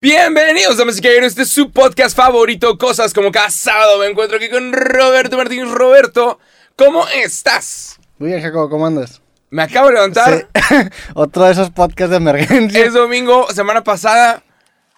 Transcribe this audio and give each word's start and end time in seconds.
Bienvenidos, 0.00 0.76
damas 0.76 0.96
y 0.98 1.00
caballeros, 1.02 1.30
este 1.30 1.42
es 1.42 1.48
su 1.50 1.72
podcast 1.72 2.16
favorito, 2.16 2.78
Cosas 2.78 3.12
como 3.12 3.32
cada 3.32 3.50
sábado. 3.50 3.98
Me 3.98 4.06
encuentro 4.06 4.36
aquí 4.36 4.48
con 4.48 4.72
Roberto 4.72 5.36
Martínez. 5.36 5.68
Roberto, 5.72 6.38
¿cómo 6.76 7.04
estás? 7.08 7.98
Muy 8.18 8.28
bien, 8.28 8.40
Jacobo, 8.40 8.70
¿cómo 8.70 8.86
andas? 8.86 9.20
Me 9.50 9.64
acabo 9.64 9.88
de 9.88 9.94
levantar. 9.94 10.46
Sí. 10.54 10.74
Otro 11.14 11.46
de 11.46 11.50
esos 11.50 11.70
podcasts 11.70 12.10
de 12.10 12.16
emergencia. 12.18 12.84
Es 12.84 12.92
domingo, 12.92 13.48
semana 13.52 13.82
pasada. 13.82 14.44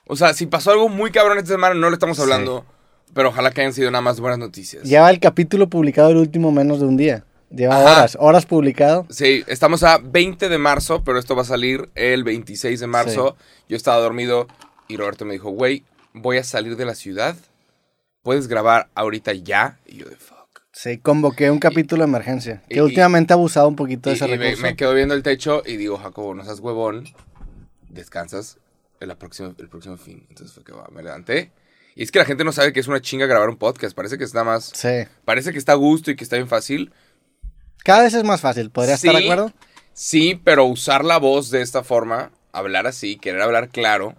O 0.07 0.17
sea, 0.17 0.35
si 0.35 0.45
pasó 0.45 0.73
algo 0.73 0.91
muy 0.91 1.11
cabrón 1.11 1.39
esta 1.39 1.53
semana, 1.53 1.75
no 1.75 1.89
lo 1.89 1.95
estamos 1.95 2.21
hablando. 2.21 2.67
Pero 3.15 3.31
ojalá 3.31 3.53
que 3.53 3.63
hayan 3.63 3.73
sido 3.73 3.91
nada 3.91 4.03
más 4.03 4.21
buenas 4.21 4.39
noticias. 4.39 4.83
Lleva 4.85 5.09
el 5.09 5.19
capítulo 5.19 5.71
publicado 5.71 6.11
el 6.11 6.19
último 6.19 6.53
menos 6.53 6.79
de 6.79 6.85
un 6.85 6.99
día. 6.99 7.25
Lleva 7.49 7.77
Ajá. 7.77 7.93
horas, 7.93 8.19
horas 8.21 8.45
publicado. 8.45 9.07
Sí, 9.09 9.45
estamos 9.47 9.83
a 9.83 9.97
20 9.97 10.51
de 10.51 10.59
marzo, 10.59 11.03
pero 11.05 11.19
esto 11.19 11.35
va 11.35 11.41
a 11.41 11.47
salir 11.47 11.89
el 11.95 12.23
26 12.23 12.79
de 12.81 12.87
marzo. 12.87 13.37
Yo 13.67 13.79
estaba 13.79 13.97
dormido 13.97 14.47
y 14.91 14.97
Roberto 14.97 15.25
me 15.25 15.35
dijo, 15.35 15.51
güey, 15.51 15.85
voy 16.13 16.39
a 16.39 16.45
salir 16.45 16.77
de 16.77 16.85
la 16.85 16.95
ciudad. 16.95 17.37
¿Puedes 18.23 18.49
grabar 18.49 18.89
ahorita 18.95 19.33
ya? 19.33 19.79
Y 19.87 19.97
yo 19.99 20.09
de 20.09 20.17
fuck. 20.17 20.39
Sí, 20.73 20.99
convoqué 20.99 21.51
un 21.51 21.59
capítulo 21.59 22.03
de 22.03 22.09
emergencia. 22.09 22.63
Que 22.69 22.77
y- 22.77 22.81
últimamente 22.81 23.33
ha 23.33 23.37
abusado 23.37 23.67
un 23.69 23.77
poquito 23.77 24.11
de 24.11 24.17
ese 24.17 24.27
y 24.27 24.31
me, 24.31 24.37
recurso. 24.37 24.63
me 24.63 24.77
quedo 24.77 24.95
viendo 24.95 25.15
el 25.15 25.23
techo 25.23 25.63
y 25.65 25.77
digo, 25.77 25.97
Jacobo, 25.99 26.35
no 26.35 26.45
seas 26.45 26.61
huevón. 26.61 27.05
Descansas 27.89 28.59
el, 29.01 29.09
la 29.09 29.17
próxima, 29.19 29.55
el 29.59 29.69
próximo 29.69 29.97
fin. 29.97 30.27
Entonces 30.29 30.55
fue 30.55 30.65
que 30.65 30.73
va, 30.73 30.87
me 30.93 31.03
levanté. 31.03 31.53
Y 31.97 32.03
es 32.05 32.13
que 32.13 32.19
la 32.21 32.25
gente 32.25 32.45
no 32.45 32.53
sabe 32.53 32.73
que 32.73 32.81
es 32.81 32.87
una 32.89 33.01
chinga 33.01 33.27
grabar 33.27 33.49
un 33.49 33.57
podcast. 33.57 33.97
Parece 33.97 34.17
que 34.17 34.25
está 34.25 34.45
más... 34.45 34.71
Sí. 34.75 35.07
Parece 35.25 35.53
que 35.53 35.59
está 35.59 35.73
a 35.73 35.77
gusto 35.77 36.11
y 36.11 36.17
que 36.17 36.25
está 36.25 36.37
bien 36.37 36.49
fácil. 36.49 36.93
Cada 37.85 38.03
vez 38.05 38.15
es 38.15 38.25
más 38.25 38.41
fácil, 38.41 38.71
¿podrías 38.71 39.03
estar 39.03 39.15
de 39.15 39.23
Sí, 39.23 39.25
acuerdo? 39.27 39.53
Sí, 39.93 40.41
pero 40.45 40.65
usar 40.67 41.05
la 41.05 41.19
voz 41.19 41.51
de 41.51 41.63
esta 41.63 41.83
forma, 41.83 42.31
hablar 42.53 42.87
así, 42.87 43.17
querer 43.17 43.41
hablar 43.43 43.71
claro, 43.71 44.15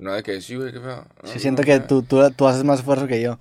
no 0.00 0.12
de 0.14 0.22
que 0.22 0.40
sí, 0.40 0.56
güey, 0.56 0.72
qué 0.72 0.80
feo. 0.80 1.06
Sí, 1.24 1.38
siento 1.38 1.62
que 1.62 1.78
tú, 1.80 2.02
tú, 2.02 2.30
tú 2.32 2.46
haces 2.48 2.64
más 2.64 2.80
esfuerzo 2.80 3.06
que 3.06 3.20
yo. 3.20 3.38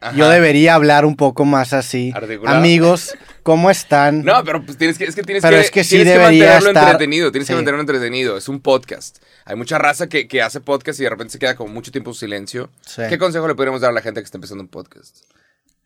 Ajá. 0.00 0.16
Yo 0.16 0.28
debería 0.28 0.74
hablar 0.74 1.04
un 1.04 1.14
poco 1.16 1.44
más 1.44 1.72
así. 1.72 2.10
Articulado. 2.12 2.58
Amigos, 2.58 3.14
¿cómo 3.44 3.70
están? 3.70 4.24
No, 4.24 4.42
pero 4.44 4.64
pues 4.66 4.76
tienes 4.76 4.98
que, 4.98 5.04
es 5.04 5.14
que 5.14 5.22
tienes 5.22 5.42
Pero 5.42 5.56
que, 5.56 5.62
es 5.62 5.70
que 5.70 5.84
sí 5.84 5.96
tienes 5.96 6.14
que 6.14 6.18
mantenerlo 6.18 6.70
estar- 6.70 6.84
entretenido, 6.90 7.30
tienes 7.30 7.46
que 7.48 7.54
mantenerlo 7.54 7.82
entretenido. 7.82 8.36
Es 8.36 8.48
un 8.48 8.60
podcast. 8.60 9.18
Hay 9.44 9.54
mucha 9.54 9.78
raza 9.78 10.08
que, 10.08 10.26
que 10.26 10.42
hace 10.42 10.60
podcast 10.60 10.98
y 10.98 11.04
de 11.04 11.10
repente 11.10 11.32
se 11.32 11.38
queda 11.38 11.54
como 11.54 11.72
mucho 11.72 11.92
tiempo 11.92 12.10
en 12.10 12.14
silencio. 12.14 12.68
Sí. 12.84 13.02
¿Qué 13.08 13.16
consejo 13.16 13.46
le 13.46 13.54
podríamos 13.54 13.80
dar 13.80 13.90
a 13.90 13.94
la 13.94 14.00
gente 14.02 14.20
que 14.20 14.24
está 14.24 14.38
empezando 14.38 14.62
un 14.62 14.68
podcast? 14.68 15.18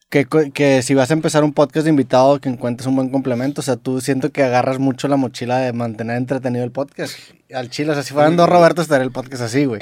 Que, 0.09 0.25
que 0.55 0.83
si 0.83 0.95
vas 0.95 1.11
a 1.11 1.15
empezar 1.15 1.43
un 1.43 1.53
podcast 1.53 1.83
de 1.85 1.91
invitado, 1.91 2.39
que 2.41 2.49
encuentres 2.49 2.87
un 2.87 2.95
buen 2.95 3.09
complemento. 3.11 3.61
O 3.61 3.65
sea, 3.65 3.75
tú 3.77 4.01
siento 4.01 4.31
que 4.31 4.45
agarras 4.45 4.79
mucho 4.79 5.09
la 5.09 5.17
mochila 5.17 5.59
de 5.59 5.73
mantener 5.73 6.17
entretenido 6.17 6.65
el 6.65 6.71
podcast. 6.71 7.15
Al 7.55 7.71
chile, 7.71 7.91
o 7.93 7.95
sea, 7.95 8.03
si 8.03 8.13
fueran 8.13 8.37
dos 8.37 8.49
Roberto 8.49 8.83
estaría 8.83 9.05
el 9.05 9.13
podcast 9.13 9.43
así, 9.43 9.65
güey. 9.67 9.81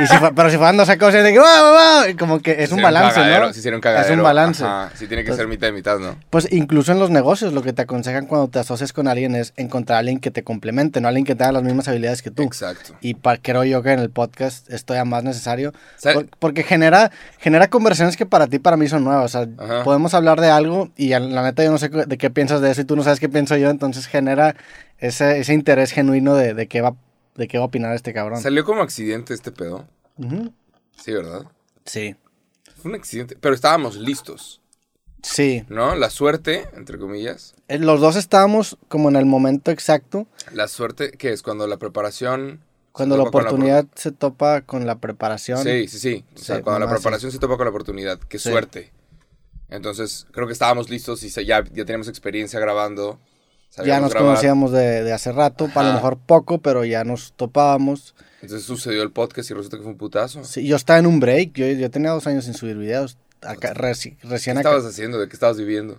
Y 0.00 0.06
si 0.06 0.14
pero 0.34 0.50
si 0.50 0.56
fueran 0.56 0.78
dos 0.78 0.86
Sacos, 0.86 1.12
de 1.12 1.22
que 1.30 1.38
¡wow, 1.38 1.46
wow, 1.46 2.16
Como 2.18 2.40
que 2.40 2.62
es 2.62 2.72
un 2.72 2.80
balance, 2.80 3.14
cagadero, 3.16 3.46
¿no? 3.48 3.52
Sería 3.52 3.74
un 3.74 3.80
cagadero. 3.82 4.12
Es 4.12 4.16
un 4.18 4.22
balance. 4.22 4.64
Ajá, 4.64 4.90
sí, 4.94 5.06
tiene 5.06 5.22
que 5.24 5.32
ser 5.34 5.46
mitad 5.46 5.68
y 5.68 5.72
mitad, 5.72 5.98
¿no? 5.98 6.16
Pues 6.30 6.48
incluso 6.52 6.90
en 6.92 6.98
los 6.98 7.10
negocios, 7.10 7.52
lo 7.52 7.62
que 7.62 7.74
te 7.74 7.82
aconsejan 7.82 8.26
cuando 8.26 8.48
te 8.48 8.58
asocias 8.60 8.94
con 8.94 9.08
alguien 9.08 9.34
es 9.34 9.52
encontrar 9.56 9.96
a 9.96 9.98
alguien 10.00 10.20
que 10.20 10.30
te 10.30 10.42
complemente, 10.42 11.02
no 11.02 11.08
alguien 11.08 11.26
que 11.26 11.34
tenga 11.34 11.52
las 11.52 11.62
mismas 11.64 11.86
habilidades 11.88 12.22
que 12.22 12.30
tú. 12.30 12.42
Exacto. 12.44 12.94
Y 13.02 13.12
pa- 13.14 13.36
creo 13.36 13.64
yo 13.64 13.82
que 13.82 13.92
en 13.92 14.00
el 14.00 14.08
podcast 14.10 14.70
esto 14.72 14.94
ya 14.94 15.04
más 15.04 15.22
necesario. 15.22 15.72
Porque 16.38 16.62
genera, 16.62 17.10
genera 17.38 17.68
conversaciones 17.68 18.16
que 18.16 18.24
para 18.24 18.46
ti, 18.46 18.58
para 18.58 18.78
mí 18.78 18.88
son 18.88 19.04
nuevas. 19.04 19.34
O 19.34 19.38
sea, 19.44 19.46
Ajá. 19.62 19.84
podemos 19.84 20.14
hablar 20.14 20.40
de 20.40 20.48
algo 20.50 20.90
y 20.96 21.08
la 21.10 21.42
neta 21.42 21.62
yo 21.64 21.70
no 21.70 21.78
sé 21.78 21.88
de 21.88 22.18
qué 22.18 22.30
piensas 22.30 22.60
de 22.60 22.70
eso 22.70 22.80
y 22.80 22.84
tú 22.84 22.96
no 22.96 23.02
sabes 23.04 23.20
qué 23.20 23.28
pienso 23.28 23.56
yo. 23.56 23.70
Entonces 23.70 24.06
genera 24.06 24.56
ese, 24.98 25.38
ese 25.40 25.54
interés 25.54 25.92
genuino 25.92 26.34
de, 26.34 26.54
de, 26.54 26.66
qué 26.68 26.80
va, 26.80 26.94
de 27.36 27.48
qué 27.48 27.58
va 27.58 27.64
a 27.64 27.66
opinar 27.68 27.94
este 27.94 28.12
cabrón. 28.12 28.40
Salió 28.40 28.64
como 28.64 28.82
accidente 28.82 29.34
este 29.34 29.52
pedo. 29.52 29.86
Sí, 30.96 31.12
¿verdad? 31.12 31.42
Sí. 31.84 32.16
Fue 32.80 32.90
un 32.90 32.96
accidente. 32.96 33.36
Pero 33.40 33.54
estábamos 33.54 33.96
listos, 33.96 34.60
Sí. 35.22 35.64
¿no? 35.68 35.94
La 35.94 36.10
suerte, 36.10 36.68
entre 36.74 36.98
comillas. 36.98 37.54
Eh, 37.68 37.78
Los 37.78 38.00
dos 38.00 38.16
estábamos 38.16 38.76
como 38.88 39.08
en 39.08 39.14
el 39.16 39.24
momento 39.26 39.70
exacto. 39.70 40.26
La 40.52 40.66
suerte, 40.66 41.12
que 41.12 41.32
es 41.32 41.42
cuando 41.42 41.66
la 41.68 41.76
preparación. 41.76 42.60
Cuando 42.90 43.16
la 43.16 43.22
oportunidad 43.22 43.86
se 43.94 44.10
topa 44.12 44.62
con 44.62 44.84
la 44.84 44.96
preparación. 44.98 45.62
Sí, 45.62 45.86
sí, 45.88 45.98
sí. 45.98 46.24
O 46.34 46.38
sea, 46.38 46.56
Sí, 46.56 46.62
cuando 46.62 46.80
la 46.80 46.86
sí. 46.90 46.94
preparación 46.96 47.30
se 47.32 47.38
topa 47.38 47.56
con 47.56 47.64
la 47.66 47.70
oportunidad. 47.70 48.18
Qué 48.18 48.38
Sí. 48.40 48.50
suerte. 48.50 48.92
Entonces, 49.72 50.26
creo 50.32 50.46
que 50.46 50.52
estábamos 50.52 50.90
listos 50.90 51.22
y 51.22 51.30
se- 51.30 51.44
ya, 51.44 51.64
ya 51.64 51.84
teníamos 51.84 52.08
experiencia 52.08 52.60
grabando. 52.60 53.18
Ya 53.84 54.00
nos 54.00 54.10
grabar. 54.10 54.28
conocíamos 54.32 54.70
de, 54.70 55.02
de 55.02 55.12
hace 55.14 55.32
rato, 55.32 55.64
a 55.74 55.82
lo 55.82 55.88
Ajá. 55.88 55.94
mejor 55.94 56.18
poco, 56.18 56.58
pero 56.58 56.84
ya 56.84 57.04
nos 57.04 57.32
topábamos. 57.32 58.14
Entonces 58.42 58.66
sucedió 58.66 59.02
el 59.02 59.12
podcast 59.12 59.50
y 59.50 59.54
resulta 59.54 59.78
que 59.78 59.82
fue 59.84 59.92
un 59.92 59.98
putazo. 59.98 60.44
Sí, 60.44 60.66
yo 60.66 60.76
estaba 60.76 60.98
en 60.98 61.06
un 61.06 61.20
break, 61.20 61.52
yo, 61.54 61.66
yo 61.66 61.90
tenía 61.90 62.10
dos 62.10 62.26
años 62.26 62.44
sin 62.44 62.52
subir 62.54 62.76
videos. 62.76 63.16
Acá, 63.40 63.72
reci- 63.72 64.16
¿Qué 64.18 64.28
recién 64.28 64.58
acá. 64.58 64.68
estabas 64.68 64.84
haciendo? 64.92 65.18
¿De 65.18 65.26
qué 65.26 65.32
estabas 65.32 65.56
viviendo? 65.56 65.98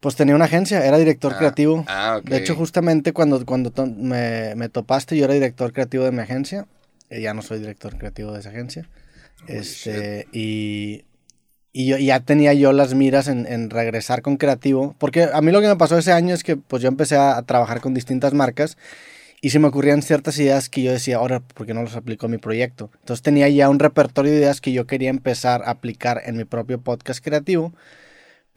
Pues 0.00 0.16
tenía 0.16 0.34
una 0.34 0.46
agencia, 0.46 0.84
era 0.84 0.98
director 0.98 1.32
Ah, 1.34 1.38
creativo. 1.38 1.84
Ah, 1.86 2.16
ok. 2.20 2.28
De 2.28 2.36
hecho, 2.38 2.56
justamente 2.56 3.12
cuando, 3.12 3.44
cuando 3.46 3.70
to- 3.70 3.86
me, 3.86 4.54
me 4.56 4.68
topaste, 4.68 5.16
yo 5.16 5.24
era 5.24 5.34
director 5.34 5.72
creativo 5.72 6.04
de 6.04 6.10
mi 6.12 6.20
agencia. 6.20 6.66
Eh, 7.10 7.20
ya 7.20 7.32
no 7.32 7.42
soy 7.42 7.60
director 7.60 7.96
creativo 7.96 8.32
de 8.32 8.40
esa 8.40 8.48
agencia. 8.50 8.88
Holy 9.48 9.58
este, 9.58 10.26
y, 10.32 11.04
y 11.80 12.06
ya 12.06 12.18
tenía 12.18 12.54
yo 12.54 12.72
las 12.72 12.94
miras 12.94 13.28
en, 13.28 13.70
regresar 13.70 14.20
con 14.20 14.36
creativo. 14.36 14.96
Porque 14.98 15.28
a 15.32 15.40
mí 15.40 15.52
lo 15.52 15.60
que 15.60 15.68
me 15.68 15.76
pasó 15.76 15.96
ese 15.96 16.10
año 16.10 16.34
es 16.34 16.42
que 16.42 16.56
pues 16.56 16.82
yo 16.82 16.88
empecé 16.88 17.16
a, 17.16 17.40
trabajar 17.42 17.80
con 17.80 17.94
distintas 17.94 18.34
marcas. 18.34 18.76
Y 19.40 19.50
se 19.50 19.60
me 19.60 19.68
ocurrían 19.68 20.02
ciertas 20.02 20.36
ideas 20.40 20.68
que 20.68 20.82
yo 20.82 20.90
decía, 20.90 21.18
ahora, 21.18 21.38
¿por 21.38 21.66
qué 21.66 21.74
no 21.74 21.82
los 21.84 21.94
aplico 21.94 22.26
a 22.26 22.28
mi 22.28 22.38
proyecto? 22.38 22.90
Entonces 22.98 23.22
tenía 23.22 23.48
ya 23.48 23.68
un 23.68 23.78
repertorio 23.78 24.32
de 24.32 24.38
ideas 24.38 24.60
que 24.60 24.72
yo 24.72 24.88
quería 24.88 25.08
empezar 25.10 25.62
a 25.62 25.70
aplicar 25.70 26.20
en 26.26 26.36
mi 26.36 26.42
propio 26.44 26.80
podcast 26.80 27.24
creativo. 27.24 27.72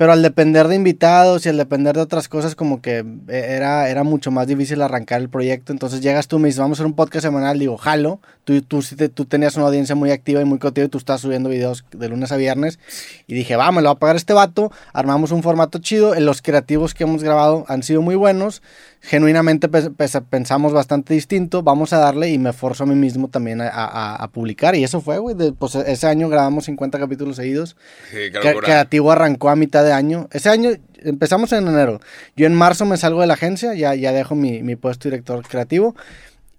Pero 0.01 0.13
al 0.13 0.23
depender 0.23 0.67
de 0.67 0.73
invitados 0.73 1.45
y 1.45 1.49
al 1.49 1.57
depender 1.57 1.93
de 1.95 2.01
otras 2.01 2.27
cosas, 2.27 2.55
como 2.55 2.81
que 2.81 3.05
eh, 3.27 3.45
era, 3.49 3.87
era 3.87 4.03
mucho 4.03 4.31
más 4.31 4.47
difícil 4.47 4.81
arrancar 4.81 5.21
el 5.21 5.29
proyecto. 5.29 5.71
Entonces 5.71 6.01
llegas 6.01 6.27
tú 6.27 6.37
y 6.37 6.39
me 6.39 6.47
dices, 6.47 6.57
vamos 6.59 6.79
a 6.79 6.81
hacer 6.81 6.87
un 6.87 6.95
podcast 6.95 7.23
semanal. 7.23 7.59
Digo, 7.59 7.77
jalo. 7.77 8.19
Tú, 8.43 8.59
tú, 8.63 8.81
tú 9.13 9.25
tenías 9.25 9.55
una 9.57 9.67
audiencia 9.67 9.93
muy 9.93 10.09
activa 10.09 10.41
y 10.41 10.45
muy 10.45 10.57
cotiva 10.57 10.85
y 10.87 10.89
tú 10.89 10.97
estás 10.97 11.21
subiendo 11.21 11.49
videos 11.49 11.85
de 11.91 12.09
lunes 12.09 12.31
a 12.31 12.37
viernes. 12.37 12.79
Y 13.27 13.35
dije, 13.35 13.55
va, 13.55 13.71
me 13.71 13.83
lo 13.83 13.89
va 13.89 13.93
a 13.93 13.99
pagar 13.99 14.15
este 14.15 14.33
vato. 14.33 14.71
Armamos 14.91 15.29
un 15.31 15.43
formato 15.43 15.77
chido. 15.77 16.15
En 16.15 16.25
los 16.25 16.41
creativos 16.41 16.95
que 16.95 17.03
hemos 17.03 17.21
grabado 17.21 17.65
han 17.67 17.83
sido 17.83 18.01
muy 18.01 18.15
buenos. 18.15 18.63
Genuinamente 19.01 19.67
pe- 19.69 19.91
pe- 19.91 20.21
pensamos 20.29 20.73
bastante 20.73 21.13
distinto. 21.13 21.61
Vamos 21.61 21.93
a 21.93 21.99
darle 21.99 22.29
y 22.31 22.39
me 22.39 22.53
forzo 22.53 22.85
a 22.85 22.87
mí 22.87 22.95
mismo 22.95 23.27
también 23.27 23.61
a, 23.61 23.69
a- 23.69 24.15
a 24.15 24.27
publicar. 24.29 24.75
Y 24.75 24.83
eso 24.83 24.99
fue, 25.01 25.19
güey. 25.19 25.35
Pues 25.51 25.75
ese 25.75 26.07
año 26.07 26.27
grabamos 26.27 26.65
50 26.65 26.97
capítulos 26.97 27.35
seguidos. 27.35 27.75
Sí, 28.09 28.31
locura. 28.33 28.65
Creativo 28.65 29.11
arrancó 29.11 29.49
a 29.49 29.55
mitad 29.55 29.83
de 29.83 29.90
año. 29.91 30.27
Ese 30.31 30.49
año 30.49 30.71
empezamos 30.99 31.51
en 31.53 31.67
enero. 31.67 31.99
Yo 32.35 32.45
en 32.47 32.53
marzo 32.55 32.85
me 32.85 32.97
salgo 32.97 33.21
de 33.21 33.27
la 33.27 33.33
agencia, 33.35 33.73
ya, 33.73 33.95
ya 33.95 34.11
dejo 34.11 34.35
mi, 34.35 34.61
mi 34.63 34.75
puesto 34.75 35.03
de 35.09 35.11
director 35.11 35.45
creativo. 35.47 35.95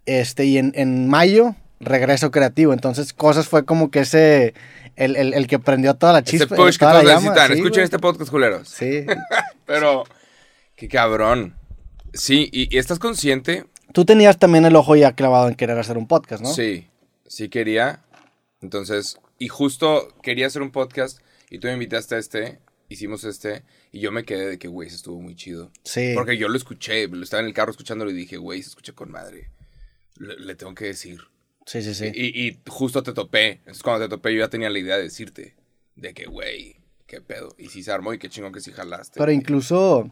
Este, 0.06 0.44
y 0.46 0.58
en, 0.58 0.72
en 0.74 1.08
mayo 1.08 1.54
regreso 1.80 2.30
creativo. 2.30 2.72
Entonces, 2.72 3.12
cosas 3.12 3.48
fue 3.48 3.64
como 3.64 3.90
que 3.90 4.00
ese. 4.00 4.54
El, 4.94 5.16
el- 5.16 5.32
el 5.32 5.46
que 5.46 5.58
prendió 5.58 5.94
toda 5.94 6.12
la 6.12 6.18
Ese 6.18 6.32
chispa. 6.38 6.54
push 6.54 6.76
que 6.76 6.84
todos 6.84 7.02
necesitan. 7.04 7.46
Sí, 7.48 7.52
Escuchen 7.54 7.72
güey. 7.72 7.84
este 7.84 7.98
podcast, 7.98 8.30
culeros. 8.30 8.68
Sí. 8.68 9.06
Pero, 9.66 10.04
qué 10.76 10.86
cabrón. 10.88 11.54
Sí, 12.12 12.48
y, 12.52 12.74
y 12.74 12.78
estás 12.78 12.98
consciente. 12.98 13.64
Tú 13.94 14.04
tenías 14.04 14.38
también 14.38 14.64
el 14.66 14.76
ojo 14.76 14.94
ya 14.96 15.12
clavado 15.12 15.48
en 15.48 15.54
querer 15.54 15.78
hacer 15.78 15.96
un 15.96 16.06
podcast, 16.06 16.42
¿no? 16.42 16.52
Sí, 16.52 16.88
sí 17.26 17.48
quería. 17.48 18.00
Entonces, 18.60 19.18
y 19.38 19.48
justo 19.48 20.08
quería 20.22 20.46
hacer 20.46 20.60
un 20.62 20.70
podcast 20.72 21.20
y 21.50 21.58
tú 21.58 21.68
me 21.68 21.72
invitaste 21.74 22.14
a 22.14 22.18
este, 22.18 22.58
hicimos 22.92 23.24
este, 23.24 23.62
y 23.90 24.00
yo 24.00 24.12
me 24.12 24.24
quedé 24.24 24.48
de 24.48 24.58
que, 24.58 24.68
güey, 24.68 24.90
se 24.90 24.96
estuvo 24.96 25.20
muy 25.20 25.34
chido. 25.34 25.70
Sí. 25.84 26.12
Porque 26.14 26.36
yo 26.36 26.48
lo 26.48 26.56
escuché, 26.56 27.08
lo 27.08 27.22
estaba 27.22 27.42
en 27.42 27.48
el 27.48 27.54
carro 27.54 27.70
escuchándolo 27.70 28.10
y 28.10 28.14
dije, 28.14 28.36
güey, 28.36 28.62
se 28.62 28.68
escucha 28.68 28.92
con 28.92 29.10
madre. 29.10 29.50
Le, 30.16 30.36
le 30.36 30.54
tengo 30.54 30.74
que 30.74 30.86
decir. 30.86 31.20
Sí, 31.66 31.82
sí, 31.82 31.94
sí. 31.94 32.10
Y, 32.14 32.48
y 32.48 32.60
justo 32.68 33.02
te 33.02 33.12
topé. 33.12 33.52
Entonces, 33.52 33.82
cuando 33.82 34.04
te 34.04 34.10
topé, 34.10 34.34
yo 34.34 34.40
ya 34.40 34.48
tenía 34.48 34.70
la 34.70 34.78
idea 34.78 34.96
de 34.96 35.04
decirte, 35.04 35.54
de 35.96 36.14
que, 36.14 36.26
güey, 36.26 36.76
qué 37.06 37.20
pedo. 37.20 37.54
Y 37.58 37.68
sí 37.68 37.82
se 37.82 37.92
armó 37.92 38.12
y 38.14 38.18
qué 38.18 38.28
chingón 38.28 38.52
que 38.52 38.60
sí 38.60 38.72
jalaste. 38.72 39.18
Pero 39.18 39.30
incluso, 39.32 40.10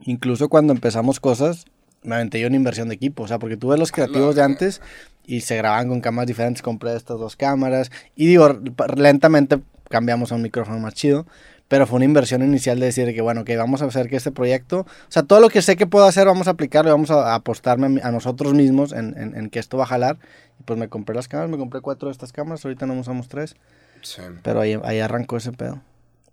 incluso 0.00 0.48
cuando 0.48 0.72
empezamos 0.72 1.18
cosas, 1.18 1.64
me 2.02 2.14
aventé 2.14 2.40
yo 2.40 2.46
una 2.46 2.56
inversión 2.56 2.88
de 2.88 2.94
equipo. 2.94 3.24
O 3.24 3.28
sea, 3.28 3.38
porque 3.38 3.56
tú 3.56 3.68
ves 3.68 3.78
los 3.78 3.90
creativos 3.90 4.36
de 4.36 4.42
antes 4.42 4.80
y 5.26 5.40
se 5.40 5.56
grababan 5.56 5.88
con 5.88 6.00
cámaras 6.00 6.28
diferentes. 6.28 6.62
Compré 6.62 6.94
estas 6.94 7.18
dos 7.18 7.36
cámaras. 7.36 7.90
Y 8.14 8.26
digo, 8.26 8.60
lentamente 8.96 9.60
cambiamos 9.88 10.30
a 10.30 10.36
un 10.36 10.42
micrófono 10.42 10.78
más 10.78 10.94
chido. 10.94 11.26
Pero 11.68 11.86
fue 11.86 11.96
una 11.96 12.06
inversión 12.06 12.42
inicial 12.42 12.80
de 12.80 12.86
decir 12.86 13.14
que, 13.14 13.20
bueno, 13.20 13.44
que 13.44 13.56
vamos 13.58 13.82
a 13.82 13.84
hacer 13.84 14.08
que 14.08 14.16
este 14.16 14.32
proyecto, 14.32 14.80
o 14.80 14.86
sea, 15.10 15.22
todo 15.22 15.38
lo 15.40 15.50
que 15.50 15.60
sé 15.60 15.76
que 15.76 15.86
puedo 15.86 16.06
hacer, 16.06 16.26
vamos 16.26 16.48
a 16.48 16.52
aplicarlo, 16.52 16.90
y 16.90 16.92
vamos 16.92 17.10
a, 17.10 17.34
apostarme 17.34 18.00
a, 18.02 18.10
nosotros 18.10 18.54
mismos 18.54 18.92
en, 18.92 19.14
en- 19.18 19.36
en 19.36 19.50
que 19.50 19.58
esto 19.58 19.76
va 19.76 19.84
a 19.84 19.86
jalar. 19.86 20.16
Y 20.58 20.62
pues 20.62 20.78
me 20.78 20.88
compré 20.88 21.14
las 21.14 21.28
cámaras, 21.28 21.50
me 21.50 21.58
compré 21.58 21.80
cuatro 21.82 22.08
de 22.08 22.12
estas 22.12 22.32
cámaras, 22.32 22.64
ahorita 22.64 22.86
no 22.86 22.94
usamos 22.94 23.28
tres. 23.28 23.54
Sí. 24.02 24.22
Pero 24.42 24.60
ahí, 24.60 24.78
ahí 24.82 25.00
arrancó 25.00 25.36
ese 25.36 25.52
pedo. 25.52 25.82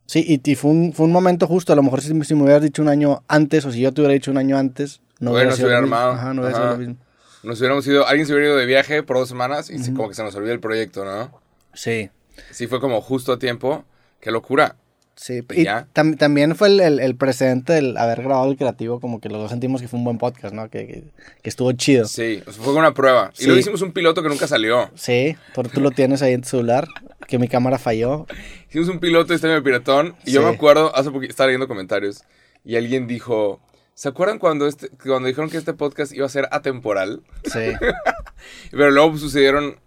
Sí, 0.05 0.23
y, 0.25 0.51
y 0.51 0.55
fue, 0.55 0.71
un, 0.71 0.93
fue 0.93 1.05
un 1.05 1.11
momento 1.11 1.47
justo. 1.47 1.73
A 1.73 1.75
lo 1.75 1.83
mejor 1.83 2.01
si, 2.01 2.07
si 2.23 2.35
me 2.35 2.43
hubieras 2.43 2.61
dicho 2.61 2.81
un 2.81 2.87
año 2.89 3.23
antes, 3.27 3.65
o 3.65 3.71
si 3.71 3.81
yo 3.81 3.91
te 3.91 4.01
hubiera 4.01 4.13
dicho 4.13 4.31
un 4.31 4.37
año 4.37 4.57
antes, 4.57 5.01
no 5.19 5.31
hubiera 5.31 5.51
sido 5.51 5.67
hubiera 5.67 5.81
lo 5.81 5.87
mismo. 5.87 5.95
armado. 5.97 6.13
Ajá, 6.13 6.33
no 6.33 6.41
hubiera 6.43 6.57
Ajá. 6.57 6.67
sido 6.67 6.73
lo 6.73 6.79
mismo. 6.79 6.95
nos 7.43 7.59
hubiéramos 7.59 7.87
ido, 7.87 8.07
alguien 8.07 8.25
se 8.27 8.33
hubiera 8.33 8.49
ido 8.49 8.57
de 8.57 8.65
viaje 8.67 9.03
por 9.03 9.17
dos 9.17 9.27
semanas 9.27 9.69
y 9.69 9.79
se- 9.79 9.93
como 9.93 10.07
que 10.07 10.15
se 10.15 10.23
nos 10.23 10.33
olvidó 10.35 10.53
el 10.53 10.59
proyecto, 10.61 11.03
¿no? 11.03 11.31
Sí. 11.73 12.09
Sí, 12.51 12.67
fue 12.67 12.79
como 12.79 13.01
justo 13.01 13.33
a 13.33 13.39
tiempo. 13.39 13.83
Qué 14.21 14.31
locura. 14.31 14.75
Sí, 15.17 15.41
y 15.53 15.63
tam- 15.65 16.17
también 16.17 16.55
fue 16.55 16.67
el, 16.67 16.79
el, 16.81 16.99
el 16.99 17.15
precedente 17.15 17.71
del 17.71 17.95
haber 17.97 18.21
grabado 18.21 18.51
el 18.51 18.57
creativo, 18.57 18.99
como 18.99 19.21
que 19.21 19.29
los 19.29 19.39
dos 19.39 19.49
sentimos 19.49 19.81
que 19.81 19.87
fue 19.87 19.97
un 19.97 20.03
buen 20.03 20.17
podcast, 20.17 20.53
¿no? 20.53 20.69
Que, 20.69 20.85
que, 20.87 21.03
que 21.41 21.49
estuvo 21.49 21.71
chido. 21.71 22.05
Sí, 22.05 22.43
fue 22.45 22.73
una 22.73 22.93
prueba. 22.93 23.31
Y 23.39 23.45
luego 23.45 23.59
hicimos 23.59 23.81
un 23.81 23.93
piloto 23.93 24.21
que 24.21 24.27
nunca 24.29 24.45
salió. 24.47 24.89
Sí, 24.95 25.37
por 25.53 25.69
tú 25.69 25.79
lo 25.79 25.91
tienes 25.91 26.21
ahí 26.21 26.33
en 26.33 26.41
tu 26.41 26.49
celular, 26.49 26.87
que 27.27 27.39
mi 27.39 27.47
cámara 27.47 27.77
falló. 27.77 28.25
Hicimos 28.69 28.89
un 28.89 28.99
piloto 28.99 29.29
de 29.29 29.35
Estadio 29.35 29.63
Piratón. 29.63 30.15
Y 30.25 30.31
yo 30.33 30.41
me 30.41 30.49
acuerdo, 30.49 30.93
hace 30.95 31.09
poquito 31.11 31.31
estaba 31.31 31.47
leyendo 31.47 31.67
comentarios. 31.67 32.23
Y 32.65 32.75
alguien 32.75 33.07
dijo. 33.07 33.61
¿Se 33.93 34.09
acuerdan 34.09 34.39
cuando, 34.39 34.67
este, 34.67 34.89
cuando 34.89 35.29
dijeron 35.29 35.49
que 35.49 35.55
este 35.55 35.71
podcast 35.73 36.11
iba 36.11 36.25
a 36.25 36.29
ser 36.29 36.49
atemporal? 36.51 37.21
Sí. 37.45 37.71
Pero 38.71 38.91
luego 38.91 39.17
sucedieron. 39.17 39.77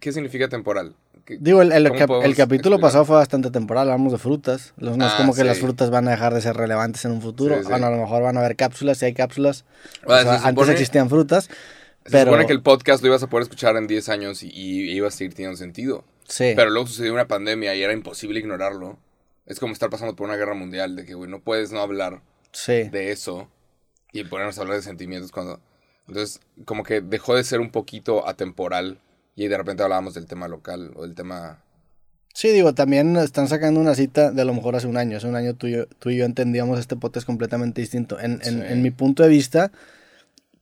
¿Qué 0.00 0.10
significa 0.10 0.48
temporal? 0.48 0.96
¿Qué- 1.32 1.38
Digo, 1.40 1.62
el, 1.62 1.72
el, 1.72 1.84
cap- 1.92 2.10
el 2.22 2.34
capítulo 2.34 2.76
explicar? 2.76 2.80
pasado 2.80 3.04
fue 3.04 3.16
bastante 3.16 3.50
temporal, 3.50 3.88
hablamos 3.90 4.12
de 4.12 4.18
frutas. 4.18 4.72
No 4.76 4.92
es 4.92 4.98
Ah, 5.00 5.14
como 5.18 5.34
que 5.34 5.44
las 5.44 5.56
sí. 5.56 5.62
frutas 5.62 5.90
van 5.90 6.08
a 6.08 6.12
dejar 6.12 6.34
de 6.34 6.40
ser 6.40 6.56
relevantes 6.56 7.04
en 7.04 7.12
un 7.12 7.22
futuro. 7.22 7.56
Sí, 7.56 7.62
sí. 7.64 7.68
Bueno, 7.70 7.86
a 7.86 7.90
lo 7.90 7.98
mejor 7.98 8.22
van 8.22 8.36
a 8.36 8.40
haber 8.40 8.56
cápsulas, 8.56 8.98
si 8.98 9.06
hay 9.06 9.14
cápsulas. 9.14 9.64
Ah, 10.02 10.06
O 10.06 10.10
sea, 10.10 10.22
se 10.22 10.28
antes 10.30 10.48
supone- 10.48 10.72
existían 10.72 11.08
frutas. 11.10 11.44
Se 12.04 12.10
Pero, 12.10 12.32
supone 12.32 12.46
que 12.46 12.52
el 12.52 12.62
podcast 12.62 13.02
lo 13.02 13.08
ibas 13.08 13.22
a 13.22 13.28
poder 13.28 13.42
escuchar 13.42 13.76
en 13.76 13.86
10 13.86 14.08
años 14.08 14.42
y, 14.42 14.48
y 14.48 14.90
iba 14.90 15.06
a 15.08 15.10
seguir 15.12 15.34
teniendo 15.34 15.56
sentido. 15.56 16.04
sí, 16.26 16.52
Pero 16.56 16.70
luego 16.70 16.88
sucedió 16.88 17.12
una 17.12 17.28
pandemia 17.28 17.74
y 17.76 17.82
era 17.82 17.92
imposible 17.92 18.40
ignorarlo. 18.40 18.98
Es 19.46 19.60
como 19.60 19.72
estar 19.72 19.88
pasando 19.90 20.16
por 20.16 20.26
una 20.28 20.36
guerra 20.36 20.54
mundial, 20.54 20.96
de 20.96 21.04
que, 21.04 21.14
güey, 21.14 21.30
no 21.30 21.40
puedes 21.40 21.70
no 21.72 21.80
hablar 21.80 22.20
sí. 22.52 22.84
de 22.90 23.10
eso 23.12 23.48
y 24.12 24.24
ponernos 24.24 24.58
a 24.58 24.62
hablar 24.62 24.76
de 24.76 24.82
sentimientos 24.82 25.30
cuando... 25.32 25.60
Entonces, 26.08 26.40
como 26.64 26.82
que 26.82 27.00
dejó 27.00 27.36
de 27.36 27.44
ser 27.44 27.60
un 27.60 27.70
poquito 27.70 28.28
atemporal 28.28 28.98
y 29.34 29.48
de 29.48 29.56
repente 29.56 29.82
hablábamos 29.82 30.14
del 30.14 30.26
tema 30.26 30.48
local 30.48 30.92
o 30.94 31.02
del 31.02 31.14
tema... 31.14 31.58
Sí, 32.34 32.48
digo, 32.48 32.72
también 32.74 33.14
están 33.16 33.46
sacando 33.48 33.78
una 33.80 33.94
cita 33.94 34.30
de 34.30 34.40
a 34.40 34.44
lo 34.46 34.54
mejor 34.54 34.74
hace 34.74 34.86
un 34.86 34.96
año. 34.96 35.18
Hace 35.18 35.26
un 35.26 35.36
año 35.36 35.54
tú 35.54 35.66
y 35.66 35.72
yo, 35.72 35.86
tú 35.86 36.08
y 36.08 36.16
yo 36.16 36.24
entendíamos 36.24 36.78
este 36.80 36.96
podcast 36.96 37.26
completamente 37.26 37.80
distinto. 37.82 38.18
En, 38.18 38.40
en- 38.42 38.60
Sí. 38.60 38.62
en 38.68 38.80
mi 38.82 38.90
punto 38.90 39.22
de 39.22 39.28
vista, 39.28 39.70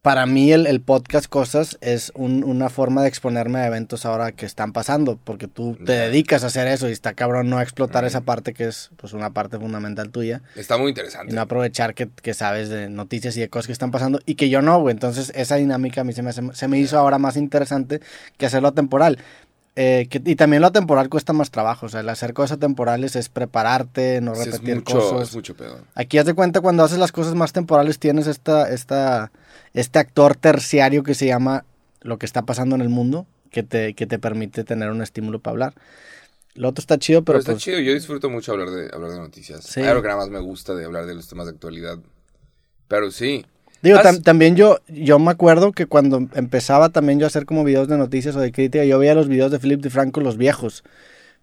para 0.02 0.25
mí 0.25 0.50
el, 0.50 0.67
el 0.67 0.81
podcast 0.81 1.26
Cosas 1.26 1.76
es 1.82 2.11
un- 2.14 2.43
una 2.43 2.70
forma 2.70 3.02
de 3.02 3.08
exponerme 3.08 3.58
a 3.58 3.67
eventos 3.67 4.06
ahora 4.06 4.32
que 4.32 4.47
están 4.47 4.73
pasando, 4.73 5.19
porque 5.23 5.47
tú 5.47 5.76
te 5.85 5.93
dedicas 5.93 6.43
a 6.43 6.47
hacer 6.47 6.67
eso 6.69 6.88
y 6.88 6.93
está 6.93 7.12
cabrón 7.12 7.50
no 7.50 7.61
explotar 7.61 8.05
Mm. 8.05 8.06
esa 8.06 8.20
parte 8.23 8.55
que 8.55 8.64
es 8.67 8.91
pues 8.97 9.12
una 9.12 9.31
parte 9.31 9.58
fundamental 9.58 10.08
tuya 10.11 10.41
Está 10.56 10.79
muy 10.79 10.87
y 10.87 10.88
interesante. 10.91 11.35
no 11.35 11.41
aprovechar 11.43 11.94
que, 11.94 12.08
que 12.23 12.32
sabes 12.32 12.70
de 12.70 12.88
noticias 12.88 13.37
y 13.37 13.41
de 13.41 13.50
cosas 13.50 13.67
que 13.67 13.73
están 13.75 13.91
pasando 13.91 14.20
y 14.25 14.37
que 14.37 14.49
yo 14.49 14.62
no, 14.62 14.81
güey. 14.81 14.93
Entonces 14.94 15.32
esa 15.35 15.56
dinámica 15.56 16.00
a 16.00 16.05
mí 16.05 16.14
se 16.14 16.23
me, 16.23 16.32
se 16.32 16.69
me 16.69 16.79
hizo 16.79 16.99
ahora 16.99 17.19
más 17.19 17.37
interesante 17.37 18.00
que 18.38 18.46
hacerlo 18.46 18.69
atemporal. 18.69 19.19
Eh, 19.82 20.09
que- 20.11 20.21
y 20.27 20.37
también 20.37 20.61
lo 20.61 20.67
atemporal 20.69 21.09
cuesta 21.09 21.32
más 21.32 21.50
trabajo. 21.50 21.87
O 21.87 21.88
sea, 21.88 22.00
el 22.00 22.09
hacer 22.11 22.35
cosas 22.35 22.59
atemporales 22.59 23.17
es 23.17 23.31
prepararte, 23.31 24.21
no 24.21 24.35
Sí, 24.35 24.43
es, 24.43 24.53
repetir 24.53 24.75
mucho, 24.77 24.99
cosas. 24.99 25.29
es 25.31 25.35
mucho 25.35 25.55
pedo. 25.56 25.79
Aquí 25.94 26.19
haz 26.19 26.27
de 26.27 26.35
cuenta 26.35 26.61
cuando 26.61 26.85
haces 26.85 26.99
las 26.99 27.12
cosas 27.12 27.35
más 27.35 27.55
temporales 27.55 27.99
tienes 27.99 28.27
esta, 28.27 28.69
esta, 28.71 29.32
este 29.73 29.99
actor 29.99 30.37
terciario 30.37 31.03
que 31.03 31.15
se 31.15 31.25
llama 31.27 31.65
lo 32.03 32.19
que 32.19 32.27
está 32.27 32.43
pasando 32.43 32.75
en 32.75 32.82
el 32.82 32.91
mundo, 32.91 33.27
que 33.50 33.62
te, 33.62 33.94
que 33.94 34.06
te 34.06 34.19
permite 34.19 34.65
tener 34.65 34.91
un 34.91 35.00
estímulo 35.00 35.38
para 35.38 35.53
hablar. 35.53 35.75
Lo 36.55 36.69
otro 36.69 36.82
está 36.82 36.99
chido, 36.99 37.21
Pero, 37.23 37.25
pero, 37.25 37.38
está 37.38 37.53
pues, 37.53 37.62
chido, 37.62 37.79
yo 37.81 37.94
disfruto 37.94 38.29
mucho 38.29 38.53
hablar 38.53 38.69
de, 38.69 38.91
hablar 38.93 39.12
de 39.12 39.19
noticias. 39.19 39.65
Sí. 39.65 39.81
Hay 39.81 39.87
algo 39.87 40.03
que 40.03 40.09
nada 40.09 40.21
más 40.21 40.29
me 40.29 40.41
gusta 40.41 40.75
de 40.75 40.85
hablar 40.85 41.06
de 41.06 41.15
los 41.15 41.27
temas 41.27 41.47
de 41.47 41.53
actualidad. 41.53 41.97
Pero 42.87 43.11
sí, 43.11 43.47
Digo, 43.82 43.99
tam- 44.00 44.23
también 44.23 44.56
yo, 44.56 44.79
yo 44.88 45.19
me 45.19 45.31
acuerdo 45.31 45.73
que 45.73 45.87
cuando 45.87 46.29
empezaba 46.35 46.91
también 46.91 47.19
yo 47.19 47.27
a 47.27 47.29
hacer 47.29 47.47
como 47.47 47.65
videos 47.65 47.88
de 47.88 47.97
noticias 47.97 48.37
o 48.37 48.41
de 48.41 48.53
crítica, 48.53 48.85
yo 48.85 48.99
veía 48.99 49.15
los 49.15 49.29
videos 49.29 49.50
de 49.50 49.59
Philip 49.59 49.81
DeFranco, 49.81 50.21
los 50.21 50.37
viejos, 50.37 50.85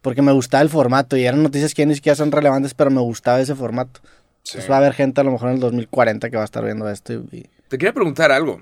porque 0.02 0.22
me 0.22 0.32
gustaba 0.32 0.62
el 0.62 0.70
formato 0.70 1.18
y 1.18 1.26
eran 1.26 1.42
noticias 1.42 1.74
que 1.74 1.86
ni 1.86 1.96
siquiera 1.96 2.16
son 2.16 2.32
relevantes, 2.32 2.74
pero 2.76 2.92
me 2.92 3.02
gustaba 3.02 3.40
ese 3.42 3.56
formato. 3.56 4.00
sí. 4.44 4.58
Pues 4.58 4.70
va 4.70 4.76
a 4.76 4.78
haber 4.80 4.94
gente 4.94 5.20
a 5.22 5.24
lo 5.24 5.32
mejor 5.32 5.50
en 5.50 5.56
el 5.56 5.62
2040 5.62 6.30
que 6.30 6.36
va 6.38 6.44
a 6.44 6.46
estar 6.46 6.64
viendo 6.64 6.88
esto 6.90 7.14
y... 7.14 7.48
Te 7.70 7.78
quería 7.78 7.92
preguntar 7.94 8.32
algo. 8.32 8.62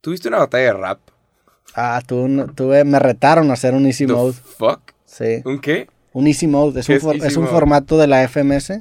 ¿Tuviste 0.00 0.28
una 0.28 0.38
batalla 0.38 0.64
de 0.64 0.72
rap? 0.72 0.98
Ah, 1.74 2.00
tuve, 2.06 2.46
tuve, 2.54 2.84
me 2.84 2.98
retaron 2.98 3.50
a 3.50 3.54
hacer 3.54 3.74
un 3.74 3.86
Easy 3.86 4.06
The 4.06 4.12
Mode. 4.12 4.32
fuck? 4.34 4.80
Sí, 5.06 5.42
¿Un 5.44 5.60
qué? 5.60 5.88
un 6.12 6.26
Easy 6.26 6.46
Mode. 6.46 6.80
Es 6.80 6.86
¿Qué 6.86 6.92
un, 6.92 6.96
es 6.98 7.02
for- 7.02 7.14
Easy 7.16 7.26
es 7.28 7.36
un 7.36 7.44
Mode? 7.44 7.54
formato 7.54 7.98
de 7.98 8.06
la 8.06 8.22
FMS, 8.28 8.80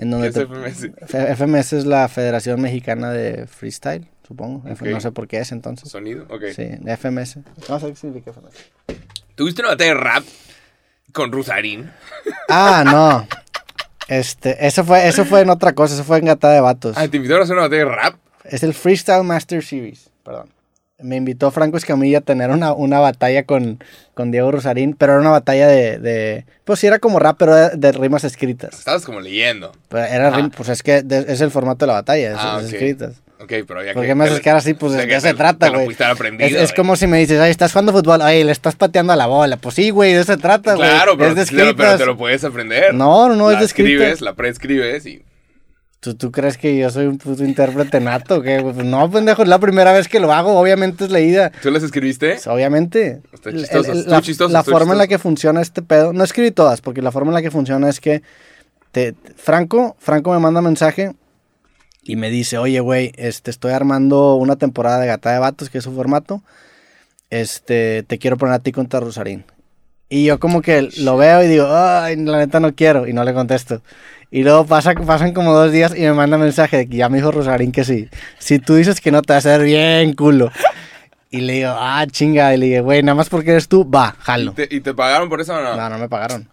en 0.00 0.08
¿Qué 0.08 0.10
donde 0.10 0.28
es 0.28 0.34
te- 0.34 0.46
FMS? 0.46 1.36
FMS 1.38 1.72
es 1.74 1.84
la 1.86 2.08
Federación 2.08 2.60
Mexicana 2.60 3.10
de 3.10 3.46
Freestyle, 3.46 4.08
supongo. 4.26 4.62
No 4.68 5.00
sé 5.00 5.12
por 5.12 5.28
qué 5.28 5.38
es 5.38 5.52
entonces. 5.52 5.88
¿Sonido? 5.90 6.24
Ok. 6.30 6.42
Sí, 6.56 6.68
FMS. 6.84 7.38
No 7.68 7.78
sé 7.78 7.86
qué 7.90 7.96
significa 7.96 8.32
FMS. 8.32 8.54
¿Tuviste 9.34 9.62
una 9.62 9.70
batalla 9.70 9.94
de 9.94 10.00
rap 10.00 10.24
con 11.12 11.30
Rusarín? 11.32 11.90
Ah, 12.48 12.82
no. 12.84 13.26
Este, 14.08 14.66
eso 14.66 14.84
fue, 14.84 15.06
eso 15.06 15.24
fue 15.24 15.42
en 15.42 15.50
otra 15.50 15.72
cosa, 15.72 15.94
eso 15.94 16.02
fue 16.02 16.18
en 16.18 16.24
Gata 16.24 16.50
de 16.50 16.60
Vatos. 16.60 16.96
Ah, 16.98 17.06
¿te 17.06 17.16
invitaron 17.16 17.42
a 17.42 17.44
hacer 17.44 17.54
una 17.54 17.62
batalla 17.66 17.84
de 17.84 17.90
rap? 17.94 18.14
Es 18.44 18.64
el 18.64 18.74
Freestyle 18.74 19.22
Master 19.22 19.62
Series, 19.62 20.10
perdón. 20.24 20.48
Me 21.02 21.16
invitó 21.16 21.50
Franco 21.50 21.76
Escamilla 21.76 22.18
a 22.18 22.20
tener 22.22 22.50
una, 22.50 22.72
una 22.72 22.98
batalla 23.00 23.44
con, 23.44 23.82
con 24.14 24.30
Diego 24.30 24.50
Rosarín, 24.50 24.94
pero 24.94 25.12
era 25.12 25.20
una 25.20 25.30
batalla 25.30 25.66
de, 25.68 25.98
de- 25.98 26.44
Pues 26.64 26.78
sí, 26.80 26.86
era 26.86 26.98
como 26.98 27.18
rap, 27.18 27.36
pero 27.38 27.54
de, 27.54 27.70
de 27.76 27.92
rimas 27.92 28.24
escritas. 28.24 28.78
Estabas 28.78 29.04
como 29.04 29.20
leyendo. 29.20 29.72
Pero 29.88 30.04
era 30.04 30.28
Ah. 30.28 30.36
rim- 30.36 30.50
pues 30.50 30.68
es 30.68 30.82
que 30.82 31.02
de- 31.02 31.24
es 31.32 31.40
el 31.40 31.50
formato 31.50 31.84
de 31.84 31.88
la 31.88 31.94
batalla, 31.94 32.30
es, 32.32 32.36
Ah, 32.38 32.58
es 32.60 32.66
ok. 32.68 32.72
escritas. 32.74 33.22
Ok, 33.42 33.52
pero 33.66 33.82
ya 33.82 33.94
¿Por 33.94 34.04
que... 34.04 34.14
me 34.14 34.24
haces 34.24 34.40
cara 34.40 34.58
así? 34.58 34.74
Pues 34.74 34.92
de 34.96 35.06
qué 35.08 35.18
se 35.20 35.32
trata, 35.32 35.70
güey. 35.70 35.88
Es, 35.90 36.00
es 36.52 36.52
güey. 36.52 36.66
como 36.76 36.94
si 36.96 37.06
me 37.06 37.18
dices, 37.18 37.40
ay, 37.40 37.50
estás 37.50 37.72
jugando 37.72 37.92
fútbol, 37.92 38.20
ay, 38.20 38.44
le 38.44 38.52
estás 38.52 38.76
pateando 38.76 39.14
a 39.14 39.16
la 39.16 39.26
bola. 39.26 39.56
Pues 39.56 39.74
sí, 39.76 39.88
güey, 39.88 40.12
de 40.12 40.20
eso 40.20 40.34
se 40.34 40.38
trata, 40.38 40.74
güey. 40.74 40.86
Claro, 40.90 41.16
pero, 41.16 41.30
es 41.30 41.36
de 41.36 41.46
claro, 41.46 41.74
pero 41.74 41.96
te 41.96 42.04
lo 42.04 42.18
puedes 42.18 42.44
aprender. 42.44 42.92
No, 42.92 43.28
no, 43.30 43.36
no, 43.36 43.48
es 43.50 43.54
La 43.54 43.60
de 43.60 43.66
escritas. 43.66 43.92
escribes, 43.94 44.20
la 44.20 44.34
preescribes 44.34 45.06
y... 45.06 45.22
¿Tú, 46.00 46.14
¿Tú 46.14 46.32
crees 46.32 46.56
que 46.56 46.78
yo 46.78 46.88
soy 46.88 47.06
un 47.06 47.18
puto 47.18 47.44
intérprete 47.44 48.00
nato? 48.00 48.40
qué? 48.40 48.60
Pues 48.62 48.76
no, 48.76 49.10
pendejo, 49.10 49.42
es 49.42 49.48
la 49.48 49.58
primera 49.58 49.92
vez 49.92 50.08
que 50.08 50.18
lo 50.18 50.32
hago, 50.32 50.58
obviamente 50.58 51.04
es 51.04 51.10
leída. 51.10 51.52
¿Tú 51.62 51.70
las 51.70 51.82
escribiste? 51.82 52.30
Pues, 52.32 52.46
obviamente. 52.46 53.20
Está 53.32 53.50
El- 53.50 53.58
chistoso, 53.60 53.92
el- 53.92 53.98
estuvo 53.98 54.14
la 54.14 54.22
chistoso, 54.22 54.52
la 54.52 54.62
forma 54.64 54.92
en 54.92 54.98
la 54.98 55.04
chistoso. 55.04 55.08
que 55.08 55.18
funciona 55.18 55.60
este 55.60 55.82
pedo, 55.82 56.12
no 56.14 56.24
escribí 56.24 56.52
todas, 56.52 56.80
porque 56.80 57.02
la 57.02 57.12
forma 57.12 57.30
en 57.30 57.34
la 57.34 57.42
que 57.42 57.50
funciona 57.50 57.88
es 57.90 58.00
que 58.00 58.22
te, 58.92 59.14
Franco, 59.36 59.94
Franco 59.98 60.32
me 60.32 60.38
manda 60.38 60.62
mensaje 60.62 61.12
y 62.02 62.16
me 62.16 62.30
dice, 62.30 62.56
oye, 62.56 62.80
güey, 62.80 63.12
este, 63.16 63.50
estoy 63.50 63.72
armando 63.72 64.36
una 64.36 64.56
temporada 64.56 65.00
de 65.00 65.06
Gata 65.06 65.32
de 65.32 65.38
Vatos, 65.38 65.68
que 65.68 65.78
es 65.78 65.84
su 65.84 65.92
formato. 65.92 66.42
Este, 67.28 68.02
te 68.04 68.18
quiero 68.18 68.36
poner 68.38 68.54
a 68.54 68.58
ti 68.58 68.72
contra 68.72 69.00
Rosarín. 69.00 69.44
Y 70.08 70.24
yo 70.24 70.40
como 70.40 70.60
que 70.62 70.88
lo 70.98 71.16
veo 71.16 71.44
y 71.44 71.46
digo, 71.46 71.66
ay, 71.70 72.16
la 72.16 72.38
neta 72.38 72.58
no 72.58 72.74
quiero, 72.74 73.06
y 73.06 73.12
no 73.12 73.22
le 73.22 73.32
contesto. 73.32 73.82
Y 74.30 74.42
luego 74.44 74.64
pasa, 74.64 74.94
pasan 74.94 75.32
como 75.34 75.52
dos 75.52 75.72
días 75.72 75.92
y 75.96 76.02
me 76.02 76.12
manda 76.12 76.38
mensaje 76.38 76.76
de 76.76 76.88
que 76.88 76.96
ya 76.96 77.08
me 77.08 77.18
dijo 77.18 77.32
Rosarín 77.32 77.72
que 77.72 77.84
sí. 77.84 78.08
Si 78.38 78.58
tú 78.60 78.76
dices 78.76 79.00
que 79.00 79.10
no, 79.10 79.22
te 79.22 79.32
va 79.32 79.36
a 79.36 79.38
hacer 79.38 79.62
bien 79.62 80.12
culo. 80.14 80.52
Y 81.30 81.40
le 81.40 81.54
digo, 81.54 81.72
ah, 81.74 82.06
chinga. 82.10 82.54
Y 82.54 82.58
le 82.58 82.66
dije, 82.66 82.80
güey, 82.80 83.02
nada 83.02 83.14
más 83.16 83.28
porque 83.28 83.50
eres 83.52 83.66
tú, 83.68 83.88
va, 83.88 84.14
¿Y 84.18 84.22
jalo. 84.22 84.52
te, 84.52 84.68
y 84.70 84.80
te 84.80 84.94
pagaron 84.94 85.28
por 85.28 85.40
eso 85.40 85.54
o 85.54 85.60
no? 85.60 85.76
No, 85.76 85.88
no 85.88 85.98
me 85.98 86.08
pagaron. 86.08 86.48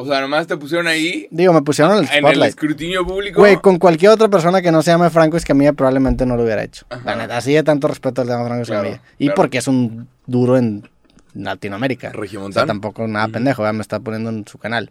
O 0.00 0.06
sea, 0.06 0.20
nomás 0.20 0.46
te 0.46 0.56
pusieron 0.56 0.86
ahí 0.86 1.26
Digo, 1.32 1.52
me 1.52 1.62
pusieron 1.62 1.92
en 1.98 2.04
el 2.04 2.04
en 2.04 2.14
el 2.14 2.20
spotlight. 2.22 2.48
escrutinio 2.50 3.04
público. 3.04 3.40
Güey, 3.40 3.56
con 3.56 3.78
cualquier 3.80 4.12
otra 4.12 4.28
persona 4.28 4.62
que 4.62 4.70
no 4.70 4.80
se 4.82 4.92
llame 4.92 5.10
Franco 5.10 5.36
Escamilla 5.36 5.72
probablemente 5.72 6.24
no 6.24 6.36
lo 6.36 6.44
hubiera 6.44 6.62
hecho. 6.62 6.86
La 7.04 7.16
neta, 7.16 7.36
así 7.36 7.52
de 7.52 7.64
tanto 7.64 7.88
respeto 7.88 8.22
al 8.22 8.28
tema 8.28 8.44
Franco 8.46 8.64
Claro, 8.64 8.82
Escamilla. 8.88 9.02
Y 9.18 9.24
claro. 9.26 9.34
porque 9.34 9.58
es 9.58 9.66
un 9.66 10.06
duro 10.24 10.56
en 10.56 10.88
Latinoamérica. 11.34 12.12
O 12.40 12.52
sea, 12.52 12.64
tampoco 12.64 13.08
nada 13.08 13.26
pendejo, 13.26 13.64
ya 13.64 13.72
me 13.72 13.82
está 13.82 13.98
poniendo 13.98 14.30
en 14.30 14.46
su 14.46 14.58
canal. 14.58 14.90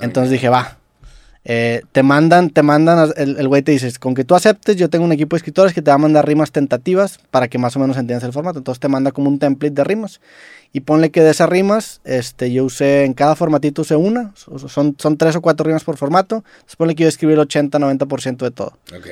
Entonces 0.00 0.30
dije, 0.30 0.48
va. 0.48 0.78
Eh, 1.44 1.82
te 1.90 2.04
mandan, 2.04 2.50
te 2.50 2.62
mandan, 2.62 3.12
el 3.16 3.48
güey 3.48 3.62
te 3.62 3.72
dice, 3.72 3.90
con 3.98 4.14
que 4.14 4.22
tú 4.24 4.36
aceptes, 4.36 4.76
yo 4.76 4.88
tengo 4.88 5.04
un 5.04 5.10
equipo 5.12 5.34
de 5.34 5.38
escritores 5.38 5.74
que 5.74 5.82
te 5.82 5.90
va 5.90 5.96
a 5.96 5.98
mandar 5.98 6.24
rimas 6.26 6.52
tentativas 6.52 7.18
para 7.32 7.48
que 7.48 7.58
más 7.58 7.74
o 7.74 7.80
menos 7.80 7.96
entiendas 7.96 8.22
el 8.24 8.32
formato. 8.32 8.58
Entonces 8.58 8.78
te 8.78 8.86
manda 8.88 9.10
como 9.10 9.28
un 9.28 9.38
template 9.40 9.74
de 9.74 9.82
rimas. 9.84 10.20
Y 10.72 10.80
ponle 10.80 11.10
que 11.10 11.20
de 11.20 11.30
esas 11.30 11.48
rimas, 11.48 12.00
este, 12.04 12.52
yo 12.52 12.64
usé, 12.64 13.04
en 13.04 13.12
cada 13.14 13.34
formatito 13.36 13.82
usé 13.82 13.96
una. 13.96 14.32
So- 14.36 14.68
Son, 14.68 14.94
son 14.98 15.16
tres 15.18 15.34
o 15.36 15.42
cuatro 15.42 15.64
rimas 15.66 15.84
por 15.84 15.96
formato. 15.96 16.44
Entonces 16.54 16.76
ponle 16.76 16.94
que 16.94 17.02
yo 17.02 17.08
escribí 17.08 17.32
el 17.34 17.40
80-90% 17.40 18.36
de 18.44 18.50
todo. 18.52 18.78
Ok. 18.96 19.06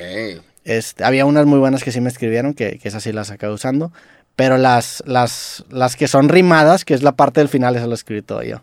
Este, 0.63 1.03
había 1.03 1.25
unas 1.25 1.45
muy 1.45 1.59
buenas 1.59 1.83
que 1.83 1.91
sí 1.91 1.99
me 2.01 2.09
escribieron, 2.09 2.53
que, 2.53 2.79
que 2.79 2.87
esas 2.87 3.03
sí 3.03 3.11
las 3.11 3.29
acabé 3.29 3.53
usando. 3.53 3.91
Pero 4.37 4.57
las, 4.57 5.03
las, 5.05 5.65
las 5.69 5.95
que 5.97 6.07
son 6.07 6.29
rimadas, 6.29 6.85
que 6.85 6.93
es 6.93 7.03
la 7.03 7.11
parte 7.11 7.41
del 7.41 7.49
final, 7.49 7.75
esa 7.75 7.87
lo 7.87 7.93
escribí 7.93 8.21
todo 8.21 8.41
yo. 8.41 8.61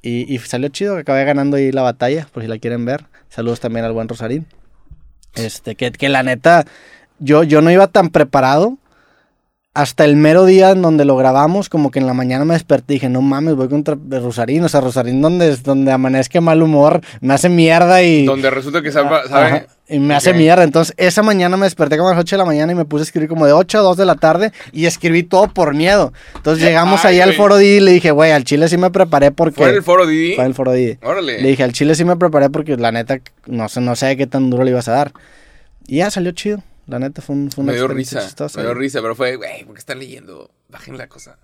Y, 0.00 0.38
salió 0.38 0.68
chido, 0.68 0.94
que 0.94 1.00
acabé 1.00 1.24
ganando 1.24 1.56
ahí 1.56 1.72
la 1.72 1.82
batalla, 1.82 2.28
por 2.32 2.42
si 2.42 2.48
la 2.48 2.58
quieren 2.58 2.84
ver. 2.84 3.06
Saludos 3.28 3.60
también 3.60 3.84
al 3.84 3.92
buen 3.92 4.08
Rosarín. 4.08 4.46
Este, 5.34 5.74
que, 5.74 5.90
que 5.92 6.08
la 6.08 6.22
neta, 6.22 6.64
yo, 7.18 7.42
yo 7.42 7.60
no 7.60 7.70
iba 7.70 7.88
tan 7.88 8.10
preparado 8.10 8.78
hasta 9.78 10.04
el 10.04 10.16
mero 10.16 10.44
día 10.44 10.70
en 10.70 10.82
donde 10.82 11.04
lo 11.04 11.16
grabamos, 11.16 11.68
como 11.68 11.92
que 11.92 12.00
en 12.00 12.08
la 12.08 12.12
mañana 12.12 12.44
me 12.44 12.54
desperté 12.54 12.94
y 12.94 12.96
dije, 12.96 13.08
no 13.08 13.22
mames, 13.22 13.54
voy 13.54 13.68
contra 13.68 13.96
Rosarín. 14.10 14.64
O 14.64 14.68
sea, 14.68 14.80
Rosarín 14.80 15.22
donde, 15.22 15.54
donde 15.58 15.92
amanezca 15.92 16.40
mal 16.40 16.60
humor, 16.64 17.00
me 17.20 17.32
hace 17.32 17.48
mierda 17.48 18.02
y... 18.02 18.26
Donde 18.26 18.50
resulta 18.50 18.82
que 18.82 18.90
sabe... 18.90 19.08
Ajá, 19.30 19.66
y 19.88 20.00
me 20.00 20.16
hace 20.16 20.34
mierda. 20.34 20.64
Entonces, 20.64 20.92
esa 20.96 21.22
mañana 21.22 21.56
me 21.56 21.66
desperté 21.66 21.96
como 21.96 22.08
a 22.08 22.14
las 22.14 22.20
8 22.20 22.34
de 22.34 22.38
la 22.38 22.44
mañana 22.44 22.72
y 22.72 22.74
me 22.74 22.86
puse 22.86 23.02
a 23.02 23.04
escribir 23.04 23.28
como 23.28 23.46
de 23.46 23.52
8 23.52 23.78
a 23.78 23.82
2 23.82 23.96
de 23.96 24.04
la 24.04 24.16
tarde 24.16 24.50
y 24.72 24.86
escribí 24.86 25.22
todo 25.22 25.46
por 25.46 25.76
miedo. 25.76 26.12
Entonces 26.34 26.64
llegamos 26.64 27.04
Ay, 27.04 27.14
ahí 27.14 27.20
al 27.20 27.34
foro 27.34 27.56
Didi 27.56 27.76
y 27.76 27.80
le 27.80 27.92
dije, 27.92 28.10
güey, 28.10 28.32
al 28.32 28.42
chile 28.42 28.66
sí 28.66 28.78
me 28.78 28.90
preparé 28.90 29.30
porque... 29.30 29.58
¿Fue 29.58 29.70
en 29.70 29.76
el 29.76 29.84
foro 29.84 30.08
Didi? 30.08 30.34
Fue 30.34 30.42
en 30.42 30.48
el 30.48 30.54
foro 30.54 30.72
Didi. 30.72 30.98
Órale. 31.04 31.40
Le 31.40 31.50
dije, 31.50 31.62
al 31.62 31.72
chile 31.72 31.94
sí 31.94 32.04
me 32.04 32.16
preparé 32.16 32.50
porque 32.50 32.76
la 32.76 32.90
neta, 32.90 33.20
no 33.46 33.68
sé, 33.68 33.80
no 33.80 33.94
sé 33.94 34.16
qué 34.16 34.26
tan 34.26 34.50
duro 34.50 34.64
le 34.64 34.72
ibas 34.72 34.88
a 34.88 34.92
dar. 34.92 35.12
Y 35.86 35.98
ya 35.98 36.10
salió 36.10 36.32
chido. 36.32 36.64
La 36.88 36.98
neta 36.98 37.22
fue, 37.22 37.36
un, 37.36 37.50
fue 37.52 37.62
una 37.62 37.72
me 37.72 37.78
dio 37.78 37.86
risa. 37.86 38.20
chistosa. 38.22 38.58
Me 38.58 38.64
dio 38.64 38.74
risa, 38.74 39.00
pero 39.00 39.14
fue, 39.14 39.36
güey, 39.36 39.64
¿por 39.64 39.74
qué 39.74 39.78
están 39.78 39.98
leyendo? 40.00 40.50
Bajen 40.68 40.98
la 40.98 41.06
cosa. 41.06 41.38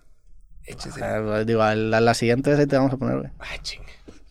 Échese. 0.65 1.05
Ah, 1.05 1.45
digo, 1.45 1.63
a 1.63 1.75
la, 1.75 1.99
a 1.99 2.01
la 2.01 2.15
siguiente 2.15 2.51
vez 2.51 2.59
ahí 2.59 2.67
te 2.67 2.77
vamos 2.77 2.93
a 2.93 2.97
poner, 2.97 3.19
güey. 3.19 3.31
Chinga. 3.63 3.85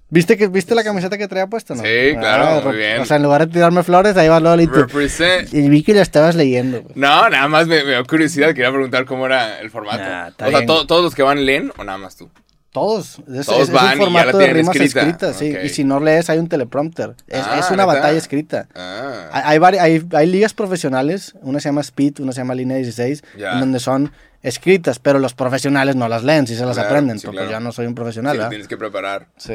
¿Viste, 0.10 0.38
que, 0.38 0.48
¿Viste 0.48 0.76
la 0.76 0.84
camiseta 0.84 1.18
que 1.18 1.28
traía 1.28 1.48
puesta, 1.48 1.74
no? 1.74 1.82
Sí, 1.82 2.16
claro, 2.20 2.56
muy 2.62 2.72
ro- 2.72 2.78
bien. 2.78 3.00
O 3.02 3.06
sea, 3.06 3.18
en 3.18 3.24
lugar 3.24 3.48
de 3.48 3.54
tirarme 3.54 3.82
flores, 3.84 4.16
ahí 4.18 4.28
va 4.28 4.40
Lolito. 4.40 4.74
Represent. 4.74 5.52
Y 5.54 5.70
vi 5.70 5.82
que 5.84 5.94
la 5.96 6.02
estabas 6.04 6.36
leyendo, 6.36 6.82
güey. 6.84 6.94
No, 6.96 7.30
nada 7.30 7.48
más 7.48 7.66
me, 7.68 7.84
me 7.84 7.92
dio 7.92 8.06
curiosidad. 8.06 8.50
Quería 8.50 8.70
preguntar 8.72 9.06
cómo 9.06 9.26
era 9.26 9.60
el 9.60 9.72
formato. 9.72 10.04
Nah, 10.04 10.28
o 10.30 10.34
sea, 10.38 10.48
bien. 10.50 10.66
¿todos 10.68 11.04
los 11.04 11.16
que 11.16 11.24
van 11.24 11.44
leen 11.46 11.72
o 11.78 11.84
nada 11.84 11.98
más 11.98 12.16
tú? 12.16 12.30
Todos. 12.74 13.20
Es, 13.34 13.46
Todos 13.46 13.62
es- 13.62 13.70
es 13.70 13.72
van 13.74 13.98
y 13.98 14.02
ya 14.02 14.08
un 14.08 14.14
la 14.14 14.20
formato 14.24 14.38
de 14.40 14.48
rimas 14.54 14.76
escrita. 14.76 15.00
escritas, 15.02 15.36
sí. 15.38 15.56
Y 15.64 15.70
si 15.70 15.84
no 15.86 16.00
lees, 16.00 16.30
hay 16.30 16.40
un 16.40 16.50
teleprompter. 16.50 17.16
Es, 17.28 17.46
Ah, 17.48 17.60
es 17.60 17.72
una 17.72 17.86
batalla 17.86 18.18
escrita. 18.18 18.68
Ah. 18.76 19.30
Hay, 19.32 19.60
hay, 19.64 19.78
hay, 19.78 20.06
hay 20.14 20.28
ligas 20.28 20.54
profesionales, 20.54 21.36
una 21.42 21.60
se 21.60 21.70
llama 21.70 21.82
Speed, 21.82 22.20
una 22.20 22.32
se 22.34 22.40
llama 22.42 22.56
Línea 22.56 22.76
16, 22.78 23.24
Ya. 23.38 23.54
en 23.54 23.60
donde 23.62 23.80
son 23.80 24.12
escritas, 24.42 25.00
pero 25.00 25.20
los 25.20 25.34
profesionales 25.36 25.96
no 25.96 26.08
las 26.10 26.24
leen, 26.24 26.48
si 26.48 26.56
se 26.56 26.66
las 26.66 26.74
Claro, 26.76 26.90
aprenden. 26.90 27.20
sí, 27.20 27.28
pero 27.28 27.34
claro. 27.44 27.52
yo 27.52 27.60
no 27.62 27.72
soy 27.72 27.86
un 27.86 27.92
Sí, 27.92 27.96
profesional, 27.96 28.34
lo 28.36 28.40
¿verdad? 28.40 28.50
tienes 28.50 28.68
que 28.68 28.78
preparar. 28.78 29.28
Sí. 29.38 29.54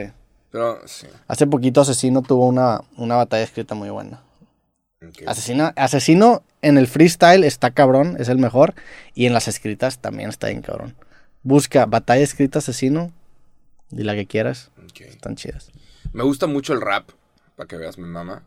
Pero, 0.50 0.80
sí. 0.86 1.06
Hace 1.26 1.46
poquito 1.46 1.80
Asesino 1.82 2.22
tuvo 2.22 2.46
una, 2.46 2.80
una 2.96 3.16
batalla 3.16 3.42
escrita 3.42 3.74
muy 3.74 3.90
buena. 3.90 4.20
Ok. 5.06 5.24
Asesino, 5.26 5.72
Asesino 5.76 6.42
en 6.62 6.78
el 6.78 6.86
freestyle 6.86 7.44
está 7.44 7.70
cabrón, 7.72 8.16
es 8.18 8.28
el 8.28 8.38
mejor. 8.38 8.74
Y 9.14 9.26
en 9.26 9.34
las 9.34 9.46
escritas 9.48 9.98
también 9.98 10.30
está 10.30 10.46
bien 10.48 10.62
cabrón. 10.62 10.94
Busca 11.48 11.86
batalla 11.86 12.22
escrita 12.22 12.58
Asesino 12.58 13.10
y 13.90 14.02
la 14.02 14.14
que 14.14 14.26
quieras. 14.26 14.70
Están 15.00 15.34
chidas. 15.34 15.70
Me 16.12 16.22
gusta 16.22 16.46
mucho 16.46 16.74
el 16.74 16.82
rap, 16.82 17.08
para 17.56 17.66
que 17.66 17.78
veas 17.78 17.96
mi 17.96 18.04
mamá. 18.04 18.42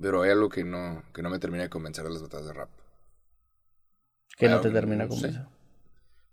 Pero 0.00 0.22
hay 0.22 0.30
algo 0.30 0.48
que 0.48 0.62
no, 0.62 1.02
que 1.12 1.22
no 1.22 1.30
me 1.30 1.40
termina 1.40 1.64
de 1.64 1.70
convencer 1.70 2.04
de 2.04 2.10
las 2.10 2.22
batallas 2.22 2.46
de 2.46 2.52
rap. 2.52 2.68
Que 4.38 4.48
no 4.48 4.58
Ah, 4.58 4.60
te 4.60 4.70
termina 4.70 5.04
no 5.04 5.08
con 5.08 5.18
sé. 5.18 5.28
eso. 5.30 5.40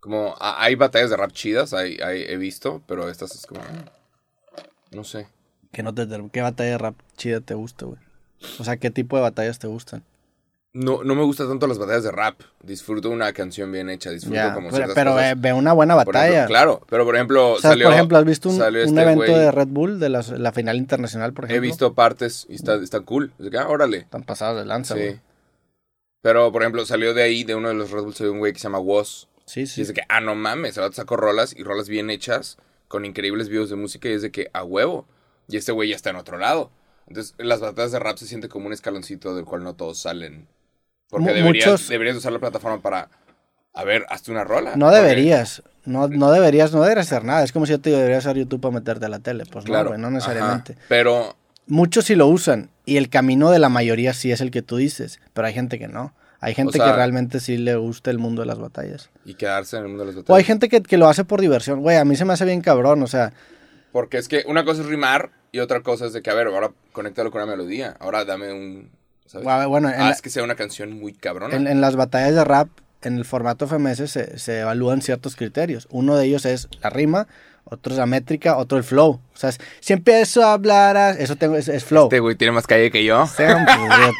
Como 0.02 0.36
a- 0.40 0.62
hay 0.64 0.76
batallas 0.76 1.10
de 1.10 1.18
rap 1.18 1.32
chidas, 1.32 1.74
hay, 1.74 1.98
hay- 2.00 2.26
he 2.28 2.38
visto, 2.38 2.84
pero 2.86 3.10
estas 3.10 3.34
es 3.34 3.48
como... 3.48 3.62
mm, 3.62 4.96
No 4.96 5.04
sé. 5.04 5.28
Que 5.72 5.82
no 5.82 5.96
te 5.96 6.08
¿Qué 6.32 6.42
batalla 6.44 6.70
de 6.74 6.78
rap 6.78 6.96
chida 7.18 7.42
te 7.42 7.56
gusta, 7.56 7.86
güey? 7.88 8.00
O 8.60 8.64
sea, 8.64 8.78
¿qué 8.78 8.92
tipo 8.92 9.16
de 9.16 9.24
batallas 9.24 9.58
te 9.58 9.66
gustan? 9.66 10.04
No, 10.76 11.04
no 11.04 11.14
me 11.14 11.22
gustan 11.24 11.48
tanto 11.50 11.68
las 11.68 11.78
batallas 11.78 12.04
de 12.04 12.12
rap. 12.12 12.42
Disfruto 12.64 13.12
una 13.12 13.32
canción 13.32 13.72
bien 13.72 13.92
hecha, 13.92 14.10
disfruto 14.10 14.40
como 14.56 14.72
ciertas 14.72 14.96
pero 14.96 15.12
cosas. 15.12 15.36
ve, 15.36 15.50
ve 15.50 15.54
una 15.54 15.72
buena 15.74 15.94
ejemplo, 15.94 16.14
batalla. 16.20 16.46
claro, 16.48 16.82
pero 16.90 17.06
por 17.06 17.16
ejemplo, 17.16 17.52
O 17.54 17.60
sea, 17.60 17.72
salió... 17.72 17.86
por 17.86 17.94
ejemplo, 17.94 18.18
¿has 18.18 18.26
visto 18.26 18.50
un, 18.50 18.56
este 18.60 19.02
evento 19.02 19.38
de 19.38 19.52
Red 19.52 19.68
Bull 19.68 20.00
de 20.00 20.10
la 20.10 20.52
final 20.52 20.78
internacional, 20.78 21.32
por 21.34 21.46
He 21.46 21.48
ejemplo? 21.50 21.68
visto 21.68 21.94
partes 21.94 22.48
y 22.50 22.56
está, 22.56 22.76
está 22.76 23.02
cool. 23.02 23.32
Ah, 23.56 23.68
órale. 23.70 23.98
Están 24.00 24.24
pasados 24.24 24.60
de 24.60 24.66
lanza, 24.66 24.96
Sí. 24.96 25.20
Pero, 26.24 26.52
por 26.52 26.64
ejemplo, 26.64 26.86
salió 26.86 27.14
de 27.14 27.22
ahí, 27.22 27.44
de 27.44 27.54
uno 27.54 27.68
de 27.68 27.76
los 27.76 27.92
Red 27.92 28.02
Bulls, 28.04 28.18
salió 28.18 28.32
un 28.32 28.40
güey 28.40 28.54
que 28.54 28.60
se 28.60 28.64
llama 28.64 28.80
Woz. 28.80 29.28
Sí, 29.46 29.62
Y 29.62 29.68
sí. 29.68 29.82
es 29.82 29.90
de 29.90 29.94
que, 29.94 30.02
ah, 30.10 30.22
no 30.22 30.34
mames, 30.36 30.78
ahora 30.78 30.92
sacó 30.94 31.18
rolas 31.18 31.54
y 31.56 31.64
rolas 31.64 31.90
bien 31.90 32.10
hechas, 32.10 32.58
con 32.88 33.04
increíbles 33.06 33.50
videos 33.50 33.70
de 33.70 33.76
música, 33.76 34.08
y 34.10 34.14
es 34.14 34.22
de 34.22 34.32
que, 34.32 34.50
a 34.54 34.64
huevo. 34.64 35.06
Y 35.50 35.58
este 35.58 35.72
güey 35.74 35.90
ya 35.90 35.96
está 35.98 36.10
en 36.12 36.16
otro 36.16 36.38
lado. 36.38 36.72
Entonces, 37.08 37.36
las 37.38 37.60
batallas 37.60 37.92
de 37.92 38.00
rap 38.00 38.18
se 38.18 38.26
siente 38.26 38.48
como 38.48 38.68
un 38.68 38.74
escaloncito 38.74 39.36
del 39.36 39.44
cual 39.46 39.64
no 39.66 39.76
todos 39.76 40.00
salen. 40.00 40.48
Porque 41.14 41.34
deberías, 41.34 41.66
muchos- 41.68 41.90
deberías 41.90 42.18
usar 42.18 42.32
la 42.34 42.40
plataforma 42.40 42.82
para, 42.82 43.10
a 43.74 43.84
ver, 43.84 44.06
hazte 44.10 44.32
una 44.32 44.44
rola. 44.44 44.76
No 44.76 44.88
Porque- 44.88 45.02
deberías. 45.02 45.64
No, 45.86 46.08
no 46.08 46.32
deberías, 46.32 46.72
no 46.74 46.82
deberías 46.82 47.08
hacer 47.12 47.26
nada. 47.26 47.44
Es 47.44 47.52
como 47.52 47.66
si 47.66 47.72
yo 47.74 47.80
te 47.82 47.90
deberías 47.90 48.24
usar 48.24 48.38
YouTube 48.38 48.62
para 48.62 48.74
meterte 48.74 49.06
a 49.06 49.10
la 49.10 49.20
tele. 49.20 49.44
Pues 49.52 49.66
Claro. 49.66 49.92
no, 49.92 49.98
no 49.98 50.12
necesariamente. 50.12 50.74
Ajá, 50.74 50.82
Pero, 50.90 51.36
Muchos 51.66 52.04
sí 52.06 52.16
lo 52.16 52.28
usan. 52.28 52.70
Y 52.86 52.98
el 52.98 53.10
camino 53.10 53.50
de 53.50 53.58
la 53.60 53.70
mayoría 53.70 54.14
sí 54.14 54.32
es 54.34 54.42
el 54.42 54.52
que 54.52 54.62
tú 54.62 54.76
dices. 54.76 55.22
Pero 55.34 55.48
hay 55.48 55.54
gente 55.54 55.80
que 55.80 55.88
no. 55.88 56.14
Hay 56.42 56.54
gente 56.56 56.74
sea- 56.78 56.88
que 56.88 56.92
realmente 56.98 57.40
sí 57.40 57.56
le 57.58 57.76
gusta 57.78 58.12
el 58.12 58.18
mundo 58.18 58.42
de 58.42 58.48
las 58.48 58.60
batallas. 58.60 59.10
y 59.24 59.36
quedarse 59.36 59.78
en 59.78 59.84
el 59.84 59.88
mundo 59.90 60.04
de 60.04 60.08
las 60.08 60.16
O 60.16 60.20
hay 60.20 60.24
batallas. 60.24 60.46
gente 60.48 60.68
que, 60.70 60.82
que 60.84 60.98
lo 60.98 61.08
hace 61.08 61.24
por 61.24 61.40
diversión. 61.40 61.80
Güey, 61.82 61.96
a 61.96 62.04
mí 62.04 62.18
se 62.18 62.26
me 62.26 62.34
hace 62.34 62.44
bien 62.44 62.60
cabrón. 62.60 63.02
O 63.02 63.08
sea, 63.08 63.32
Porque 63.94 64.18
es 64.18 64.28
que 64.28 64.44
una 64.48 64.66
cosa 64.66 64.82
es 64.82 64.88
rimar 64.88 65.30
y 65.54 65.60
otra 65.60 65.82
cosa 65.82 66.06
es 66.06 66.12
de 66.14 66.22
que, 66.22 66.30
a 66.30 66.34
ver, 66.34 66.48
ahora 66.48 66.72
conéctalo 66.92 67.32
con 67.32 67.42
una 67.44 67.52
melodía. 67.52 67.96
Ahora 68.00 68.26
dame 68.26 68.52
un... 68.52 68.90
¿sabes? 69.26 69.46
Bueno, 69.46 69.70
bueno, 69.70 69.90
en, 69.90 69.98
la- 70.00 70.10
Haz 70.10 70.22
que 70.22 70.30
sea 70.30 70.44
una 70.44 70.56
canción 70.56 70.92
muy 71.00 71.14
cabrona. 71.14 71.56
en- 71.56 71.68
en 71.68 71.82
las 71.82 71.96
batallas 71.96 72.36
de 72.36 72.44
rap, 72.44 72.68
en 73.02 73.18
el 73.18 73.26
formato 73.26 73.68
FMS, 73.68 74.08
se, 74.10 74.38
se 74.40 74.60
evalúan 74.62 75.02
ciertos 75.02 75.36
criterios. 75.36 75.88
Uno 75.92 76.16
de 76.16 76.26
ellos 76.26 76.46
es 76.46 76.70
la 76.82 76.90
rima, 76.90 77.28
otro 77.66 77.92
es 77.94 78.00
la 78.00 78.06
métrica, 78.06 78.56
otro 78.58 78.78
el 78.78 78.84
flow. 78.84 79.20
O 79.34 79.38
sea, 79.38 79.52
si 79.80 79.94
empiezo 79.94 80.44
a 80.44 80.54
hablar, 80.54 80.96
a- 80.96 81.10
eso 81.12 81.36
tengo, 81.36 81.56
es, 81.58 81.68
es 81.68 81.84
flow. 81.84 82.06
Este 82.06 82.20
güey 82.20 82.36
tiene 82.36 82.52
más 82.54 82.66
calle 82.68 82.92
que 82.92 83.04
yo. 83.04 83.26
Sí, 83.28 83.44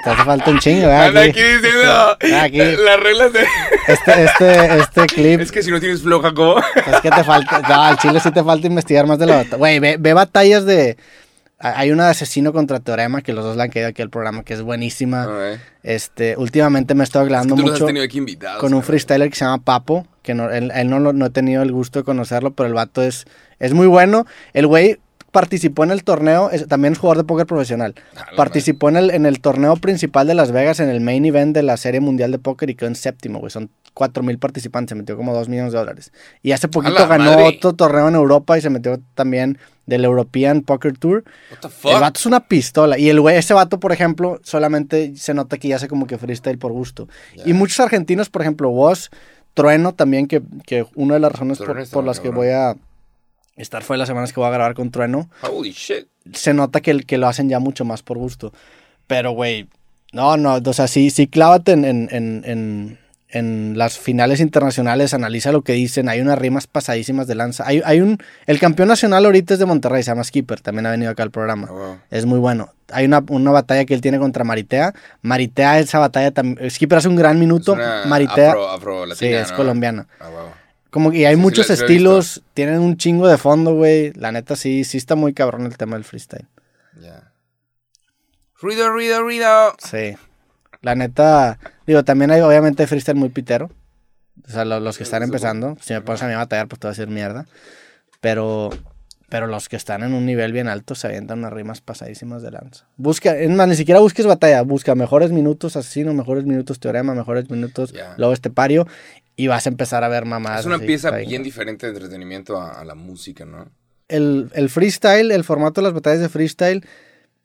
te 0.04 0.10
hace 0.10 0.24
falta 0.24 0.50
un 0.52 0.60
chingo, 0.60 0.88
¿verdad? 0.88 1.08
Anda 1.08 1.22
Aquí. 1.22 1.30
aquí 1.30 1.42
diciendo 1.42 2.18
Aquí. 2.42 2.58
las 2.84 3.00
reglas 3.00 3.32
de... 3.34 3.46
Este, 3.88 4.24
este, 4.24 4.78
este 4.80 5.06
clip, 5.08 5.40
Es 5.42 5.52
que 5.52 5.62
si 5.64 5.72
no 5.72 5.80
tienes 5.80 6.02
flow, 6.02 6.22
Jacobo. 6.22 6.60
es 6.60 7.02
que 7.02 7.10
te 7.10 7.24
falta, 7.24 7.60
no, 7.62 7.82
al 7.84 7.98
chile 7.98 8.20
sí 8.22 8.32
te 8.32 8.44
falta 8.44 8.68
investigar 8.68 9.06
más 9.08 9.20
de 9.20 9.26
la 9.28 9.36
batalla. 9.38 9.58
Güey, 9.58 9.80
ve, 9.80 9.98
ve 10.00 10.14
batallas 10.14 10.66
de, 10.66 10.98
hay 11.64 11.92
una 11.92 12.06
de 12.06 12.12
asesino 12.12 12.52
contra 12.52 12.82
teorema, 12.82 13.22
que 13.22 13.32
los 13.32 13.46
dos 13.46 13.56
la 13.56 13.64
han 13.64 13.70
caído 13.70 13.88
aquí 13.88 14.02
al 14.02 14.10
programa, 14.10 14.44
que 14.44 14.54
es 14.54 14.62
buenísima. 14.62 15.30
Este, 15.82 16.36
últimamente 16.36 16.94
me 16.94 17.04
he 17.04 17.06
estado 17.06 17.26
es 17.26 17.32
que 17.32 17.54
mucho 17.54 17.88
con 18.60 18.74
un 18.74 18.84
freestyler 18.84 19.30
que 19.30 19.36
se 19.36 19.46
llama 19.46 19.64
Papo, 19.64 20.06
que 20.22 20.34
no, 20.34 20.50
él, 20.50 20.72
él 20.76 20.90
no, 20.90 21.00
no 21.00 21.26
he 21.26 21.30
tenido 21.30 21.64
el 21.64 21.72
gusto 21.72 22.00
de 22.00 22.04
conocerlo, 22.04 22.52
pero 22.52 22.68
el 22.68 22.74
vato 22.74 23.02
es, 23.02 23.26
es 23.60 23.74
muy 23.74 23.88
bueno. 23.88 24.26
El 24.54 24.68
güey 24.68 25.00
participó 25.34 25.84
en 25.84 25.92
el 25.92 26.04
torneo, 26.06 26.50
es- 26.52 26.68
también 26.70 26.94
es 26.94 27.00
jugador 27.00 27.18
de 27.18 27.28
póker 27.28 27.46
profesional. 27.46 27.96
Participó 28.38 28.88
en 28.88 28.96
el, 28.96 29.10
en 29.12 29.26
el 29.26 29.42
torneo 29.42 29.76
principal 29.76 30.28
de 30.28 30.36
Las 30.36 30.52
Vegas, 30.54 30.80
en 30.80 30.88
el 30.90 31.02
main 31.02 31.26
event 31.26 31.54
de 31.54 31.64
la 31.64 31.76
Serie 31.76 32.00
Mundial 32.00 32.32
de 32.32 32.40
Póker 32.40 32.70
y 32.70 32.76
quedó 32.76 32.88
en 32.88 32.96
séptimo, 32.96 33.40
güey. 33.40 33.50
Son 33.52 33.70
4 33.96 34.24
mil 34.24 34.38
participantes, 34.40 34.90
se 34.90 34.96
metió 34.96 35.18
como 35.18 35.34
2 35.34 35.50
millones 35.50 35.74
de 35.74 35.80
dólares. 35.80 36.14
Y 36.42 36.52
hace 36.54 36.68
poquito 36.70 37.08
ganó 37.08 37.32
madre! 37.32 37.44
otro 37.48 37.74
torneo 37.74 38.08
en 38.08 38.16
Europa 38.16 38.58
y 38.58 38.62
se 38.62 38.70
metió 38.70 39.00
también 39.16 39.58
del 39.88 40.06
European 40.06 40.62
Poker 40.62 40.98
Tour. 40.98 41.24
What 41.52 41.58
the 41.62 41.68
El 41.68 41.74
fuck? 41.74 42.00
vato 42.00 42.20
es 42.20 42.26
una 42.26 42.48
pistola. 42.48 42.98
Y 42.98 43.10
el 43.10 43.20
güey, 43.20 43.36
ese 43.36 43.54
vato, 43.54 43.80
por 43.80 43.92
ejemplo, 43.92 44.40
solamente 44.44 45.14
se 45.18 45.34
nota 45.34 45.58
que 45.58 45.68
ya 45.68 45.76
hace 45.76 45.88
como 45.88 46.08
que 46.08 46.18
freestyle 46.18 46.58
por 46.58 46.72
gusto. 46.72 47.08
Ya. 47.36 47.44
Y 47.48 47.54
muchos 47.54 47.80
argentinos, 47.80 48.30
por 48.30 48.42
ejemplo, 48.44 48.70
vos, 48.70 49.10
Trueno 49.56 49.94
también, 49.94 50.28
que, 50.28 50.42
que 50.66 50.86
una 50.96 51.16
de 51.16 51.20
las 51.20 51.32
razones 51.32 51.58
por, 51.60 51.90
por 51.90 52.04
las 52.04 52.20
que 52.20 52.30
voy 52.30 52.50
a 52.50 52.76
estar 53.56 53.84
fue 53.84 53.98
las 53.98 54.08
semanas 54.08 54.34
que 54.34 54.40
voy 54.40 54.48
a 54.48 54.52
grabar 54.54 54.74
con 54.74 54.90
Trueno, 54.92 55.30
Holy 55.42 55.72
shit. 55.72 56.08
se 56.34 56.54
nota 56.54 56.82
que, 56.82 57.00
que 57.02 57.18
lo 57.18 57.28
hacen 57.28 57.50
ya 57.50 57.60
mucho 57.60 57.86
más 57.86 58.02
por 58.04 58.18
gusto. 58.18 58.54
Pero, 59.08 59.32
güey, 59.32 59.68
no, 60.12 60.38
no, 60.38 60.56
o 60.64 60.74
sea, 60.74 60.88
sí, 60.88 61.10
sí 61.10 61.28
clávate 61.28 61.72
en, 61.74 61.86
en, 61.86 62.08
en, 62.12 63.00
en, 63.30 63.78
las 63.78 63.98
finales 63.98 64.40
internacionales, 64.40 65.14
analiza 65.14 65.52
lo 65.52 65.64
que 65.64 65.74
dicen, 65.74 66.08
hay 66.08 66.22
unas 66.22 66.38
rimas 66.38 66.68
pasadísimas 66.68 67.26
de 67.28 67.36
lanza. 67.36 67.64
Hay, 67.68 67.82
hay 67.84 68.00
un, 68.00 68.18
el 68.46 68.60
campeón 68.60 68.88
nacional 68.90 69.26
ahorita 69.26 69.54
es 69.56 69.60
de 69.60 69.66
Monterrey, 69.66 70.04
se 70.04 70.12
llama 70.12 70.24
Skipper, 70.24 70.62
también 70.62 70.86
ha 70.86 70.92
venido 70.92 71.12
acá 71.12 71.24
al 71.24 71.32
programa. 71.32 71.68
Ah, 71.70 71.74
wow. 71.74 71.98
Es 72.12 72.26
muy 72.26 72.40
bueno. 72.40 72.70
Hay 72.92 73.06
una, 73.06 73.24
una 73.30 73.50
batalla 73.52 73.86
que 73.86 73.96
él 73.96 74.02
tiene 74.02 74.20
contra 74.20 74.44
Maritea. 74.44 74.94
Maritea, 75.24 75.80
esa 75.80 75.98
batalla 75.98 76.30
también. 76.32 76.70
Skipper 76.70 77.00
hace 77.00 77.08
un 77.08 77.16
gran 77.16 77.36
Es 77.36 77.40
minuto. 77.40 77.74
una 77.74 78.06
Maritea. 78.06 78.50
afro, 78.50 78.70
afro 78.70 79.16
sí, 79.16 79.26
es 79.28 79.52
colombiana. 79.52 80.08
Ah, 80.20 80.30
wow. 80.30 80.48
Como 80.94 81.10
que 81.12 81.26
hay 81.26 81.34
Sí, 81.36 81.42
muchos 81.42 81.68
sí 81.68 81.74
estilos, 81.74 82.44
tienen 82.54 82.80
un 82.80 82.98
chingo 82.98 83.28
de 83.28 83.40
fondo, 83.40 83.74
güey. 83.74 84.14
La 84.14 84.32
neta 84.32 84.56
sí, 84.56 84.84
sí 84.84 84.98
está 85.00 85.16
muy 85.16 85.34
cabrón 85.34 85.66
el 85.66 85.76
tema 85.76 85.96
del 85.96 86.04
freestyle. 86.06 86.48
Ya. 87.02 87.32
Ruido, 88.62 88.90
ruido, 88.92 89.22
ruido. 89.24 89.76
Sí. 89.80 90.16
La 90.82 90.94
neta, 90.94 91.58
digo, 91.88 92.04
también 92.04 92.30
hay 92.30 92.42
obviamente 92.42 92.86
freestyle 92.86 93.18
muy 93.18 93.30
pitero. 93.30 93.72
O 94.48 94.52
sea, 94.52 94.66
lo- 94.66 94.80
los 94.80 94.98
que 94.98 95.04
están 95.04 95.24
empezando, 95.24 95.78
si 95.82 95.94
me 95.94 96.02
pones 96.02 96.22
a 96.22 96.28
mí 96.28 96.34
a 96.34 96.38
batallar, 96.38 96.68
pues 96.68 96.80
te 96.80 96.88
va 96.88 96.90
a 96.92 96.94
decir 96.96 97.08
mierda. 97.08 97.48
Pero, 98.22 98.70
pero 99.34 99.48
los 99.48 99.68
que 99.68 99.78
están 99.78 100.04
en 100.04 100.14
un 100.14 100.28
nivel 100.28 100.54
bien 100.54 100.68
alto 100.68 100.94
se 100.94 101.08
avientan 101.08 101.40
unas 101.40 101.52
rimas 101.52 101.82
pasadísimas 101.82 102.44
de 102.44 102.52
lanza. 102.52 102.86
Busca, 102.98 103.36
es 103.36 103.50
más, 103.50 103.68
ni 103.68 103.76
siquiera 103.76 104.00
busques 104.00 104.28
batalla, 104.28 104.62
busca 104.62 104.94
mejores 104.94 105.32
minutos 105.32 105.76
asesino, 105.76 106.14
mejores 106.14 106.46
minutos 106.46 106.80
teorema, 106.80 107.16
mejores 107.16 107.50
minutos 107.50 107.92
Ya. 107.94 108.14
lobo 108.18 108.32
estepario 108.32 108.86
y 109.36 109.48
vas 109.48 109.66
a 109.66 109.70
empezar 109.70 110.04
a 110.04 110.08
ver 110.08 110.26
mamadas. 110.26 110.60
Es 110.60 110.66
una 110.68 110.76
así, 110.76 110.86
pieza 110.86 111.10
bien 111.10 111.42
diferente 111.42 111.88
de 111.88 111.94
entretenimiento 111.94 112.62
a, 112.62 112.80
a 112.80 112.86
la 112.86 112.94
música, 112.94 113.44
¿no? 113.44 113.72
el, 114.08 114.52
el 114.54 114.70
freestyle, 114.70 115.32
el 115.32 115.44
formato 115.44 115.82
de 115.82 115.86
las 115.88 115.94
batallas 115.96 116.20
de 116.20 116.30
freestyle, 116.30 116.86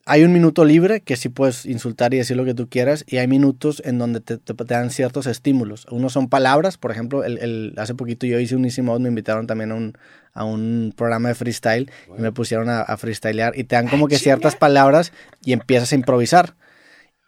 hay 0.08 0.24
un 0.24 0.32
minuto 0.32 0.64
libre 0.64 1.00
que 1.00 1.16
sí 1.16 1.28
puedes 1.28 1.66
insultar 1.66 2.12
y 2.14 2.16
decir 2.18 2.36
lo 2.36 2.44
que 2.44 2.54
tú 2.54 2.68
quieras, 2.68 3.04
y 3.06 3.18
hay 3.18 3.28
minutos 3.28 3.80
en 3.84 3.98
donde 3.98 4.20
te, 4.20 4.38
te- 4.38 4.54
te 4.54 4.64
dan 4.64 4.90
ciertos 4.90 5.26
estímulos. 5.26 5.86
Unos 5.90 6.12
son 6.14 6.28
palabras, 6.28 6.78
por 6.78 6.90
ejemplo, 6.90 7.22
el, 7.24 7.38
el- 7.38 7.74
hace 7.76 7.94
poquito 7.94 8.26
yo 8.26 8.38
hice 8.40 8.56
un 8.56 8.64
Easy 8.64 8.82
Mode, 8.82 9.00
me 9.00 9.08
invitaron 9.08 9.46
también 9.46 9.70
a 9.72 9.74
un, 9.76 9.92
a 10.34 10.44
un 10.44 10.92
programa 10.96 11.28
de 11.28 11.34
freestyle 11.34 11.90
y 12.18 12.20
me 12.22 12.32
pusieron 12.32 12.68
a, 12.68 12.80
a 12.80 12.96
freestylear 12.96 13.56
y 13.58 13.64
te 13.64 13.76
dan 13.76 13.88
como 13.88 14.08
que 14.08 14.16
ciertas 14.18 14.56
palabras 14.56 15.12
y 15.44 15.52
empiezas 15.52 15.92
a 15.92 15.94
improvisar. 15.94 16.54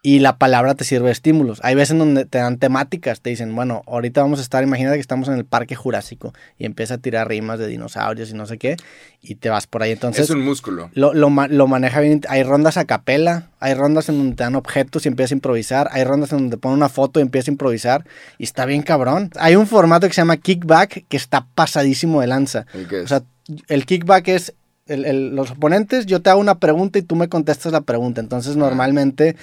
Y 0.03 0.21
la 0.21 0.39
palabra 0.39 0.75
te 0.75 0.85
sirve 0.85 1.07
de 1.07 1.13
estímulos. 1.13 1.61
Hay 1.63 1.75
veces 1.75 1.91
en 1.91 1.99
donde 1.99 2.25
te 2.25 2.39
dan 2.39 2.57
temáticas, 2.57 3.21
te 3.21 3.29
dicen, 3.29 3.55
bueno, 3.55 3.83
ahorita 3.87 4.23
vamos 4.23 4.39
a 4.39 4.43
estar, 4.43 4.63
imagínate 4.65 4.97
que 4.97 5.01
estamos 5.03 5.29
en 5.29 5.35
el 5.35 5.45
parque 5.45 5.75
jurásico 5.77 6.33
y 6.59 6.65
empieza 6.65 6.95
a 6.95 6.99
tirar 6.99 7.29
rimas 7.29 7.59
de 7.59 7.67
dinosaurios 7.67 8.31
y 8.31 8.33
no 8.35 8.47
sé 8.47 8.57
qué, 8.57 8.77
y 9.21 9.35
te 9.35 9.51
vas 9.51 9.67
por 9.67 9.83
ahí. 9.83 9.91
Entonces, 9.93 10.25
es 10.25 10.31
un 10.31 10.41
músculo. 10.43 10.89
lo, 10.95 11.13
lo, 11.13 11.29
lo 11.29 11.67
maneja 11.67 12.01
bien. 12.01 12.23
Hay 12.31 12.45
rondas 12.45 12.79
a 12.79 12.87
capela, 12.87 13.51
hay 13.61 13.75
rondas 13.75 14.09
en 14.09 14.17
donde 14.17 14.37
te 14.37 14.43
dan 14.43 14.55
objetos 14.55 15.05
y 15.05 15.09
empiezas 15.09 15.33
a 15.33 15.35
improvisar, 15.35 15.89
hay 15.93 16.05
rondas 16.05 16.33
en 16.33 16.39
donde 16.39 16.57
te 16.57 16.61
ponen 16.61 16.79
una 16.79 16.89
foto 16.89 17.21
y 17.21 17.23
empiezas 17.23 17.49
a 17.49 17.53
improvisar 17.53 18.07
y 18.39 18.45
está 18.45 18.65
bien 18.65 18.81
cabrón. 18.81 19.31
Hay 19.39 19.55
un 19.57 19.67
formato 19.67 20.07
que 20.07 20.15
se 20.15 20.23
llama 20.23 20.39
kickback 20.39 21.05
que 21.09 21.17
está 21.19 21.47
pasadísimo 21.55 22.23
de 22.23 22.27
lanza. 22.27 22.65
¿El 22.73 22.89
qué 22.89 22.99
es? 23.01 23.05
O 23.05 23.09
sea, 23.09 23.23
el 23.69 23.85
kickback 23.85 24.29
es 24.29 24.55
el- 24.87 25.05
el- 25.05 25.37
los 25.37 25.51
oponentes, 25.51 26.07
yo 26.07 26.21
te 26.23 26.31
hago 26.31 26.41
una 26.41 26.59
pregunta 26.59 26.99
y 26.99 27.03
tú 27.03 27.17
me 27.17 27.29
contestas 27.29 27.71
la 27.73 27.83
pregunta. 27.83 28.23
Entonces, 28.23 28.57
normalmente, 28.57 29.37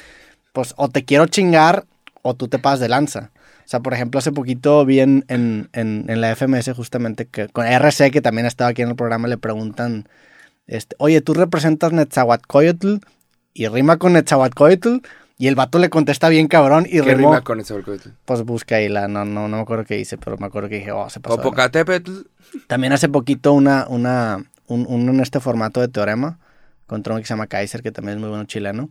pues, 0.57 0.73
o 0.75 0.89
te 0.89 1.05
quiero 1.05 1.27
chingar 1.27 1.85
o 2.23 2.33
tú 2.33 2.47
te 2.47 2.57
pasas 2.57 2.79
de 2.79 2.89
lanza. 2.89 3.29
O 3.59 3.69
sea, 3.69 3.79
por 3.79 3.93
ejemplo, 3.93 4.17
hace 4.17 4.31
poquito 4.31 4.83
vi 4.85 5.01
en, 5.01 5.23
en, 5.27 5.69
en, 5.71 6.05
en 6.07 6.19
la 6.19 6.35
FMS 6.35 6.71
justamente 6.75 7.27
que 7.27 7.47
con 7.47 7.67
RC, 7.67 8.09
que 8.09 8.23
también 8.23 8.47
estaba 8.47 8.71
aquí 8.71 8.81
en 8.81 8.89
el 8.89 8.95
programa, 8.95 9.27
le 9.27 9.37
preguntan, 9.37 10.09
este, 10.65 10.95
oye, 10.97 11.21
tú 11.21 11.35
representas 11.35 11.91
Netzahuatcoyotl 11.91 12.95
y 13.53 13.67
rima 13.67 13.97
con 13.97 14.13
Netzahuatcoyotl 14.13 14.95
y 15.37 15.45
el 15.45 15.53
vato 15.53 15.77
le 15.77 15.91
contesta 15.91 16.27
bien 16.27 16.47
cabrón 16.47 16.87
y 16.87 16.93
¿Qué 17.01 17.03
rimó. 17.03 17.29
rima 17.29 17.43
con 17.43 17.59
volcoyotl? 17.59 18.09
Pues 18.25 18.41
busca 18.41 18.77
ahí 18.77 18.89
la, 18.89 19.07
no, 19.07 19.25
no, 19.25 19.47
no 19.47 19.57
me 19.57 19.61
acuerdo 19.61 19.85
qué 19.85 19.99
hice, 19.99 20.17
pero 20.17 20.39
me 20.39 20.47
acuerdo 20.47 20.69
que 20.69 20.77
dije, 20.77 20.91
oh, 20.91 21.07
se 21.11 21.19
pasó. 21.19 21.37
de 21.37 21.43
lanza. 21.43 21.49
Popocatépetl. 21.51 22.21
También 22.65 22.93
hace 22.93 23.09
poquito 23.09 23.53
una, 23.53 23.85
una, 23.89 24.43
un, 24.65 24.87
uno 24.89 25.11
en 25.11 25.19
este 25.19 25.39
formato 25.39 25.81
de 25.81 25.87
teorema 25.87 26.39
contra 26.87 27.13
uno 27.13 27.21
que 27.21 27.27
se 27.27 27.33
llama 27.35 27.45
Kaiser, 27.45 27.83
que 27.83 27.91
también 27.91 28.17
es 28.17 28.21
muy 28.21 28.29
bueno 28.29 28.45
chileno. 28.45 28.89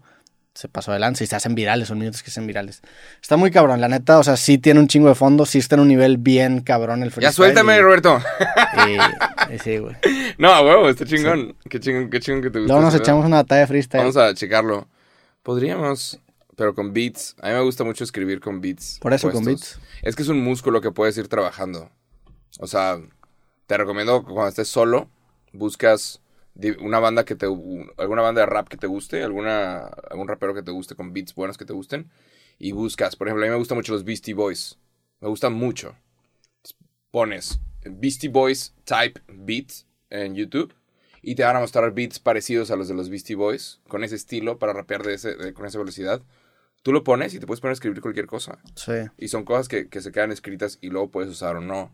Se 0.57 0.69
pasó 0.69 0.91
de 0.91 0.99
lanza 0.99 1.23
y 1.23 1.27
se 1.27 1.37
hacen 1.37 1.55
virales, 1.55 1.89
son 1.89 1.99
minutos 1.99 2.23
que 2.23 2.31
se 2.31 2.35
hacen 2.41 2.47
virales. 2.47 2.81
Está 3.21 3.37
muy 3.37 3.51
cabrón, 3.51 3.81
la 3.83 3.89
neta, 3.89 4.19
o 4.19 4.25
sea, 4.25 4.39
sí 4.39 4.57
tiene 4.57 4.81
un 4.81 4.89
chingo 4.89 5.09
de 5.09 5.15
fondo, 5.15 5.45
sí 5.45 5.59
está 5.59 5.75
en 5.75 5.83
un 5.83 5.89
nivel 5.89 6.17
bien 6.17 6.61
cabrón 6.63 7.03
el 7.03 7.11
freestyle. 7.11 7.29
Ya 7.31 7.33
suéltame, 7.33 7.77
y- 7.77 7.81
Roberto. 7.81 8.19
y- 8.89 9.55
y 9.55 9.59
sí, 9.59 9.77
güey. 9.79 9.95
No, 10.39 10.49
a 10.53 10.63
huevo, 10.63 10.89
está 10.89 11.05
chingón. 11.05 11.55
Qué 11.69 11.79
chingón, 11.79 12.09
qué 12.11 12.21
chingón 12.21 12.41
que 12.43 12.51
te 12.51 12.59
gusta. 12.61 12.73
Luego 12.73 12.83
nos 12.91 12.95
echamos 12.99 13.25
una 13.27 13.37
batalla 13.37 13.61
de 13.63 13.67
freestyle. 13.67 14.01
Vamos 14.01 14.17
a 14.17 14.33
checarlo. 14.35 14.89
Podríamos, 15.43 16.19
pero 16.57 16.75
con 16.75 16.93
beats. 16.93 17.37
A 17.41 17.49
mí 17.49 17.55
me 17.55 17.61
gusta 17.61 17.85
mucho 17.85 18.03
escribir 18.05 18.41
con 18.41 18.61
beats. 18.61 18.99
Por 19.01 19.13
eso, 19.15 19.31
con 19.31 19.45
puestos. 19.45 19.79
Es 20.03 20.17
que 20.17 20.23
es 20.23 20.29
un 20.29 20.43
músculo 20.43 20.81
que 20.81 20.91
puedes 20.91 21.17
ir 21.19 21.29
trabajando. 21.29 21.91
O 22.59 22.67
sea, 22.67 22.99
te 23.67 23.77
recomiendo 23.77 24.21
que 24.25 24.33
cuando 24.33 24.49
estés 24.49 24.69
solo, 24.69 25.09
buscas 25.53 26.21
una 26.81 26.99
banda 26.99 27.25
que 27.25 27.35
te... 27.37 27.47
un- 27.49 27.91
alguna 27.99 28.23
banda 28.23 28.41
de 28.43 28.47
rap 28.47 28.69
que 28.69 28.77
te 28.77 28.87
guste, 28.87 29.23
alguna, 29.23 29.87
algún 30.11 30.29
rapero 30.29 30.55
que 30.55 30.63
te 30.63 30.71
guste 30.71 30.95
con 30.95 31.13
beats 31.13 31.35
buenos 31.35 31.57
que 31.59 31.65
te 31.65 31.73
gusten. 31.73 32.11
Y 32.59 32.73
buscas, 32.73 33.17
por 33.17 33.29
ejemplo, 33.29 33.45
a 33.45 33.49
mí 33.49 33.51
me 33.53 33.59
gustan 33.59 33.77
mucho 33.77 33.93
los 33.93 34.05
Beastie 34.05 34.35
Boys. 34.35 34.79
Me 35.21 35.29
gustan 35.29 35.53
mucho. 35.53 35.95
Pones 37.11 37.61
Beastie 37.85 38.29
Boys 38.29 38.75
type 38.85 39.21
beats 39.29 39.87
en 40.11 40.35
YouTube 40.35 40.75
y 41.23 41.35
te 41.35 41.43
van 41.45 41.57
a 41.57 41.61
mostrar 41.61 41.93
beats 41.93 42.19
parecidos 42.19 42.71
a 42.71 42.77
los 42.77 42.89
de 42.89 42.95
los 42.95 43.09
Beastie 43.11 43.37
Boys, 43.37 43.81
con 43.89 44.05
ese 44.05 44.15
estilo 44.17 44.59
para 44.59 44.73
rapear 44.73 45.03
de 45.03 45.15
ese, 45.15 45.35
de- 45.35 45.53
con 45.55 45.67
esa 45.67 45.79
velocidad. 45.79 46.23
Tú 46.83 46.93
lo 46.93 47.03
pones 47.05 47.35
y 47.35 47.41
te 47.41 47.47
puedes 47.47 47.61
poner 47.61 47.73
a 47.73 47.75
escribir 47.75 48.01
cualquier 48.01 48.27
cosa. 48.27 48.59
Sí. 48.77 48.93
Y 49.19 49.29
son 49.29 49.45
cosas 49.45 49.67
que, 49.69 49.89
que 49.89 50.01
se 50.01 50.13
quedan 50.13 50.31
escritas 50.31 50.79
y 50.81 50.89
luego 50.89 51.11
puedes 51.11 51.31
usar 51.31 51.57
o 51.57 51.61
no. 51.61 51.93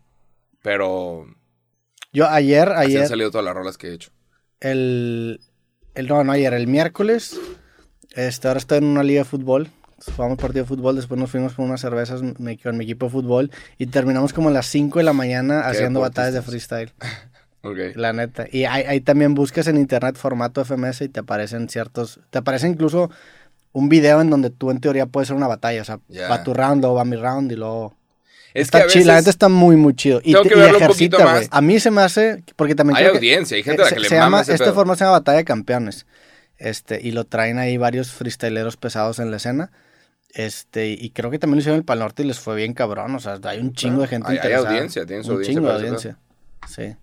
Pero 0.62 1.26
Yo 2.12 2.28
ayer, 2.28 2.68
así 2.70 2.92
han 2.92 2.98
ayer, 2.98 3.08
salido 3.08 3.30
todas 3.30 3.44
las 3.44 3.54
rolas 3.54 3.78
que 3.78 3.88
he 3.88 3.94
hecho. 3.94 4.10
El, 4.62 5.40
el, 5.94 6.06
no, 6.08 6.24
no 6.24 6.32
ayer, 6.32 6.54
el 6.54 6.66
miércoles, 6.66 7.38
este, 8.14 8.48
ahora 8.48 8.58
estoy 8.58 8.78
en 8.78 8.84
una 8.84 9.02
liga 9.02 9.20
de 9.20 9.24
fútbol. 9.24 9.68
Jugamos 10.16 10.36
partido 10.38 10.64
de 10.64 10.68
fútbol, 10.68 10.96
después 10.96 11.20
nos 11.20 11.30
fuimos 11.30 11.52
por 11.54 11.64
unas 11.64 11.80
cervezas 11.80 12.22
me- 12.40 12.58
con 12.58 12.76
mi 12.76 12.84
equipo 12.84 13.06
de 13.06 13.12
fútbol 13.12 13.50
y 13.78 13.86
terminamos 13.86 14.32
como 14.32 14.48
a 14.48 14.52
las 14.52 14.66
5 14.66 14.98
de 14.98 15.04
la 15.04 15.12
mañana 15.12 15.60
haciendo 15.68 16.00
batallas 16.00 16.34
de 16.34 16.42
freestyle. 16.42 16.92
Ok. 17.64 17.76
La 17.94 18.12
neta. 18.12 18.46
Y 18.50 18.64
ahí, 18.64 18.82
ahí 18.88 19.00
también 19.00 19.34
buscas 19.34 19.68
en 19.68 19.76
internet 19.76 20.16
formato 20.16 20.60
FMS 20.64 21.02
y 21.02 21.08
te 21.08 21.20
aparecen 21.20 21.68
ciertos. 21.68 22.18
Te 22.30 22.38
aparece 22.38 22.66
incluso 22.66 23.08
un 23.70 23.88
video 23.88 24.20
en 24.20 24.30
donde 24.30 24.50
tú 24.50 24.72
en 24.72 24.80
teoría 24.80 25.06
puedes 25.06 25.28
hacer 25.28 25.36
una 25.36 25.46
batalla. 25.46 25.82
O 25.82 25.84
sea, 25.84 26.00
va 26.28 26.42
tu 26.42 26.54
round, 26.54 26.80
luego 26.80 26.96
va 26.96 27.04
mi 27.04 27.14
round 27.14 27.52
y 27.52 27.54
luego. 27.54 27.94
Es 28.54 28.62
está 28.68 28.86
que 28.86 28.98
a 29.00 29.04
la 29.04 29.14
neta 29.16 29.30
está 29.30 29.48
muy, 29.48 29.76
muy 29.76 29.94
chido. 29.94 30.20
Y, 30.22 30.32
Tengo 30.32 30.44
verlo 30.44 30.76
un 30.78 30.82
ejercita, 30.82 31.16
poquito 31.16 31.18
más. 31.24 31.34
güey. 31.36 31.48
A 31.50 31.60
mí 31.62 31.80
se 31.80 31.90
me 31.90 32.02
hace. 32.02 32.44
Porque 32.56 32.74
también. 32.74 32.96
hay 32.96 33.04
que- 33.04 33.10
audiencia, 33.16 33.56
hay 33.56 33.62
gente 33.62 33.82
a 33.82 33.84
la 33.84 33.88
se, 33.88 33.94
que 33.96 34.00
le 34.02 34.08
se 34.08 34.18
mama 34.18 34.42
llama, 34.42 34.54
Este 34.54 34.72
formato 34.72 34.98
se 34.98 35.04
llama 35.04 35.18
Batalla 35.18 35.38
de 35.38 35.44
Campeones. 35.44 36.06
Este, 36.58 37.00
y 37.02 37.10
lo 37.12 37.24
traen 37.24 37.58
ahí 37.58 37.76
varios 37.76 38.12
freestyleros 38.12 38.76
pesados 38.76 39.18
en 39.18 39.30
la 39.30 39.38
escena. 39.38 39.72
Este, 40.34 40.88
y 40.90 41.10
creo 41.10 41.30
que 41.30 41.38
también 41.38 41.56
lo 41.56 41.60
hicieron 41.60 41.78
el 41.78 41.84
Pal 41.84 41.98
Norte 41.98 42.22
y 42.22 42.26
les 42.26 42.38
fue 42.38 42.56
bien 42.56 42.72
cabrón. 42.72 43.14
O 43.14 43.20
sea, 43.20 43.38
hay 43.44 43.58
un 43.58 43.72
chingo 43.74 44.02
de 44.02 44.08
gente 44.08 44.28
Hay- 44.28 44.32
hay 44.32 44.36
interesada. 44.38 44.70
audiencia, 44.70 45.06
tienen 45.06 45.24
su 45.24 45.30
un 45.30 45.36
audiencia 45.36 45.54
chingo 45.54 45.68
de 45.68 45.74
audiencia. 45.74 46.18
Sí. 46.68 46.96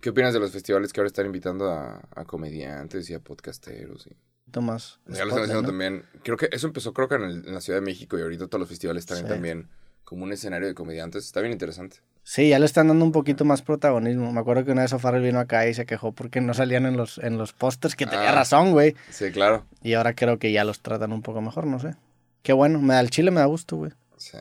¿Qué 0.00 0.10
opinas 0.10 0.34
de 0.34 0.40
los 0.40 0.50
festivales 0.50 0.92
que 0.92 1.00
ahora 1.00 1.06
están 1.08 1.24
invitando 1.26 1.70
a, 1.70 2.02
a 2.14 2.24
comediantes 2.24 3.08
y 3.08 3.14
a 3.14 3.20
podcasteros? 3.20 4.06
Y... 4.06 4.10
Un 4.10 4.16
poquito 4.44 4.60
más. 4.62 4.98
Ya 5.06 5.24
lo 5.24 5.30
están 5.30 5.44
haciendo 5.44 5.62
¿no? 5.62 5.68
también. 5.68 6.04
Creo 6.22 6.36
que 6.36 6.48
eso 6.52 6.66
empezó 6.66 6.92
creo 6.92 7.08
que 7.08 7.14
en, 7.14 7.22
el- 7.22 7.46
en 7.48 7.54
la 7.54 7.60
Ciudad 7.62 7.78
de 7.78 7.84
México 7.86 8.18
y 8.18 8.22
ahorita 8.22 8.46
todos 8.48 8.60
los 8.60 8.68
festivales 8.68 9.02
están 9.04 9.18
Sí. 9.18 9.24
también 9.24 9.68
como 10.04 10.24
un 10.24 10.32
escenario 10.32 10.68
de 10.68 10.74
comediantes. 10.74 11.24
Está 11.24 11.40
bien 11.40 11.52
interesante. 11.52 11.98
Sí, 12.22 12.48
ya 12.48 12.58
le 12.58 12.64
están 12.64 12.88
dando 12.88 13.04
un 13.04 13.12
poquito 13.12 13.44
más 13.44 13.60
protagonismo. 13.62 14.32
Me 14.32 14.40
acuerdo 14.40 14.64
que 14.64 14.72
una 14.72 14.82
vez 14.82 14.92
O'Farrell 14.94 15.22
vino 15.22 15.38
acá 15.40 15.68
y 15.68 15.74
se 15.74 15.84
quejó 15.84 16.12
porque 16.12 16.40
no 16.40 16.54
salían 16.54 16.86
en 16.86 16.96
los, 16.96 17.18
en 17.18 17.36
los 17.36 17.52
pósters, 17.52 17.96
que 17.96 18.06
tenía 18.06 18.30
Ah. 18.30 18.34
razón, 18.34 18.72
güey. 18.72 18.94
Sí, 19.10 19.30
claro. 19.30 19.66
Y 19.82 19.92
ahora 19.94 20.14
creo 20.14 20.38
que 20.38 20.50
ya 20.50 20.64
los 20.64 20.80
tratan 20.80 21.12
un 21.12 21.20
poco 21.20 21.42
mejor, 21.42 21.66
no 21.66 21.78
sé. 21.78 21.96
Qué 22.42 22.52
bueno, 22.54 22.80
me 22.80 22.94
da 22.94 23.00
el 23.00 23.10
chile, 23.10 23.30
me 23.30 23.40
da 23.40 23.46
gusto, 23.46 23.76
güey. 23.76 23.92
Sí. 24.16 24.38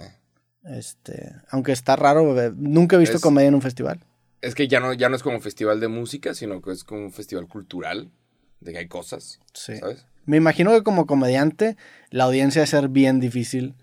Este, 0.65 1.34
aunque 1.49 1.71
está 1.73 1.95
raro, 1.95 2.34
güey, 2.34 2.52
nunca 2.56 2.95
he 2.95 2.99
visto 2.99 3.17
Es- 3.17 3.21
comedia 3.21 3.49
en 3.49 3.56
un 3.56 3.62
festival. 3.62 3.99
Es 4.41 4.56
que 4.56 4.67
ya 4.67 4.80
no, 4.80 4.93
ya 4.93 5.10
no 5.10 5.15
es 5.15 5.23
como 5.23 5.38
un 5.38 5.41
festival 5.41 5.80
de 5.80 5.88
música, 5.88 6.34
sino 6.34 6.62
que 6.62 6.71
es 6.71 6.84
como 6.84 7.02
un 7.02 7.12
festival 7.12 7.47
cultural, 7.47 8.12
de 8.60 8.71
que 8.73 8.78
hay 8.80 8.88
cosas, 8.88 9.39
Sí. 9.54 9.78
¿sabes? 9.78 10.06
Me 10.26 10.38
imagino 10.38 10.71
que 10.71 10.84
como 10.84 11.06
comediante, 11.06 11.76
la 12.10 12.26
audiencia 12.26 12.62
debe 12.62 12.67
ser 12.71 12.88
bien 12.89 13.19
difícil 13.19 13.76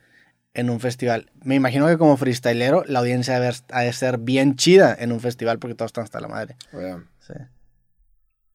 en 0.54 0.70
un 0.70 0.80
festival. 0.80 1.30
Me 1.42 1.54
imagino 1.54 1.86
que 1.86 1.96
como 1.98 2.16
freestylero, 2.16 2.84
la 2.86 2.98
audiencia 3.00 3.38
debe, 3.38 3.54
ha 3.72 3.80
de 3.82 3.92
ser 3.92 4.18
bien 4.18 4.56
chida 4.56 4.94
en 4.98 5.12
un 5.12 5.20
festival 5.20 5.58
porque 5.58 5.74
todos 5.74 5.90
están 5.90 6.04
hasta 6.04 6.20
la 6.20 6.28
madre. 6.28 6.56
Oigan. 6.72 7.08
Sí, 7.20 7.34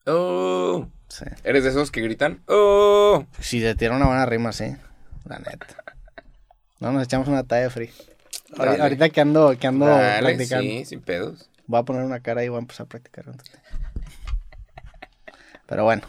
Oh. 0.08 0.88
sí. 1.08 1.26
¿Eres 1.44 1.64
de 1.64 1.72
esos 1.72 1.90
que 1.92 2.02
gritan? 2.02 2.44
Oh. 2.48 3.26
Si 3.40 3.60
te 3.60 3.74
tiran 3.76 3.98
una 3.98 4.06
buena 4.08 4.26
rima, 4.26 4.52
sí. 4.52 4.76
La 5.24 5.40
neta. 5.40 5.66
No, 6.80 6.92
nos 6.92 7.04
echamos 7.04 7.28
una 7.28 7.44
talla 7.44 7.64
de 7.64 7.70
free. 7.72 7.92
Dale. 8.56 8.82
Ahorita 8.82 9.10
que 9.10 9.22
ando, 9.22 9.58
que 9.58 9.66
ando 9.66 9.88
Dale, 9.88 10.22
practicando. 10.36 10.64
sí, 10.64 10.86
sin 10.86 11.02
pedos. 11.02 11.50
Voy 11.66 11.80
a 11.80 11.84
poner 11.84 12.04
una 12.04 12.20
cara 12.20 12.44
y 12.44 12.50
voy 12.50 12.58
a 12.58 12.60
empezar 12.60 12.86
a 12.86 12.90
practicar. 12.90 13.26
Pero 15.66 15.84
bueno. 15.84 16.04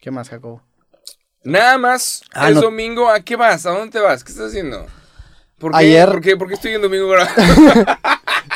¿Qué 0.00 0.10
más, 0.10 0.28
Jacobo? 0.28 0.62
Nada 1.50 1.78
más. 1.78 2.22
Ah, 2.32 2.48
es 2.50 2.56
no. 2.56 2.62
domingo. 2.62 3.08
¿A 3.10 3.20
qué 3.20 3.36
vas? 3.36 3.64
¿A 3.66 3.70
dónde 3.70 3.90
te 3.92 4.00
vas? 4.00 4.22
¿Qué 4.24 4.32
estás 4.32 4.48
haciendo? 4.48 4.86
¿Por 5.58 5.72
qué, 5.72 5.78
Ayer- 5.78 6.08
¿por 6.10 6.20
qué, 6.20 6.36
por 6.36 6.48
qué 6.48 6.54
estoy 6.54 6.72
en 6.74 6.82
domingo 6.82 7.08
grabando? 7.08 7.42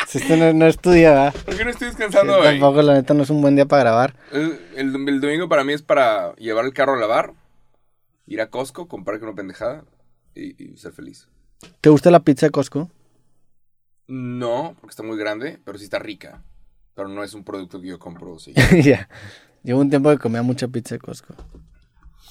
Si 0.09 0.19
usted 0.19 0.37
no, 0.37 0.53
no 0.53 0.67
estudia, 0.67 1.11
¿verdad? 1.11 1.35
¿Por 1.45 1.57
qué 1.57 1.65
no 1.65 1.71
estoy 1.71 1.89
Sí, 1.89 1.97
descansando 1.97 2.37
hoy? 2.37 2.45
tampoco, 2.61 2.83
la 2.83 2.95
neta, 2.95 3.15
no 3.15 3.23
es 3.23 3.31
un 3.31 3.41
buen 3.41 3.57
día 3.57 3.65
para 3.67 3.83
grabar. 3.83 4.15
El, 4.31 4.61
el- 4.77 5.09
el 5.09 5.21
domingo 5.21 5.49
para 5.49 5.65
mí 5.65 5.73
es 5.73 5.83
para 5.83 6.35
llevar 6.37 6.65
el 6.67 6.75
carro 6.75 6.95
a 6.95 6.99
lavar, 7.01 7.33
ir 8.27 8.41
a 8.41 8.51
Costco, 8.51 8.87
comprar 8.89 9.23
una 9.23 9.35
pendejada 9.35 9.85
y, 10.35 10.63
y 10.63 10.77
ser 10.77 10.93
feliz. 10.93 11.29
¿Te 11.81 11.89
gusta 11.89 12.11
la 12.11 12.21
pizza 12.21 12.47
de 12.47 12.51
Costco? 12.51 12.91
No, 14.07 14.77
porque 14.81 14.91
está 14.93 15.03
muy 15.03 15.17
grande, 15.17 15.59
pero 15.65 15.79
sí 15.79 15.85
está 15.85 15.99
rica. 15.99 16.43
Pero 16.95 17.09
no 17.09 17.25
es 17.25 17.33
un 17.35 17.43
producto 17.45 17.81
que 17.81 17.89
yo 17.89 17.99
compro. 17.99 18.39
Sí. 18.39 18.53
ya. 18.83 19.09
Llevo 19.63 19.81
un 19.81 19.89
tiempo 19.91 20.11
que 20.11 20.19
comía 20.19 20.43
mucha 20.43 20.69
pizza 20.69 20.95
de 20.95 20.99
Costco. 21.01 21.35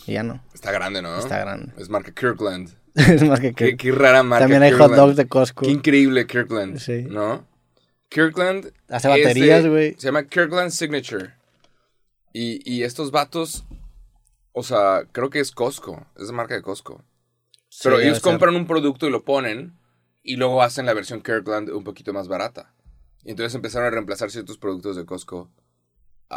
Y 0.05 0.13
ya 0.13 0.23
no. 0.23 0.43
Está 0.53 0.71
grande, 0.71 1.01
¿no? 1.01 1.17
Está 1.17 1.39
grande. 1.39 1.73
Es 1.77 1.89
marca 1.89 2.11
Kirkland. 2.11 2.69
es 2.95 3.23
más 3.23 3.39
que, 3.39 3.53
Qué, 3.53 3.77
qué 3.77 3.91
rara 3.91 4.23
marca. 4.23 4.43
También 4.43 4.63
hay 4.63 4.71
hot 4.71 4.79
Kirkland. 4.79 5.01
dogs 5.01 5.15
de 5.15 5.27
Costco. 5.27 5.65
Qué 5.65 5.71
increíble 5.71 6.27
Kirkland. 6.27 6.77
Sí. 6.79 7.03
¿No? 7.09 7.47
Kirkland. 8.09 8.73
Hace 8.89 9.07
baterías, 9.07 9.65
güey. 9.65 9.93
Se 9.93 10.07
llama 10.07 10.27
Kirkland 10.27 10.71
Signature. 10.71 11.33
Y, 12.33 12.69
y 12.69 12.83
estos 12.83 13.11
vatos. 13.11 13.65
O 14.51 14.63
sea, 14.63 15.03
creo 15.11 15.29
que 15.29 15.39
es 15.39 15.51
Costco. 15.51 16.05
Es 16.17 16.27
de 16.27 16.33
marca 16.33 16.55
de 16.55 16.61
Costco. 16.61 17.03
Sí, 17.69 17.81
Pero 17.83 18.01
ellos 18.01 18.19
compran 18.19 18.55
un 18.55 18.67
producto 18.67 19.07
y 19.07 19.11
lo 19.11 19.23
ponen. 19.23 19.77
Y 20.23 20.35
luego 20.35 20.61
hacen 20.61 20.85
la 20.85 20.93
versión 20.93 21.21
Kirkland 21.21 21.69
un 21.69 21.83
poquito 21.83 22.11
más 22.11 22.27
barata. 22.27 22.73
Y 23.23 23.31
entonces 23.31 23.55
empezaron 23.55 23.87
a 23.87 23.91
reemplazar 23.91 24.29
ciertos 24.29 24.57
productos 24.57 24.95
de 24.97 25.05
Costco 25.05 25.49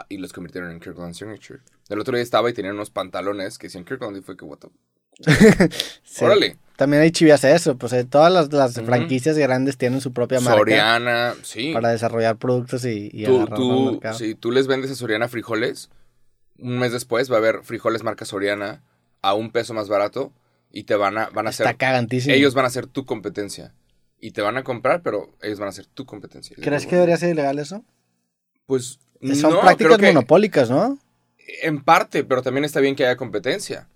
y 0.08 0.18
los 0.18 0.32
convirtieron 0.32 0.70
en 0.70 0.80
Kirkland 0.80 1.14
Signature. 1.14 1.60
El 1.88 2.00
otro 2.00 2.16
día 2.16 2.22
estaba 2.22 2.50
y 2.50 2.52
tenían 2.52 2.74
unos 2.74 2.90
pantalones 2.90 3.58
que 3.58 3.68
decían 3.68 3.84
Kirkland 3.84 4.16
y 4.16 4.20
fue 4.20 4.36
que, 4.36 4.44
what 4.44 4.58
the... 4.58 4.68
Sí. 6.02 6.24
Órale. 6.24 6.56
También 6.76 7.02
hay 7.02 7.30
hace 7.30 7.54
eso, 7.54 7.76
pues 7.78 7.92
eh, 7.92 8.04
todas 8.04 8.32
las, 8.52 8.74
franquicias 8.74 9.38
grandes 9.38 9.76
tienen 9.76 10.00
su 10.00 10.12
propia 10.12 10.40
marca 10.40 10.58
Soriana, 10.58 11.34
sí. 11.42 11.72
para 11.72 11.90
desarrollar 11.90 12.36
productos 12.36 12.84
y, 12.84 13.10
y 13.12 13.24
tú, 13.24 13.46
tú, 13.46 13.92
mercado. 13.92 14.18
si 14.18 14.34
tú 14.34 14.50
les 14.50 14.66
vendes 14.66 14.90
a 14.90 14.96
Soriana 14.96 15.28
frijoles, 15.28 15.90
un 16.58 16.78
mes 16.78 16.90
después 16.90 17.30
va 17.30 17.36
a 17.36 17.38
haber 17.38 17.62
frijoles 17.62 18.02
marca 18.02 18.24
Soriana 18.24 18.82
a 19.22 19.34
un 19.34 19.52
peso 19.52 19.72
más 19.72 19.88
barato 19.88 20.32
y 20.72 20.82
te 20.84 20.96
van 20.96 21.16
a, 21.16 21.30
van 21.30 21.46
a 21.46 21.50
Está 21.50 21.64
ser, 21.64 21.76
cagantísimo. 21.76 22.34
ellos 22.34 22.54
van 22.54 22.66
a 22.66 22.70
ser 22.70 22.88
tu 22.88 23.06
competencia. 23.06 23.72
Y 24.20 24.32
te 24.32 24.42
van 24.42 24.56
a 24.56 24.64
comprar, 24.64 25.02
pero 25.02 25.36
ellos 25.42 25.60
van 25.60 25.68
a 25.68 25.72
ser 25.72 25.86
tu 25.86 26.06
competencia. 26.06 26.56
¿Crees 26.60 26.86
que 26.86 26.96
debería 26.96 27.16
ser 27.16 27.30
ilegal 27.30 27.58
eso? 27.58 27.84
Pues 28.66 28.98
Son 29.34 29.52
no, 29.52 29.60
prácticas 29.60 30.00
monopólicas, 30.00 30.70
¿no? 30.70 30.98
En 31.62 31.82
parte, 31.82 32.24
pero 32.24 32.42
también 32.42 32.64
está 32.64 32.80
bien 32.80 32.94
que 32.96 33.04
haya 33.06 33.16
competencia. 33.16 33.88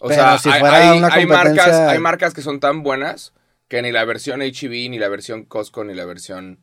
O 0.00 0.08
Pero 0.08 0.20
sea, 0.22 0.38
si 0.38 0.48
hay, 0.48 0.60
fuera 0.60 0.90
hay- 0.92 0.98
una 0.98 1.08
hay 1.12 1.26
marcas, 1.26 1.48
competencia- 1.56 1.90
hay 1.90 1.98
marcas 1.98 2.34
que 2.34 2.42
son 2.42 2.58
tan 2.60 2.82
buenas 2.82 3.32
que 3.68 3.82
ni 3.82 3.92
la 3.92 4.04
versión 4.04 4.40
HB, 4.42 4.88
ni 4.90 4.98
la 4.98 5.08
versión 5.08 5.44
Costco, 5.44 5.84
ni 5.84 5.94
la 5.94 6.04
versión 6.04 6.58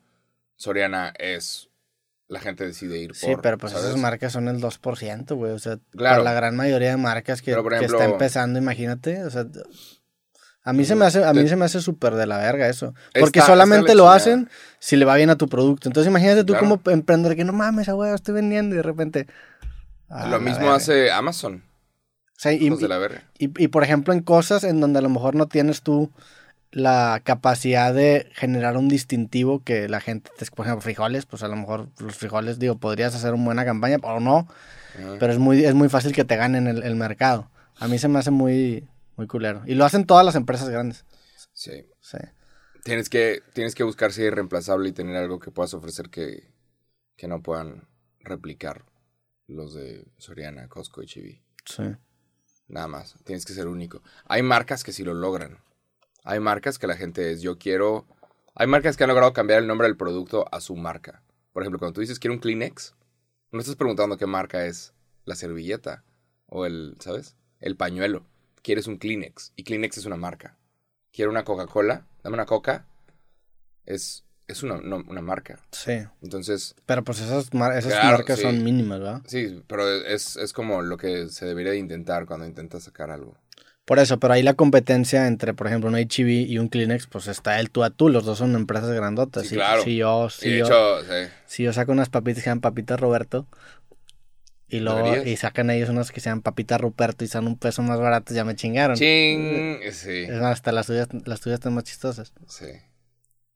Soriana 0.56 1.14
es... 1.20 1.70
La 2.30 2.42
gente 2.42 2.66
decide 2.66 2.98
ir 2.98 3.10
por... 3.10 3.16
Sí, 3.18 3.36
pero 3.42 3.58
pues 3.58 3.72
¿sabes? 3.72 3.88
esas 3.88 4.00
marcas 4.02 4.34
son 4.34 4.50
el 4.50 4.60
2%, 4.60 5.36
güey. 5.36 5.54
O 5.54 5.60
sea, 5.60 5.78
Claro. 5.92 6.16
para 6.18 6.24
la 6.24 6.34
gran 6.34 6.58
mayoría 6.58 6.90
de 6.90 6.98
marcas 6.98 7.42
que, 7.42 7.56
que 7.80 7.86
está 7.86 8.04
empezando, 8.04 8.60
imagínate. 8.60 9.24
O 9.24 9.30
sea, 9.30 9.46
a 10.70 10.74
mí 10.74 10.86
se 10.86 10.96
me 10.96 11.06
hace, 11.06 11.24
a 11.24 11.34
mí 11.34 11.48
se 11.48 11.56
me 11.56 11.66
hace 11.66 11.80
súper 11.82 12.16
de 12.16 12.26
la 12.28 12.38
verga 12.38 12.68
eso. 12.68 12.94
Porque 13.20 13.40
está 13.40 13.52
solamente 13.52 13.90
la 13.96 14.04
lo 14.04 14.10
hacen 14.10 14.50
si 14.80 14.96
le 14.98 15.06
va 15.06 15.16
bien 15.16 15.30
a 15.30 15.36
tu 15.38 15.48
producto. 15.48 15.88
Entonces 15.90 16.10
imagínate 16.10 16.44
tú 16.44 16.54
Claro. 16.54 16.68
como 16.80 16.92
emprendedor 16.94 17.36
que 17.36 17.44
no 17.46 17.54
mames, 17.54 17.90
güey, 17.90 18.14
estoy 18.14 18.34
vendiendo 18.36 18.76
y 18.76 18.78
de 18.78 18.84
repente. 18.84 19.28
Lo 20.30 20.40
mismo 20.40 20.60
verga. 20.62 20.76
hace 20.76 21.12
Amazon. 21.12 21.64
O 21.66 22.40
sea, 22.40 22.54
y, 22.54 22.66
hijos 22.68 22.80
de 22.82 22.88
la 22.88 22.98
verga. 22.98 23.24
y, 23.38 23.46
y, 23.64 23.68
por 23.70 23.84
ejemplo, 23.84 24.14
en 24.14 24.22
cosas 24.22 24.64
en 24.64 24.80
donde 24.80 25.00
a 25.00 25.02
lo 25.02 25.10
mejor 25.10 25.36
no 25.36 25.48
tienes 25.48 25.82
tú 25.82 26.12
la 26.72 27.22
capacidad 27.24 27.94
de 27.94 28.30
generar 28.36 28.78
un 28.78 28.90
distintivo 28.90 29.64
que 29.64 29.88
la 29.90 30.00
gente, 30.02 30.30
te- 30.38 30.46
por 30.54 30.66
ejemplo, 30.66 30.82
frijoles, 30.82 31.26
pues 31.26 31.42
a 31.44 31.48
lo 31.48 31.56
mejor 31.56 31.88
los 32.00 32.16
frijoles, 32.16 32.60
digo, 32.60 32.78
podrías 32.78 33.16
hacer 33.16 33.34
una 33.34 33.46
buena 33.46 33.66
campaña 33.66 33.98
o 34.04 34.20
no, 34.20 34.48
pero 35.20 35.32
es 35.32 35.40
muy, 35.40 35.64
es 35.66 35.74
muy 35.76 35.90
fácil 35.90 36.12
que 36.14 36.26
te 36.26 36.36
ganen 36.36 36.68
el, 36.68 36.84
el 36.84 36.96
mercado. 36.96 37.50
A 37.80 37.88
mí 37.88 37.98
se 37.98 38.08
me 38.08 38.20
hace 38.20 38.32
muy, 38.32 38.88
muy 39.18 39.28
culero. 39.28 39.64
Y 39.66 39.76
lo 39.76 39.84
hacen 39.84 40.06
todas 40.06 40.26
las 40.26 40.36
empresas 40.36 40.70
grandes. 40.70 41.06
Sí. 41.54 41.86
Sí. 42.00 42.20
Tienes 42.84 43.10
que, 43.10 43.42
tienes 43.54 43.76
que 43.76 43.84
buscar 43.84 44.14
ser 44.14 44.28
irreemplazable 44.28 44.88
y 44.88 44.94
tener 44.94 45.18
algo 45.18 45.40
que 45.40 45.52
puedas 45.52 45.74
ofrecer 45.74 46.10
que, 46.10 46.54
que 47.18 47.28
no 47.28 47.42
puedan 47.42 47.88
replicar 48.20 48.86
los 49.48 49.74
de 49.74 50.06
Soriana, 50.18 50.70
Costco 50.70 51.02
y 51.02 51.08
Chibi. 51.08 51.44
Sí. 51.66 51.84
Nada 52.68 52.88
más. 52.88 53.16
Tienes 53.26 53.46
que 53.46 53.54
ser 53.54 53.68
único. 53.68 54.02
Hay 54.26 54.44
marcas 54.44 54.84
que 54.84 54.94
sí 54.94 55.04
lo 55.04 55.14
logran. 55.14 55.58
Hay 56.24 56.40
marcas 56.40 56.78
que 56.78 56.88
la 56.88 56.96
gente 56.96 57.32
es, 57.32 57.42
yo 57.42 57.58
quiero... 57.58 58.06
Hay 58.56 58.68
marcas 58.68 58.98
que 58.98 59.04
han 59.04 59.10
logrado 59.10 59.34
cambiar 59.34 59.60
el 59.60 59.68
nombre 59.68 59.88
del 59.88 59.98
producto 59.98 60.46
a 60.52 60.62
su 60.62 60.76
marca. 60.76 61.24
Por 61.54 61.64
ejemplo, 61.64 61.80
cuando 61.80 61.94
tú 61.94 62.02
dices 62.02 62.20
quiero 62.20 62.34
un 62.34 62.40
Kleenex, 62.40 62.96
no 63.52 63.60
estás 63.60 63.76
preguntando 63.76 64.18
qué 64.18 64.26
marca 64.26 64.66
es 64.66 64.94
la 65.26 65.36
servilleta 65.36 66.04
o 66.48 66.66
el, 66.66 66.98
¿sabes? 67.00 67.36
El 67.60 67.76
pañuelo. 67.78 68.26
Quieres 68.68 68.88
un 68.88 68.98
Kleenex 68.98 69.54
y 69.56 69.64
Kleenex 69.64 69.98
es 69.98 70.06
una 70.06 70.18
marca. 70.18 70.58
Quiero 71.14 71.32
una 71.32 71.46
Coca-Cola, 71.46 72.06
dame 72.22 72.34
una 72.34 72.46
Coca. 72.46 72.86
Es, 73.86 74.26
es 74.46 74.62
una, 74.62 74.82
no, 74.82 74.98
una 75.08 75.22
marca. 75.22 75.58
Sí. 75.72 75.94
Entonces, 76.22 76.76
Pero 76.86 77.02
pues 77.06 77.22
esas, 77.22 77.54
mar- 77.54 77.78
esas 77.78 77.94
Claro, 77.94 78.18
marcas 78.18 78.40
sí. 78.40 78.44
son 78.44 78.62
mínimas, 78.66 79.00
¿verdad? 79.00 79.22
sí, 79.26 79.64
pero 79.68 79.90
es, 79.90 80.36
es 80.36 80.52
como 80.52 80.82
lo 80.82 80.98
que 80.98 81.30
se 81.30 81.46
debería 81.46 81.72
de 81.72 81.78
intentar 81.78 82.26
cuando 82.26 82.46
intentas 82.46 82.84
sacar 82.84 83.10
algo. 83.10 83.38
Por 83.86 84.00
eso, 84.00 84.20
pero 84.20 84.34
ahí 84.34 84.44
la 84.44 84.56
competencia 84.56 85.28
entre, 85.28 85.54
por 85.54 85.68
ejemplo, 85.68 85.90
un 85.90 85.96
HEB 85.96 86.28
y 86.28 86.58
un 86.58 86.68
Kleenex, 86.68 87.08
pues 87.08 87.28
está 87.28 87.62
el 87.62 87.70
tú 87.72 87.86
a 87.86 87.90
tú. 87.90 88.10
Los 88.10 88.26
dos 88.26 88.38
son 88.40 88.54
empresas 88.56 88.90
grandotas. 88.92 89.48
Sí, 89.48 89.56
claro. 89.56 89.82
Si 89.82 89.96
yo, 89.96 90.28
Y 90.28 90.30
si 90.30 90.50
de 90.50 90.58
yo, 90.58 90.66
hecho, 90.66 91.02
sí. 91.04 91.32
si 91.46 91.64
yo 91.64 91.72
saco 91.72 91.94
unas 91.94 92.10
papitas 92.10 92.44
que 92.44 92.54
papitas 92.58 93.00
Roberto, 93.00 93.48
y 94.70 94.80
luego 94.80 95.24
y 95.24 95.36
sacan 95.38 95.70
ellos 95.70 95.90
unas 95.90 96.12
que 96.12 96.20
se 96.20 96.30
llaman 96.30 96.42
papitas 96.42 96.80
Ruperto 96.82 97.24
y 97.24 97.28
son 97.28 97.48
un 97.48 97.58
peso 97.58 97.82
más 97.84 98.00
baratas, 98.00 98.36
ya 98.36 98.44
me 98.44 98.56
chingaron. 98.56 98.98
Ching. 98.98 99.80
Sí, 99.92 100.24
Es 100.24 100.42
más, 100.42 100.54
hasta 100.54 100.72
las 100.72 100.88
tuyas, 100.88 101.08
las 101.26 101.40
tuyas 101.40 101.60
están 101.60 101.74
más 101.74 101.84
chistosas. 101.84 102.34
sí. 102.48 102.68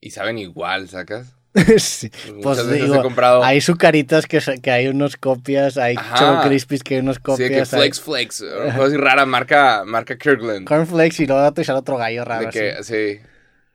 Y 0.03 0.09
saben 0.09 0.39
igual, 0.39 0.89
¿sacas? 0.89 1.35
sí. 1.77 2.09
Pues 2.41 2.57
veces 2.65 2.81
digo, 2.81 2.95
he 2.95 3.01
comprado. 3.01 3.43
Hay 3.43 3.61
sucaritas 3.61 4.25
que, 4.25 4.39
que 4.61 4.71
hay 4.71 4.87
unos 4.87 5.15
copias, 5.17 5.77
hay. 5.77 5.95
Choco 6.17 6.41
Crispies 6.47 6.81
que 6.81 6.95
hay 6.95 7.01
unos 7.01 7.17
sí, 7.17 7.21
copias. 7.21 7.49
que 7.49 7.55
hay 7.57 7.65
Flex 7.65 8.01
Flex. 8.01 8.41
Una 8.41 8.75
cosa 8.75 8.87
así 8.87 8.97
rara, 8.97 9.25
marca, 9.25 9.83
marca 9.85 10.17
Kirkland. 10.17 10.65
Cornflakes 10.67 11.21
y 11.21 11.27
luego 11.27 11.53
te 11.53 11.63
sale 11.63 11.79
otro 11.79 11.97
gallo 11.97 12.25
raro. 12.25 12.41
De 12.41 12.47
así. 12.47 12.59
que, 12.59 12.83
sí, 12.83 13.19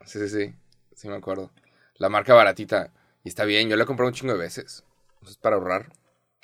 sí, 0.05 0.19
sí, 0.21 0.29
sí. 0.29 0.55
Sí, 0.97 1.09
me 1.09 1.17
acuerdo. 1.17 1.53
La 1.97 2.09
marca 2.09 2.35
baratita. 2.35 2.91
Y 3.23 3.29
está 3.29 3.45
bien, 3.45 3.69
yo 3.69 3.77
la 3.77 3.85
he 3.85 3.87
comprado 3.87 4.09
un 4.09 4.15
chingo 4.15 4.33
de 4.33 4.39
veces. 4.39 4.85
Eso 5.23 5.31
es 5.31 5.37
para 5.37 5.57
ahorrar. 5.57 5.93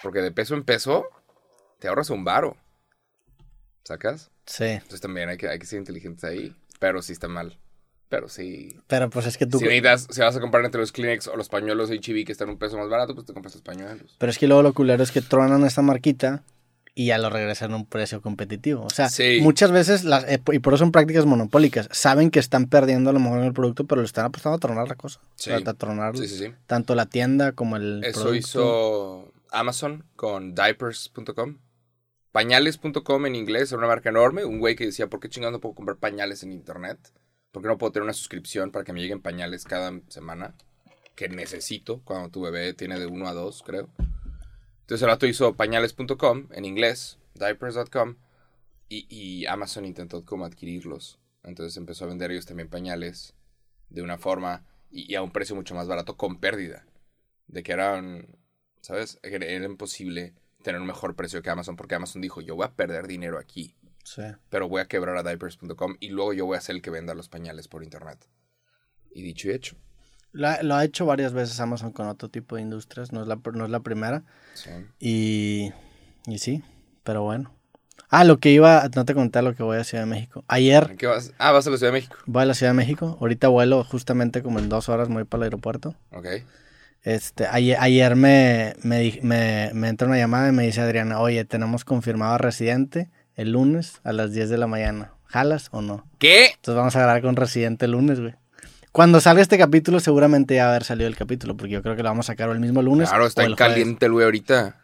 Porque 0.02 0.20
de 0.20 0.32
peso 0.32 0.54
en 0.54 0.64
peso, 0.64 1.06
te 1.78 1.88
ahorras 1.88 2.10
un 2.10 2.24
varo. 2.24 2.56
¿Sacas? 3.84 4.30
Sí, 4.46 4.64
Entonces 4.64 5.00
también 5.00 5.28
hay 5.28 5.36
que, 5.36 5.48
hay 5.48 5.58
que 5.58 5.66
ser 5.66 5.78
inteligentes 5.78 6.24
ahí. 6.24 6.54
Pero 6.78 7.02
sí 7.02 7.12
está 7.12 7.28
mal. 7.28 7.58
Pero 8.08 8.28
sí. 8.28 8.78
pero 8.88 9.08
pues 9.08 9.26
es 9.26 9.38
que 9.38 9.46
tú... 9.46 9.58
Si 9.58 9.64
necesitas, 9.64 10.06
si 10.10 10.20
vas 10.20 10.36
a 10.36 10.40
comprar 10.40 10.64
entre 10.66 10.80
los 10.82 10.92
Kleenex 10.92 11.28
o 11.28 11.36
los 11.36 11.48
pañuelos 11.48 11.88
HB 11.90 12.26
que 12.26 12.32
están 12.32 12.50
un 12.50 12.58
peso 12.58 12.76
más 12.76 12.90
barato, 12.90 13.14
pues 13.14 13.26
te 13.26 13.32
compras 13.32 13.54
los 13.54 13.62
pañuelos. 13.62 14.16
Pero 14.18 14.30
es 14.30 14.38
que 14.38 14.46
luego 14.46 14.62
lo 14.62 14.74
culero 14.74 15.02
es 15.02 15.10
que 15.10 15.22
tronan 15.22 15.64
esta 15.64 15.80
marquita 15.80 16.42
y 16.94 17.06
ya 17.06 17.16
lo 17.16 17.30
regresan 17.30 17.72
a 17.72 17.76
un 17.76 17.86
precio 17.86 18.20
competitivo. 18.20 18.84
O 18.84 18.90
sea, 18.90 19.08
Sí. 19.08 19.38
muchas 19.40 19.70
veces, 19.72 20.04
las, 20.04 20.24
eh, 20.24 20.42
y 20.52 20.58
por 20.58 20.74
eso 20.74 20.80
son 20.84 20.92
prácticas 20.92 21.24
monopólicas, 21.24 21.88
saben 21.90 22.30
que 22.30 22.38
están 22.38 22.66
perdiendo 22.66 23.08
a 23.08 23.12
lo 23.14 23.18
mejor 23.18 23.38
en 23.38 23.46
el 23.46 23.54
producto, 23.54 23.86
pero 23.86 24.02
le 24.02 24.06
están 24.06 24.26
apostando 24.26 24.56
a 24.56 24.60
tronar 24.60 24.88
la 24.88 24.94
cosa. 24.96 25.18
Sí. 25.36 25.50
O 25.50 25.58
sea, 25.58 25.70
a 25.70 25.74
tronar 25.74 26.14
Sí, 26.18 26.28
sí, 26.28 26.36
sí. 26.36 26.54
tanto 26.66 26.94
la 26.94 27.06
tienda 27.06 27.52
como 27.52 27.76
el 27.76 28.04
Eso 28.04 28.24
producto. 28.24 28.36
hizo 28.36 29.31
Amazon 29.52 30.04
con 30.16 30.54
diapers.com. 30.54 31.58
Pañales.com 32.32 33.26
en 33.26 33.34
inglés 33.34 33.70
era 33.70 33.78
una 33.78 33.86
marca 33.86 34.08
enorme. 34.08 34.44
Un 34.44 34.58
güey 34.58 34.74
que 34.74 34.86
decía, 34.86 35.08
¿por 35.08 35.20
qué 35.20 35.28
chingados 35.28 35.52
no 35.52 35.60
puedo 35.60 35.74
comprar 35.74 35.98
pañales 35.98 36.42
en 36.42 36.52
internet? 36.52 36.98
¿Por 37.52 37.62
qué 37.62 37.68
no 37.68 37.76
puedo 37.76 37.92
tener 37.92 38.04
una 38.04 38.14
suscripción 38.14 38.70
para 38.70 38.84
que 38.84 38.94
me 38.94 39.00
lleguen 39.00 39.20
pañales 39.20 39.64
cada 39.64 39.92
semana? 40.08 40.54
Que 41.14 41.28
necesito 41.28 42.00
cuando 42.04 42.30
tu 42.30 42.40
bebé 42.40 42.72
tiene 42.72 42.98
de 42.98 43.06
uno 43.06 43.28
a 43.28 43.34
dos, 43.34 43.62
creo. 43.62 43.90
Entonces 44.80 45.02
el 45.02 45.08
rato 45.08 45.26
hizo 45.26 45.54
pañales.com 45.54 46.48
en 46.50 46.64
inglés, 46.64 47.18
diapers.com, 47.34 48.16
y, 48.88 49.06
y 49.08 49.46
Amazon 49.46 49.84
intentó 49.84 50.24
como 50.24 50.46
adquirirlos. 50.46 51.18
Entonces 51.44 51.76
empezó 51.76 52.04
a 52.04 52.08
vender 52.08 52.30
ellos 52.30 52.46
también 52.46 52.68
pañales 52.68 53.34
de 53.90 54.02
una 54.02 54.16
forma 54.16 54.64
y, 54.90 55.10
y 55.12 55.14
a 55.16 55.22
un 55.22 55.32
precio 55.32 55.54
mucho 55.54 55.74
más 55.74 55.88
barato 55.88 56.16
con 56.16 56.40
pérdida. 56.40 56.86
De 57.46 57.62
que 57.62 57.72
eran, 57.72 58.38
¿sabes? 58.82 59.18
Era, 59.22 59.46
imposible 59.64 60.34
tener 60.62 60.80
un 60.80 60.86
mejor 60.86 61.16
precio 61.16 61.40
que 61.42 61.48
Amazon 61.50 61.76
porque 61.76 61.94
Amazon 61.94 62.20
dijo, 62.20 62.40
yo 62.42 62.54
voy 62.54 62.66
a 62.66 62.72
perder 62.72 63.06
dinero 63.08 63.38
aquí, 63.38 63.74
Sí. 64.04 64.22
pero 64.50 64.68
voy 64.68 64.80
a 64.82 64.86
quebrar 64.86 65.16
a 65.16 65.22
diapers.com 65.22 65.96
y 66.00 66.10
luego 66.10 66.34
yo 66.34 66.44
voy 66.46 66.56
a 66.56 66.60
ser 66.60 66.76
el 66.76 66.82
que 66.82 66.90
venda 66.90 67.14
los 67.14 67.28
pañales 67.30 67.66
por 67.68 67.82
internet. 67.82 68.28
Y 69.14 69.22
dicho 69.22 69.48
y 69.48 69.52
hecho. 69.52 69.76
La- 70.32 70.62
lo 70.62 70.74
ha 70.74 70.84
hecho 70.84 71.04
varias 71.04 71.32
veces 71.32 71.58
Amazon 71.60 71.92
con 71.92 72.06
otro 72.08 72.28
tipo 72.28 72.56
de 72.56 72.62
industrias, 72.62 73.12
no 73.12 73.22
es 73.22 73.28
la, 73.28 73.36
no 73.52 73.64
es 73.64 73.70
la 73.70 73.80
primera. 73.80 74.22
Sí. 74.54 74.70
Y, 74.98 75.72
y 76.26 76.38
sí, 76.38 76.62
pero 77.02 77.22
bueno. 77.22 77.52
Ah, 78.08 78.24
lo 78.24 78.38
que 78.38 78.50
iba, 78.50 78.88
no 78.94 79.04
te 79.04 79.14
conté 79.14 79.40
lo 79.42 79.54
que 79.54 79.62
voy 79.62 79.78
a 79.78 79.84
Ciudad 79.84 80.04
de 80.04 80.10
México. 80.10 80.44
Ayer 80.46 80.96
¿Qué 80.96 81.06
vas? 81.06 81.32
Ah, 81.38 81.50
vas 81.52 81.66
a 81.66 81.70
la 81.70 81.76
Ciudad 81.78 81.92
de 81.92 81.98
México. 81.98 82.16
voy 82.26 82.42
a 82.42 82.46
la 82.46 82.54
Ciudad 82.54 82.72
de 82.72 82.76
México, 82.76 83.16
ahorita 83.20 83.48
vuelo 83.48 83.84
justamente 83.84 84.42
como 84.42 84.58
en 84.58 84.68
dos 84.68 84.88
horas, 84.88 85.08
me 85.08 85.16
voy 85.16 85.24
para 85.24 85.40
el 85.40 85.44
aeropuerto. 85.44 85.94
Ok. 86.12 86.26
Este, 87.04 87.46
ayer, 87.46 87.76
ayer 87.80 88.14
me, 88.14 88.74
me, 88.82 89.18
me, 89.22 89.70
me 89.74 89.88
entra 89.88 90.06
una 90.06 90.18
llamada 90.18 90.48
y 90.48 90.52
me 90.52 90.64
dice 90.64 90.80
Adriana, 90.80 91.20
oye, 91.20 91.44
tenemos 91.44 91.84
confirmado 91.84 92.34
a 92.34 92.38
Residente 92.38 93.10
el 93.34 93.52
lunes 93.52 94.00
a 94.04 94.12
las 94.12 94.32
10 94.32 94.50
de 94.50 94.58
la 94.58 94.66
mañana. 94.66 95.12
¿Jalas 95.24 95.68
o 95.72 95.80
no? 95.80 96.06
¿Qué? 96.18 96.46
Entonces 96.54 96.74
vamos 96.74 96.94
a 96.94 97.00
grabar 97.00 97.22
con 97.22 97.36
Residente 97.36 97.86
el 97.86 97.92
lunes, 97.92 98.20
güey. 98.20 98.34
Cuando 98.92 99.20
salga 99.20 99.40
este 99.40 99.56
capítulo, 99.56 100.00
seguramente 100.00 100.54
ya 100.54 100.64
va 100.64 100.68
a 100.68 100.72
haber 100.74 100.84
salido 100.84 101.08
el 101.08 101.16
capítulo, 101.16 101.56
porque 101.56 101.72
yo 101.72 101.82
creo 101.82 101.96
que 101.96 102.02
lo 102.02 102.10
vamos 102.10 102.26
a 102.26 102.32
sacar 102.34 102.50
el 102.50 102.60
mismo 102.60 102.82
lunes. 102.82 103.08
Claro, 103.08 103.26
está 103.26 103.44
en 103.44 103.54
caliente 103.54 104.06
el 104.06 104.12
güey 104.12 104.24
ahorita. 104.26 104.76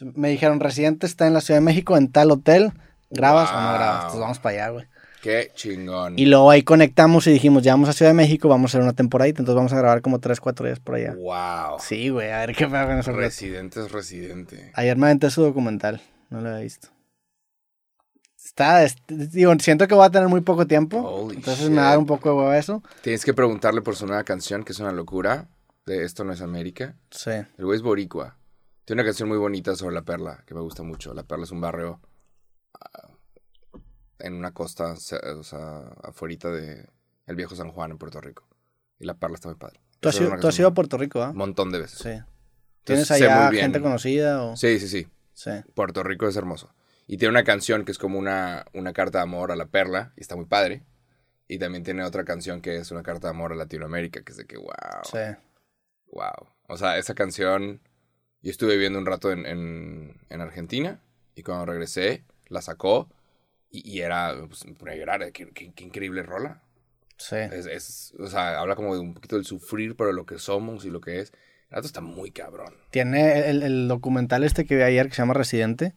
Me 0.00 0.30
dijeron, 0.30 0.58
Residente 0.58 1.06
está 1.06 1.26
en 1.26 1.34
la 1.34 1.42
Ciudad 1.42 1.60
de 1.60 1.64
México, 1.64 1.96
en 1.98 2.08
tal 2.08 2.30
hotel. 2.30 2.72
¿Grabas 3.10 3.50
o 3.50 3.60
no 3.60 3.74
grabas? 3.74 3.96
Entonces 3.96 4.20
vamos 4.20 4.38
para 4.38 4.54
allá, 4.56 4.68
güey. 4.70 4.86
Qué 5.22 5.52
chingón. 5.54 6.18
Y 6.18 6.26
luego 6.26 6.50
ahí 6.50 6.62
conectamos 6.62 7.26
y 7.28 7.32
dijimos, 7.32 7.62
ya 7.62 7.72
vamos 7.74 7.88
a 7.88 7.92
Ciudad 7.92 8.10
de 8.10 8.16
México, 8.16 8.48
vamos 8.48 8.68
a 8.68 8.70
hacer 8.72 8.82
una 8.82 8.92
temporadita, 8.92 9.38
entonces 9.40 9.56
vamos 9.56 9.72
a 9.72 9.76
grabar 9.78 10.02
como 10.02 10.18
3, 10.18 10.40
4 10.40 10.66
días 10.66 10.80
por 10.80 10.96
allá. 10.96 11.14
Wow. 11.14 11.78
Sí, 11.78 12.08
güey, 12.08 12.30
a 12.32 12.40
ver 12.40 12.56
qué 12.56 12.66
pasa 12.66 12.86
con 12.86 12.98
eso. 12.98 13.12
güey. 13.12 13.24
Residente 13.24 13.80
es 13.80 13.92
residente. 13.92 14.72
Ayer 14.74 14.96
me 14.96 15.06
aventé 15.06 15.30
su 15.30 15.42
documental, 15.42 16.02
no 16.28 16.40
lo 16.40 16.48
había 16.48 16.62
visto. 16.62 16.88
Está, 18.44 18.82
es- 18.82 18.96
digo, 19.06 19.54
siento 19.60 19.86
que 19.86 19.94
voy 19.94 20.04
a 20.04 20.10
tener 20.10 20.28
muy 20.28 20.40
poco 20.40 20.66
tiempo, 20.66 20.98
Holy 21.00 21.36
entonces 21.36 21.64
shit. 21.66 21.70
me 21.72 21.80
da 21.80 21.96
un 21.96 22.06
poco 22.06 22.30
de 22.30 22.34
huevo 22.34 22.52
eso. 22.52 22.82
Tienes 23.02 23.24
que 23.24 23.32
preguntarle 23.32 23.80
por 23.82 23.94
su 23.96 24.06
nueva 24.06 24.24
canción, 24.24 24.64
que 24.64 24.72
es 24.72 24.80
una 24.80 24.92
locura. 24.92 25.48
De 25.86 26.04
Esto 26.04 26.22
no 26.24 26.32
es 26.32 26.40
América. 26.42 26.94
Sí. 27.10 27.30
El 27.30 27.64
güey 27.64 27.76
es 27.76 27.82
boricua. 27.82 28.36
Tiene 28.84 29.02
una 29.02 29.08
canción 29.08 29.28
muy 29.28 29.38
bonita 29.38 29.74
sobre 29.74 29.94
La 29.94 30.02
Perla, 30.02 30.42
que 30.46 30.54
me 30.54 30.60
gusta 30.60 30.82
mucho. 30.82 31.12
La 31.14 31.22
Perla 31.24 31.44
es 31.44 31.50
un 31.50 31.60
barrio 31.60 32.00
ah, 32.80 33.08
en 34.22 34.34
una 34.34 34.52
costa, 34.52 34.96
se- 34.96 35.16
o 35.18 35.42
sea, 35.42 35.80
afuera 36.02 36.50
de 36.50 36.88
el 37.26 37.36
viejo 37.36 37.54
San 37.54 37.70
Juan 37.70 37.90
en 37.90 37.98
Puerto 37.98 38.20
Rico. 38.20 38.46
Y 38.98 39.04
La 39.04 39.14
Perla 39.14 39.34
está 39.34 39.48
muy 39.48 39.58
padre. 39.58 39.80
¿Tú 40.00 40.08
has, 40.08 40.20
ido, 40.20 40.36
tú 40.40 40.48
has 40.48 40.58
ido 40.58 40.68
a 40.68 40.74
Puerto 40.74 40.96
Rico, 40.98 41.22
¿ah? 41.22 41.30
Un 41.30 41.36
montón 41.36 41.70
de 41.70 41.80
veces. 41.80 41.98
Sí. 41.98 42.10
¿Tienes 42.84 43.08
muy 43.10 43.22
allá 43.22 43.50
bien. 43.50 43.62
gente 43.64 43.80
conocida 43.80 44.42
o...? 44.42 44.56
Sí, 44.56 44.78
sí, 44.80 44.88
sí. 44.88 45.06
Sí. 45.34 45.50
Puerto 45.74 46.02
Rico 46.02 46.26
es 46.26 46.34
hermoso. 46.36 46.74
Y 47.06 47.16
tiene 47.18 47.30
una 47.30 47.44
canción 47.44 47.84
que 47.84 47.92
es 47.92 47.98
como 47.98 48.18
una, 48.18 48.64
una 48.74 48.92
carta 48.92 49.18
de 49.18 49.22
amor 49.24 49.52
a 49.52 49.56
la 49.56 49.66
perla, 49.66 50.12
y 50.16 50.20
está 50.22 50.34
muy 50.36 50.46
padre. 50.46 50.82
Y 51.48 51.58
también 51.58 51.84
tiene 51.84 52.02
otra 52.04 52.24
canción 52.24 52.60
que 52.60 52.76
es 52.76 52.90
una 52.90 53.02
carta 53.02 53.28
de 53.28 53.34
amor 53.34 53.52
a 53.52 53.56
Latinoamérica, 53.56 54.22
que 54.22 54.32
es 54.32 54.38
de 54.38 54.46
que, 54.46 54.56
wow, 54.56 54.70
Sí. 55.04 55.18
wow. 56.12 56.48
O 56.68 56.76
sea, 56.76 56.98
esa 56.98 57.14
canción, 57.14 57.80
yo 58.40 58.50
estuve 58.50 58.74
viviendo 58.74 58.98
un 58.98 59.06
rato 59.06 59.30
en, 59.30 59.46
en, 59.46 60.20
en 60.28 60.40
Argentina, 60.40 61.00
y 61.34 61.42
cuando 61.42 61.66
regresé, 61.66 62.24
la 62.48 62.62
sacó, 62.62 63.08
y, 63.72 63.90
y 63.90 64.00
era, 64.02 64.34
pues, 64.46 64.64
me 64.66 64.74
ponía 64.74 64.94
a 64.94 64.96
llorar, 64.98 65.32
qué, 65.32 65.48
qué- 65.50 65.72
qué 65.74 65.84
increíble 65.84 66.22
rola. 66.22 66.62
Sí. 67.16 67.36
Es, 67.36 67.66
es, 67.66 68.14
o 68.18 68.26
sea, 68.28 68.58
habla 68.60 68.76
como 68.76 68.94
de 68.94 69.00
un 69.00 69.14
poquito 69.14 69.36
del 69.36 69.44
sufrir, 69.44 69.96
pero 69.96 70.12
lo 70.12 70.26
que 70.26 70.38
somos 70.38 70.84
y 70.84 70.90
lo 70.90 71.00
que 71.00 71.20
es. 71.20 71.32
El 71.70 71.76
rato 71.76 71.86
está 71.86 72.00
muy 72.00 72.30
cabrón. 72.32 72.74
Tiene 72.90 73.48
el, 73.48 73.62
el 73.62 73.88
documental 73.88 74.44
este 74.44 74.66
que 74.66 74.76
vi 74.76 74.82
ayer 74.82 75.08
que 75.08 75.14
se 75.14 75.22
llama 75.22 75.34
Residente. 75.34 75.94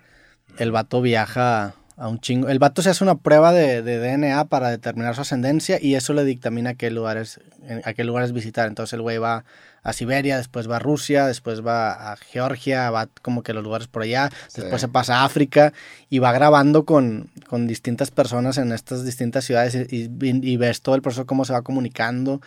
El 0.57 0.71
vato 0.71 1.01
viaja 1.01 1.75
a 1.97 2.07
un 2.09 2.19
chingo. 2.19 2.49
El 2.49 2.59
vato 2.59 2.81
se 2.81 2.89
hace 2.89 3.03
una 3.03 3.15
prueba 3.15 3.53
de, 3.53 3.81
de 3.81 3.99
DNA 3.99 4.45
para 4.45 4.69
determinar 4.69 5.15
su 5.15 5.21
ascendencia 5.21 5.77
y 5.81 5.95
eso 5.95 6.13
le 6.13 6.23
dictamina 6.25 6.71
a 6.71 6.73
qué 6.73 6.91
lugares, 6.91 7.39
a 7.83 7.93
qué 7.93 8.03
lugares 8.03 8.33
visitar. 8.33 8.67
Entonces 8.67 8.93
el 8.93 9.01
güey 9.01 9.17
va 9.17 9.45
a 9.81 9.93
Siberia, 9.93 10.37
después 10.37 10.69
va 10.69 10.77
a 10.77 10.79
Rusia, 10.79 11.27
después 11.27 11.65
va 11.65 12.11
a 12.11 12.17
Georgia, 12.17 12.89
va 12.91 13.07
como 13.21 13.43
que 13.43 13.51
a 13.51 13.55
los 13.55 13.63
lugares 13.63 13.87
por 13.87 14.01
allá, 14.01 14.29
Sí. 14.47 14.61
después 14.61 14.81
se 14.81 14.87
pasa 14.87 15.17
a 15.21 15.25
África 15.25 15.73
y 16.09 16.19
va 16.19 16.31
grabando 16.33 16.85
con, 16.85 17.29
con 17.47 17.67
distintas 17.67 18.09
personas 18.11 18.57
en 18.57 18.71
estas 18.71 19.05
distintas 19.05 19.45
ciudades 19.45 19.75
y, 19.75 20.05
y- 20.05 20.09
y 20.21 20.57
ves 20.57 20.81
todo 20.81 20.95
el 20.95 21.01
proceso, 21.01 21.25
cómo 21.25 21.45
se 21.45 21.53
va 21.53 21.61
comunicando. 21.61 22.41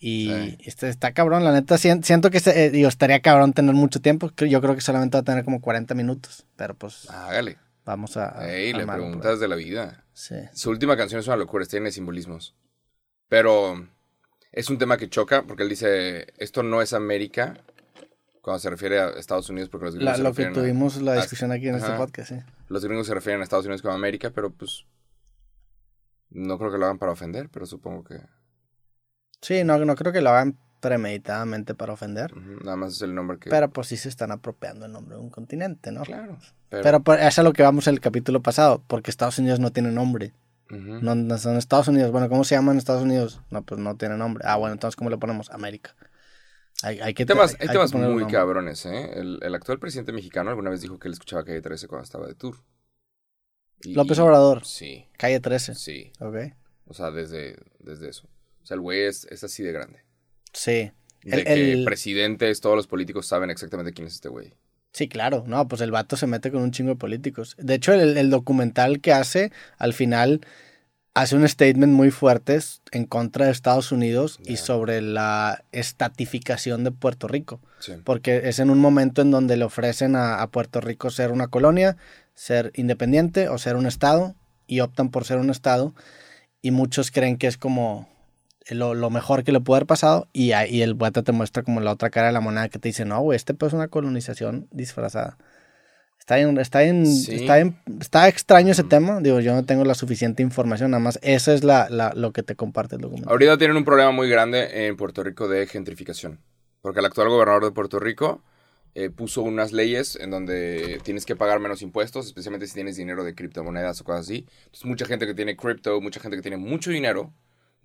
Y 0.00 0.30
Sí. 0.30 0.58
este, 0.64 0.88
está 0.88 1.12
cabrón, 1.12 1.42
la 1.44 1.52
neta, 1.52 1.76
sien- 1.76 2.04
siento 2.04 2.30
que 2.30 2.38
se- 2.38 2.66
eh, 2.66 2.70
digo, 2.70 2.88
estaría 2.88 3.20
cabrón 3.20 3.52
tener 3.52 3.74
mucho 3.74 4.00
tiempo. 4.00 4.30
Yo 4.36 4.60
creo 4.60 4.76
que 4.76 4.80
solamente 4.80 5.16
va 5.16 5.20
a 5.22 5.24
tener 5.24 5.44
como 5.44 5.60
40 5.60 5.94
minutos, 5.94 6.46
pero 6.56 6.74
pues 6.74 7.10
Hágale. 7.10 7.58
Vamos 7.88 8.16
a... 8.16 8.38
a- 8.38 8.52
Ey, 8.52 8.72
le 8.72 8.84
por 8.84 8.94
ahí. 8.94 9.00
preguntas 9.00 9.40
de 9.40 9.48
la 9.48 9.56
vida. 9.56 10.04
Sí. 10.12 10.34
Su 10.52 10.70
última 10.70 10.96
canción 10.96 11.20
es 11.20 11.26
una 11.26 11.36
locura, 11.36 11.64
tiene 11.66 11.90
simbolismos. 11.90 12.54
Pero 13.28 13.88
es 14.52 14.70
un 14.70 14.78
tema 14.78 14.96
que 14.96 15.08
choca 15.08 15.42
porque 15.42 15.62
él 15.62 15.68
dice, 15.68 16.26
esto 16.38 16.62
no 16.62 16.80
es 16.82 16.92
América 16.92 17.54
cuando 18.42 18.58
se 18.60 18.70
refiere 18.70 18.98
a 19.00 19.08
Estados 19.10 19.48
Unidos 19.50 19.68
porque 19.68 19.86
los 19.86 19.94
gringos 19.94 20.10
La- 20.12 20.16
se 20.16 20.22
lo 20.22 20.28
que 20.30 20.42
refieren 20.44 20.52
a- 20.52 20.60
tuvimos 20.60 21.02
la 21.02 21.12
a- 21.12 21.16
discusión 21.16 21.50
aquí 21.52 21.68
en 21.68 21.74
este 21.76 21.88
Ajá. 21.88 21.96
podcast, 21.98 22.28
sí. 22.30 22.36
Los 22.68 22.84
gringos 22.84 23.06
se 23.06 23.14
refieren 23.14 23.40
a 23.40 23.44
Estados 23.44 23.64
Unidos 23.66 23.82
como 23.82 23.94
América, 23.94 24.30
pero 24.30 24.50
pues 24.50 24.84
no 26.30 26.58
creo 26.58 26.70
que 26.70 26.78
lo 26.78 26.84
hagan 26.84 26.98
para 26.98 27.12
ofender, 27.12 27.48
pero 27.50 27.66
supongo 27.66 28.04
que 28.04 28.20
Sí, 29.40 29.62
no, 29.64 29.78
no 29.78 29.94
creo 29.94 30.12
que 30.12 30.20
lo 30.20 30.30
hagan 30.30 30.58
premeditadamente 30.80 31.74
para 31.74 31.92
ofender, 31.92 32.36
nada 32.36 32.76
más 32.76 32.94
es 32.94 33.02
el 33.02 33.14
nombre 33.14 33.38
que... 33.38 33.50
pero 33.50 33.70
pues 33.70 33.88
sí 33.88 33.96
se 33.96 34.08
están 34.08 34.30
apropiando 34.32 34.86
el 34.86 34.92
nombre 34.92 35.16
de 35.16 35.20
un 35.22 35.30
continente, 35.30 35.90
¿no? 35.92 36.02
claro. 36.02 36.38
Pero, 36.70 37.02
Pero 37.02 37.18
eso 37.18 37.26
es 37.28 37.38
a 37.38 37.42
lo 37.42 37.52
que 37.54 37.62
vamos 37.62 37.86
el 37.86 37.98
capítulo 38.00 38.42
pasado, 38.42 38.82
porque 38.86 39.10
Estados 39.10 39.38
Unidos 39.38 39.58
no 39.58 39.72
tiene 39.72 39.90
nombre. 39.90 40.34
No, 40.70 41.14
no 41.14 41.38
son 41.38 41.56
Estados 41.56 41.88
Unidos. 41.88 42.12
Bueno, 42.12 42.28
¿cómo 42.28 42.44
se 42.44 42.54
llaman 42.54 42.76
Estados 42.76 43.02
Unidos? 43.02 43.40
No, 43.50 43.62
pues 43.62 43.80
no 43.80 43.96
tiene 43.96 44.18
nombre. 44.18 44.44
Ah, 44.46 44.56
bueno, 44.56 44.74
entonces 44.74 44.96
¿cómo 44.96 45.08
le 45.08 45.16
ponemos? 45.16 45.50
América. 45.50 45.96
Hay, 46.82 47.00
hay 47.00 47.14
que 47.14 47.24
temas, 47.24 47.56
hay- 47.58 47.68
temas 47.68 47.90
que 47.90 47.96
muy 47.96 48.26
cabrones, 48.26 48.84
¿eh? 48.84 49.12
El, 49.18 49.38
el 49.42 49.54
actual 49.54 49.78
presidente 49.78 50.12
mexicano 50.12 50.50
alguna 50.50 50.68
vez 50.68 50.82
dijo 50.82 50.98
que 50.98 51.08
él 51.08 51.14
escuchaba 51.14 51.42
Calle 51.42 51.62
13 51.62 51.88
cuando 51.88 52.04
estaba 52.04 52.26
de 52.26 52.34
tour. 52.34 52.56
Y- 53.80 53.94
López 53.94 54.18
Obrador, 54.18 54.64
Sí, 54.66 55.06
calle 55.16 55.40
13. 55.40 55.74
sí. 55.74 56.12
Ok. 56.20 56.36
O 56.86 56.92
sea, 56.92 57.10
desde, 57.10 57.56
desde 57.78 58.10
eso. 58.10 58.28
O 58.62 58.66
sea, 58.66 58.74
el 58.74 58.82
güey 58.82 59.04
es, 59.04 59.24
es 59.30 59.42
así 59.44 59.62
de 59.62 59.72
grande. 59.72 60.04
Sí. 60.52 60.90
De 61.22 61.36
El- 61.38 61.44
que 61.44 61.72
el- 61.72 61.84
presidentes, 61.84 62.60
todos 62.60 62.76
los 62.76 62.86
políticos 62.86 63.26
saben 63.26 63.50
exactamente 63.50 63.92
quién 63.92 64.06
es 64.08 64.14
este 64.14 64.28
güey. 64.28 64.54
Sí, 64.92 65.08
claro. 65.08 65.44
No, 65.46 65.68
pues 65.68 65.80
el 65.82 65.90
vato 65.90 66.16
se 66.16 66.26
mete 66.26 66.50
con 66.50 66.62
un 66.62 66.70
chingo 66.70 66.90
de 66.90 66.96
políticos. 66.96 67.54
De 67.58 67.74
hecho, 67.74 67.92
el, 67.92 68.16
el 68.16 68.30
documental 68.30 69.00
que 69.00 69.12
hace, 69.12 69.52
al 69.76 69.92
final, 69.92 70.40
hace 71.14 71.36
un 71.36 71.46
statement 71.46 71.92
muy 71.92 72.10
fuerte 72.10 72.58
en 72.92 73.04
contra 73.04 73.46
de 73.46 73.52
Estados 73.52 73.92
Unidos 73.92 74.38
y 74.44 74.56
sobre 74.56 75.02
la 75.02 75.64
estatificación 75.72 76.84
de 76.84 76.90
Puerto 76.90 77.28
Rico. 77.28 77.60
Sí. 77.80 77.92
Porque 78.02 78.48
es 78.48 78.58
en 78.60 78.70
un 78.70 78.78
momento 78.78 79.20
en 79.22 79.30
donde 79.30 79.56
le 79.56 79.64
ofrecen 79.64 80.16
a, 80.16 80.40
a 80.40 80.46
Puerto 80.50 80.80
Rico 80.80 81.10
ser 81.10 81.32
una 81.32 81.48
colonia, 81.48 81.96
ser 82.34 82.72
independiente 82.74 83.48
o 83.48 83.58
ser 83.58 83.76
un 83.76 83.86
estado, 83.86 84.34
y 84.66 84.80
optan 84.80 85.10
por 85.10 85.24
ser 85.24 85.38
un 85.38 85.50
estado. 85.50 85.94
Y 86.62 86.70
muchos 86.70 87.10
creen 87.10 87.36
que 87.36 87.46
es 87.46 87.58
como 87.58 88.08
lo, 88.74 88.94
lo 88.94 89.10
mejor 89.10 89.44
que 89.44 89.52
le 89.52 89.60
puede 89.60 89.78
haber 89.78 89.86
pasado. 89.86 90.28
Y 90.32 90.52
ahí 90.52 90.82
el 90.82 90.94
vato 90.94 91.22
te 91.24 91.32
muestra 91.32 91.62
como 91.62 91.80
la 91.80 91.92
otra 91.92 92.10
cara 92.10 92.28
de 92.28 92.32
la 92.32 92.40
moneda 92.40 92.68
que 92.68 92.78
te 92.78 92.88
dice, 92.88 93.04
no, 93.04 93.20
güey, 93.20 93.36
este 93.36 93.54
pues 93.54 93.70
es 93.70 93.74
una 93.74 93.88
colonización 93.88 94.68
disfrazada. 94.70 95.38
Está 96.18 96.36
bien, 96.36 96.58
está 96.58 96.80
Sí. 96.80 97.34
está 97.36 97.56
bien- 97.56 97.78
está 98.00 98.28
extraño 98.28 98.72
ese 98.72 98.84
tema. 98.84 99.20
Digo, 99.20 99.40
yo 99.40 99.54
no 99.54 99.64
tengo 99.64 99.84
la 99.84 99.94
suficiente 99.94 100.42
información, 100.42 100.90
nada 100.90 101.02
más 101.02 101.18
eso 101.22 101.52
es 101.52 101.64
la, 101.64 101.88
la- 101.88 102.12
lo 102.14 102.32
que 102.32 102.42
te 102.42 102.54
comparte 102.54 102.96
el 102.96 103.00
documento. 103.00 103.30
Ahorita 103.30 103.56
tienen 103.56 103.76
un 103.78 103.84
problema 103.84 104.10
muy 104.10 104.28
grande 104.28 104.86
en 104.86 104.96
Puerto 104.96 105.22
Rico 105.22 105.48
de 105.48 105.66
gentrificación. 105.66 106.40
Porque 106.82 107.00
el 107.00 107.06
actual 107.06 107.28
gobernador 107.28 107.64
de 107.64 107.70
Puerto 107.72 107.98
Rico 107.98 108.42
eh, 108.94 109.10
puso 109.10 109.42
unas 109.42 109.72
leyes 109.72 110.16
en 110.16 110.30
donde 110.30 110.98
tienes 111.04 111.24
que 111.24 111.34
pagar 111.36 111.60
menos 111.60 111.82
impuestos, 111.82 112.26
especialmente 112.26 112.66
si 112.66 112.74
tienes 112.74 112.96
dinero 112.96 113.22
de 113.24 113.34
criptomonedas 113.34 114.00
o 114.00 114.04
cosas 114.04 114.22
así. 114.22 114.46
Entonces, 114.64 114.84
mucha 114.86 115.06
gente 115.06 115.26
que 115.26 115.34
tiene 115.34 115.56
cripto, 115.56 116.00
mucha 116.00 116.20
gente 116.20 116.36
que 116.36 116.42
tiene 116.42 116.56
mucho 116.56 116.90
dinero, 116.90 117.32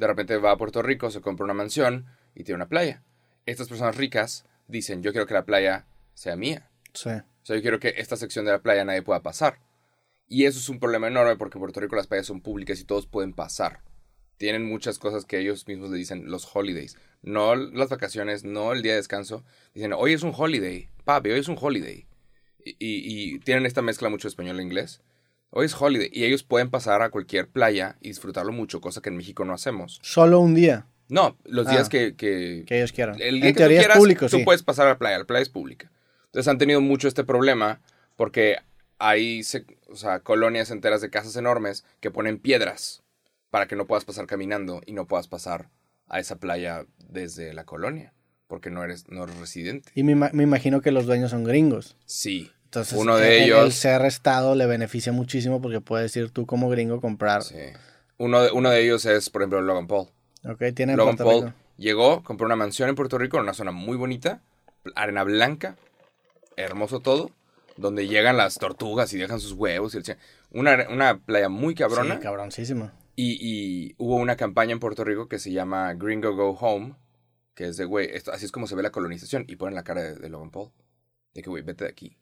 de 0.04 0.08
repente 0.08 0.38
va 0.38 0.52
a 0.52 0.58
Puerto 0.58 0.82
Rico, 0.82 1.10
se 1.12 1.22
compra 1.22 1.44
una 1.46 1.54
mansión 1.54 2.06
y 2.36 2.44
tiene 2.44 2.58
una 2.58 2.70
playa. 2.70 3.04
Estas 3.46 3.68
personas 3.68 3.98
ricas 3.98 4.46
dicen, 4.68 5.02
yo 5.04 5.12
quiero 5.12 5.28
que 5.28 5.34
la 5.34 5.46
playa 5.46 5.86
sea 6.14 6.36
mía. 6.36 6.70
Sí. 6.94 7.10
O 7.10 7.46
sea, 7.46 7.56
yo 7.56 7.62
quiero 7.62 7.80
que 7.80 7.94
esta 7.98 8.16
sección 8.16 8.46
de 8.46 8.52
la 8.52 8.62
playa 8.62 8.86
nadie 8.86 9.02
pueda 9.02 9.22
pasar. 9.22 9.60
Y 10.28 10.46
eso 10.46 10.60
es 10.60 10.70
un 10.70 10.80
problema 10.80 11.08
enorme 11.08 11.36
porque 11.36 11.58
en 11.58 11.62
Puerto 11.62 11.80
Rico 11.80 11.96
las 11.96 12.08
playas 12.08 12.26
son 12.28 12.42
públicas 12.42 12.80
y 12.80 12.86
todos 12.86 13.08
pueden 13.08 13.34
pasar. 13.34 13.82
Tienen 14.38 14.66
muchas 14.66 14.98
cosas 15.00 15.26
que 15.26 15.38
ellos 15.40 15.68
mismos 15.68 15.90
le 15.92 15.98
dicen 15.98 16.30
los 16.32 16.50
holidays. 16.56 16.98
No 17.22 17.56
las 17.56 17.90
vacaciones, 17.90 18.44
no 18.44 18.74
el 18.74 18.82
día 18.82 18.94
de 18.94 18.98
descanso. 18.98 19.44
Dicen, 19.74 19.94
hoy 19.94 20.14
es 20.14 20.24
un 20.24 20.34
holiday. 20.36 20.90
Papi, 21.04 21.32
hoy 21.32 21.40
es 21.40 21.48
un 21.50 21.58
holiday. 21.60 22.08
Y, 22.66 22.72
y- 22.80 23.34
y 23.36 23.40
tienen 23.40 23.66
esta 23.66 23.82
mezcla 23.82 24.10
mucho 24.10 24.28
español 24.28 24.60
e 24.60 24.64
inglés. 24.64 25.02
Hoy 25.56 25.68
es 25.68 25.80
holiday. 25.80 26.10
Y 26.12 26.24
ellos 26.26 26.44
pueden 26.44 26.70
pasar 26.70 27.02
a 27.02 27.10
cualquier 27.10 27.48
playa 27.48 27.96
y 28.02 28.08
disfrutarlo 28.10 28.52
mucho, 28.52 28.82
cosa 28.82 29.02
que 29.02 29.10
en 29.10 29.18
México 29.18 29.46
no 29.46 29.54
hacemos. 29.54 30.00
Solo 30.02 30.40
un 30.40 30.56
día 30.56 30.88
No, 31.10 31.38
los 31.44 31.68
días 31.70 31.88
Ah. 31.88 31.90
que, 31.90 32.16
que, 32.16 32.64
que 32.66 32.78
ellos 32.78 32.92
quieran. 32.92 33.16
el 33.22 33.36
día 33.40 33.50
en 33.50 33.54
que 33.56 33.60
teoría 33.60 33.78
tú 33.78 33.82
quieras, 33.82 33.98
es 33.98 34.00
público, 34.02 34.30
tú 34.30 34.38
sí. 34.38 34.44
puedes 34.44 34.64
pasar 34.64 34.88
a 34.88 34.92
la 34.92 34.98
playa, 34.98 35.20
la 35.20 35.26
playa 35.26 35.44
es 35.44 35.50
pública. 35.50 35.92
Entonces 36.26 36.48
han 36.48 36.58
tenido 36.58 36.82
mucho 36.82 37.08
este 37.08 37.24
problema 37.24 37.82
porque 38.16 38.58
hay 38.98 39.44
se- 39.44 39.66
o 39.90 39.96
sea, 39.96 40.22
colonias 40.22 40.72
enteras 40.72 41.02
de 41.02 41.10
casas 41.12 41.36
enormes 41.36 41.86
que 42.00 42.10
ponen 42.10 42.40
piedras 42.40 43.04
para 43.52 43.68
que 43.68 43.76
no 43.76 43.86
puedas 43.86 44.06
pasar 44.06 44.26
caminando 44.26 44.82
y 44.88 44.94
no 44.94 45.06
puedas 45.06 45.28
pasar 45.28 45.70
a 46.08 46.20
esa 46.20 46.38
playa 46.40 46.86
desde 47.10 47.54
la 47.54 47.66
colonia 47.66 48.14
porque 48.48 48.70
no 48.72 48.84
eres, 48.84 49.08
no 49.10 49.24
eres 49.26 49.38
residente. 49.38 49.92
Y 49.94 50.04
me, 50.04 50.16
me 50.16 50.44
imagino 50.44 50.82
que 50.82 50.92
los 50.92 51.06
dueños 51.06 51.30
son 51.32 51.44
gringos. 51.44 51.96
Sí. 52.06 52.52
Entonces, 52.74 52.98
Uno 52.98 53.18
de 53.18 53.38
el- 53.38 53.44
ellos- 53.44 53.66
El 53.66 53.72
ser 53.72 54.02
estado 54.06 54.56
le 54.56 54.66
beneficia 54.66 55.12
muchísimo 55.14 55.62
porque 55.62 55.80
puedes 55.80 56.16
ir 56.18 56.32
tú 56.32 56.48
como 56.48 56.70
gringo 56.70 57.00
comprar. 57.02 57.44
sí. 57.44 57.56
Uno, 58.18 58.42
de, 58.42 58.52
uno 58.52 58.70
de 58.72 58.82
ellos 58.84 59.06
es, 59.06 59.30
por 59.30 59.42
ejemplo, 59.42 59.62
Logan 59.62 59.86
Paul. 59.88 60.08
Ok, 60.46 60.62
tiene 60.76 60.96
Logan 60.96 61.18
Puerto 61.18 61.32
Paul 61.32 61.46
Rico. 61.48 61.58
llegó, 61.78 62.24
compró 62.24 62.46
una 62.46 62.56
mansión 62.56 62.90
en 62.90 62.96
Puerto 62.96 63.18
Rico, 63.18 63.38
en 63.38 63.44
una 63.44 63.54
zona 63.54 63.72
muy 63.72 63.96
bonita, 63.98 64.42
arena 64.96 65.24
blanca, 65.24 65.76
hermoso 66.56 67.00
todo, 67.00 67.32
donde 67.78 68.08
llegan 68.08 68.38
las 68.38 68.56
tortugas 68.60 69.12
y 69.14 69.18
dejan 69.18 69.40
sus 69.40 69.54
huevos. 69.54 69.94
Y 69.94 69.98
el 69.98 70.18
una, 70.52 70.88
una 70.90 71.20
playa 71.20 71.50
muy 71.50 71.76
cabrona. 71.76 72.16
Sí, 72.16 72.22
cabroncísimo. 72.22 72.92
y, 73.16 73.38
y 73.42 73.96
hubo 73.98 74.16
una 74.16 74.36
campaña 74.36 74.72
en 74.74 74.80
Puerto 74.80 75.04
Rico 75.04 75.28
que 75.28 75.40
se 75.40 75.52
llama 75.52 75.94
Gringo 75.94 76.36
Go 76.36 76.52
Home, 76.60 76.96
que 77.56 77.66
es 77.68 77.78
de, 77.78 77.86
güey, 77.86 78.10
así 78.32 78.46
es 78.46 78.52
como 78.52 78.68
se 78.68 78.76
ve 78.76 78.84
la 78.84 78.92
colonización. 78.92 79.46
Y 79.48 79.56
ponen 79.58 79.76
la 79.76 79.84
cara 79.84 80.02
de, 80.02 80.16
de 80.16 80.30
Logan 80.30 80.50
Paul. 80.52 80.72
De 81.34 81.42
que, 81.42 81.50
güey, 81.50 81.64
vete 81.64 81.84
de 81.86 81.90
aquí. 81.90 82.16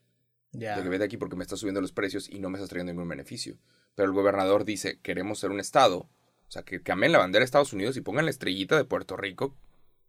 Ya. 0.52 0.76
De 0.76 0.82
que 0.82 0.88
vete 0.88 1.04
aquí 1.04 1.16
porque 1.16 1.36
me 1.36 1.42
estás 1.42 1.60
subiendo 1.60 1.80
los 1.80 1.92
precios 1.92 2.28
y 2.28 2.38
no 2.38 2.50
me 2.50 2.58
estás 2.58 2.68
trayendo 2.68 2.92
ningún 2.92 3.08
beneficio. 3.08 3.56
Pero 3.94 4.06
el 4.08 4.14
gobernador 4.14 4.64
dice, 4.64 5.00
queremos 5.00 5.38
ser 5.38 5.50
un 5.50 5.60
estado. 5.60 5.98
O 5.98 6.50
sea, 6.52 6.62
que 6.62 6.82
cambien 6.82 7.12
la 7.12 7.18
bandera 7.18 7.40
de 7.40 7.46
Estados 7.46 7.72
Unidos 7.72 7.96
y 7.96 8.02
pongan 8.02 8.26
la 8.26 8.30
estrellita 8.30 8.76
de 8.76 8.84
Puerto 8.84 9.16
Rico. 9.16 9.56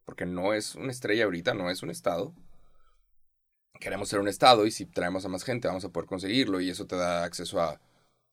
Porque 0.06 0.26
no 0.26 0.54
es 0.54 0.76
una 0.76 0.92
estrella 0.92 1.24
ahorita, 1.24 1.54
no 1.54 1.70
es 1.70 1.82
un 1.82 1.90
estado. 1.90 2.34
Queremos 3.80 4.10
ser 4.10 4.20
un 4.20 4.28
estado 4.28 4.66
y 4.66 4.72
si 4.72 4.86
traemos 4.86 5.26
a 5.26 5.30
más 5.30 5.44
gente 5.44 5.68
vamos 5.68 5.86
a 5.86 5.90
poder 5.90 6.08
conseguirlo 6.08 6.60
y 6.62 6.70
eso 6.70 6.86
te 6.86 6.96
da 6.96 7.24
acceso 7.24 7.62
a, 7.62 7.80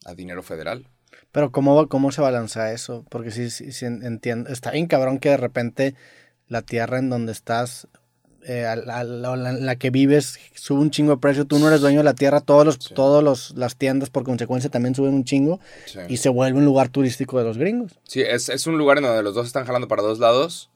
a 0.04 0.14
dinero 0.14 0.42
federal. 0.42 0.88
Pero 1.32 1.52
¿cómo, 1.52 1.88
¿cómo 1.88 2.12
se 2.12 2.20
balancea 2.20 2.72
eso? 2.72 3.04
Porque 3.08 3.30
sí, 3.30 3.50
sí, 3.50 3.72
sí 3.72 3.86
entiendo. 3.86 4.50
Está 4.50 4.72
bien 4.72 4.86
cabrón 4.86 5.18
que 5.18 5.30
de 5.30 5.36
repente 5.36 5.94
la 6.48 6.62
tierra 6.62 6.98
en 6.98 7.10
donde 7.10 7.32
estás 7.32 7.88
eh, 8.46 8.64
a 8.66 8.76
la, 8.76 8.98
a 9.00 9.04
la- 9.04 9.32
a 9.32 9.36
la- 9.36 9.50
en 9.50 9.66
la 9.66 9.76
que 9.76 9.90
vives 9.90 10.38
sube 10.54 10.80
un 10.80 10.90
chingo 10.90 11.12
de 11.12 11.18
precio, 11.18 11.44
tú 11.46 11.58
no 11.58 11.68
eres 11.68 11.80
dueño 11.80 11.98
de 11.98 12.04
la 12.04 12.14
tierra, 12.14 12.40
todos 12.40 12.64
los, 12.64 12.76
Sí. 12.76 12.94
todos 12.94 13.22
los, 13.22 13.52
las 13.56 13.76
tiendas 13.76 14.10
por 14.10 14.24
consecuencia 14.24 14.70
también 14.70 14.94
suben 14.94 15.14
un 15.14 15.24
chingo 15.24 15.60
Sí. 15.86 15.98
y 16.08 16.16
se 16.18 16.28
vuelve 16.28 16.58
un 16.58 16.64
lugar 16.64 16.88
turístico 16.88 17.38
de 17.38 17.44
los 17.44 17.58
gringos. 17.58 17.92
Sí, 18.04 18.20
es, 18.22 18.48
es 18.48 18.66
un 18.66 18.78
lugar 18.78 18.98
en 18.98 19.04
donde 19.04 19.22
los 19.22 19.34
dos 19.34 19.46
están 19.46 19.64
jalando 19.66 19.88
para 19.88 20.02
dos 20.02 20.18
lados. 20.18 20.70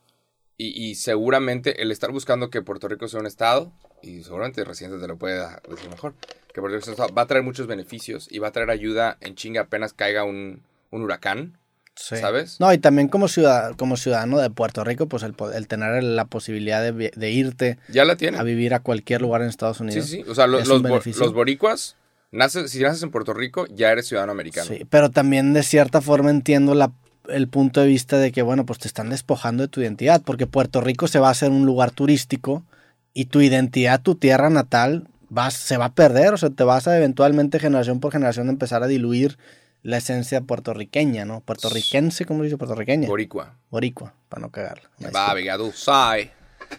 Y, 0.57 0.69
y 0.69 0.95
seguramente 0.95 1.83
el 1.83 1.91
estar 1.91 2.13
buscando 2.13 2.49
que 2.49 2.63
Puerto 2.63 2.87
Rico 2.87 3.09
sea 3.09 3.19
un 3.19 3.27
estado, 3.27 3.73
y 4.03 4.23
seguramente 4.23 4.61
el 4.61 4.67
residente 4.69 5.01
te 5.01 5.09
lo 5.09 5.17
puede 5.17 5.41
decir 5.69 5.91
mejor, 5.91 6.15
que 6.53 6.61
Puerto 6.61 6.77
Rico 6.77 6.85
sea 6.85 6.91
un 6.93 6.95
estado, 6.95 7.13
va 7.15 7.23
a 7.23 7.27
traer 7.27 7.43
muchos 7.43 7.67
beneficios 7.67 8.29
y 8.31 8.39
va 8.39 8.49
a 8.49 8.53
traer 8.53 8.71
ayuda 8.71 9.17
en 9.21 9.35
chinga 9.35 9.63
apenas 9.63 9.93
caiga 9.95 10.23
un, 10.23 10.63
un 10.93 11.03
huracán, 11.03 11.59
Sí. 11.97 12.17
¿sabes? 12.17 12.59
No, 12.61 12.73
y 12.73 12.79
también 12.79 13.09
como, 13.09 13.29
ciudad, 13.29 13.75
como 13.77 13.97
ciudadano 13.97 14.39
de 14.39 14.51
Puerto 14.51 14.83
Rico, 14.85 15.07
pues 15.09 15.23
el, 15.23 15.35
tener 15.69 16.03
la 16.03 16.25
posibilidad 16.25 16.83
de, 16.93 17.31
irte 17.31 17.79
Ya 17.89 18.05
la 18.05 18.17
tiene. 18.17 18.39
a 18.39 18.43
vivir 18.43 18.75
a 18.75 18.81
cualquier 18.81 19.23
lugar 19.23 19.43
en 19.43 19.49
Estados 19.49 19.77
Sí, 19.79 19.83
Unidos. 19.85 20.07
sí. 20.07 20.25
O 20.29 20.35
sea, 20.35 20.47
lo- 20.49 20.59
los, 20.65 20.83
bo- 20.83 21.01
los 21.19 21.33
boricuas, 21.33 21.97
naces, 22.33 22.71
si 22.73 22.81
naces 22.81 23.03
en 23.05 23.11
Puerto 23.11 23.33
Rico, 23.33 23.67
ya 23.69 23.93
eres 23.93 24.09
ciudadano 24.09 24.33
americano. 24.33 24.67
Sí, 24.67 24.85
pero 24.91 25.11
también 25.11 25.53
de 25.53 25.63
cierta 25.63 26.01
forma 26.01 26.31
entiendo 26.31 26.75
la, 26.75 26.91
el 27.29 27.47
punto 27.49 27.81
de 27.81 27.87
vista 27.87 28.19
de 28.19 28.33
que, 28.33 28.43
bueno, 28.43 28.67
pues 28.67 28.81
te 28.81 28.89
están 28.89 29.11
despojando 29.11 29.63
de 29.63 29.69
tu 29.69 29.81
identidad, 29.81 30.21
porque 30.23 30.47
Puerto 30.49 30.81
Rico 30.81 31.07
se 31.07 31.21
va 31.21 31.29
a 31.29 31.31
hacer 31.31 31.51
un 31.53 31.65
lugar 31.65 31.93
turístico 31.93 32.65
y 33.13 33.27
tu 33.27 33.41
identidad, 33.41 34.01
tu 34.03 34.17
tierra 34.17 34.51
natal, 34.51 35.07
vas, 35.29 35.55
se 35.55 35.77
va 35.77 35.85
a 35.87 35.95
perder, 35.95 36.35
o 36.35 36.37
sea, 36.39 36.51
te 36.51 36.65
vas 36.65 36.89
a 36.89 36.97
eventualmente 36.97 37.61
generación 37.61 38.01
por 38.01 38.11
generación 38.13 38.49
empezar 38.49 38.83
a 38.83 38.89
diluir 38.89 39.39
la 39.85 39.99
esencia 39.99 40.41
puertorriqueña, 40.41 41.25
¿no? 41.27 41.43
Puertorriquense, 41.43 42.25
¿cómo 42.25 42.43
dice 42.43 42.57
puertorriqueña? 42.57 43.07
Boricua. 43.07 43.59
Boricua, 43.71 44.15
para 44.31 44.41
no 44.41 44.51
cagarla. 44.51 44.91
Va, 45.15 45.35
sai. 45.75 46.33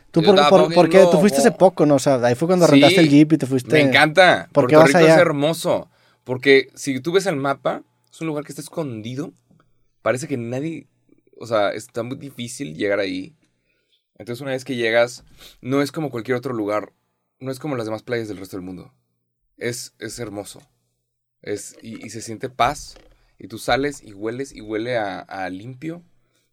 ¿Tú 0.10 0.24
por, 0.24 0.36
estaba 0.36 0.50
por- 0.50 0.74
por 0.74 0.90
qué? 0.90 1.06
Tú 1.12 1.20
fuiste 1.20 1.38
hace 1.38 1.52
poco, 1.52 1.86
¿no? 1.86 1.96
O 1.96 2.00
sea, 2.00 2.16
ahí 2.16 2.34
fue 2.34 2.48
cuando 2.48 2.66
Sí, 2.66 2.72
rentaste 2.72 3.00
el 3.02 3.10
jeep 3.10 3.34
y 3.34 3.38
te 3.38 3.46
fuiste... 3.46 3.72
Me 3.72 3.82
encanta. 3.82 4.50
¿Por 4.52 4.68
Puerto 4.68 4.88
Rico 4.88 4.98
allá? 4.98 5.14
es 5.14 5.22
hermoso. 5.22 5.88
Porque 6.24 6.70
si 6.74 7.00
tú 7.00 7.12
ves 7.12 7.28
el 7.28 7.36
mapa, 7.36 7.84
es 8.12 8.20
un 8.22 8.28
lugar 8.28 8.44
que 8.44 8.52
está 8.52 8.62
escondido. 8.64 9.32
Parece 10.02 10.28
que 10.28 10.38
nadie. 10.38 10.88
O 11.38 11.46
sea, 11.46 11.70
está 11.72 12.02
muy 12.02 12.18
difícil 12.18 12.76
llegar 12.76 13.00
ahí. 13.00 13.36
Entonces, 14.18 14.42
una 14.42 14.52
vez 14.52 14.66
que 14.66 14.76
llegas, 14.76 15.24
no 15.62 15.84
es 15.84 15.92
como 15.92 16.10
cualquier 16.10 16.38
otro 16.38 16.54
lugar. 16.54 16.92
No 17.40 17.52
es 17.52 17.60
como 17.60 17.76
las 17.76 17.86
demás 17.86 18.02
playas 18.02 18.28
del 18.28 18.38
resto 18.38 18.58
del 18.58 18.66
mundo. 18.66 18.92
Es, 19.58 19.94
es 20.00 20.18
hermoso. 20.18 20.62
Es, 21.46 21.78
y, 21.82 22.06
y 22.06 22.10
se 22.10 22.22
siente 22.22 22.50
paz. 22.50 22.96
Y 23.40 23.48
tú 23.48 23.58
sales 23.58 24.02
y 24.04 24.12
hueles 24.14 24.54
y 24.54 24.62
huele 24.62 24.98
a, 24.98 25.20
a 25.20 25.50
limpio. 25.50 26.02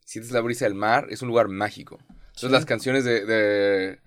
Sientes 0.05 0.33
la 0.33 0.41
brisa 0.41 0.65
del 0.67 0.75
mar. 0.75 1.07
Es 1.11 1.23
un 1.23 1.29
lugar 1.29 1.49
mágico. 1.49 1.99
Entonces, 2.09 2.49
Sí. 2.49 2.49
las 2.49 2.65
canciones 2.65 3.05
de, 3.05 3.25
de, 3.27 3.99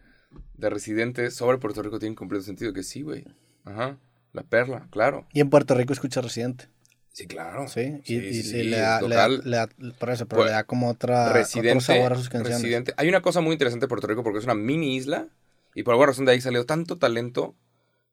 de 0.56 0.70
Residentes 0.70 1.36
sobre 1.36 1.58
Puerto 1.58 1.82
Rico 1.84 2.00
tienen 2.00 2.16
completo 2.16 2.44
sentido. 2.44 2.72
Que 2.74 2.84
sí, 2.84 3.02
güey. 3.02 3.26
Ajá. 3.66 3.98
La 4.34 4.44
perla, 4.44 4.88
claro. 4.92 5.26
Y 5.34 5.40
en 5.42 5.50
Puerto 5.50 5.76
Rico 5.76 5.94
escucha 5.94 6.22
Residente. 6.22 6.68
Sí, 7.14 7.28
claro. 7.28 7.68
Sí, 7.70 8.02
y, 8.06 8.44
Sí, 8.44 8.58
y- 8.58 8.64
le, 8.64 8.78
da, 8.78 9.00
le, 9.02 9.16
da, 9.16 9.28
total. 9.28 9.42
le 9.50 9.58
da- 9.58 9.70
por 9.98 10.10
eso, 10.10 10.26
pero 10.28 10.40
Pues, 10.42 10.48
le 10.48 10.52
da 10.52 10.64
como 10.66 10.90
otra, 10.90 11.32
Residente, 11.32 11.70
otro 11.72 11.82
sabor 11.82 12.12
a 12.14 12.16
sus 12.18 12.28
canciones. 12.28 12.62
Residente. 12.62 12.94
Hay 12.98 13.08
una 13.08 13.22
cosa 13.22 13.40
muy 13.40 13.54
interesante 13.54 13.86
de 13.86 13.88
Puerto 13.88 14.08
Rico 14.08 14.22
porque 14.24 14.40
es 14.40 14.44
una 14.46 14.56
mini 14.56 14.98
isla 14.98 15.28
y 15.74 15.84
por 15.84 15.94
alguna 15.94 16.08
razón 16.08 16.26
de 16.26 16.34
ahí 16.34 16.42
salió 16.42 16.66
tanto 16.66 16.98
talento 16.98 17.56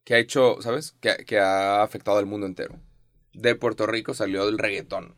que 0.03 0.15
ha 0.15 0.19
hecho, 0.19 0.61
¿sabes? 0.61 0.95
Que, 0.99 1.25
que 1.25 1.39
ha 1.39 1.81
afectado 1.83 2.17
al 2.17 2.25
mundo 2.25 2.45
entero. 2.47 2.79
De 3.33 3.55
Puerto 3.55 3.85
Rico 3.87 4.13
salió 4.13 4.47
el 4.47 4.57
reggaetón. 4.57 5.15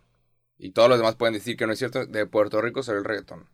Y 0.58 0.72
todos 0.72 0.88
los 0.90 0.98
demás 0.98 1.16
pueden 1.16 1.34
decir 1.34 1.58
que 1.58 1.68
no 1.68 1.74
es 1.74 1.80
cierto. 1.80 2.06
De 2.06 2.26
Puerto 2.26 2.62
Rico 2.62 2.82
salió 2.84 3.00
el 3.00 3.06
reggaetón. 3.06 3.50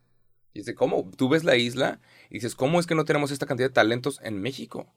Y 0.53 0.59
dice, 0.59 0.75
¿cómo? 0.75 1.09
Tú 1.17 1.29
ves 1.29 1.43
la 1.43 1.55
isla 1.55 1.99
y 2.29 2.35
dices, 2.35 2.55
¿cómo 2.55 2.79
es 2.79 2.85
que 2.85 2.95
no 2.95 3.05
tenemos 3.05 3.31
esta 3.31 3.45
cantidad 3.45 3.69
de 3.69 3.73
talentos 3.73 4.19
en 4.23 4.41
México? 4.41 4.93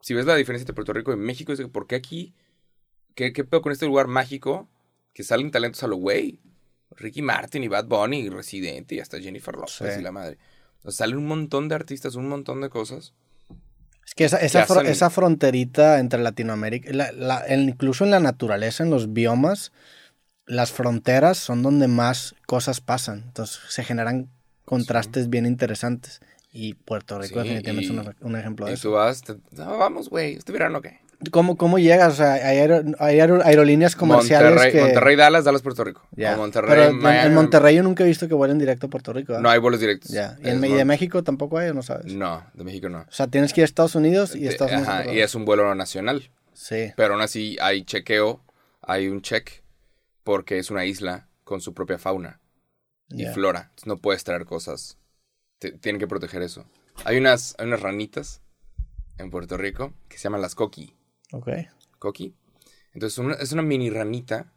Si 0.00 0.14
ves 0.14 0.26
la 0.26 0.34
diferencia 0.34 0.62
entre 0.62 0.74
Puerto 0.74 0.92
Rico 0.92 1.12
y 1.12 1.16
México, 1.16 1.52
es 1.52 1.60
que, 1.60 1.68
¿por 1.68 1.86
qué 1.86 1.94
aquí? 1.96 2.34
¿Qué, 3.14 3.32
qué 3.32 3.44
pedo 3.44 3.62
con 3.62 3.72
este 3.72 3.86
lugar 3.86 4.06
mágico 4.08 4.68
que 5.12 5.22
salen 5.22 5.50
talentos 5.50 5.82
a 5.82 5.86
lo 5.88 5.96
güey? 5.96 6.40
Ricky 6.90 7.20
Martin 7.20 7.62
y 7.64 7.68
Bad 7.68 7.86
Bunny 7.86 8.20
y 8.20 8.28
Residente 8.30 8.94
y 8.94 9.00
hasta 9.00 9.20
Jennifer 9.20 9.54
Lopez 9.54 9.94
Sí. 9.94 10.00
y 10.00 10.02
la 10.02 10.12
madre. 10.12 10.38
O 10.82 10.90
sea, 10.90 11.06
salen 11.06 11.18
un 11.18 11.26
montón 11.26 11.68
de 11.68 11.74
artistas, 11.74 12.14
un 12.14 12.28
montón 12.28 12.60
de 12.60 12.70
cosas. 12.70 13.14
Es 14.06 14.14
que 14.14 14.24
esa, 14.24 14.38
esa, 14.38 14.64
que 14.66 14.72
hacen- 14.72 14.86
esa 14.86 15.10
fronterita 15.10 15.98
entre 15.98 16.20
Latinoamérica, 16.22 16.90
la- 16.92 17.12
la- 17.12 17.44
incluso 17.54 18.04
en 18.04 18.10
la 18.12 18.20
naturaleza, 18.20 18.84
en 18.84 18.90
los 18.90 19.12
biomas, 19.12 19.72
las 20.46 20.70
fronteras 20.70 21.38
son 21.38 21.62
donde 21.62 21.88
más 21.88 22.34
cosas 22.46 22.80
pasan. 22.80 23.24
Entonces 23.26 23.58
se 23.68 23.82
generan 23.84 24.28
contrastes 24.64 25.28
bien 25.28 25.44
interesantes. 25.46 26.20
Y 26.52 26.74
Puerto 26.74 27.18
Rico 27.18 27.42
Sí, 27.42 27.48
definitivamente 27.48 27.92
y- 27.92 27.98
es 27.98 28.06
un, 28.22 28.28
un 28.28 28.36
ejemplo 28.36 28.66
de 28.66 28.72
Y 28.72 28.74
eso. 28.74 28.88
tú 28.88 28.92
vas, 28.92 29.22
te- 29.22 29.36
no, 29.52 29.76
vamos, 29.76 30.08
güey, 30.08 30.34
¿este 30.34 30.52
verano 30.52 30.80
qué? 30.80 31.00
¿Cómo, 31.30 31.56
¿Cómo 31.56 31.78
llegas? 31.78 32.12
O 32.12 32.16
sea, 32.16 32.34
hay, 32.34 32.58
aero- 32.58 32.82
hay 32.98 33.20
aero- 33.20 33.40
aerolíneas 33.44 33.96
comerciales 33.96 34.50
Monterrey, 34.50 34.72
que... 34.72 34.80
Monterrey, 34.80 35.16
Dallas, 35.16 35.44
Dallas, 35.44 35.62
Puerto 35.62 35.82
Rico. 35.84 36.06
Ya. 36.12 36.34
O 36.34 36.38
Monterrey, 36.38 36.70
Pero 36.70 36.84
en, 36.90 36.98
Miami. 36.98 37.26
en 37.28 37.34
Monterrey 37.34 37.76
yo 37.76 37.82
nunca 37.82 38.04
he 38.04 38.06
visto 38.06 38.28
que 38.28 38.34
vuelen 38.34 38.58
directo 38.58 38.86
a 38.86 38.90
Puerto 38.90 39.12
Rico. 39.12 39.32
¿verdad? 39.32 39.42
No 39.42 39.48
hay 39.50 39.58
vuelos 39.58 39.80
directos. 39.80 40.10
Ya. 40.10 40.36
¿Y, 40.42 40.48
en, 40.48 40.60
de 40.60 40.84
México 40.84 41.22
tampoco 41.24 41.58
hay 41.58 41.70
o 41.70 41.74
no 41.74 41.82
sabes? 41.82 42.12
No, 42.14 42.44
de 42.54 42.64
México 42.64 42.88
no. 42.88 42.98
O 43.00 43.12
sea, 43.12 43.26
tienes 43.28 43.52
que 43.52 43.60
ir 43.60 43.64
a 43.64 43.66
Estados 43.66 43.94
Unidos 43.94 44.34
y 44.36 44.40
De- 44.40 44.48
Estados 44.50 44.72
Unidos. 44.72 44.88
ajá, 44.88 45.12
y 45.12 45.20
es 45.20 45.34
un 45.34 45.44
vuelo 45.44 45.74
nacional. 45.74 46.30
Sí. 46.52 46.92
Pero 46.96 47.14
aún 47.14 47.22
así 47.22 47.56
hay 47.60 47.84
chequeo, 47.84 48.44
hay 48.82 49.08
un 49.08 49.22
check, 49.22 49.62
porque 50.22 50.58
es 50.58 50.70
una 50.70 50.84
isla 50.84 51.28
con 51.44 51.60
su 51.60 51.72
propia 51.74 51.98
fauna 51.98 52.40
y 53.08 53.24
flora. 53.26 53.60
Entonces 53.70 53.86
no 53.86 53.96
puedes 53.98 54.22
traer 54.24 54.44
cosas. 54.44 54.98
Tienen 55.58 55.98
que 55.98 56.06
proteger 56.06 56.42
eso. 56.42 56.66
Hay 57.04 57.16
unas, 57.18 57.54
hay 57.58 57.66
unas 57.68 57.80
ranitas 57.80 58.42
en 59.18 59.30
Puerto 59.30 59.56
Rico 59.56 59.94
que 60.08 60.18
se 60.18 60.24
llaman 60.24 60.42
las 60.42 60.54
coqui. 60.54 60.94
Ok. 61.32 61.48
Coqui. 61.98 62.34
Entonces 62.92 63.18
una- 63.18 63.34
es 63.34 63.52
una 63.52 63.62
mini 63.62 63.90
ranita 63.90 64.52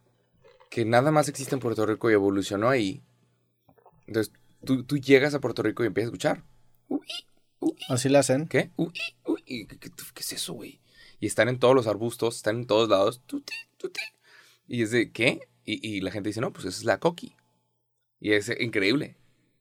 que 0.70 0.86
nada 0.86 1.12
más 1.12 1.28
existe 1.30 1.56
en 1.56 1.60
Puerto 1.62 1.86
Rico 1.86 2.10
y 2.10 2.14
evolucionó 2.14 2.70
ahí. 2.70 3.04
Entonces 4.08 4.34
tú, 4.66 4.84
tú 4.84 4.98
llegas 4.98 5.34
a 5.34 5.40
Puerto 5.40 5.62
Rico 5.64 5.84
y 5.84 5.88
empiezas 5.88 6.08
a 6.08 6.10
escuchar. 6.12 6.44
Uy, 6.88 7.06
uy, 7.60 7.76
Así 7.90 8.10
le 8.10 8.18
hacen. 8.18 8.48
¿Qué? 8.48 8.72
Uy, 8.76 8.94
uy, 9.26 9.44
¿qué, 9.68 9.78
qué- 9.80 9.90
qué 9.90 10.20
es 10.22 10.34
eso, 10.34 10.54
güey? 10.54 10.80
Y 11.20 11.28
están 11.28 11.50
en 11.50 11.60
todos 11.60 11.76
los 11.76 11.88
arbustos, 11.88 12.38
están 12.38 12.58
en 12.58 12.68
todos 12.68 12.88
lados. 12.90 13.22
Tuti, 13.26 13.54
tuti. 13.78 14.02
Y 14.68 14.84
es 14.84 14.92
de, 14.92 15.12
¿qué? 15.12 15.42
Y, 15.66 15.86
y 15.98 16.02
la 16.02 16.12
gente 16.12 16.30
dice, 16.30 16.40
no, 16.42 16.54
pues 16.54 16.66
esa 16.66 16.78
es 16.78 16.86
la 16.86 17.00
coqui. 17.00 17.36
Y 18.20 18.34
es 18.34 18.50
increíble. 18.60 19.18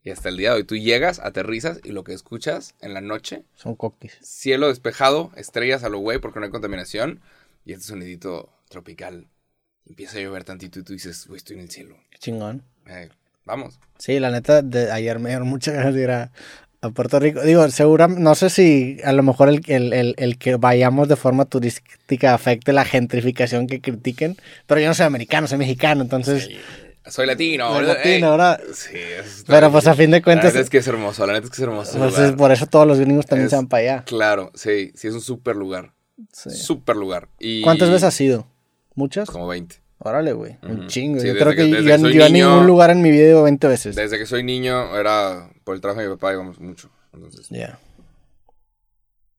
Y 0.08 0.10
hasta 0.10 0.30
el 0.30 0.38
día 0.38 0.52
de 0.52 0.56
hoy 0.56 0.64
tú 0.64 0.74
llegas, 0.74 1.18
aterrizas 1.18 1.80
y 1.84 1.90
lo 1.92 2.02
que 2.02 2.14
escuchas 2.14 2.74
en 2.80 2.94
la 2.94 3.02
noche, 3.02 3.42
Son 3.56 3.76
coquis. 3.76 4.16
cielo 4.22 4.68
despejado, 4.68 5.32
estrellas 5.36 5.84
a 5.84 5.90
lo 5.90 5.98
güey 5.98 6.18
porque 6.18 6.38
no 6.40 6.46
hay 6.46 6.50
contaminación. 6.50 7.20
Y 7.66 7.74
este 7.74 7.84
sonidito 7.84 8.48
tropical. 8.70 9.26
Empieza 9.86 10.16
a 10.16 10.22
llover 10.22 10.44
tantito 10.44 10.78
y 10.78 10.82
tú 10.82 10.94
dices, 10.94 11.26
güey, 11.26 11.36
estoy 11.36 11.56
en 11.56 11.62
el 11.64 11.70
cielo. 11.70 11.94
Qué 12.10 12.16
chingón. 12.16 12.62
Eh, 12.86 13.10
vamos. 13.44 13.78
Sí, 13.98 14.18
la 14.18 14.30
neta, 14.30 14.62
de 14.62 14.90
ayer 14.90 15.18
me 15.18 15.28
dieron 15.28 15.46
muchas 15.46 15.74
ganas 15.74 15.92
de 15.92 16.02
ir 16.02 16.10
a, 16.10 16.32
a 16.80 16.88
Puerto 16.88 17.20
Rico. 17.20 17.42
Digo, 17.42 17.68
seguramente, 17.68 18.22
no 18.22 18.34
sé 18.34 18.48
si 18.48 18.96
a 19.04 19.12
lo 19.12 19.22
mejor 19.22 19.50
el, 19.50 19.60
el, 19.66 19.92
el, 19.92 20.14
el 20.16 20.38
que 20.38 20.56
vayamos 20.56 21.08
de 21.08 21.16
forma 21.16 21.44
turística 21.44 22.32
afecte 22.32 22.72
la 22.72 22.86
gentrificación 22.86 23.66
que 23.66 23.82
critiquen, 23.82 24.38
pero 24.66 24.80
yo 24.80 24.86
no 24.88 24.94
soy 24.94 25.04
americano, 25.04 25.46
soy 25.48 25.58
mexicano, 25.58 26.00
entonces... 26.00 26.48
Soy 27.10 27.26
latino. 27.26 27.72
Soy 27.74 27.86
latino. 27.86 28.30
¿verdad? 28.32 28.60
Sí, 28.74 28.96
está 28.96 29.52
Pero 29.52 29.70
pues 29.72 29.86
a 29.86 29.94
fin 29.94 30.10
de 30.10 30.18
La 30.18 30.22
cuentas, 30.24 30.52
neta 30.52 30.60
es 30.60 30.70
que 30.70 30.78
es 30.78 30.86
hermoso, 30.86 31.26
la 31.26 31.32
neta 31.34 31.44
es 31.46 31.50
que 31.50 31.56
es 31.56 31.62
hermoso. 31.62 31.98
pues, 31.98 32.12
lugar. 32.12 32.26
es 32.30 32.32
por 32.36 32.52
eso 32.52 32.66
todos 32.66 32.86
los 32.86 32.98
gringos 33.00 33.26
también 33.26 33.46
Es- 33.46 33.50
se 33.50 33.56
van 33.56 33.68
para 33.68 33.80
allá. 33.82 34.04
Claro, 34.04 34.50
sí, 34.54 34.92
sí, 34.94 35.08
es 35.08 35.14
un 35.14 35.20
súper 35.20 35.56
lugar. 35.56 35.92
Sí. 36.32 36.50
Súper 36.50 36.96
lugar. 36.96 37.28
Y 37.38 37.62
¿Cuántas 37.62 37.88
veces 37.88 38.04
has 38.04 38.20
ido? 38.20 38.46
¿Muchas? 38.94 39.28
Como 39.30 39.46
20. 39.48 39.76
Órale, 40.00 40.32
güey. 40.32 40.58
Un 40.62 40.86
chingo. 40.86 41.20
Sí, 41.20 41.26
yo 41.26 41.34
creo 41.36 41.54
que, 41.54 41.68
yo, 41.70 41.76
que 41.78 42.12
yo 42.14 42.24
a 42.24 42.28
ningún 42.28 42.66
lugar 42.66 42.90
en 42.90 43.02
mi 43.02 43.10
vida 43.10 43.24
he 43.24 43.28
ido 43.30 43.42
20 43.42 43.66
veces. 43.68 43.96
Desde 43.96 44.16
que 44.18 44.26
soy 44.26 44.42
niño 44.44 44.96
era 44.96 45.50
por 45.64 45.74
el 45.74 45.80
trabajo 45.80 46.00
de 46.00 46.08
mi 46.08 46.14
papá 46.14 46.32
íbamos 46.32 46.60
mucho. 46.60 46.90
Entonces, 47.12 47.48
Ya. 47.50 47.78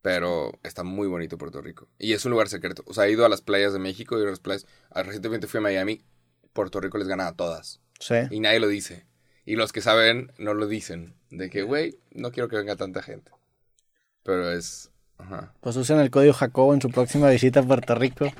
pero 0.01 0.51
está 0.63 0.83
muy 0.83 1.07
bonito 1.07 1.37
Puerto 1.37 1.61
Rico. 1.61 1.87
Y 1.97 2.13
es 2.13 2.23
un 2.25 2.31
lugar 2.31 2.47
secreto. 2.49 2.83
O 2.87 2.93
sea, 2.93 3.05
he 3.07 3.11
ido 3.11 3.25
a 3.25 3.29
las 3.29 3.41
playas 3.41 3.73
de 3.73 3.79
México, 3.79 4.15
he 4.15 4.19
ido 4.19 4.27
a 4.27 4.31
las 4.31 4.39
playas. 4.39 4.65
Recientemente 4.93 5.47
fui 5.47 5.59
a 5.59 5.61
Miami. 5.61 6.01
Puerto 6.59 6.81
Rico 6.81 6.97
les 6.97 7.07
gana 7.07 7.27
a 7.27 7.33
todas. 7.33 7.79
Sí. 7.99 8.15
Y 8.31 8.39
nadie 8.41 8.59
lo 8.59 8.67
dice. 8.67 9.05
Y 9.45 9.55
los 9.55 9.71
que 9.71 9.79
saben 9.81 10.31
no 10.37 10.53
lo 10.53 10.67
dicen. 10.67 11.13
De 11.29 11.49
que, 11.49 11.63
güey, 11.63 11.97
no 12.11 12.31
quiero 12.31 12.49
que 12.49 12.57
venga 12.57 12.75
tanta 12.75 13.01
gente. 13.01 13.31
Pero 14.23 14.51
es... 14.51 14.89
Ajá. 15.17 15.53
Pues 15.61 15.75
usen 15.77 15.99
el 15.99 16.11
código 16.11 16.33
Jacobo 16.33 16.73
en 16.73 16.81
su 16.81 16.89
próxima 16.89 17.29
visita 17.29 17.61
a 17.61 17.63
Puerto 17.63 17.95
Rico. 17.95 18.31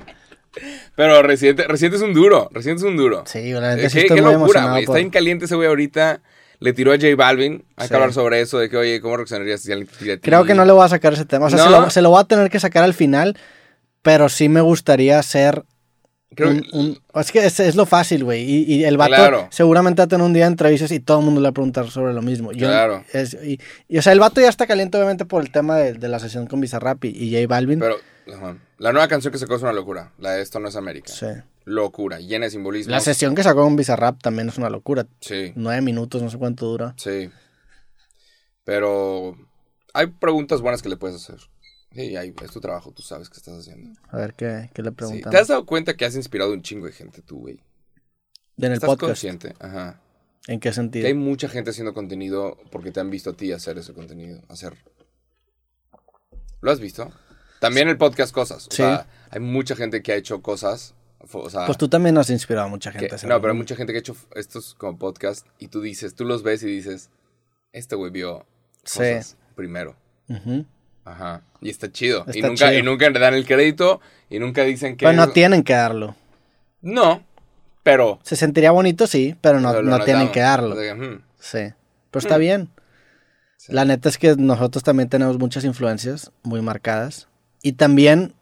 Pero 0.96 1.22
Residente, 1.22 1.64
Residente 1.66 1.96
es 1.96 2.02
un 2.02 2.12
duro. 2.14 2.48
Residente 2.52 2.82
es 2.84 2.88
un 2.90 2.96
duro. 2.96 3.24
Sí, 3.26 3.52
la 3.52 3.74
neta 3.76 3.86
Eh, 3.86 3.90
sí 3.90 3.96
qué, 3.96 4.00
estoy 4.02 4.16
qué 4.16 4.22
muy 4.22 4.32
locura, 4.32 4.44
emocionado 4.44 4.72
güey. 4.74 4.84
por- 4.86 4.94
Está 4.96 4.98
bien 5.00 5.10
caliente 5.10 5.44
ese 5.46 5.54
güey 5.54 5.68
ahorita. 5.68 6.20
Le 6.58 6.72
tiró 6.74 6.92
a 6.92 6.96
J 6.96 7.14
Balvin. 7.16 7.64
Hay 7.76 7.84
Sí. 7.86 7.88
que 7.90 7.94
hablar 7.94 8.12
sobre 8.12 8.40
eso, 8.40 8.58
de 8.58 8.68
que, 8.68 8.76
oye, 8.76 9.00
¿cómo 9.00 9.16
reaccionarías 9.16 9.60
si 9.62 9.72
alguien 9.72 9.88
te 9.88 9.96
tira 9.96 10.14
a 10.14 10.16
ti? 10.16 10.22
Creo 10.22 10.44
que 10.44 10.54
no 10.54 10.64
le 10.64 10.72
voy 10.72 10.84
a 10.84 10.88
sacar 10.88 11.14
ese 11.14 11.24
tema. 11.24 11.46
O 11.46 11.50
sea, 11.50 11.58
se, 11.60 11.70
¿No? 11.70 11.80
lo, 11.80 11.90
se 11.90 12.02
lo 12.02 12.10
voy 12.10 12.20
a 12.20 12.24
tener 12.24 12.50
que 12.50 12.60
sacar 12.60 12.82
al 12.82 12.92
final, 12.94 13.38
pero 14.02 14.28
sí 14.28 14.48
me 14.48 14.60
gustaría 14.60 15.22
ser 15.22 15.64
Creo 16.34 16.50
un- 16.50 16.60
que- 16.62 16.76
un- 16.76 16.98
es 17.14 17.32
que 17.32 17.44
es, 17.44 17.58
es 17.60 17.74
lo 17.74 17.86
fácil, 17.86 18.22
güey. 18.24 18.42
Y, 18.44 18.74
y 18.74 18.84
el 18.84 18.96
vato 18.96 19.14
Claro. 19.14 19.48
seguramente 19.50 20.00
va 20.00 20.04
a 20.04 20.08
tener 20.08 20.24
un 20.24 20.32
día 20.32 20.44
de 20.44 20.50
entrevistas 20.52 20.90
y 20.92 21.00
todo 21.00 21.18
el 21.18 21.24
mundo 21.24 21.40
le 21.40 21.46
va 21.46 21.50
a 21.50 21.54
preguntar 21.54 21.90
sobre 21.90 22.12
lo 22.14 22.22
mismo. 22.22 22.52
Yo- 22.52 22.68
Claro. 22.68 23.04
es- 23.12 23.34
y, 23.42 23.58
y, 23.88 23.98
o 23.98 24.02
sea, 24.02 24.12
el 24.12 24.20
vato 24.20 24.40
ya 24.40 24.48
está 24.48 24.66
caliente, 24.66 24.96
obviamente, 24.96 25.24
por 25.24 25.42
el 25.42 25.50
tema 25.50 25.76
de, 25.76 25.94
de 25.94 26.08
la 26.08 26.18
sesión 26.20 26.46
con 26.46 26.60
Bizarrap 26.60 27.04
y, 27.04 27.08
y 27.08 27.32
J 27.34 27.46
Balvin. 27.48 27.80
Pero, 27.80 27.96
la 28.78 28.92
nueva 28.92 29.08
canción 29.08 29.32
que 29.32 29.38
sacó 29.38 29.56
es 29.56 29.62
una 29.62 29.72
locura. 29.72 30.12
La 30.18 30.32
de 30.32 30.42
Esto 30.42 30.60
no 30.60 30.68
es 30.68 30.76
América. 30.76 31.12
Sí. 31.12 31.26
Locura, 31.64 32.20
llena 32.20 32.46
de 32.46 32.50
simbolismo. 32.52 32.90
La 32.92 33.00
sesión 33.00 33.34
que 33.34 33.42
sacó 33.42 33.62
con 33.62 33.74
Bizarrap 33.76 34.20
también 34.22 34.48
es 34.48 34.56
una 34.56 34.70
locura. 34.70 35.06
Sí, 35.20 35.52
Nueve 35.56 35.82
minutos, 35.82 36.22
no 36.22 36.30
sé 36.30 36.38
cuánto 36.38 36.66
dura. 36.66 36.94
sí. 36.96 37.28
Pero 38.64 39.36
hay 39.94 40.06
preguntas 40.08 40.60
buenas 40.60 40.82
que 40.82 40.88
le 40.88 40.96
puedes 40.96 41.16
hacer. 41.16 41.38
Sí, 41.92 42.16
hay- 42.16 42.34
es 42.42 42.50
tu 42.52 42.60
trabajo, 42.60 42.92
tú 42.92 43.02
sabes 43.02 43.28
qué 43.28 43.36
estás 43.36 43.58
haciendo. 43.58 43.98
A 44.08 44.16
ver 44.16 44.34
qué, 44.34 44.70
qué 44.72 44.82
le 44.82 44.90
Sí. 44.90 44.94
preguntan. 44.96 45.30
¿Te 45.32 45.38
has 45.38 45.48
dado 45.48 45.66
cuenta 45.66 45.96
que 45.96 46.04
has 46.04 46.14
inspirado 46.14 46.52
un 46.52 46.62
chingo 46.62 46.86
de 46.86 46.92
gente 46.92 47.22
tú, 47.22 47.38
güey? 47.40 47.60
en 48.58 48.66
el 48.66 48.72
¿Estás 48.74 48.88
podcast. 48.88 49.08
consciente? 49.08 49.54
Ajá. 49.58 50.00
¿En 50.46 50.60
qué 50.60 50.68
Que 50.68 50.74
sentido? 50.74 51.06
hay 51.06 51.14
mucha 51.14 51.48
gente 51.48 51.70
haciendo 51.70 51.94
contenido 51.94 52.58
porque 52.70 52.90
te 52.92 53.00
han 53.00 53.08
visto 53.08 53.30
a 53.30 53.32
ti 53.32 53.52
hacer 53.52 53.78
ese 53.78 53.94
contenido. 53.94 54.42
Hacer. 54.48 54.76
¿Lo 56.60 56.70
has 56.70 56.78
visto? 56.80 57.10
También 57.60 57.88
el 57.88 57.96
podcast 57.98 58.32
cosas. 58.34 58.66
O 58.66 58.70
Sí. 58.70 58.76
sea, 58.78 59.06
hay 59.30 59.40
mucha 59.40 59.76
gente 59.76 60.02
que 60.02 60.12
ha 60.12 60.16
hecho 60.16 60.42
cosas. 60.42 60.94
fo- 61.20 61.42
O 61.44 61.50
sea, 61.50 61.66
Pues 61.66 61.76
tú 61.76 61.86
también 61.88 62.16
has 62.16 62.30
inspirado 62.30 62.66
a 62.66 62.70
mucha 62.70 62.92
que- 62.92 63.00
gente. 63.00 63.26
no, 63.26 63.38
pero 63.42 63.52
hay 63.52 63.58
mucha 63.58 63.76
gente 63.76 63.92
que 63.92 63.98
ha 63.98 64.00
hecho 64.00 64.16
estos 64.34 64.74
como 64.74 64.98
podcast 64.98 65.46
y 65.58 65.68
tú 65.68 65.82
dices, 65.82 66.14
tú 66.14 66.24
los 66.24 66.42
ves 66.42 66.62
y 66.62 66.66
dices, 66.66 67.10
este 67.72 67.94
güey 67.94 68.10
vio 68.10 68.46
Sí. 68.84 68.98
cosas 69.00 69.36
primero. 69.54 69.96
Ujú. 70.30 70.64
Ajá. 71.04 71.42
Y 71.60 71.70
está 71.70 71.90
chido. 71.90 72.24
y 72.32 72.42
nunca, 72.42 72.68
chido. 72.68 72.78
y 72.78 72.82
nunca 72.82 73.10
le 73.10 73.18
dan 73.18 73.34
el 73.34 73.46
crédito 73.46 74.00
y 74.28 74.38
nunca 74.38 74.62
dicen 74.64 74.96
que. 74.96 75.06
Pero 75.06 75.16
no 75.16 75.28
tienen 75.30 75.62
que 75.62 75.72
darlo. 75.74 76.14
No, 76.82 77.22
pero. 77.82 78.18
Se 78.22 78.36
sentiría 78.36 78.70
bonito, 78.70 79.06
sí, 79.06 79.36
pero 79.40 79.60
no, 79.60 79.70
pero 79.70 79.82
no 79.82 80.00
tienen 80.04 80.30
que 80.30 80.40
darlo. 80.40 80.74
Hmm, 80.76 81.22
Sí. 81.38 81.72
Pero 82.10 82.20
está 82.22 82.36
bien. 82.38 82.68
sí. 83.56 83.72
La 83.72 83.84
neta 83.84 84.08
es 84.08 84.18
que 84.18 84.34
nosotros 84.36 84.82
también 84.82 85.08
tenemos 85.08 85.38
muchas 85.38 85.64
influencias 85.64 86.32
muy 86.42 86.60
marcadas. 86.62 87.28
Y 87.62 87.72
también 87.72 88.32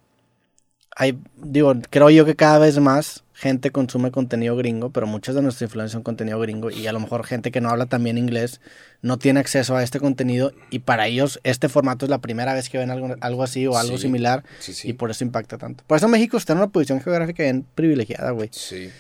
hay, 1.01 1.17
digo, 1.37 1.73
creo 1.91 2.11
yo 2.11 2.25
que 2.25 2.35
cada 2.35 2.59
vez 2.59 2.79
más 2.81 3.23
gente 3.33 3.71
consume 3.71 4.11
contenido 4.11 4.57
gringo, 4.57 4.91
pero 4.91 5.07
muchas 5.07 5.37
de 5.37 5.43
nuestras 5.43 5.69
influencias 5.69 5.93
son 5.93 6.03
contenido 6.03 6.41
gringo 6.41 6.73
y 6.73 6.89
a 6.89 6.93
lo 6.93 6.99
mejor 6.99 7.25
gente 7.25 7.53
que 7.53 7.61
no 7.61 7.71
habla 7.71 7.87
también 7.87 8.19
inglés 8.19 8.61
no 9.01 9.17
tiene 9.17 9.39
acceso 9.39 9.77
a 9.77 9.85
este 9.85 10.01
contenido 10.01 10.51
y 10.71 10.81
para 10.81 11.07
ellos 11.07 11.39
este 11.45 11.69
formato 11.69 12.05
es 12.05 12.11
la 12.11 12.19
primera 12.19 12.53
vez 12.53 12.69
que 12.69 12.79
ven 12.79 12.91
algo, 12.91 13.15
algo 13.21 13.45
así 13.45 13.65
o 13.69 13.79
algo 13.79 13.97
Sí. 13.97 14.03
similar 14.03 14.43
Sí, 14.59 14.75
sí. 14.75 14.89
y 14.89 14.93
por 14.95 15.13
eso 15.13 15.23
impacta 15.23 15.57
tanto. 15.57 15.85
Por 15.87 15.97
eso 15.99 16.09
México 16.09 16.37
está 16.37 16.55
en 16.55 16.59
una 16.59 16.67
posición 16.69 17.01
geográfica 17.01 17.45
bien 17.45 17.65
privilegiada, 17.77 18.33
güey. 18.33 18.49
Sí. 18.53 18.91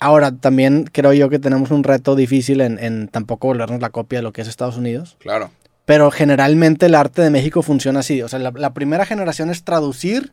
Ahora, 0.00 0.32
también 0.32 0.84
creo 0.90 1.12
yo 1.12 1.28
que 1.30 1.38
tenemos 1.38 1.70
un 1.70 1.84
reto 1.84 2.16
difícil 2.16 2.62
en, 2.62 2.82
en 2.82 3.06
tampoco 3.06 3.46
volvernos 3.46 3.80
la 3.80 3.90
copia 3.90 4.18
de 4.18 4.22
lo 4.24 4.32
que 4.32 4.40
es 4.42 4.48
Estados 4.48 4.78
Unidos. 4.78 5.16
Claro. 5.20 5.52
Pero 5.84 6.10
generalmente 6.10 6.86
el 6.86 6.94
arte 6.96 7.22
de 7.22 7.30
México 7.30 7.62
funciona 7.62 8.00
así. 8.00 8.20
O 8.22 8.28
sea, 8.28 8.38
la, 8.40 8.50
la 8.50 8.72
primera 8.74 9.04
generación 9.06 9.50
es 9.50 9.62
traducir 9.62 10.32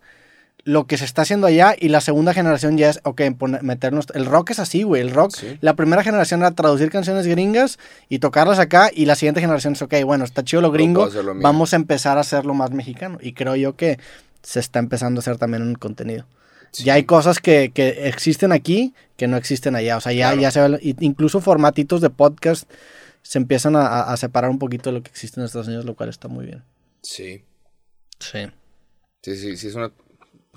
lo 0.63 0.85
que 0.85 0.97
se 0.97 1.05
está 1.05 1.21
haciendo 1.21 1.47
allá 1.47 1.75
y 1.79 1.87
la 1.89 2.01
segunda 2.01 2.33
generación 2.33 2.77
ya 2.77 2.89
es, 2.89 2.99
ok, 3.03 3.21
meternos... 3.61 4.07
El 4.13 4.25
rock 4.25 4.49
es 4.51 4.59
así, 4.59 4.83
güey. 4.83 5.01
El 5.01 5.11
rock, 5.11 5.33
Sí. 5.35 5.57
la 5.61 5.75
primera 5.75 6.03
generación 6.03 6.41
era 6.41 6.51
traducir 6.51 6.89
canciones 6.89 7.25
gringas 7.25 7.79
y 8.09 8.19
tocarlas 8.19 8.59
acá 8.59 8.89
y 8.93 9.05
la 9.05 9.15
siguiente 9.15 9.39
generación 9.39 9.73
es, 9.73 9.81
ok, 9.81 9.93
bueno, 10.03 10.25
está 10.25 10.43
chido 10.43 10.61
lo 10.61 10.71
gringo, 10.71 11.07
lo 11.07 11.35
vamos 11.35 11.71
a 11.71 11.77
empezar 11.77 12.17
a 12.17 12.21
hacerlo 12.21 12.53
más 12.53 12.71
mexicano. 12.71 13.17
Y 13.21 13.31
creo 13.33 13.55
yo 13.55 13.75
que 13.77 13.97
se 14.41 14.59
está 14.59 14.79
empezando 14.79 15.19
a 15.19 15.21
hacer 15.21 15.37
también 15.37 15.67
el 15.69 15.79
contenido. 15.79 16.25
Sí. 16.71 16.83
Ya 16.83 16.95
hay 16.95 17.03
cosas 17.05 17.39
que, 17.39 17.71
que 17.73 18.07
existen 18.09 18.51
aquí 18.51 18.93
que 19.15 19.27
no 19.27 19.37
existen 19.37 19.73
allá. 19.75 19.95
O 19.95 20.01
sea, 20.01 20.11
ya, 20.11 20.27
Claro. 20.33 20.41
ya 20.41 20.51
se 20.51 20.67
ve, 20.67 20.95
incluso 20.99 21.39
formatitos 21.39 22.01
de 22.01 22.09
podcast 22.09 22.69
se 23.21 23.37
empiezan 23.39 23.75
a, 23.77 23.87
a- 23.87 24.13
a 24.13 24.17
separar 24.17 24.49
un 24.51 24.59
poquito 24.59 24.89
de 24.89 24.97
lo 24.97 25.01
que 25.03 25.09
existe 25.09 25.39
en 25.39 25.45
Estados 25.45 25.67
Unidos, 25.67 25.85
lo 25.85 25.95
cual 25.95 26.09
está 26.09 26.27
muy 26.27 26.45
bien. 26.45 26.63
Sí. 27.01 27.45
Sí. 28.19 28.47
Sí, 29.23 29.35
sí, 29.37 29.55
sí, 29.57 29.67
es 29.67 29.75
una 29.75 29.91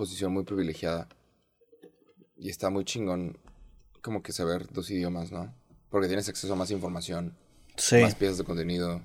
posición 0.00 0.32
muy 0.32 0.44
privilegiada. 0.44 1.08
Y 2.36 2.48
está 2.48 2.70
muy 2.70 2.84
chingón 2.86 3.38
como 4.00 4.22
que 4.22 4.32
saber 4.32 4.66
dos 4.72 4.90
idiomas, 4.90 5.30
¿no? 5.30 5.54
Porque 5.90 6.06
tienes 6.08 6.26
acceso 6.30 6.54
a 6.54 6.56
más 6.56 6.70
información, 6.70 7.36
Sí. 7.76 7.96
más 8.00 8.14
piezas 8.14 8.38
de 8.38 8.44
contenido. 8.44 9.02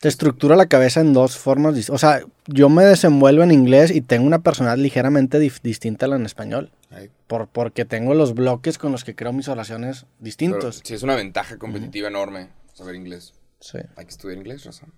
Te 0.00 0.08
estructura 0.08 0.56
la 0.56 0.66
cabeza 0.66 1.00
en 1.00 1.12
dos 1.12 1.36
formas. 1.36 1.88
O 1.90 1.98
sea, 1.98 2.22
yo 2.46 2.68
me 2.68 2.84
desenvuelvo 2.84 3.42
en 3.44 3.52
inglés 3.52 3.90
y 3.94 4.00
tengo 4.00 4.26
una 4.26 4.42
personalidad 4.42 4.82
ligeramente 4.82 5.38
distinta 5.38 6.06
a 6.06 6.08
la 6.08 6.16
en 6.16 6.26
español. 6.26 6.72
Ay, 6.90 7.10
Por, 7.28 7.46
porque 7.48 7.84
tengo 7.84 8.14
los 8.14 8.34
bloques 8.34 8.78
con 8.78 8.90
los 8.92 9.04
que 9.04 9.14
creo 9.14 9.32
mis 9.32 9.46
oraciones 9.48 10.00
Pero 10.02 10.24
distintos. 10.24 10.80
sí, 10.82 10.94
es 10.94 11.02
una 11.04 11.14
ventaja 11.16 11.56
competitiva 11.58 12.08
enorme 12.08 12.48
saber 12.74 12.96
inglés. 12.96 13.34
Sí. 13.60 13.78
Hay 13.96 14.04
que 14.06 14.10
estudiar 14.10 14.38
inglés, 14.38 14.64
razón. 14.64 14.92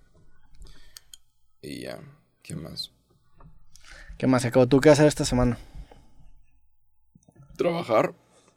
Y 1.61 1.81
ya, 1.81 1.99
¿qué 2.41 2.55
más? 2.55 2.91
¿Qué 4.17 4.27
más? 4.27 4.47
¿Tú 4.69 4.79
qué 4.79 4.89
vas 4.89 4.99
a 4.99 5.01
hacer 5.03 5.07
esta 5.07 5.25
semana? 5.25 5.57
Trabajar. 7.57 8.13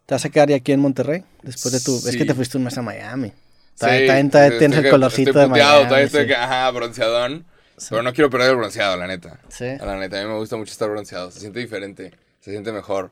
¿Te 0.07 0.15
vas 0.15 0.25
a 0.25 0.31
quedar 0.31 0.49
ya 0.49 0.57
aquí 0.57 0.73
en 0.73 0.81
Monterrey? 0.81 1.25
Después 1.43 1.73
de 1.73 1.81
tu... 1.81 1.97
Es 1.97 2.05
Sí. 2.05 2.19
que 2.19 2.25
te 2.25 2.35
fuiste 2.35 2.57
un 2.57 2.65
mes 2.65 2.79
a 2.79 2.83
Miami. 2.83 3.29
Sí, 3.75 3.81
todavía 3.81 4.21
estoy 4.21 4.59
tienes 4.59 4.79
el 4.79 4.91
colorcito 4.91 5.31
estoy 5.31 5.43
de 5.43 5.49
puteado, 5.49 5.71
Miami. 5.73 5.87
todavía 5.89 6.07
estoy 6.07 6.23
sí. 6.23 6.29
que, 6.29 6.35
ajá, 6.37 6.71
bronceadón. 6.71 7.45
Pero 7.91 8.03
no 8.03 8.13
quiero 8.15 8.31
perder 8.31 8.51
el 8.51 8.57
bronceado, 8.57 8.97
la 8.97 9.07
neta. 9.07 9.39
Sí. 9.49 9.67
La 9.79 9.97
neta, 9.97 10.19
a 10.19 10.23
mí 10.23 10.29
me 10.29 10.37
gusta 10.39 10.57
mucho 10.57 10.73
estar 10.73 10.89
bronceado. 10.89 11.31
Se 11.31 11.41
siente 11.41 11.59
diferente, 11.61 12.13
se 12.41 12.51
siente 12.53 12.73
mejor. 12.73 13.11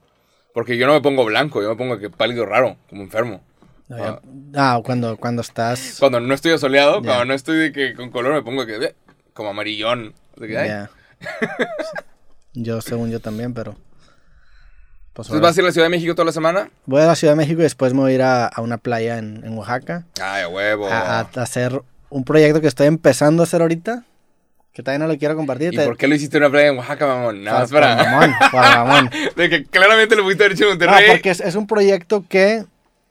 Porque 0.54 0.78
yo 0.78 0.86
no 0.86 0.94
me 0.94 1.00
pongo 1.02 1.24
blanco, 1.24 1.60
yo 1.60 1.68
me 1.68 1.76
pongo 1.76 1.98
que 1.98 2.08
pálido 2.08 2.46
raro, 2.46 2.76
como 2.88 3.02
enfermo. 3.02 3.42
No, 3.88 3.98
ya- 3.98 4.20
Ah, 4.54 4.80
cuando, 4.82 5.18
cuando 5.18 5.42
estás... 5.42 5.96
Cuando 5.98 6.18
no 6.20 6.32
estoy 6.32 6.52
asoleado, 6.52 7.02
cuando 7.02 7.26
no 7.26 7.34
estoy 7.34 7.58
de 7.58 7.72
que 7.72 7.92
con 7.94 8.10
color, 8.10 8.32
me 8.32 8.42
pongo 8.42 8.64
que 8.64 8.94
como 9.34 9.50
amarillón. 9.50 10.14
De 10.36 10.48
que, 10.48 10.56
ay. 10.56 10.86
Yo, 12.54 12.80
según 12.80 13.10
yo 13.10 13.20
también, 13.20 13.52
pero... 13.54 13.76
Pues 15.12 15.28
Entonces, 15.28 15.42
¿vas 15.42 15.56
a 15.56 15.60
ir 15.60 15.64
a 15.64 15.68
la 15.68 15.72
Ciudad 15.72 15.84
de 15.86 15.90
México 15.90 16.14
toda 16.14 16.26
la 16.26 16.32
semana? 16.32 16.70
Voy 16.86 17.00
a 17.02 17.06
la 17.06 17.14
Ciudad 17.14 17.34
de 17.34 17.36
México 17.36 17.60
y 17.60 17.62
después 17.62 17.94
me 17.94 18.00
voy 18.00 18.12
a 18.12 18.14
ir 18.16 18.22
a, 18.22 18.46
a 18.46 18.60
una 18.62 18.78
playa 18.78 19.18
en, 19.18 19.42
en 19.44 19.56
Oaxaca 19.56 20.06
Ay, 20.20 20.44
huevo. 20.46 20.88
a, 20.88 21.20
a 21.20 21.20
hacer 21.36 21.82
un 22.10 22.24
proyecto 22.24 22.60
que 22.60 22.66
estoy 22.66 22.88
empezando 22.88 23.42
a 23.42 23.44
hacer 23.44 23.62
ahorita, 23.62 24.02
que 24.72 24.82
todavía 24.82 25.06
no 25.06 25.12
lo 25.12 25.16
quiero 25.16 25.36
compartir. 25.36 25.72
¿Y 25.72 25.76
Te- 25.76 25.84
por 25.84 25.96
qué 25.96 26.08
lo 26.08 26.16
hiciste 26.16 26.36
en 26.38 26.42
una 26.42 26.50
playa 26.50 26.68
en 26.70 26.78
Oaxaca, 26.78 27.06
mamón? 27.06 27.44
Nada 27.44 27.60
más 27.60 27.70
para... 27.70 27.94
mamón, 27.96 28.34
mamón. 28.52 29.10
de 29.36 29.48
que 29.50 29.64
claramente 29.66 30.16
lo 30.16 30.24
pudiste 30.24 30.44
haber 30.44 30.56
hecho 30.56 30.64
en 30.64 30.78
No, 30.78 30.86
Monterrey. 30.86 31.10
porque 31.12 31.30
es, 31.30 31.40
es 31.40 31.54
un 31.54 31.68
proyecto 31.68 32.24
que 32.28 32.64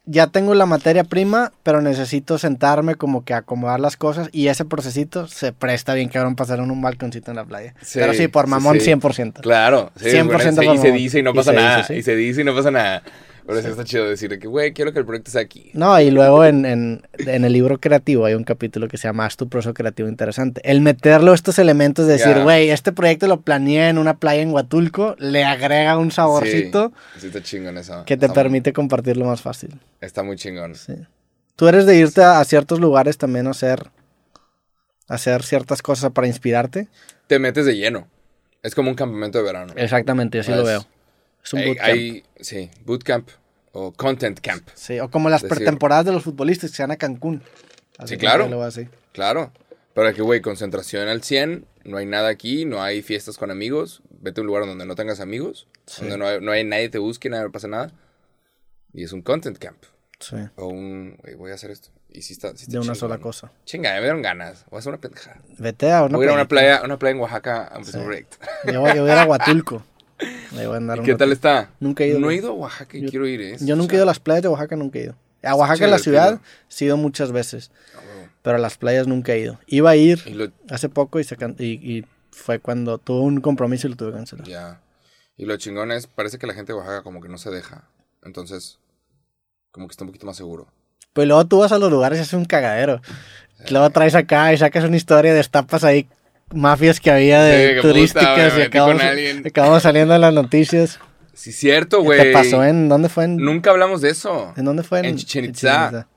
ya 0.05 0.27
tengo 0.27 0.53
la 0.53 0.65
materia 0.65 1.03
prima, 1.03 1.53
pero 1.63 1.81
necesito 1.81 2.37
sentarme 2.37 2.95
como 2.95 3.23
que 3.23 3.33
acomodar 3.33 3.79
las 3.79 3.95
cosas 3.95 4.29
y 4.31 4.47
ese 4.47 4.65
procesito 4.65 5.27
se 5.27 5.53
presta 5.53 5.93
bien 5.93 6.09
cabrón 6.09 6.35
para 6.35 6.53
hacer 6.53 6.61
un 6.61 6.81
balconcito 6.81 7.31
en 7.31 7.37
la 7.37 7.45
playa. 7.45 7.73
Sí, 7.81 7.99
pero 7.99 8.13
sí, 8.13 8.27
por 8.27 8.45
sí, 8.45 8.51
mamón 8.51 8.79
sí. 8.79 8.91
100%. 8.91 9.41
Claro, 9.41 9.91
sí, 9.95 10.07
100% 10.07 10.25
bueno, 10.25 10.39
sí, 10.39 10.55
por 10.55 10.75
y 10.75 10.77
se 10.77 10.91
dice 10.91 11.19
y 11.19 11.23
no 11.23 11.33
pasa 11.33 11.53
nada. 11.53 11.83
sí. 11.83 11.93
Y 11.95 12.03
se 12.03 12.15
dice 12.15 12.41
y 12.41 12.43
no 12.43 12.53
pasa 12.53 12.71
nada. 12.71 13.03
Pero 13.45 13.61
sí 13.61 13.67
está 13.67 13.83
chido 13.83 14.07
decir 14.07 14.39
que, 14.39 14.47
güey, 14.47 14.71
quiero 14.73 14.93
que 14.93 14.99
el 14.99 15.05
proyecto 15.05 15.29
sea 15.29 15.41
aquí. 15.41 15.69
No, 15.73 15.99
y 15.99 16.11
luego 16.11 16.45
en, 16.45 16.65
en- 16.65 17.01
en 17.17 17.43
el 17.43 17.51
libro 17.51 17.77
creativo 17.79 18.25
hay 18.25 18.35
un 18.35 18.45
capítulo 18.45 18.87
que 18.87 18.97
se 18.97 19.07
llama 19.09 19.25
Haz 19.25 19.35
tu 19.35 19.49
proceso 19.49 19.73
creativo 19.73 20.07
interesante. 20.07 20.61
El 20.63 20.79
meterlo 20.79 21.33
estos 21.33 21.59
elementos 21.59 22.07
de 22.07 22.13
decir, 22.13 22.41
güey, 22.43 22.69
este 22.69 22.93
proyecto 22.93 23.27
lo 23.27 23.41
planeé 23.41 23.89
en 23.89 23.97
una 23.97 24.17
playa 24.17 24.41
en 24.41 24.51
Huatulco, 24.51 25.15
le 25.19 25.43
agrega 25.43 25.97
un 25.97 26.11
saborcito 26.11 26.93
Sí, 27.15 27.19
sí 27.21 27.27
está 27.27 27.43
chingón 27.43 27.77
eso. 27.77 28.05
que 28.05 28.15
te 28.15 28.27
Está- 28.27 28.33
permite 28.33 28.71
compartirlo 28.71 29.25
más 29.25 29.41
fácil. 29.41 29.77
Está 29.99 30.23
muy 30.23 30.37
chingón. 30.37 30.75
Sí. 30.75 30.93
Tú 31.57 31.67
eres 31.67 31.85
de 31.85 31.97
irte 31.97 32.23
a, 32.23 32.39
a 32.39 32.45
ciertos 32.45 32.79
lugares 32.79 33.17
también 33.17 33.47
a 33.47 33.51
hacer, 33.51 33.83
a 35.09 35.15
hacer 35.15 35.43
ciertas 35.43 35.81
cosas 35.81 36.11
para 36.11 36.27
inspirarte. 36.27 36.87
Te 37.27 37.39
metes 37.39 37.65
de 37.65 37.75
lleno. 37.75 38.07
Es 38.61 38.73
como 38.73 38.89
un 38.89 38.95
campamento 38.95 39.37
de 39.39 39.43
verano. 39.43 39.73
Exactamente, 39.75 40.37
yo 40.37 40.43
sí 40.43 40.51
lo 40.51 40.63
veo. 40.63 40.85
Es 41.43 41.53
un 41.53 41.59
Hay- 41.59 41.65
bootcamp. 41.67 41.89
hay- 41.89 42.23
sí, 42.39 42.71
bootcamp 42.85 43.29
o 43.73 43.91
content 43.91 44.39
camp. 44.39 44.67
Sí, 44.75 44.99
o 44.99 45.09
como 45.09 45.29
las 45.29 45.41
decir- 45.41 45.57
pretemporadas 45.57 46.05
de 46.05 46.11
los 46.13 46.23
futbolistas 46.23 46.71
que 46.71 46.77
se 46.77 46.83
van 46.83 46.91
a 46.91 46.97
Cancún. 46.97 47.41
Así 47.97 48.13
Sí, 48.15 48.17
claro. 48.19 48.47
lo 48.47 48.63
así. 48.63 48.87
Claro. 49.11 49.51
Para 49.93 50.13
que, 50.13 50.21
güey, 50.23 50.41
concentración 50.41 51.07
al 51.07 51.21
100. 51.23 51.65
No 51.83 51.97
hay 51.97 52.05
nada 52.05 52.29
aquí, 52.29 52.65
no 52.65 52.81
hay 52.81 53.01
fiestas 53.01 53.37
con 53.37 53.51
amigos. 53.51 54.01
Vete 54.09 54.39
a 54.39 54.41
un 54.41 54.47
lugar 54.47 54.65
donde 54.65 54.85
no 54.85 54.95
tengas 54.95 55.19
amigos. 55.19 55.67
Sí. 55.85 56.01
Donde 56.01 56.17
no 56.17 56.25
hay, 56.27 56.39
no 56.41 56.51
hay 56.51 56.63
nadie 56.63 56.89
te 56.89 56.97
busque, 56.97 57.29
nadie 57.29 57.49
pasa 57.49 57.67
nada. 57.67 57.91
Y 58.93 59.03
es 59.03 59.11
un 59.11 59.21
content 59.21 59.57
camp. 59.57 59.83
Sí, 60.19 60.37
O 60.55 60.67
un, 60.67 61.17
güey, 61.21 61.35
voy 61.35 61.51
a 61.51 61.55
hacer 61.55 61.69
esto. 61.71 61.89
Y 62.09 62.21
sí 62.21 62.33
está, 62.33 62.53
de 62.53 62.63
una 62.77 62.81
chingón. 62.81 62.95
sola 62.95 63.17
cosa. 63.17 63.51
Chinga, 63.65 63.93
me 63.95 64.01
dieron 64.01 64.21
ganas. 64.21 64.65
Voy 64.69 64.77
a 64.77 64.79
hacer 64.79 64.93
una 64.93 65.01
pendejada. 65.01 65.41
Vete 65.57 65.91
a 65.91 66.03
una 66.03 66.15
voy 66.17 66.25
a 66.25 66.27
ir 66.27 66.31
a 66.31 66.35
una 66.35 66.47
playa, 66.47 66.81
una 66.83 66.97
playa 66.97 67.15
en 67.15 67.21
Oaxaca 67.21 67.67
a 67.71 67.77
empezar 67.77 68.01
un 68.01 68.07
proyecto. 68.07 68.37
Yo 68.71 68.79
voy, 68.81 68.95
yo 68.95 69.01
voy 69.01 69.09
a 69.11 69.13
ir 69.13 69.19
a 69.19 69.25
Huatulco. 69.25 69.83
Ahí 70.19 70.65
voy 70.65 70.75
a 70.75 70.77
andar 70.77 70.97
¿Y 70.97 70.99
un 71.01 71.05
qué 71.05 71.15
tal 71.15 71.31
está? 71.31 71.69
Nunca 71.79 72.03
he 72.03 72.09
ido, 72.09 72.19
No 72.19 72.29
he 72.31 72.35
ido 72.35 72.49
a 72.49 72.53
Oaxaca 72.53 72.97
y 72.97 73.01
Yo- 73.01 73.09
quiero 73.09 73.27
ir, 73.27 73.41
¿eh? 73.41 73.57
Yo 73.59 73.75
nunca 73.75 73.93
he 73.93 73.95
ido 73.95 74.03
a 74.03 74.07
las 74.07 74.19
playas 74.19 74.43
de 74.43 74.49
Oaxaca, 74.49 74.75
nunca 74.75 74.99
he 74.99 75.03
ido. 75.03 75.15
A 75.43 75.55
Oaxaca, 75.55 75.77
chido 75.77 75.89
la 75.89 75.99
ciudad, 75.99 76.41
sí 76.69 76.85
he 76.85 76.87
ido 76.87 76.97
muchas 76.97 77.31
veces. 77.31 77.71
Ah. 77.95 77.99
Pero 78.41 78.57
a 78.57 78.59
las 78.59 78.77
playas 78.77 79.07
nunca 79.07 79.33
he 79.33 79.39
ido. 79.39 79.59
Iba 79.67 79.89
a 79.91 79.95
ir 79.95 80.25
lo, 80.29 80.51
hace 80.69 80.89
poco 80.89 81.19
y, 81.19 81.23
se 81.23 81.35
can- 81.37 81.55
y, 81.59 81.65
y 81.97 82.05
fue 82.31 82.59
cuando 82.59 82.97
tuve 82.97 83.21
un 83.21 83.41
compromiso 83.41 83.87
y 83.87 83.91
lo 83.91 83.95
tuve 83.97 84.11
que 84.11 84.17
cancelar. 84.17 84.47
ya. 84.47 84.79
Y 85.35 85.45
lo 85.45 85.57
chingón 85.57 85.91
es, 85.91 86.05
parece 86.05 86.37
que 86.37 86.45
la 86.45 86.53
gente 86.53 86.73
de 86.73 86.77
Oaxaca 86.77 87.01
como 87.01 87.19
que 87.19 87.27
no 87.27 87.37
se 87.39 87.49
deja. 87.49 87.83
Entonces, 88.23 88.77
como 89.71 89.87
que 89.87 89.91
está 89.93 90.03
un 90.03 90.09
poquito 90.09 90.27
más 90.27 90.37
seguro. 90.37 90.67
Pues 91.13 91.27
luego 91.27 91.45
tú 91.45 91.59
vas 91.59 91.71
a 91.71 91.79
los 91.79 91.89
lugares 91.91 92.19
y 92.19 92.21
haces 92.21 92.33
un 92.35 92.45
cagadero. 92.45 93.01
Luego 93.69 93.89
traes 93.89 94.13
acá 94.15 94.53
y 94.53 94.57
sacas 94.57 94.83
una 94.83 94.95
historia, 94.97 95.33
destapas 95.33 95.83
ahí 95.83 96.07
mafias 96.51 96.99
que 96.99 97.11
había 97.11 97.41
de 97.43 97.67
Sí, 97.69 97.75
que 97.75 97.81
puta, 97.81 97.93
turísticas 97.93 98.57
y 98.57 98.61
acabamos, 99.47 99.83
saliendo 99.83 100.15
en 100.15 100.21
las 100.21 100.33
noticias. 100.33 100.99
Sí, 101.33 101.51
cierto, 101.51 101.97
¿Qué 101.99 102.03
güey. 102.03 102.19
te 102.21 102.31
pasó 102.33 102.63
en 102.63 102.89
dónde 102.89 103.09
fue 103.09 103.25
en, 103.25 103.37
Nunca 103.37 103.71
hablamos 103.71 104.01
de 104.01 104.09
eso. 104.11 104.53
en 104.55 104.65
dónde 104.65 104.83
fue 104.83 104.99
en 104.99 105.15
Chichén 105.17 105.45
Itzá. 105.45 106.07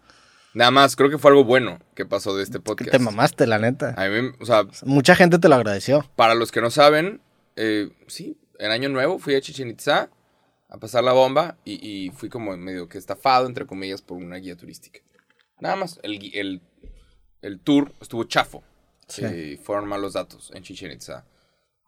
Nada 0.52 0.70
más, 0.70 0.96
creo 0.96 1.10
que 1.10 1.18
fue 1.18 1.30
algo 1.30 1.44
bueno 1.44 1.78
que 1.94 2.06
pasó 2.06 2.34
de 2.36 2.42
este 2.42 2.58
Que 2.58 2.62
podcast. 2.64 2.90
te 2.90 2.98
mamaste, 2.98 3.46
la 3.46 3.58
neta. 3.58 3.94
A 3.96 4.08
mí, 4.08 4.22
me- 4.22 4.32
o 4.40 4.46
sea, 4.46 4.62
Mucha 4.84 5.14
gente 5.14 5.38
te 5.38 5.48
lo 5.48 5.54
agradeció. 5.54 6.04
para 6.16 6.34
los 6.34 6.50
que 6.50 6.60
no 6.62 6.70
saben, 6.70 7.20
eh, 7.56 7.90
sí, 8.06 8.38
en 8.58 8.70
Año 8.70 8.88
Nuevo 8.88 9.18
fui 9.18 9.34
a 9.34 9.40
Chichen 9.40 9.68
Itza 9.68 10.08
a 10.70 10.78
pasar 10.78 11.04
la 11.04 11.12
bomba 11.12 11.56
y, 11.64 11.74
y 11.86 12.10
fui 12.10 12.28
como 12.30 12.56
medio 12.56 12.88
que 12.88 12.96
estafado, 12.98 13.46
entre 13.46 13.66
comillas, 13.66 14.00
por 14.02 14.16
una 14.16 14.36
guía 14.36 14.56
turística. 14.56 15.00
Nada 15.60 15.76
más, 15.76 16.00
el, 16.02 16.30
el, 16.34 16.62
el 17.42 17.60
tour 17.60 17.92
estuvo 18.00 18.24
chafo. 18.24 18.62
Sí. 19.06 19.24
Eh, 19.24 19.60
fueron 19.62 19.88
malos 19.88 20.14
datos 20.14 20.50
en 20.54 20.62
Chichen 20.62 20.92
Itza. 20.92 21.24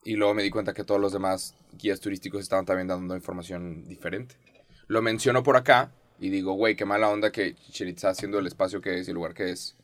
Y 0.04 0.14
luego 0.14 0.34
me 0.34 0.42
di 0.42 0.50
cuenta 0.50 0.72
que 0.72 0.84
todos 0.84 1.00
los 1.00 1.12
demás 1.12 1.54
guías 1.72 2.00
turísticos 2.00 2.42
estaban 2.42 2.64
también 2.64 2.88
dando 2.88 3.14
información 3.14 3.84
diferente. 3.86 4.36
Lo 4.86 5.02
menciono 5.02 5.42
por 5.42 5.56
acá 5.56 5.92
y 6.18 6.30
digo, 6.30 6.54
güey, 6.54 6.76
qué 6.76 6.84
mala 6.84 7.10
onda 7.10 7.30
que 7.30 7.54
Chichen 7.54 7.88
Itza, 7.88 8.14
siendo 8.14 8.38
el 8.38 8.46
espacio 8.46 8.80
que 8.80 9.00
es 9.00 9.08
y 9.08 9.10
el 9.10 9.16
lugar 9.16 9.34
que 9.34 9.50
es, 9.50 9.76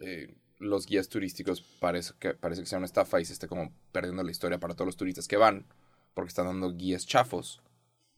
eh, 0.00 0.34
los 0.58 0.86
guías 0.86 1.08
turísticos 1.08 1.62
parece 1.62 2.14
que, 2.18 2.34
parece 2.34 2.62
que 2.62 2.66
sea 2.66 2.78
una 2.78 2.86
estafa 2.86 3.20
y 3.20 3.24
se 3.24 3.32
esté 3.32 3.48
como 3.48 3.72
perdiendo 3.92 4.22
la 4.22 4.30
historia 4.30 4.58
para 4.58 4.74
todos 4.74 4.86
los 4.86 4.96
turistas 4.96 5.28
que 5.28 5.36
van, 5.36 5.66
porque 6.14 6.28
están 6.28 6.46
dando 6.46 6.72
guías 6.72 7.06
chafos, 7.06 7.60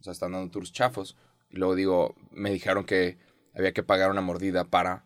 o 0.00 0.02
sea, 0.02 0.12
están 0.12 0.32
dando 0.32 0.50
tours 0.50 0.72
chafos. 0.72 1.16
Y 1.50 1.57
luego 1.57 1.74
digo, 1.74 2.14
me 2.30 2.50
dijeron 2.50 2.84
que 2.84 3.18
había 3.54 3.72
que 3.72 3.82
pagar 3.82 4.11
una 4.11 4.20
mordida 4.20 4.64
para 4.64 5.05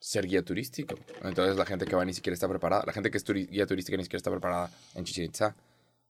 ser 0.00 0.26
guía 0.26 0.42
turístico. 0.42 0.94
Entonces 1.22 1.56
la 1.56 1.66
gente 1.66 1.84
que 1.86 1.96
va 1.96 2.04
ni 2.04 2.12
siquiera 2.14 2.34
está 2.34 2.48
preparada, 2.48 2.84
la 2.86 2.92
gente 2.92 3.10
que 3.10 3.18
es 3.18 3.26
turi- 3.26 3.48
guía 3.48 3.66
turística 3.66 3.96
ni 3.96 4.04
siquiera 4.04 4.18
está 4.18 4.30
preparada 4.30 4.70
en 4.94 5.04
Chichen 5.04 5.24
Itza. 5.24 5.56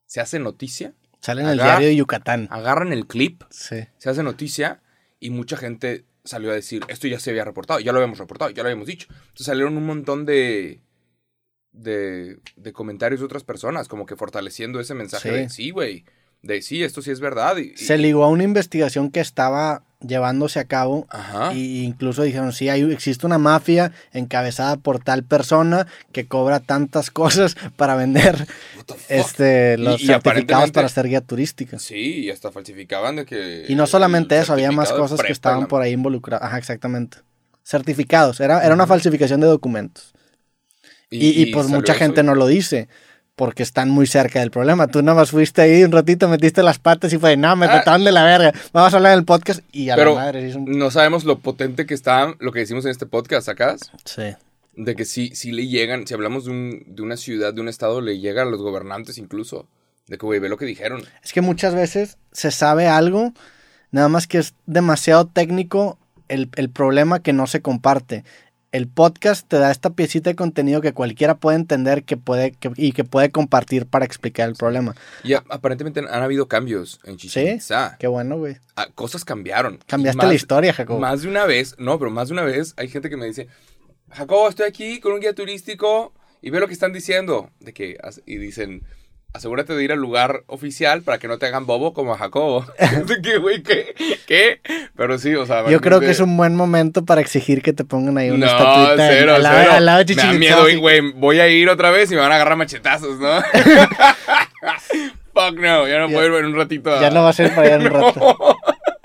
Se 0.07 0.21
hace 0.21 0.39
noticia, 0.39 0.93
Sale 1.21 1.43
en 1.43 1.49
el 1.49 1.59
diario 1.59 1.89
de 1.89 1.97
Yucatán. 1.97 2.49
agarran 2.51 2.93
el 2.93 3.07
clip 3.07 3.43
Sí. 3.51 3.77
se 3.99 4.09
hace 4.11 4.23
noticia 4.23 4.81
y 5.21 5.31
mucha 5.31 5.57
gente 5.57 6.05
salió 6.25 6.51
a 6.51 6.55
decir, 6.55 6.85
esto 6.89 7.09
ya 7.09 7.19
se 7.19 7.31
había 7.31 7.45
reportado, 7.45 7.81
ya 7.81 7.91
lo 7.93 7.99
habíamos 7.99 8.19
reportado, 8.19 8.51
ya 8.51 8.63
lo 8.63 8.69
habíamos 8.69 8.87
dicho. 8.87 9.09
Entonces 9.11 9.47
salieron 9.47 9.77
un 9.77 9.87
montón 9.87 10.27
de, 10.27 10.81
de, 11.73 12.39
de 12.57 12.73
comentarios 12.73 13.21
de 13.21 13.27
otras 13.27 13.45
personas, 13.45 13.89
como 13.89 14.07
que 14.07 14.17
fortaleciendo 14.17 14.81
ese 14.81 14.95
mensaje 14.95 15.29
Sí. 15.31 15.35
de, 15.37 15.49
sí, 15.49 15.71
güey, 15.71 16.05
de 16.43 16.63
sí, 16.63 16.83
esto 16.83 17.03
sí 17.03 17.11
es 17.11 17.21
verdad. 17.21 17.57
Y, 17.57 17.73
y- 17.75 17.77
Se 17.77 17.99
ligó 17.99 18.25
a 18.25 18.29
una 18.29 18.45
investigación 18.45 19.11
que 19.11 19.21
estaba 19.21 19.83
llevándose 20.01 20.61
a 20.61 20.65
cabo 20.65 21.09
Ajá. 21.11 21.53
y 21.55 21.83
incluso 21.83 22.23
dijeron, 22.23 22.53
sí, 22.53 22.69
hay, 22.69 22.83
existe 22.93 23.27
una 23.27 23.39
mafia 23.39 23.91
encabezada 24.13 24.77
por 24.77 25.03
tal 25.03 25.25
persona 25.25 25.89
que 26.13 26.27
cobra 26.27 26.61
tantas 26.61 27.11
cosas 27.11 27.57
para 27.77 27.97
vender 27.97 28.47
este, 29.09 29.77
los 29.77 30.01
y 30.01 30.07
certificados 30.07 30.71
para 30.71 30.89
ser 30.89 31.09
guía 31.09 31.21
turística. 31.21 31.79
Sí, 31.79 32.21
y 32.21 32.31
hasta 32.31 32.53
falsificaban 32.53 33.17
de 33.17 33.25
que... 33.25 33.65
Y 33.69 33.75
no 33.75 33.87
solamente 33.87 34.39
eso, 34.39 34.53
había 34.53 34.71
más 34.71 34.93
cosas 34.93 35.21
que 35.21 35.33
estaban 35.33 35.67
por 35.67 35.83
ahí 35.83 35.93
involucradas. 35.93 36.47
Ajá, 36.47 36.59
exactamente. 36.59 37.19
Certificados, 37.65 38.41
era, 38.41 38.65
era 38.65 38.75
una 38.75 38.87
falsificación 38.87 39.41
de 39.41 39.47
documentos. 39.49 40.15
Y, 41.11 41.43
y, 41.43 41.47
pues 41.53 41.67
mucha 41.69 41.95
gente 41.95 42.23
no 42.23 42.35
lo 42.35 42.47
dice. 42.47 42.89
Porque 43.39 43.63
están 43.63 43.89
muy 43.89 44.07
cerca 44.09 44.41
del 44.41 44.51
problema. 44.51 44.89
Tú 44.89 45.01
nada 45.01 45.17
más 45.17 45.31
fuiste 45.31 45.63
ahí 45.63 45.85
un 45.85 45.93
ratito, 45.93 46.29
metiste 46.29 46.63
las 46.63 46.79
patas 46.81 47.13
y 47.13 47.19
fue, 47.19 47.37
no, 47.37 47.55
me 47.57 47.67
Ah. 47.67 47.71
trataron 47.71 48.05
de 48.05 48.11
la 48.13 48.25
verga. 48.25 48.53
Vamos 48.73 48.93
a 48.93 48.97
hablar 48.97 49.13
en 49.13 49.21
el 49.21 49.25
podcast 49.25 49.61
y 49.73 49.91
a 49.91 49.95
Pero 49.97 50.15
la 50.17 50.21
madre. 50.23 50.57
un- 50.57 50.65
no 50.77 50.91
sabemos 50.91 51.23
lo 51.25 51.39
potente 51.39 51.87
que 51.87 51.95
está 51.95 52.35
lo 52.41 52.51
que 52.53 52.59
decimos 52.59 52.85
en 52.85 52.91
este 52.91 53.07
podcast, 53.07 53.47
¿sacas? 53.47 53.93
Sí. 54.05 54.35
De 54.75 54.95
que 54.97 55.05
sí, 55.05 55.31
sí 55.35 55.53
le 55.53 55.69
llegan, 55.69 56.05
si 56.07 56.15
hablamos 56.15 56.47
de, 56.47 56.51
un, 56.51 56.83
de 56.89 57.01
una 57.01 57.17
ciudad, 57.17 57.55
de 57.55 57.61
un 57.61 57.69
estado, 57.69 58.01
le 58.01 58.19
llega 58.19 58.43
a 58.43 58.45
los 58.45 58.61
gobernantes 58.61 59.17
incluso. 59.19 59.67
De 60.09 60.19
que, 60.19 60.27
güey, 60.27 60.41
ve 60.41 60.49
lo 60.49 60.57
que 60.57 60.67
dijeron. 60.67 61.03
Es 61.23 61.33
que 61.33 61.41
muchas 61.41 61.75
veces 61.77 62.19
se 62.33 62.51
sabe 62.51 62.89
algo, 62.89 63.33
nada 63.93 64.09
más 64.09 64.27
que 64.27 64.39
es 64.39 64.55
demasiado 64.67 65.27
técnico 65.27 65.97
el, 66.29 66.49
el 66.57 66.71
problema 66.71 67.21
que 67.23 67.33
no 67.33 67.47
se 67.47 67.63
comparte. 67.63 68.25
El 68.71 68.87
podcast 68.87 69.49
te 69.49 69.59
da 69.59 69.71
esta 69.71 69.91
piecita 69.91 70.29
de 70.29 70.37
contenido 70.37 70.83
que 70.83 70.93
cualquiera 70.93 71.37
puede 71.39 71.57
entender 71.57 72.05
que 72.05 72.19
puede, 72.19 72.53
que- 72.53 72.71
y 72.77 72.93
que 72.93 73.03
puede 73.03 73.31
compartir 73.31 73.87
para 73.87 74.05
explicar 74.05 74.47
el 74.49 74.57
problema. 74.57 74.95
Y 75.25 75.33
a- 75.33 75.45
aparentemente 75.49 76.01
han 76.01 76.23
habido 76.23 76.49
cambios 76.49 77.01
en 77.05 77.17
Chichen 77.17 77.47
¿Sí? 77.47 77.53
Itza. 77.55 77.97
Qué 77.99 78.07
bueno, 78.09 78.37
güey. 78.37 78.59
Ah, 78.77 78.89
cosas 78.95 79.25
cambiaron. 79.25 79.79
Cambiaste 79.87 80.19
Más- 80.19 80.27
la 80.29 80.35
historia, 80.35 80.75
Jacobo. 80.75 80.99
Más 81.01 81.23
de 81.23 81.29
una 81.29 81.47
vez, 81.47 81.77
no, 81.79 81.99
pero 81.99 82.11
más 82.11 82.29
de 82.29 82.35
una 82.35 82.43
vez 82.45 82.75
hay 82.77 82.89
gente 82.89 83.09
que 83.09 83.17
me 83.17 83.25
dice, 83.27 83.49
Jacobo, 84.11 84.49
estoy 84.51 84.67
aquí 84.67 85.01
con 85.01 85.13
un 85.13 85.21
guía 85.21 85.35
turístico 85.35 86.13
y 86.43 86.51
ve 86.51 86.61
lo 86.61 86.67
que 86.67 86.75
están 86.75 86.93
diciendo. 86.93 87.51
De 87.61 87.73
que, 87.73 87.97
y 88.27 88.37
dicen, 88.37 88.83
asegúrate 89.39 89.73
de 89.75 89.83
ir 89.85 89.93
al 89.93 89.99
lugar 89.99 90.43
oficial 90.47 91.03
para 91.03 91.19
que 91.19 91.27
no 91.29 91.39
te 91.39 91.47
hagan 91.47 91.65
bobo 91.67 91.93
como 91.95 92.13
a 92.15 92.19
Jacobo. 92.19 92.67
que, 93.23 93.39
güey, 93.39 93.63
¿qué? 93.63 93.95
¿Qué? 94.27 94.61
Pero 94.97 95.17
sí, 95.19 95.35
o 95.35 95.47
sea... 95.47 95.69
Yo 95.71 95.81
creo 95.81 96.01
que 96.01 96.11
es 96.11 96.21
un 96.21 96.37
buen 96.37 96.55
momento 96.55 97.05
para 97.05 97.21
exigir 97.21 97.63
que 97.63 97.73
te 97.73 97.85
pongan 97.85 98.19
ahí 98.19 98.31
una 98.31 98.47
No, 98.47 98.53
estatuita 98.53 99.09
cero, 99.09 99.35
al, 99.37 99.43
lado, 99.43 99.59
cero. 99.61 99.73
al 99.75 99.87
lado 99.87 100.05
de 100.05 100.15
Me 100.15 100.23
da 100.23 100.33
miedo, 100.33 100.67
güey, 100.81 101.01
voy 101.13 101.41
a 101.41 101.49
ir 101.49 101.69
otra 101.69 101.91
vez 101.91 102.11
y 102.13 102.15
me 102.15 102.21
van 102.21 102.33
a 102.33 102.35
agarrar 102.37 102.57
machetazos, 102.57 103.19
¿no? 103.19 103.41
Fuck 105.33 105.55
no, 105.59 105.87
ya 105.89 105.99
no 106.01 106.09
Ya- 106.09 106.15
puedo 106.15 106.27
ir 106.39 106.45
en 106.45 106.51
un 106.51 106.57
ratito. 106.57 106.93
a- 106.95 107.01
Ya 107.01 107.11
no 107.11 107.23
va 107.23 107.31
a 107.31 107.33
ser 107.33 107.55
para 107.55 107.69
allá 107.69 107.77
en 107.77 107.83
un 107.83 107.93
rato. 108.03 108.57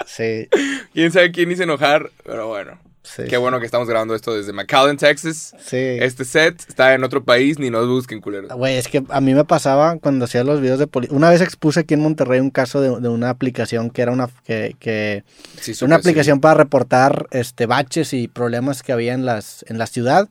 Sí, 0.05 0.47
Quién 0.93 1.11
sabe 1.11 1.31
quién 1.31 1.51
hizo 1.51 1.63
enojar, 1.63 2.09
pero 2.25 2.47
bueno. 2.47 2.77
Sí. 3.03 3.23
Qué 3.29 3.37
bueno 3.37 3.59
que 3.59 3.65
estamos 3.65 3.87
grabando 3.87 4.15
esto 4.15 4.33
desde 4.35 4.53
McAllen, 4.53 4.97
Texas. 4.97 5.53
Sí. 5.63 5.77
Este 5.77 6.25
set 6.25 6.63
está 6.67 6.93
en 6.93 7.03
otro 7.03 7.23
país, 7.23 7.59
ni 7.59 7.69
nos 7.69 7.87
busquen, 7.87 8.21
culeros. 8.21 8.51
Güey, 8.53 8.77
es 8.77 8.87
que 8.87 9.03
a 9.09 9.21
mí 9.21 9.33
me 9.33 9.43
pasaba 9.45 9.97
cuando 9.99 10.25
hacía 10.25 10.43
los 10.43 10.61
videos 10.61 10.79
de 10.79 10.87
policía. 10.87 11.15
Una 11.15 11.29
vez 11.29 11.41
expuse 11.41 11.81
aquí 11.81 11.93
en 11.93 12.01
Monterrey 12.01 12.39
un 12.39 12.49
caso 12.49 12.81
de, 12.81 12.99
de 12.99 13.09
una 13.09 13.29
aplicación 13.29 13.89
que 13.89 14.01
era 14.01 14.11
una 14.11 14.29
que, 14.45 14.75
que 14.79 15.23
Sí, 15.59 15.73
una 15.83 15.95
sí. 15.97 15.99
aplicación 16.01 16.39
para 16.39 16.55
reportar 16.55 17.27
este 17.31 17.65
baches 17.65 18.13
y 18.13 18.27
problemas 18.27 18.83
que 18.83 18.93
había 18.93 19.13
en 19.13 19.25
las 19.25 19.65
en 19.67 19.77
la 19.77 19.85
ciudad 19.87 20.29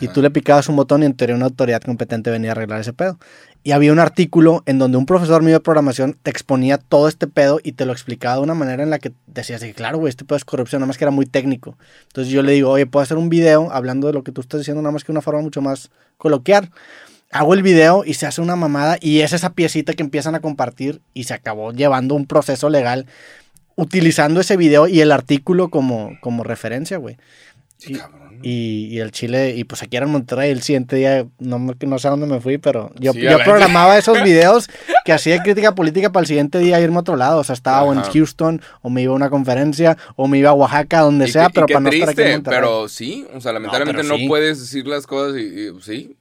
y 0.00 0.06
Ajá. 0.06 0.14
tú 0.14 0.22
le 0.22 0.30
picabas 0.30 0.68
un 0.70 0.76
botón 0.76 1.02
y 1.02 1.06
en 1.06 1.14
teoría 1.14 1.36
una 1.36 1.44
autoridad 1.46 1.82
competente 1.82 2.30
venía 2.30 2.50
a 2.50 2.52
arreglar 2.52 2.80
ese 2.80 2.92
pedo. 2.94 3.18
Y 3.64 3.70
había 3.70 3.92
un 3.92 4.00
artículo 4.00 4.64
en 4.66 4.78
donde 4.78 4.98
un 4.98 5.06
profesor 5.06 5.42
mío 5.42 5.54
de 5.54 5.60
programación 5.60 6.16
te 6.20 6.30
exponía 6.30 6.78
todo 6.78 7.06
este 7.06 7.28
pedo 7.28 7.60
y 7.62 7.72
te 7.72 7.86
lo 7.86 7.92
explicaba 7.92 8.36
de 8.36 8.42
una 8.42 8.54
manera 8.54 8.82
en 8.82 8.90
la 8.90 8.98
que 8.98 9.12
decías, 9.28 9.60
de 9.60 9.68
que, 9.68 9.74
claro, 9.74 9.98
güey, 9.98 10.10
este 10.10 10.24
pedo 10.24 10.36
es 10.36 10.44
corrupción, 10.44 10.80
nada 10.80 10.88
más 10.88 10.98
que 10.98 11.04
era 11.04 11.12
muy 11.12 11.26
técnico. 11.26 11.76
Entonces 12.08 12.32
yo 12.32 12.42
le 12.42 12.52
digo, 12.52 12.70
oye, 12.70 12.86
puedo 12.86 13.02
hacer 13.02 13.18
un 13.18 13.28
video 13.28 13.70
hablando 13.70 14.08
de 14.08 14.14
lo 14.14 14.24
que 14.24 14.32
tú 14.32 14.40
estás 14.40 14.60
diciendo, 14.60 14.82
nada 14.82 14.92
más 14.92 15.04
que 15.04 15.12
una 15.12 15.22
forma 15.22 15.42
mucho 15.42 15.62
más 15.62 15.90
coloquial. 16.18 16.70
Hago 17.30 17.54
el 17.54 17.62
video 17.62 18.04
y 18.04 18.14
se 18.14 18.26
hace 18.26 18.40
una 18.40 18.56
mamada 18.56 18.98
y 19.00 19.20
es 19.20 19.32
esa 19.32 19.54
piecita 19.54 19.94
que 19.94 20.02
empiezan 20.02 20.34
a 20.34 20.40
compartir 20.40 21.00
y 21.14 21.24
se 21.24 21.34
acabó 21.34 21.72
llevando 21.72 22.14
un 22.14 22.26
proceso 22.26 22.68
legal 22.68 23.06
utilizando 23.76 24.40
ese 24.40 24.56
video 24.56 24.86
y 24.86 25.00
el 25.00 25.12
artículo 25.12 25.70
como, 25.70 26.12
como 26.20 26.44
referencia, 26.44 26.98
güey. 26.98 27.16
Sí. 27.82 27.98
Y, 28.44 28.88
y 28.90 28.98
el 28.98 29.12
Chile, 29.12 29.54
y 29.56 29.62
pues 29.62 29.84
aquí 29.84 29.96
era 29.96 30.04
en 30.06 30.10
Monterrey, 30.12 30.50
el 30.50 30.62
siguiente 30.62 30.96
día, 30.96 31.24
no, 31.38 31.60
no 31.60 31.98
sé 32.00 32.08
a 32.08 32.10
dónde 32.10 32.26
me 32.26 32.40
fui, 32.40 32.58
pero 32.58 32.90
yo, 32.98 33.12
Sí, 33.12 33.20
programaba 33.44 33.96
esos 33.98 34.20
videos 34.24 34.68
que 35.04 35.12
hacía 35.12 35.40
crítica 35.44 35.76
política 35.76 36.10
para 36.10 36.22
el 36.22 36.26
siguiente 36.26 36.58
día 36.58 36.80
irme 36.80 36.96
a 36.96 37.00
otro 37.00 37.14
lado. 37.14 37.38
O 37.38 37.44
sea, 37.44 37.52
estaba 37.52 37.84
o 37.84 37.92
en 37.92 38.00
Ajá. 38.00 38.10
Houston, 38.12 38.60
o 38.80 38.90
me 38.90 39.02
iba 39.02 39.12
a 39.12 39.16
una 39.16 39.30
conferencia, 39.30 39.96
o 40.16 40.26
me 40.26 40.38
iba 40.38 40.50
a 40.50 40.54
Oaxaca, 40.54 41.00
donde 41.02 41.26
Y 41.28 41.30
sea, 41.32 41.50
pero 41.50 41.66
para 41.68 41.78
no 41.80 41.90
estar 41.90 42.08
aquí 42.08 42.10
en 42.10 42.16
triste, 42.16 42.32
Monterrey. 42.34 42.60
pero 42.60 42.88
sí, 42.88 43.26
o 43.32 43.40
sea, 43.40 43.52
lamentablemente 43.52 44.02
no, 44.02 44.16
sí. 44.16 44.26
puedes 44.26 44.58
decir 44.60 44.88
las 44.88 45.06
cosas 45.06 45.40
y, 45.40 45.44
y- 45.44 45.80
sí, 45.80 46.16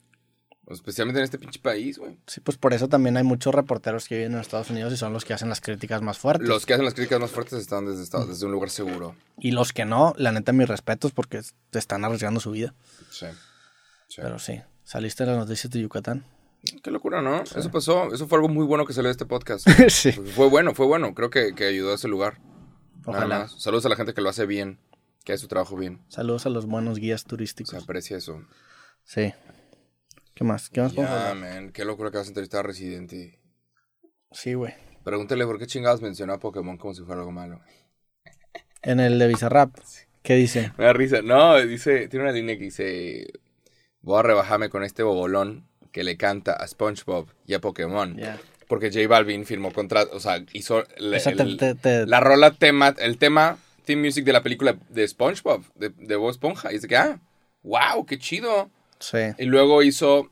especialmente 0.73 1.19
en 1.19 1.23
este 1.25 1.37
pinche 1.39 1.59
país, 1.59 1.97
güey. 1.97 2.17
Sí, 2.27 2.39
pues 2.41 2.57
por 2.57 2.73
eso 2.73 2.87
también 2.87 3.17
hay 3.17 3.23
muchos 3.23 3.53
reporteros 3.53 4.07
que 4.07 4.15
viven 4.15 4.33
en 4.33 4.39
Estados 4.39 4.69
Unidos 4.69 4.91
y 4.93 4.97
son 4.97 5.13
los 5.13 5.25
que 5.25 5.33
hacen 5.33 5.49
las 5.49 5.61
críticas 5.61 6.01
más 6.01 6.17
fuertes. 6.17 6.47
Los 6.47 6.65
que 6.65 6.73
hacen 6.73 6.85
las 6.85 6.93
críticas 6.93 7.19
más 7.19 7.31
fuertes 7.31 7.59
están 7.59 7.85
desde, 7.85 8.03
esta- 8.03 8.25
desde 8.25 8.45
un 8.45 8.51
lugar 8.51 8.69
seguro. 8.69 9.15
Y 9.39 9.51
los 9.51 9.73
que 9.73 9.85
no, 9.85 10.13
la 10.17 10.31
neta, 10.31 10.51
mis 10.53 10.67
respetos 10.67 11.11
porque 11.11 11.41
te 11.69 11.79
están 11.79 12.03
arriesgando 12.05 12.39
su 12.39 12.51
vida. 12.51 12.73
Sí. 13.09 13.27
sí. 14.07 14.21
Pero 14.21 14.39
sí, 14.39 14.61
saliste 14.83 15.23
en 15.23 15.29
las 15.29 15.37
noticias 15.39 15.71
de 15.71 15.81
Yucatán. 15.81 16.25
Qué 16.83 16.91
locura, 16.91 17.21
¿no? 17.23 17.41
Eso 17.41 17.71
pasó, 17.71 18.13
eso 18.13 18.27
fue 18.27 18.37
algo 18.37 18.47
muy 18.47 18.65
bueno 18.65 18.85
que 18.85 18.93
salió 18.93 19.07
de 19.07 19.13
este 19.13 19.25
podcast. 19.25 19.67
sí. 19.89 20.11
Fue 20.11 20.47
bueno, 20.47 20.75
fue 20.75 20.85
bueno. 20.85 21.15
Creo 21.15 21.29
que, 21.31 21.55
que 21.55 21.65
ayudó 21.65 21.91
a 21.91 21.95
ese 21.95 22.07
lugar. 22.07 22.37
Ojalá. 23.05 23.47
Saludos 23.47 23.85
a 23.87 23.89
la 23.89 23.95
gente 23.95 24.13
que 24.13 24.21
lo 24.21 24.29
hace 24.29 24.45
bien, 24.45 24.77
que 25.23 25.33
hace 25.33 25.41
su 25.41 25.47
trabajo 25.47 25.75
bien. 25.75 26.01
Saludos 26.09 26.45
a 26.45 26.49
los 26.49 26.67
buenos 26.67 26.99
guías 26.99 27.21
Se 27.21 27.27
turísticos. 27.29 27.73
aprecia 27.73 28.15
eso. 28.17 28.43
Sí. 29.05 29.33
¿Qué 30.41 30.45
más? 30.47 30.69
¿Qué 30.71 30.81
más 30.81 30.93
podemos 30.93 31.15
hablar? 31.15 31.35
man. 31.35 31.71
Qué 31.71 31.85
locura 31.85 32.09
que 32.09 32.17
vas 32.17 32.25
a 32.25 32.29
entrevistar 32.31 32.61
a 32.61 32.63
Residente. 32.63 33.39
Sí, 34.31 34.55
güey. 34.55 34.73
Pregúntale 35.03 35.45
por 35.45 35.59
qué 35.59 35.67
chingados 35.67 36.01
mencionó 36.01 36.33
a 36.33 36.39
Pokémon 36.39 36.77
como 36.79 36.95
si 36.95 37.03
fuera 37.03 37.21
algo 37.21 37.31
malo. 37.31 37.61
En 38.81 38.99
el 38.99 39.19
de 39.19 39.27
Bizarrap. 39.27 39.75
¿Qué 40.23 40.33
dice? 40.33 40.71
Me 40.79 40.85
da 40.85 40.93
risa. 40.93 41.21
No, 41.21 41.57
dice, 41.61 42.07
tiene 42.07 42.25
una 42.25 42.33
línea 42.33 42.57
que 42.57 42.63
dice, 42.63 43.27
voy 44.01 44.17
a 44.17 44.23
rebajarme 44.23 44.69
con 44.69 44.83
este 44.83 45.03
bobolón 45.03 45.67
que 45.91 46.03
le 46.03 46.17
canta 46.17 46.53
a 46.53 46.67
SpongeBob 46.67 47.27
y 47.45 47.53
a 47.53 47.61
Pokémon. 47.61 48.19
Porque 48.67 48.89
J 48.89 49.07
Balvin 49.07 49.45
firmó 49.45 49.71
contrato, 49.71 50.15
o 50.17 50.19
sea, 50.19 50.43
hizo 50.53 50.83
le- 50.97 51.17
O 51.17 51.19
sea, 51.19 51.35
te- 51.35 51.43
el- 51.43 51.57
te- 51.57 51.75
te- 51.75 52.07
la 52.07 52.19
rola 52.19 52.49
tema, 52.49 52.95
el 52.97 53.19
tema, 53.19 53.59
theme 53.85 54.05
music 54.07 54.25
de 54.25 54.33
la 54.33 54.41
película 54.41 54.75
de 54.89 55.07
SpongeBob, 55.07 55.71
de, 55.75 55.89
de 55.89 56.15
Bob 56.15 56.31
Esponja. 56.31 56.73
Y 56.73 56.79
de 56.79 56.87
que, 56.87 56.95
ah, 56.97 57.19
wow, 57.61 58.07
qué 58.07 58.17
chido. 58.17 58.71
Sí. 59.01 59.17
Y 59.37 59.45
luego 59.45 59.83
hizo, 59.83 60.31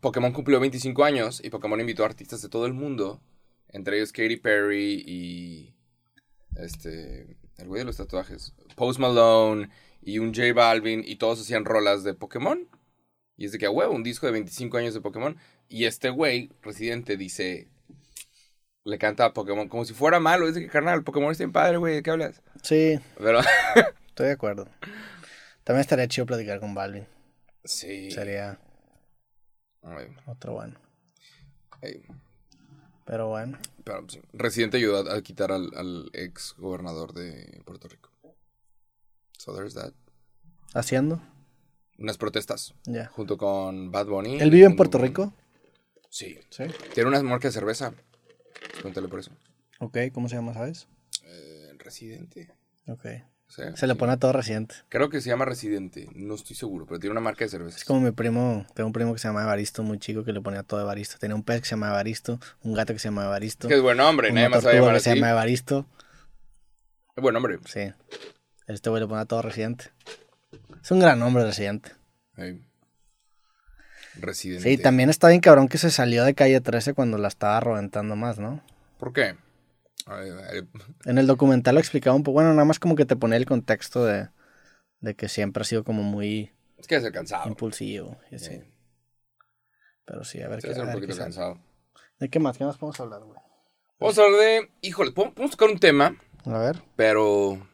Pokémon 0.00 0.32
cumplió 0.32 0.58
25 0.58 1.04
años 1.04 1.40
y 1.44 1.50
Pokémon 1.50 1.78
invitó 1.80 2.02
a 2.02 2.06
artistas 2.06 2.42
de 2.42 2.48
todo 2.48 2.66
el 2.66 2.72
mundo, 2.72 3.20
entre 3.68 3.98
ellos 3.98 4.10
Katy 4.10 4.36
Perry 4.38 5.04
y, 5.06 5.74
este, 6.56 7.36
el 7.58 7.68
güey 7.68 7.80
de 7.80 7.84
los 7.84 7.96
tatuajes, 7.96 8.54
Post 8.74 8.98
Malone 8.98 9.68
y 10.02 10.18
un 10.18 10.34
J 10.34 10.52
Balvin 10.54 11.02
y 11.04 11.16
todos 11.16 11.40
hacían 11.40 11.64
rolas 11.64 12.04
de 12.04 12.14
Pokémon. 12.14 12.68
Y 13.36 13.44
es 13.44 13.52
de 13.52 13.58
que, 13.58 13.66
a 13.66 13.70
huevo, 13.70 13.94
un 13.94 14.02
disco 14.02 14.26
de 14.26 14.32
25 14.32 14.78
años 14.78 14.94
de 14.94 15.00
Pokémon. 15.00 15.36
Y 15.68 15.84
este 15.84 16.08
güey, 16.08 16.50
residente, 16.62 17.18
dice, 17.18 17.68
le 18.84 18.98
canta 18.98 19.26
a 19.26 19.34
Pokémon 19.34 19.68
como 19.68 19.84
si 19.84 19.92
fuera 19.92 20.20
malo. 20.20 20.48
Es 20.48 20.54
de 20.54 20.62
que, 20.62 20.68
carnal, 20.68 21.04
Pokémon 21.04 21.30
está 21.30 21.44
bien 21.44 21.52
padre, 21.52 21.76
güey, 21.76 21.96
¿de 21.96 22.02
qué 22.02 22.10
hablas? 22.10 22.40
Sí, 22.62 22.98
Pero, 23.18 23.40
estoy 24.08 24.26
de 24.26 24.32
acuerdo. 24.32 24.68
También 25.64 25.80
estaría 25.80 26.08
chido 26.08 26.24
platicar 26.24 26.60
con 26.60 26.74
Balvin. 26.74 27.06
Sí. 27.66 28.10
Sería 28.10 28.58
Ay, 29.82 30.08
otro 30.26 30.54
bueno. 30.54 30.78
ay. 31.82 32.02
Pero 33.04 33.28
bueno. 33.28 33.58
Pero, 33.84 34.04
sí, 34.08 34.20
Residente 34.32 34.78
ayudó 34.78 35.08
a, 35.12 35.22
quitar 35.22 35.52
al, 35.52 35.70
al 35.76 36.10
ex 36.12 36.54
gobernador 36.58 37.12
de 37.12 37.62
Puerto 37.64 37.86
Rico. 37.88 38.10
So 39.38 39.54
there's 39.54 39.74
that. 39.74 39.92
¿Haciendo? 40.74 41.20
Unas 41.98 42.18
protestas. 42.18 42.74
Ya. 42.84 43.06
Junto 43.06 43.38
con 43.38 43.92
Bad 43.92 44.06
Bunny. 44.06 44.40
¿Él 44.40 44.50
vive 44.50 44.66
en 44.66 44.74
Puerto 44.76 44.98
con- 44.98 45.06
Rico? 45.06 45.32
Sí. 46.10 46.36
Sí. 46.50 46.64
Tiene 46.94 47.08
una 47.10 47.22
marca 47.22 47.46
de 47.48 47.52
cerveza. 47.52 47.94
Cuéntale 48.82 49.06
por 49.08 49.20
eso. 49.20 49.30
Ok, 49.78 49.98
¿cómo 50.12 50.28
se 50.28 50.34
llama, 50.36 50.52
sabes? 50.54 50.88
Eh, 51.24 51.72
Residente. 51.78 52.52
Ok. 52.88 53.06
Se 53.48 53.86
le 53.86 53.94
pone 53.94 54.12
a 54.12 54.16
todo 54.16 54.32
reciente. 54.32 54.74
Creo 54.88 55.08
que 55.08 55.20
se 55.20 55.28
llama 55.30 55.44
Residente. 55.44 56.08
No 56.14 56.34
estoy 56.34 56.56
seguro, 56.56 56.84
pero 56.84 56.98
tiene 56.98 57.12
una 57.12 57.20
marca 57.20 57.44
de 57.44 57.48
cerveza. 57.48 57.78
Es 57.78 57.84
como 57.84 58.00
mi 58.00 58.10
primo, 58.10 58.66
tengo 58.74 58.88
un 58.88 58.92
primo 58.92 59.12
que 59.14 59.18
se 59.18 59.28
llama 59.28 59.42
Evaristo, 59.44 59.82
muy 59.82 59.98
chico, 59.98 60.24
que 60.24 60.32
le 60.32 60.40
ponía 60.40 60.62
todo 60.62 60.80
Evaristo. 60.80 61.16
Tenía 61.18 61.36
un 61.36 61.42
pez 61.42 61.60
que 61.60 61.66
se 61.68 61.70
llama 61.70 61.88
Evaristo, 61.88 62.38
un 62.62 62.74
gato 62.74 62.92
que 62.92 62.98
se 62.98 63.08
llama 63.08 63.24
Evaristo, 63.24 63.68
Es 63.68 63.70
que 63.70 63.76
es 63.76 63.82
buen 63.82 64.00
hombre. 64.00 64.30
Nadie 64.32 64.48
una 64.48 64.56
más 64.56 64.66
a 64.66 64.70
que 64.72 64.78
así. 64.78 65.00
se 65.00 65.14
llama 65.14 65.30
Evaristo. 65.30 65.86
Es 67.16 67.22
buen 67.22 67.36
hombre. 67.36 67.58
Sí. 67.66 67.92
Este 68.66 68.90
güey 68.90 69.00
le 69.00 69.08
pone 69.08 69.22
a 69.22 69.26
todo 69.26 69.42
residente. 69.42 69.86
Es 70.82 70.90
un 70.90 70.98
gran 70.98 71.18
nombre 71.18 71.44
residente. 71.44 71.92
Residente. 74.16 74.68
Sí, 74.68 74.76
también 74.76 75.08
está 75.08 75.28
bien 75.28 75.40
cabrón 75.40 75.68
que 75.68 75.78
se 75.78 75.90
salió 75.90 76.24
de 76.24 76.34
calle 76.34 76.60
13 76.60 76.94
cuando 76.94 77.16
la 77.16 77.28
estaba 77.28 77.60
reventando 77.60 78.16
más, 78.16 78.38
¿no? 78.38 78.60
¿Por 78.98 79.12
qué? 79.12 79.36
Ay, 80.06 80.30
ay, 80.50 80.68
En 81.04 81.18
el 81.18 81.26
documental 81.26 81.74
lo 81.74 81.80
explicaba 81.80 82.14
un 82.16 82.22
poco, 82.22 82.34
bueno, 82.34 82.50
nada 82.52 82.64
más 82.64 82.78
como 82.78 82.94
que 82.94 83.04
te 83.06 83.16
ponía 83.16 83.36
el 83.36 83.46
contexto 83.46 84.04
de, 84.04 84.28
de 85.00 85.14
que 85.16 85.28
siempre 85.28 85.62
ha 85.62 85.64
sido 85.64 85.82
como 85.84 86.02
muy 86.02 86.52
Es 86.78 86.86
que 86.86 86.96
es 86.96 87.10
cansado. 87.10 87.48
impulsivo 87.48 88.16
y 88.30 88.36
así. 88.36 88.50
Sí. 88.56 88.62
Pero 90.04 90.22
sí, 90.24 90.40
a 90.42 90.48
ver 90.48 90.60
Sí, 90.60 90.68
qué, 90.68 90.72
es 90.74 90.78
un 90.78 90.86
qué 90.86 90.92
poquito 90.92 91.16
cansado. 91.16 91.58
¿De 92.20 92.28
qué 92.30 92.38
más? 92.38 92.56
¿Qué 92.56 92.64
más 92.64 92.76
podemos 92.78 93.00
hablar, 93.00 93.22
güey? 93.24 93.38
Vamos 93.98 94.18
a 94.18 94.22
hablar 94.22 94.40
de. 94.40 94.70
Híjole, 94.82 95.10
podemos 95.10 95.50
tocar 95.50 95.68
un 95.70 95.78
tema, 95.80 96.16
A 96.44 96.58
ver. 96.58 96.82
pero. 96.94 97.66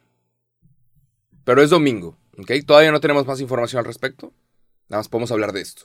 Pero 1.44 1.60
es 1.62 1.70
domingo, 1.70 2.16
¿ok? 2.38 2.52
Todavía 2.66 2.92
no 2.92 3.00
tenemos 3.00 3.26
más 3.26 3.40
información 3.40 3.80
al 3.80 3.84
respecto. 3.84 4.32
Nada 4.88 5.00
más 5.00 5.08
podemos 5.08 5.32
hablar 5.32 5.52
de 5.52 5.60
esto. 5.60 5.82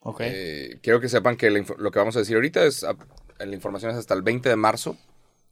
Ok. 0.00 0.20
Eh, 0.24 0.80
quiero 0.82 1.00
que 1.00 1.08
sepan 1.08 1.36
que 1.36 1.50
lo 1.50 1.90
que 1.90 1.98
vamos 1.98 2.16
a 2.16 2.18
decir 2.18 2.34
ahorita 2.36 2.64
es. 2.64 2.84
la 3.38 3.54
información 3.54 3.92
es 3.92 3.96
hasta 3.96 4.12
el 4.14 4.22
20 4.22 4.48
de 4.48 4.56
marzo. 4.56 4.98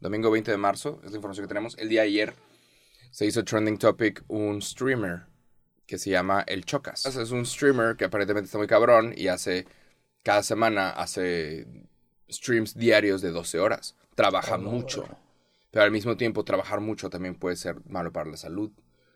Domingo 0.03 0.29
20 0.29 0.51
de 0.51 0.57
marzo 0.57 0.99
es 1.05 1.11
la 1.11 1.15
información 1.15 1.45
que 1.45 1.47
tenemos. 1.47 1.77
El 1.77 1.87
día 1.87 2.01
de 2.01 2.07
ayer 2.07 2.33
se 3.09 3.25
hizo 3.25 3.45
trending 3.45 3.77
topic 3.77 4.21
un 4.27 4.61
streamer 4.61 5.21
que 5.87 5.97
se 5.97 6.09
llama 6.09 6.43
El 6.45 6.65
Chocas. 6.65 7.05
Es 7.05 7.31
un 7.31 7.45
streamer 7.45 7.95
que 7.95 8.03
aparentemente 8.03 8.47
está 8.47 8.57
muy 8.57 8.67
cabrón 8.67 9.13
y 9.15 9.29
hace. 9.29 9.65
Cada 10.21 10.43
semana 10.43 10.89
hace 10.89 11.67
streams 12.29 12.75
diarios 12.75 13.21
de 13.21 13.31
12 13.31 13.61
horas. 13.61 13.95
Trabaja 14.13 14.57
mucho. 14.57 15.07
Pero 15.71 15.85
al 15.85 15.91
mismo 15.91 16.17
tiempo, 16.17 16.43
trabajar 16.43 16.81
mucho 16.81 17.09
también 17.09 17.35
puede 17.35 17.55
ser 17.55 17.77
malo 17.87 18.11
para 18.11 18.29
la 18.29 18.35
salud. 18.35 18.73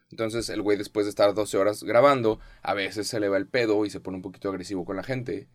Entonces, 0.09 0.47
el 0.47 0.61
güey, 0.61 0.77
después 0.77 1.05
de 1.05 1.09
estar 1.09 1.33
12 1.33 1.57
horas 1.57 1.83
grabando, 1.83 2.39
a 2.61 2.73
veces 2.73 3.09
se 3.09 3.19
le 3.19 3.27
va 3.27 3.35
el 3.35 3.47
pedo 3.47 3.85
y 3.85 3.89
se 3.89 3.99
pone 3.99 4.15
un 4.15 4.23
poquito 4.23 4.47
agresivo 4.47 4.85
con 4.85 4.95
la 4.95 5.03
gente. 5.03 5.49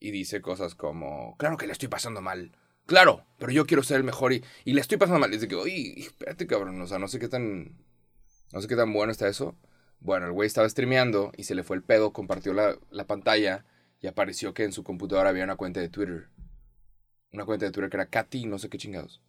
Y 0.00 0.10
dice 0.10 0.42
cosas 0.42 0.74
como: 0.74 1.36
Claro 1.36 1.56
que 1.56 1.68
le 1.68 1.72
estoy 1.72 1.88
pasando 1.88 2.20
mal. 2.20 2.50
Claro, 2.86 3.24
pero 3.38 3.52
yo 3.52 3.66
quiero 3.66 3.82
ser 3.82 3.98
el 3.98 4.04
mejor 4.04 4.32
y, 4.32 4.44
y 4.64 4.74
le 4.74 4.80
estoy 4.80 4.98
pasando 4.98 5.20
mal. 5.20 5.30
Y 5.30 5.36
dice 5.36 5.48
que, 5.48 5.54
oye, 5.54 5.94
espérate, 5.98 6.46
cabrón. 6.46 6.80
O 6.80 6.86
sea, 6.86 6.98
no 6.98 7.08
sé 7.08 7.18
qué 7.18 7.28
tan. 7.28 7.72
No 8.52 8.60
sé 8.60 8.68
qué 8.68 8.76
tan 8.76 8.92
bueno 8.92 9.10
está 9.10 9.28
eso. 9.28 9.56
Bueno, 10.00 10.26
el 10.26 10.32
güey 10.32 10.46
estaba 10.46 10.68
streameando 10.68 11.32
y 11.36 11.44
se 11.44 11.54
le 11.54 11.64
fue 11.64 11.76
el 11.76 11.82
pedo, 11.82 12.12
compartió 12.12 12.52
la, 12.52 12.76
la 12.90 13.06
pantalla 13.06 13.64
y 14.00 14.06
apareció 14.06 14.52
que 14.52 14.64
en 14.64 14.72
su 14.72 14.84
computadora 14.84 15.30
había 15.30 15.44
una 15.44 15.56
cuenta 15.56 15.80
de 15.80 15.88
Twitter. 15.88 16.28
Una 17.32 17.46
cuenta 17.46 17.64
de 17.64 17.72
Twitter 17.72 17.90
que 17.90 17.96
era 17.96 18.06
Katy, 18.06 18.44
no 18.44 18.58
sé 18.58 18.68
qué 18.68 18.76
chingados. 18.76 19.22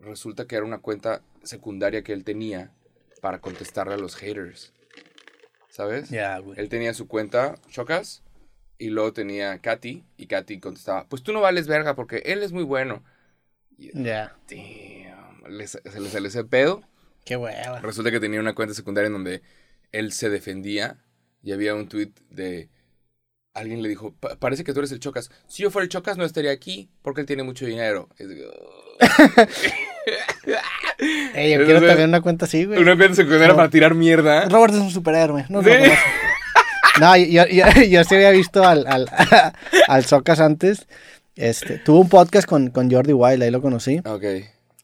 Resulta 0.00 0.46
que 0.46 0.54
era 0.54 0.64
una 0.64 0.78
cuenta 0.78 1.22
secundaria 1.42 2.04
que 2.04 2.12
él 2.12 2.22
tenía 2.22 2.72
para 3.20 3.40
contestarle 3.40 3.94
a 3.94 3.98
los 3.98 4.14
haters. 4.14 4.72
¿Sabes? 5.70 6.08
Ya, 6.10 6.38
güey. 6.38 6.58
Él 6.58 6.68
tenía 6.68 6.94
su 6.94 7.08
cuenta, 7.08 7.56
Chocas, 7.68 8.22
y 8.78 8.88
luego 8.90 9.12
tenía 9.12 9.58
Katy, 9.58 10.04
y 10.16 10.26
Katy 10.26 10.60
contestaba, 10.60 11.06
pues 11.08 11.22
tú 11.22 11.32
no 11.32 11.40
vales 11.40 11.66
verga 11.66 11.94
porque 11.94 12.22
él 12.26 12.42
es 12.42 12.52
muy 12.52 12.62
bueno. 12.64 13.02
Ya. 13.76 14.34
le- 15.48 15.66
se 15.66 15.80
le 16.00 16.08
salió 16.10 16.28
ese 16.28 16.44
pedo. 16.44 16.82
Qué 17.24 17.36
hueva. 17.36 17.80
Resulta 17.80 18.10
que 18.10 18.20
tenía 18.20 18.40
una 18.40 18.54
cuenta 18.54 18.74
secundaria 18.74 19.06
en 19.08 19.12
donde 19.12 19.42
él 19.92 20.12
se 20.12 20.30
defendía 20.30 20.96
y 21.42 21.52
había 21.52 21.74
un 21.74 21.88
tweet 21.88 22.10
de... 22.30 22.68
Alguien 23.54 23.82
le 23.82 23.88
dijo, 23.88 24.14
"Pa- 24.20 24.36
parece 24.36 24.62
que 24.62 24.72
tú 24.72 24.78
eres 24.80 24.92
el 24.92 25.00
Chocas. 25.00 25.30
Si 25.48 25.62
yo 25.64 25.70
fuera 25.70 25.82
el 25.84 25.88
Chocas 25.88 26.16
no 26.16 26.24
estaría 26.24 26.52
aquí 26.52 26.90
porque 27.02 27.20
él 27.22 27.26
tiene 27.26 27.42
mucho 27.42 27.66
dinero. 27.66 28.08
Es 28.16 28.28
de- 28.28 28.46
Ey, 31.34 31.52
yo 31.58 31.64
quiero 31.64 31.84
también 31.86 32.08
una 32.08 32.20
cuenta 32.20 32.44
así, 32.46 32.64
güey. 32.64 32.80
Una 32.80 32.96
cuenta 32.96 33.16
secundaria 33.16 33.54
para 33.54 33.70
tirar 33.70 33.94
mierda. 33.94 34.48
Robert 34.48 34.74
es 34.74 34.80
un 34.80 34.90
superhéroe. 34.90 35.46
No, 35.48 35.62
Sí. 35.62 35.70
no, 35.70 35.74
no. 37.00 37.16
Yo, 37.16 37.46
yo, 37.46 37.64
yo 37.88 38.04
sí 38.04 38.14
había 38.14 38.30
visto 38.30 38.62
al, 38.64 38.86
al, 38.86 39.08
al 39.88 40.04
Socas 40.04 40.40
antes. 40.40 40.86
Este, 41.36 41.78
tuvo 41.78 42.00
un 42.00 42.08
podcast 42.08 42.48
con, 42.48 42.70
con 42.70 42.90
Jordi 42.90 43.12
Wild, 43.12 43.42
ahí 43.42 43.50
lo 43.50 43.62
conocí. 43.62 43.98
Ok. 44.04 44.22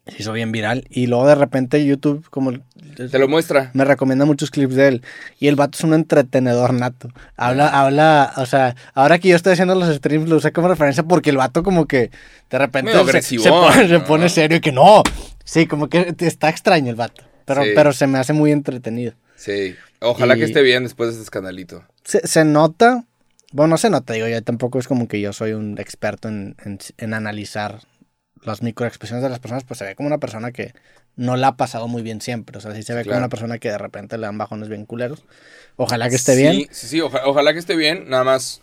Se 0.07 0.17
hizo 0.21 0.33
bien 0.35 0.53
viral. 0.53 0.85
Y 0.91 1.07
luego 1.07 1.27
de 1.27 1.35
repente 1.35 1.85
YouTube, 1.85 2.29
como 2.29 2.53
Te 2.95 3.19
lo 3.19 3.27
muestra. 3.27 3.71
me 3.73 3.85
recomienda 3.87 4.27
muchos 4.27 4.51
clips 4.51 4.75
de 4.75 4.89
él. 4.89 5.03
Y 5.41 5.49
el 5.49 5.57
vato 5.57 5.79
es 5.79 5.85
un 5.85 5.95
entretenedor 5.95 6.75
nato. 6.75 7.09
Habla, 7.39 7.69
habla, 7.69 8.35
o 8.37 8.45
sea, 8.45 8.77
ahora 8.93 9.19
que 9.19 9.29
yo 9.31 9.37
estoy 9.37 9.55
haciendo 9.55 9.75
los 9.75 9.93
streams 9.97 10.29
lo 10.29 10.37
usé 10.37 10.53
como 10.53 10.69
referencia 10.69 11.03
porque 11.05 11.31
el 11.31 11.39
vato 11.39 11.63
como 11.63 11.87
que 11.87 12.11
de 12.51 12.59
repente 12.59 12.93
se, 13.23 13.39
se 13.39 13.49
pone, 13.49 13.89
se 13.89 13.95
¿no? 13.95 14.05
pone 14.05 14.29
serio 14.29 14.59
y 14.59 14.61
que 14.61 14.73
no. 14.73 15.03
Sí, 15.43 15.67
como 15.67 15.89
que 15.89 16.15
está 16.21 16.51
extraño 16.51 16.91
el 16.91 16.97
vato. 16.97 17.25
Pero, 17.47 17.65
Sí. 17.65 17.71
pero 17.75 17.93
se 17.95 18.07
me 18.07 18.19
hace 18.19 18.35
muy 18.35 18.53
entretenido. 18.53 19.15
Sí. 19.37 19.75
Ojalá 20.01 20.37
Y- 20.37 20.41
que 20.41 20.45
esté 20.45 20.61
bien 20.63 20.83
después 20.85 21.09
de 21.09 21.13
este 21.15 21.25
escandalito. 21.25 21.83
Se, 22.05 22.27
se 22.27 22.45
nota, 22.45 23.05
bueno, 23.53 23.71
no 23.71 23.79
se 23.79 23.91
nota, 23.91 24.13
digo, 24.13 24.29
yo 24.29 24.43
tampoco 24.43 24.79
es 24.79 24.87
como 24.89 25.09
que 25.09 25.21
yo 25.21 25.33
soy 25.33 25.53
un 25.53 25.79
experto 25.79 26.29
en, 26.29 26.57
en, 26.65 26.79
en 26.99 27.15
analizar 27.15 27.81
las 28.43 28.63
microexpresiones 28.63 29.23
de 29.23 29.31
las 29.31 29.39
personas, 29.39 29.65
pues 29.65 29.79
se 29.79 29.85
ve 29.85 29.95
como 29.97 30.07
una 30.09 30.19
persona 30.19 30.53
que 30.53 30.75
no 31.17 31.37
la 31.37 31.49
ha 31.49 31.57
pasado 31.57 31.89
muy 31.89 32.03
bien 32.03 32.21
siempre. 32.21 32.59
O 32.59 32.61
sea, 32.61 32.75
sí 32.75 32.83
se 32.83 32.93
ve 32.95 33.05
como 33.05 33.17
una 33.17 33.29
persona 33.31 33.59
que 33.59 33.71
de 33.71 33.79
repente 33.79 34.19
le 34.19 34.27
dan 34.27 34.37
bajones 34.37 34.69
bien 34.69 34.85
culeros. 34.85 35.25
Ojalá 35.77 36.11
que 36.11 36.17
esté 36.17 36.35
Sí, 36.35 36.43
bien. 36.43 36.69
Sí, 36.71 36.87
sí, 36.89 37.01
oja- 37.01 37.23
ojalá 37.25 37.53
que 37.55 37.59
esté 37.59 37.75
bien. 37.77 38.09
Nada 38.11 38.25
más. 38.25 38.61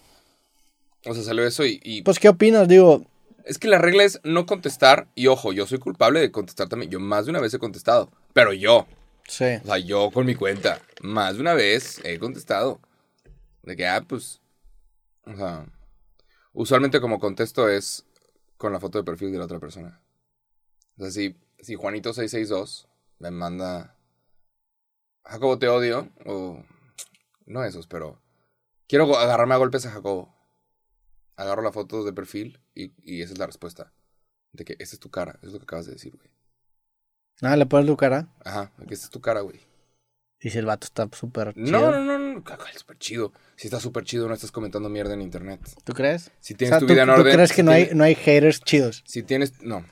O 1.06 1.16
sea, 1.16 1.24
salió 1.24 1.48
eso 1.48 1.66
y, 1.66 1.80
y 1.84 2.04
Pues, 2.04 2.20
¿qué 2.20 2.30
opinas? 2.30 2.68
Digo, 2.68 3.04
Es 3.44 3.58
que 3.58 3.68
la 3.68 3.80
regla 3.80 4.04
es 4.04 4.20
no 4.24 4.46
contestar. 4.46 5.08
Y 5.16 5.28
ojo, 5.28 5.52
yo 5.52 5.66
soy 5.66 5.80
culpable 5.80 6.20
de 6.20 6.32
contestar 6.32 6.70
también. 6.70 6.92
Yo 6.92 7.00
más 7.00 7.26
de 7.26 7.32
una 7.32 7.40
vez 7.40 7.52
he 7.56 7.60
contestado. 7.60 8.12
Pero 8.34 8.54
yo. 8.54 8.86
sí. 9.28 9.46
O 9.64 9.66
sea, 9.66 9.78
yo 9.80 10.12
con 10.12 10.28
mi 10.28 10.36
cuenta. 10.36 10.80
Más 11.02 11.36
de 11.36 11.42
una 11.42 11.54
vez 11.56 12.02
he 12.04 12.20
contestado. 12.20 12.80
De 13.64 13.76
que, 13.76 13.88
ah, 13.88 14.02
pues. 14.08 14.42
O 15.26 15.36
sea. 15.36 15.66
Usualmente 16.54 17.00
como 17.00 17.20
contesto 17.20 17.70
es 17.70 18.06
con 18.58 18.74
la 18.74 18.80
foto 18.80 18.98
de 18.98 19.04
perfil 19.04 19.32
de 19.32 19.38
la 19.38 19.46
otra 19.46 19.60
persona. 19.60 20.02
O 20.98 21.04
sea, 21.04 21.12
si, 21.12 21.40
si 21.60 21.76
Juanito662 21.76 22.88
me 23.20 23.32
manda. 23.32 23.98
Jacobo, 25.24 25.60
te 25.60 25.68
odio. 25.68 26.10
O. 26.26 26.64
No 27.46 27.64
esos, 27.64 27.88
pero. 27.88 28.22
Quiero 28.88 29.18
agarrarme 29.18 29.54
a 29.54 29.58
golpes 29.58 29.86
a 29.86 29.92
Jacobo. 29.92 30.36
Agarro 31.38 31.62
la 31.62 31.72
foto 31.72 32.04
de 32.04 32.14
perfil 32.14 32.60
y, 32.76 32.94
y 33.04 33.22
esa 33.22 33.34
es 33.34 33.40
la 33.40 33.48
respuesta. 33.48 33.94
De 34.52 34.66
que 34.66 34.76
esa 34.80 34.96
es 34.96 35.00
tu 35.00 35.10
cara. 35.10 35.40
Es 35.42 35.54
lo 35.54 35.60
que 35.60 35.64
acabas 35.64 35.86
de 35.86 35.94
decir, 35.94 36.16
güey. 36.16 36.30
Nada, 37.42 37.56
le 37.56 37.66
pones 37.66 37.88
tu 37.88 37.98
cara. 37.98 38.28
Ajá, 38.46 38.72
que 38.88 38.94
esa 38.94 39.06
es 39.06 39.10
tu 39.10 39.22
cara, 39.22 39.42
güey. 39.42 39.71
Y 40.42 40.50
si 40.50 40.58
el 40.58 40.66
vato 40.66 40.86
está 40.86 41.08
súper 41.14 41.54
chido. 41.54 41.70
No, 41.80 41.92
no, 41.92 42.00
no, 42.04 42.18
no. 42.18 42.44
Súper 42.76 42.98
chido. 42.98 43.32
Si 43.56 43.68
está 43.68 43.80
súper 43.80 44.04
chido, 44.04 44.28
no 44.28 44.34
estás 44.34 44.52
comentando 44.52 44.90
mierda 44.90 45.14
en 45.14 45.22
internet. 45.22 45.62
¿Tú 45.84 45.94
crees? 45.94 46.32
Si 46.40 46.56
O 46.56 46.58
tienes 46.58 46.70
sea, 46.72 46.80
tu 46.80 46.88
¿tú, 46.88 46.94
vida 46.94 47.04
en 47.04 47.10
tú 47.10 47.14
orden. 47.22 47.34
crees 47.34 47.50
que 47.52 47.56
si 47.58 47.64
no 47.64 47.72
hay, 47.72 47.90
no 47.94 48.04
hay 48.04 48.16
haters 48.16 48.60
chidos? 48.62 49.04
Si 49.06 49.22
tienes. 49.22 49.62
No. 49.62 49.86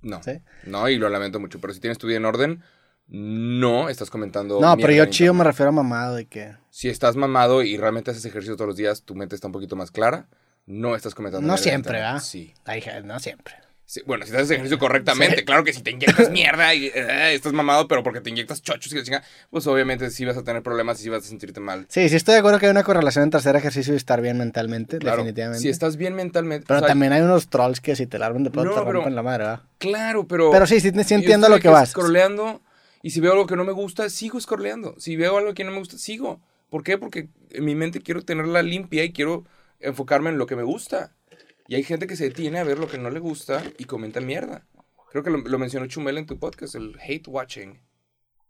No. 0.00 0.22
¿Sí? 0.22 0.40
No, 0.64 0.88
y 0.88 0.96
lo 0.96 1.08
lamento 1.10 1.38
mucho. 1.40 1.60
Pero 1.60 1.74
si 1.74 1.80
tienes 1.80 1.98
tu 1.98 2.06
vida 2.06 2.16
en 2.16 2.24
orden, 2.24 2.62
no 3.06 3.90
estás 3.90 4.08
comentando. 4.08 4.60
No, 4.60 4.76
pero 4.78 4.92
yo 4.94 5.04
chido 5.06 5.34
me 5.34 5.44
refiero 5.44 5.68
a 5.68 5.72
mamado 5.72 6.16
de 6.16 6.24
que... 6.26 6.56
Si 6.70 6.88
estás 6.88 7.14
mamado 7.14 7.62
y 7.62 7.76
realmente 7.76 8.10
haces 8.10 8.24
ejercicio 8.24 8.56
todos 8.56 8.68
los 8.68 8.76
días, 8.76 9.02
tu 9.02 9.14
mente 9.14 9.34
está 9.34 9.48
un 9.48 9.52
poquito 9.52 9.76
más 9.76 9.90
clara. 9.90 10.28
No 10.64 10.96
estás 10.96 11.14
comentando. 11.14 11.46
No 11.46 11.58
siempre. 11.58 11.98
¿verdad? 11.98 12.20
Sí. 12.20 12.54
Ay, 12.64 12.82
no 13.04 13.20
siempre. 13.20 13.54
Sí, 13.92 14.00
Bueno, 14.06 14.24
si 14.24 14.34
haces 14.34 14.50
ejercicio 14.52 14.78
correctamente, 14.78 15.36
Sí. 15.40 15.44
claro 15.44 15.64
que 15.64 15.74
si 15.74 15.82
te 15.82 15.90
inyectas 15.90 16.30
mierda 16.30 16.72
y 16.74 16.86
eh, 16.86 17.34
estás 17.34 17.52
mamado, 17.52 17.86
pero 17.88 18.02
porque 18.02 18.22
te 18.22 18.30
inyectas 18.30 18.62
chochos 18.62 18.90
y 18.94 19.02
chinga, 19.02 19.22
pues 19.50 19.66
obviamente 19.66 20.08
sí 20.08 20.24
vas 20.24 20.34
a 20.38 20.42
tener 20.42 20.62
problemas 20.62 20.98
y 20.98 21.02
sí 21.02 21.08
vas 21.10 21.24
a 21.24 21.28
sentirte 21.28 21.60
mal. 21.60 21.84
Sí, 21.90 22.08
sí 22.08 22.16
estoy 22.16 22.32
de 22.32 22.38
acuerdo 22.38 22.58
que 22.58 22.64
hay 22.64 22.70
una 22.70 22.84
correlación 22.84 23.24
entre 23.24 23.36
hacer 23.36 23.54
ejercicio 23.54 23.92
y 23.92 23.98
estar 23.98 24.22
bien 24.22 24.38
mentalmente, 24.38 24.96
Claro, 24.96 25.18
definitivamente. 25.18 25.60
si 25.60 25.68
estás 25.68 25.98
bien 25.98 26.14
mentalmente. 26.14 26.64
Pero 26.66 26.78
o 26.78 26.80
sea, 26.80 26.88
también 26.88 27.12
hay 27.12 27.20
unos 27.20 27.48
trolls 27.50 27.82
que 27.82 27.94
si 27.94 28.06
te 28.06 28.18
largan 28.18 28.44
de 28.44 28.50
pronto 28.50 28.70
No, 28.70 28.76
te 28.76 28.80
rompen 28.80 29.02
pero- 29.02 29.14
la 29.16 29.22
madre, 29.22 29.44
¿verdad? 29.44 29.62
Claro, 29.76 30.26
pero. 30.26 30.50
Pero 30.50 30.66
sí, 30.66 30.80
sí, 30.80 30.90
sí 31.04 31.12
entiendo 31.14 31.50
lo 31.50 31.60
que 31.60 31.68
vas. 31.68 31.90
scrolleando 31.90 32.62
y 33.02 33.10
si 33.10 33.20
veo 33.20 33.32
algo 33.32 33.46
que 33.46 33.56
no 33.56 33.64
me 33.64 33.72
gusta, 33.72 34.08
sigo 34.08 34.40
scrolleando. 34.40 34.94
Si 34.98 35.16
veo 35.16 35.36
algo 35.36 35.52
que 35.52 35.64
no 35.64 35.70
me 35.70 35.78
gusta, 35.80 35.98
sigo. 35.98 36.40
¿Por 36.70 36.82
qué? 36.82 36.96
Porque 36.96 37.28
en 37.50 37.64
mi 37.66 37.74
mente 37.74 38.00
quiero 38.00 38.22
tenerla 38.22 38.62
limpia 38.62 39.04
y 39.04 39.12
quiero 39.12 39.44
enfocarme 39.80 40.30
en 40.30 40.38
lo 40.38 40.46
que 40.46 40.56
me 40.56 40.62
gusta. 40.62 41.12
Y 41.68 41.74
hay 41.76 41.82
gente 41.84 42.06
que 42.06 42.16
se 42.16 42.24
detiene 42.24 42.58
a 42.58 42.64
ver 42.64 42.78
lo 42.78 42.88
que 42.88 42.98
no 42.98 43.10
le 43.10 43.20
gusta 43.20 43.62
y 43.78 43.84
comenta 43.84 44.20
mierda. 44.20 44.66
Creo 45.10 45.22
que 45.22 45.30
lo, 45.30 45.38
lo 45.38 45.58
mencionó 45.58 45.86
Chumel 45.86 46.18
en 46.18 46.26
tu 46.26 46.38
podcast, 46.38 46.74
el 46.74 46.98
hate 47.00 47.28
watching. 47.28 47.80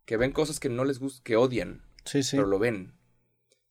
Que 0.05 0.17
ven 0.17 0.33
cosas 0.33 0.59
que 0.61 0.69
no 0.69 0.85
les 0.85 0.99
gusta, 0.99 1.23
que 1.23 1.37
odian, 1.37 1.83
Sí, 2.05 2.23
sí. 2.23 2.37
pero 2.37 2.49
lo 2.49 2.59
ven. 2.59 2.95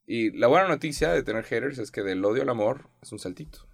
Y 0.06 0.32
la 0.38 0.48
buena 0.48 0.68
noticia 0.68 1.12
de 1.12 1.24
tener 1.24 1.44
haters 1.46 1.78
es 1.80 1.92
que 1.92 2.02
del 2.04 2.24
odio 2.24 2.42
al 2.44 2.50
amor 2.50 2.90
es 3.02 3.12
un 3.12 3.20
saltito. 3.20 3.68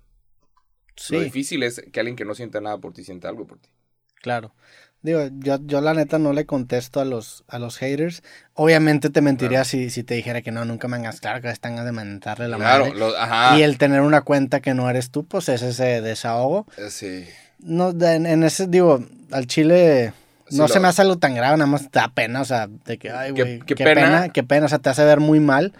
Lo 1.11 1.19
difícil 1.19 1.61
es 1.63 1.81
que 1.91 1.99
alguien 1.99 2.15
que 2.15 2.25
no 2.25 2.33
sienta 2.33 2.59
nada 2.61 2.79
por 2.79 2.93
ti 2.93 3.03
sienta 3.03 3.29
algo 3.29 3.45
por 3.45 3.59
ti. 3.59 3.69
claro. 4.15 4.55
Digo, 5.03 5.21
yo, 5.39 5.59
yo 5.63 5.79
la 5.79 5.93
neta 5.93 6.17
no 6.19 6.33
le 6.33 6.45
contesto 6.45 6.99
a 6.99 7.05
los, 7.05 7.43
a 7.47 7.59
los 7.59 7.77
haters. 7.77 8.23
Obviamente 8.53 9.09
te 9.09 9.21
mentiría 9.21 9.63
si, 9.63 9.89
si 9.89 10.03
te 10.03 10.15
dijera 10.15 10.41
que 10.41 10.51
no, 10.51 10.65
nunca 10.65 10.87
me 10.87 10.97
hagas 10.97 11.21
claro 11.21 11.39
que 11.41 11.49
están 11.49 11.75
de 11.75 11.91
mentarle 11.91 12.47
la 12.47 12.57
Claro, 12.57 12.87
madre. 12.93 13.15
ajá. 13.17 13.57
Y 13.57 13.61
el 13.63 13.77
tener 13.77 14.01
una 14.01 14.21
cuenta 14.21 14.59
que 14.59 14.73
no 14.73 14.89
eres 14.89 15.11
tú, 15.11 15.25
pues 15.25 15.49
es 15.49 15.61
ese 15.61 16.01
desahogo. 16.01 16.65
Eh, 16.77 16.89
Sí. 16.89 17.25
No, 17.59 17.89
en, 17.89 18.25
en 18.25 18.43
ese, 18.43 18.67
digo, 18.67 19.03
al 19.31 19.47
chile 19.47 20.13
Sí, 20.47 20.57
no 20.57 20.63
lo- 20.67 20.73
se 20.73 20.79
me 20.79 20.87
hace 20.87 21.01
algo 21.01 21.17
tan 21.17 21.33
grave, 21.35 21.57
nada 21.57 21.69
más 21.69 21.89
te 21.89 21.99
da 21.99 22.07
pena, 22.09 22.41
o 22.41 22.45
sea, 22.45 22.67
de 22.67 22.97
que, 22.99 23.09
ay, 23.11 23.33
Qué- 23.33 23.41
güey, 23.43 23.59
qué 23.61 23.75
qué, 23.75 23.83
pena. 23.83 24.01
pena. 24.01 24.29
qué 24.29 24.43
pena, 24.43 24.65
o 24.67 24.69
sea, 24.69 24.79
te 24.79 24.89
hace 24.89 25.03
ver 25.05 25.19
muy 25.19 25.39
mal, 25.39 25.73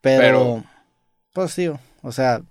pero, 0.00 0.20
Pero- 0.22 0.64
pues 1.32 1.56
digo, 1.56 1.80
o 2.02 2.12
sea, 2.12 2.42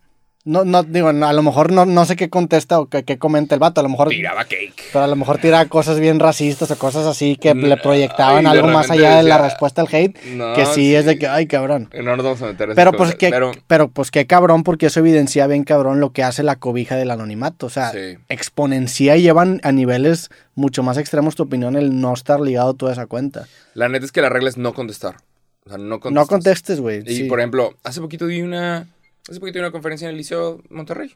no, 0.48 0.64
no, 0.66 0.82
digo, 0.84 1.14
no, 1.14 1.28
a 1.28 1.34
lo 1.34 1.44
mejor 1.44 1.72
no, 1.72 1.86
no 1.86 2.06
sé 2.06 2.16
qué 2.16 2.30
contesta 2.30 2.80
o 2.80 2.88
qué, 2.88 3.04
qué 3.04 3.18
comenta 3.20 3.54
el 3.54 3.60
vato, 3.60 3.80
a 3.82 3.84
lo 3.84 3.90
mejor, 3.90 4.10
Tiraba 4.10 4.46
cake. 4.46 4.74
pero 4.94 5.04
a 5.04 5.08
lo 5.08 5.16
mejor 5.16 5.38
tira 5.38 5.66
cosas 5.66 6.00
bien 6.00 6.20
racistas 6.20 6.72
o 6.72 6.78
cosas 6.78 7.06
así 7.06 7.36
que 7.36 7.54
le 7.54 7.78
proyectaban 7.78 8.48
ay, 8.48 8.58
algo 8.58 8.70
más 8.70 8.90
allá 8.90 9.18
de 9.18 9.24
la 9.24 9.38
respuesta 9.38 9.82
al 9.82 9.88
hate, 9.92 10.18
que 10.56 10.66
sí, 10.74 10.96
es 10.96 11.06
de 11.06 11.20
que, 11.20 11.28
ay, 11.28 11.46
cabrón. 11.48 11.90
No 11.94 12.16
nos 12.16 12.24
vamos 12.26 12.42
a 12.42 12.46
meter 12.48 12.70
Pero 12.74 12.94
pues, 12.94 13.16
qué, 13.16 13.30
Pero, 13.30 13.52
pero 13.68 13.90
pues 13.90 14.10
qué 14.10 14.26
cabrón, 14.26 14.64
porque 14.64 14.88
eso 14.88 15.00
evidencia 15.02 15.46
bien 15.48 15.64
cabrón 15.64 16.00
lo 16.00 16.12
que 16.12 16.24
hace 16.24 16.42
la 16.44 16.56
cobija 16.56 16.96
del 16.96 17.12
anonimato. 17.12 17.66
O 17.68 17.70
sea, 17.70 17.92
Sí. 17.92 18.18
exponencia 18.30 19.18
y 19.18 19.22
llevan 19.24 19.60
a 19.64 19.72
niveles 19.72 20.30
mucho 20.56 20.82
más 20.84 20.98
extremos 20.98 21.36
tu 21.36 21.44
opinión 21.44 21.76
el 21.76 22.00
no 22.00 22.14
estar 22.14 22.40
ligado 22.40 22.70
a 22.72 22.74
toda 22.74 22.94
esa 22.94 23.06
cuenta. 23.06 23.46
la 23.74 23.90
neta 23.90 24.06
es 24.06 24.12
que 24.12 24.22
la 24.22 24.30
regla 24.30 24.50
es 24.50 24.58
no 24.58 24.74
contestar. 24.74 25.18
O 25.66 25.70
sea, 25.70 25.78
no 25.78 26.00
contestas. 26.00 26.14
No 26.14 26.28
contestes, 26.28 26.80
güey. 26.80 27.04
Y 27.06 27.16
sí. 27.16 27.24
por 27.26 27.40
ejemplo, 27.40 27.74
hace 27.84 28.00
poquito 28.00 28.26
di 28.26 28.42
una. 28.42 28.88
Hace 29.28 29.40
poquito 29.40 29.60
una 29.60 29.72
conferencia 29.72 30.06
en 30.06 30.12
el 30.12 30.18
Liceo 30.18 30.64
Monterrey. 30.70 31.16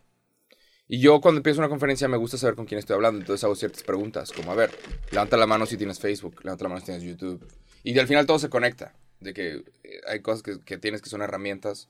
Y 0.88 1.00
yo 1.00 1.22
cuando 1.22 1.40
empiezo 1.40 1.62
una 1.62 1.70
conferencia 1.70 2.10
me 2.10 2.18
gusta 2.18 2.38
saber 2.38 2.56
con 2.56 2.66
quién 2.66 2.78
estoy 2.80 2.96
hablando. 2.96 3.22
Entonces 3.22 3.44
hago 3.46 3.56
ciertas 3.56 3.84
preguntas. 3.84 4.34
Como, 4.34 4.52
a 4.52 4.56
ver, 4.56 4.72
levanta 5.12 5.38
la 5.38 5.48
mano 5.48 5.66
si 5.66 5.78
tienes 5.78 6.00
Facebook. 6.00 6.44
Levanta 6.44 6.66
la 6.66 6.70
mano 6.70 6.82
si 6.82 6.88
tienes 6.88 7.04
YouTube. 7.04 7.48
Y 7.84 7.98
al 7.98 8.08
final 8.08 8.26
todo 8.26 8.40
se 8.40 8.50
conecta. 8.50 8.94
De 9.22 9.34
que 9.34 9.64
eh, 9.84 10.02
hay 10.08 10.20
cosas 10.20 10.44
que, 10.44 10.60
que 10.60 10.78
tienes 10.78 11.02
que 11.02 11.10
son 11.10 11.22
herramientas. 11.22 11.88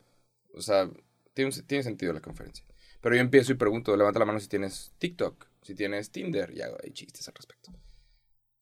O 0.54 0.62
sea, 0.62 0.88
tiene, 1.34 1.52
tiene 1.66 1.84
sentido 1.84 2.14
la 2.14 2.22
conferencia. 2.22 2.64
Pero 3.02 3.16
yo 3.16 3.22
empiezo 3.22 3.52
y 3.52 3.56
pregunto, 3.56 3.98
levanta 3.98 4.20
la 4.20 4.26
mano 4.26 4.40
si 4.40 4.48
tienes 4.48 4.92
TikTok. 5.00 5.48
Si 5.64 5.74
tienes 5.74 6.12
Tinder. 6.12 6.52
Y 6.56 6.62
hago 6.62 6.78
ahí 6.84 6.92
chistes 6.92 7.28
al 7.28 7.34
respecto. 7.34 7.72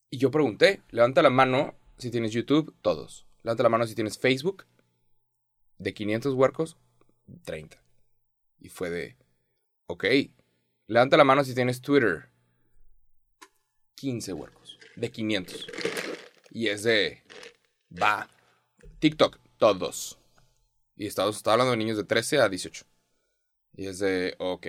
Y 0.08 0.16
yo 0.16 0.30
pregunté, 0.30 0.80
levanta 0.90 1.20
la 1.20 1.28
mano 1.28 1.74
si 1.98 2.10
tienes 2.10 2.32
YouTube. 2.32 2.74
Todos. 2.80 3.26
Levanta 3.42 3.62
la 3.62 3.68
mano 3.68 3.86
si 3.86 3.94
tienes 3.94 4.18
Facebook. 4.18 4.64
De 5.76 5.92
500 5.92 6.34
huercos, 6.34 6.78
30. 7.44 7.76
Y 8.60 8.68
fue 8.68 8.90
de, 8.90 9.16
ok, 9.86 10.04
levanta 10.86 11.16
la 11.16 11.24
mano 11.24 11.44
si 11.44 11.54
tienes 11.54 11.80
Twitter. 11.80 12.28
15 13.96 14.32
huercos, 14.32 14.78
de 14.96 15.10
500. 15.10 15.66
Y 16.50 16.68
es 16.68 16.82
de, 16.82 17.22
va, 17.90 18.28
TikTok, 18.98 19.38
todos. 19.58 20.18
Y 20.96 21.06
estaba, 21.06 21.30
estaba 21.30 21.54
hablando 21.54 21.72
de 21.72 21.76
niños 21.78 21.96
de 21.96 22.04
13 22.04 22.38
a 22.38 22.48
18. 22.48 22.84
Y 23.76 23.86
es 23.86 23.98
de, 23.98 24.34
ok, 24.38 24.66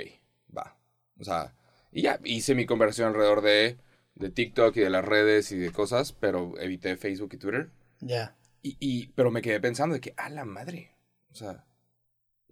va. 0.55 0.77
O 1.19 1.23
sea, 1.23 1.53
y 1.91 2.03
ya, 2.03 2.19
hice 2.23 2.55
mi 2.55 2.65
conversación 2.65 3.07
alrededor 3.09 3.41
de, 3.41 3.77
de 4.15 4.29
TikTok 4.29 4.75
y 4.77 4.81
de 4.81 4.89
las 4.89 5.03
redes 5.05 5.51
y 5.51 5.57
de 5.57 5.71
cosas, 5.71 6.13
pero 6.13 6.53
evité 6.59 6.95
Facebook 6.97 7.31
y 7.33 7.37
Twitter. 7.37 7.69
Ya. 7.99 8.35
Y, 8.61 8.77
y- 8.79 9.07
pero 9.07 9.31
me 9.31 9.41
quedé 9.41 9.59
pensando 9.59 9.93
de 9.95 10.01
que, 10.01 10.13
a 10.17 10.29
la 10.29 10.45
madre. 10.45 10.95
O 11.31 11.35
sea, 11.35 11.65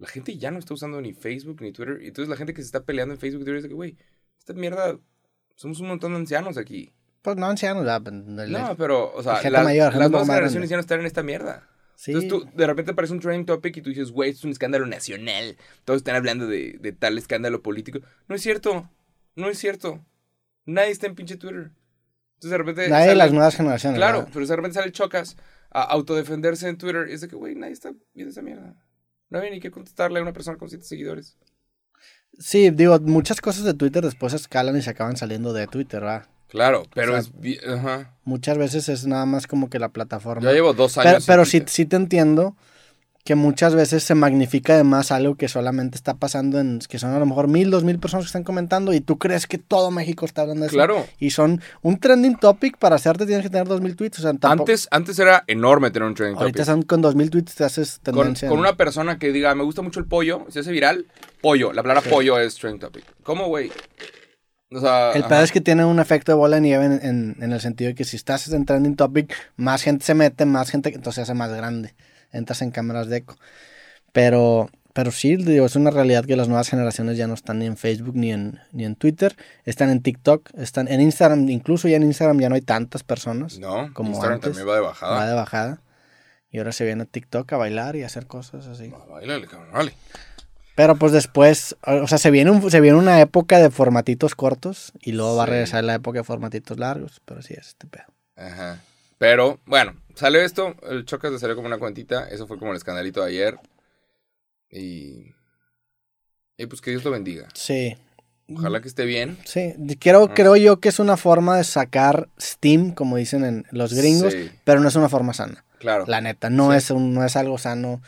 la 0.00 0.08
gente 0.08 0.36
ya 0.38 0.50
no 0.50 0.58
está 0.58 0.74
usando 0.74 1.00
ni 1.00 1.12
Facebook 1.12 1.60
ni 1.60 1.72
Twitter. 1.72 1.98
Y 2.02 2.08
entonces 2.08 2.28
la 2.28 2.36
gente 2.36 2.54
que 2.54 2.62
se 2.62 2.66
está 2.66 2.82
peleando 2.84 3.14
en 3.14 3.20
Facebook 3.20 3.42
y 3.42 3.44
Twitter 3.44 3.56
es 3.58 3.62
de 3.64 3.68
que, 3.68 3.74
güey, 3.74 3.96
esta 4.38 4.54
mierda, 4.54 4.98
somos 5.54 5.78
un 5.80 5.88
montón 5.88 6.12
de 6.12 6.18
ancianos 6.18 6.56
aquí. 6.56 6.92
Pues 7.22 7.36
no 7.36 7.46
ancianos, 7.46 7.86
el- 7.86 8.50
No, 8.50 8.74
pero, 8.78 9.12
o 9.14 9.22
sea, 9.22 9.36
gente 9.36 9.50
las, 9.50 9.64
mayor, 9.64 9.94
nuevas 9.94 10.26
generaciones 10.26 10.70
ya 10.70 10.76
no 10.76 10.80
están 10.80 11.00
en 11.00 11.06
esta 11.06 11.22
mierda. 11.22 11.68
sí. 11.96 12.12
Entonces 12.12 12.30
tú, 12.30 12.48
de 12.56 12.66
repente 12.66 12.92
aparece 12.92 13.12
un 13.12 13.20
trending 13.20 13.44
topic 13.44 13.76
y 13.76 13.82
tú 13.82 13.90
dices, 13.90 14.10
güey, 14.10 14.30
es 14.30 14.42
un 14.42 14.50
escándalo 14.52 14.86
nacional. 14.86 15.58
Todos 15.84 15.98
están 15.98 16.16
hablando 16.16 16.46
de, 16.46 16.78
de 16.80 16.92
tal 16.92 17.18
escándalo 17.18 17.62
político. 17.62 18.00
No 18.26 18.34
es 18.34 18.40
cierto. 18.40 18.88
No 19.36 19.50
es 19.50 19.58
cierto. 19.58 20.02
Nadie 20.64 20.92
está 20.92 21.06
en 21.08 21.14
pinche 21.14 21.36
Twitter. 21.36 21.72
Entonces 22.36 22.50
de 22.52 22.58
repente. 22.58 22.88
Nadie 22.88 23.08
de 23.10 23.16
las 23.16 23.32
nuevas 23.32 23.54
generaciones. 23.54 23.98
Claro, 23.98 24.18
¿verdad? 24.20 24.30
pero 24.32 24.46
de 24.46 24.56
repente 24.56 24.78
sale 24.78 24.92
Chocas 24.92 25.36
a 25.70 25.82
autodefenderse 25.82 26.68
en 26.70 26.78
Twitter. 26.78 27.06
Y 27.10 27.12
es 27.12 27.20
de 27.20 27.28
que, 27.28 27.36
güey, 27.36 27.54
nadie 27.54 27.74
está 27.74 27.92
viendo 28.14 28.30
esa 28.30 28.40
mierda. 28.40 28.74
No 29.30 29.38
había 29.38 29.50
ni 29.50 29.60
que 29.60 29.70
contestarle 29.70 30.18
a 30.18 30.22
una 30.22 30.32
persona 30.32 30.58
con 30.58 30.68
siete 30.68 30.84
seguidores. 30.84 31.36
Sí, 32.38 32.70
digo, 32.70 32.98
muchas 33.00 33.40
cosas 33.40 33.64
de 33.64 33.74
Twitter 33.74 34.04
después 34.04 34.32
escalan 34.32 34.76
y 34.76 34.82
se 34.82 34.90
acaban 34.90 35.16
saliendo 35.16 35.52
de 35.52 35.66
Twitter, 35.66 36.00
¿verdad? 36.00 36.26
Claro, 36.48 36.82
pero 36.94 37.16
O 37.16 37.22
sea, 37.22 37.32
es. 37.42 37.64
Ajá. 37.66 38.16
Muchas 38.24 38.58
veces 38.58 38.88
es 38.88 39.06
nada 39.06 39.24
más 39.26 39.46
como 39.46 39.70
que 39.70 39.78
la 39.78 39.90
plataforma. 39.90 40.42
Yo 40.42 40.52
llevo 40.52 40.72
dos 40.72 40.94
Pero, 40.96 41.08
años. 41.10 41.22
en 41.22 41.26
pero 41.26 41.44
sí, 41.44 41.62
sí 41.66 41.86
te 41.86 41.96
entiendo 41.96 42.56
que 43.24 43.34
muchas 43.34 43.74
veces 43.74 44.02
se 44.02 44.14
magnifica 44.14 44.76
de 44.76 44.82
más 44.82 45.12
algo 45.12 45.34
que 45.36 45.46
solamente 45.48 45.96
está 45.96 46.14
pasando 46.14 46.58
en 46.58 46.78
que 46.88 46.98
son 46.98 47.12
a 47.12 47.18
lo 47.18 47.26
mejor 47.26 47.48
mil, 47.48 47.70
dos 47.70 47.84
mil 47.84 47.98
personas 47.98 48.24
que 48.24 48.28
están 48.28 48.44
comentando 48.44 48.94
y 48.94 49.00
tú 49.02 49.18
crees 49.18 49.46
que 49.46 49.58
todo 49.58 49.90
México 49.90 50.24
está 50.24 50.40
hablando 50.42 50.62
de 50.62 50.68
eso. 50.68 50.74
Claro. 50.76 51.06
Y 51.18 51.30
son 51.30 51.60
un 51.82 52.00
trending 52.00 52.38
topic 52.38 52.78
para 52.78 52.96
hacerte 52.96 53.26
tienes 53.26 53.44
que 53.44 53.50
tener 53.50 53.68
dos 53.68 53.82
mil 53.82 53.94
tweets. 53.94 54.18
O 54.20 54.22
sea, 54.22 54.32
tampoco- 54.32 54.62
Antes, 54.62 54.88
antes 54.90 55.18
era 55.18 55.44
enorme 55.46 55.90
tener 55.90 56.08
un 56.08 56.14
trending 56.14 56.38
ahorita 56.38 56.64
topic. 56.64 56.66
son 56.72 56.82
con 56.82 57.02
dos 57.02 57.14
mil 57.14 57.28
tweets 57.30 57.54
te 57.54 57.64
haces 57.64 58.00
Con, 58.02 58.14
tendencia. 58.14 58.48
con 58.48 58.58
una 58.58 58.76
persona 58.76 59.18
que 59.18 59.32
diga, 59.32 59.54
me 59.54 59.64
gusta 59.64 59.82
mucho 59.82 60.00
el 60.00 60.06
pollo, 60.06 60.46
se 60.48 60.60
hace 60.60 60.72
viral, 60.72 61.06
pollo. 61.42 61.72
La 61.74 61.82
palabra 61.82 62.02
pollo 62.10 62.38
es 62.38 62.54
trending 62.56 62.80
topic. 62.80 63.04
¿Cómo, 63.22 63.48
güey? 63.48 63.70
O 64.72 64.80
sea. 64.80 65.12
El 65.12 65.24
pedo 65.24 65.42
es 65.42 65.52
que 65.52 65.60
tiene 65.60 65.84
un 65.84 65.98
efecto 65.98 66.32
de 66.32 66.36
bola 66.36 66.56
de 66.56 66.62
nieve 66.62 66.84
en, 66.86 66.92
en- 67.02 67.36
en 67.42 67.52
el 67.52 67.60
sentido 67.60 67.88
de 67.88 67.94
que 67.94 68.04
si 68.04 68.16
estás 68.16 68.48
en 68.48 68.64
trending 68.64 68.96
topic, 68.96 69.34
más 69.56 69.82
gente 69.82 70.04
se 70.04 70.14
mete, 70.14 70.46
más 70.46 70.70
gente, 70.70 70.88
entonces 70.88 71.16
se 71.16 71.20
hace 71.22 71.34
más 71.34 71.50
grande. 71.52 71.94
Entras 72.32 72.62
en 72.62 72.70
cámaras 72.70 73.08
de 73.08 73.18
eco. 73.18 73.36
Pero, 74.12 74.70
pero 74.92 75.10
sí, 75.10 75.36
digo, 75.36 75.66
es 75.66 75.76
una 75.76 75.90
realidad 75.90 76.24
que 76.24 76.36
las 76.36 76.48
nuevas 76.48 76.68
generaciones 76.68 77.16
ya 77.16 77.26
no 77.26 77.34
están 77.34 77.58
ni 77.60 77.66
en 77.66 77.76
Facebook 77.76 78.16
ni 78.16 78.32
en, 78.32 78.58
ni 78.72 78.84
en 78.84 78.96
Twitter. 78.96 79.36
Están 79.64 79.90
en 79.90 80.02
TikTok, 80.02 80.50
están 80.56 80.88
en 80.88 81.00
Instagram, 81.00 81.48
incluso 81.48 81.88
ya 81.88 81.96
en 81.96 82.02
Instagram 82.02 82.40
ya 82.40 82.48
no 82.48 82.54
hay 82.56 82.60
tantas 82.62 83.02
personas. 83.02 83.58
No, 83.58 83.92
como 83.94 84.10
Instagram 84.10 84.34
antes. 84.36 84.50
también 84.50 84.68
va 84.68 84.74
de 84.74 84.80
bajada. 84.80 85.16
Va 85.16 85.26
de 85.28 85.34
bajada. 85.34 85.82
Y 86.50 86.58
ahora 86.58 86.72
se 86.72 86.84
viene 86.84 87.02
a 87.04 87.06
TikTok 87.06 87.52
a 87.52 87.56
bailar 87.56 87.94
y 87.94 88.02
a 88.02 88.06
hacer 88.06 88.26
cosas 88.26 88.66
así. 88.66 88.90
Cabrón, 88.90 89.70
vale. 89.72 89.94
Pero 90.74 90.96
pues 90.96 91.12
después, 91.12 91.76
o 91.86 92.06
sea, 92.08 92.18
se 92.18 92.30
viene, 92.30 92.50
un- 92.50 92.70
se 92.70 92.80
viene 92.80 92.96
una 92.98 93.20
época 93.20 93.58
de 93.58 93.70
formatitos 93.70 94.34
cortos 94.34 94.92
y 95.00 95.12
luego 95.12 95.36
va 95.36 95.44
a 95.44 95.46
regresar 95.46 95.84
la 95.84 95.94
época 95.94 96.20
de 96.20 96.24
formatitos 96.24 96.78
largos. 96.78 97.20
Pero 97.24 97.42
sí 97.42 97.54
es 97.54 97.68
este 97.68 97.86
pedo. 97.86 98.06
Ajá. 98.36 98.80
Pero, 99.18 99.60
bueno, 99.66 99.94
salió 100.20 100.40
esto, 100.40 100.74
el 100.88 101.04
Chocas 101.04 101.32
le 101.32 101.38
salió 101.38 101.56
como 101.56 101.66
una 101.66 101.78
cuentita, 101.78 102.28
eso 102.28 102.46
fue 102.46 102.58
como 102.58 102.70
el 102.70 102.76
escandalito 102.76 103.22
de 103.22 103.28
ayer. 103.30 103.58
Y... 104.70 105.34
Y 106.56 106.66
pues 106.66 106.80
que 106.80 106.90
Dios 106.90 107.04
lo 107.04 107.10
bendiga. 107.10 107.48
Sí. 107.54 107.96
Ojalá 108.54 108.80
que 108.82 108.88
esté 108.88 109.04
bien. 109.06 109.38
Sí, 109.44 109.74
creo, 109.98 110.24
Ah. 110.24 110.34
creo 110.34 110.56
yo 110.56 110.78
que 110.80 110.88
es 110.90 110.98
una 110.98 111.16
forma 111.16 111.56
de 111.56 111.64
sacar 111.64 112.28
Steam, 112.38 112.92
como 112.92 113.16
dicen 113.16 113.44
en 113.44 113.64
los 113.70 113.94
gringos, 113.94 114.32
Sí. 114.32 114.50
pero 114.64 114.80
no 114.80 114.88
es 114.88 114.96
una 114.96 115.08
forma 115.08 115.32
sana. 115.32 115.64
Claro. 115.78 116.04
La 116.06 116.20
neta, 116.20 116.50
no, 116.50 116.72
Sí. 116.72 116.76
es, 116.78 116.90
un- 116.90 117.14
no 117.14 117.24
es 117.24 117.36
algo 117.36 117.56
sano. 117.58 118.02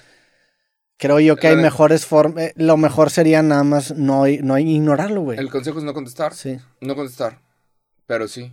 Creo 0.99 1.19
yo 1.21 1.37
que 1.37 1.47
La 1.47 1.51
hay 1.51 1.57
neta. 1.57 1.69
mejores 1.71 2.05
formas. 2.07 2.53
Lo 2.57 2.77
mejor 2.77 3.11
sería 3.11 3.43
nada 3.43 3.65
más 3.65 3.97
no, 3.97 4.25
no 4.43 4.59
ignorarlo, 4.59 5.23
güey. 5.23 5.39
El 5.39 5.49
consejo 5.51 5.79
es 5.79 5.85
no 5.85 5.95
contestar. 5.95 6.35
Sí. 6.35 6.59
No 6.81 6.95
contestar. 6.95 7.41
Pero 8.07 8.29
sí. 8.29 8.53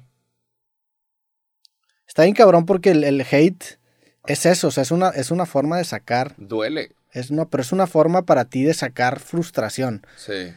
Está 2.10 2.24
bien 2.24 2.34
cabrón 2.34 2.66
porque 2.66 2.90
el, 2.90 3.04
el 3.04 3.22
hate 3.22 3.78
es 4.26 4.48
eso, 4.48 4.70
o 4.70 4.72
sea, 4.72 4.82
es 4.82 4.90
una, 4.90 5.10
es 5.10 5.30
una 5.30 5.46
forma 5.46 5.78
de 5.78 5.84
sacar. 5.84 6.34
Duele. 6.38 6.96
Es 7.12 7.30
no, 7.30 7.48
pero 7.50 7.62
es 7.62 7.72
una 7.72 7.86
forma 7.86 8.26
para 8.26 8.46
ti 8.46 8.64
de 8.64 8.74
sacar 8.74 9.20
frustración. 9.20 10.02
Sí. 10.18 10.52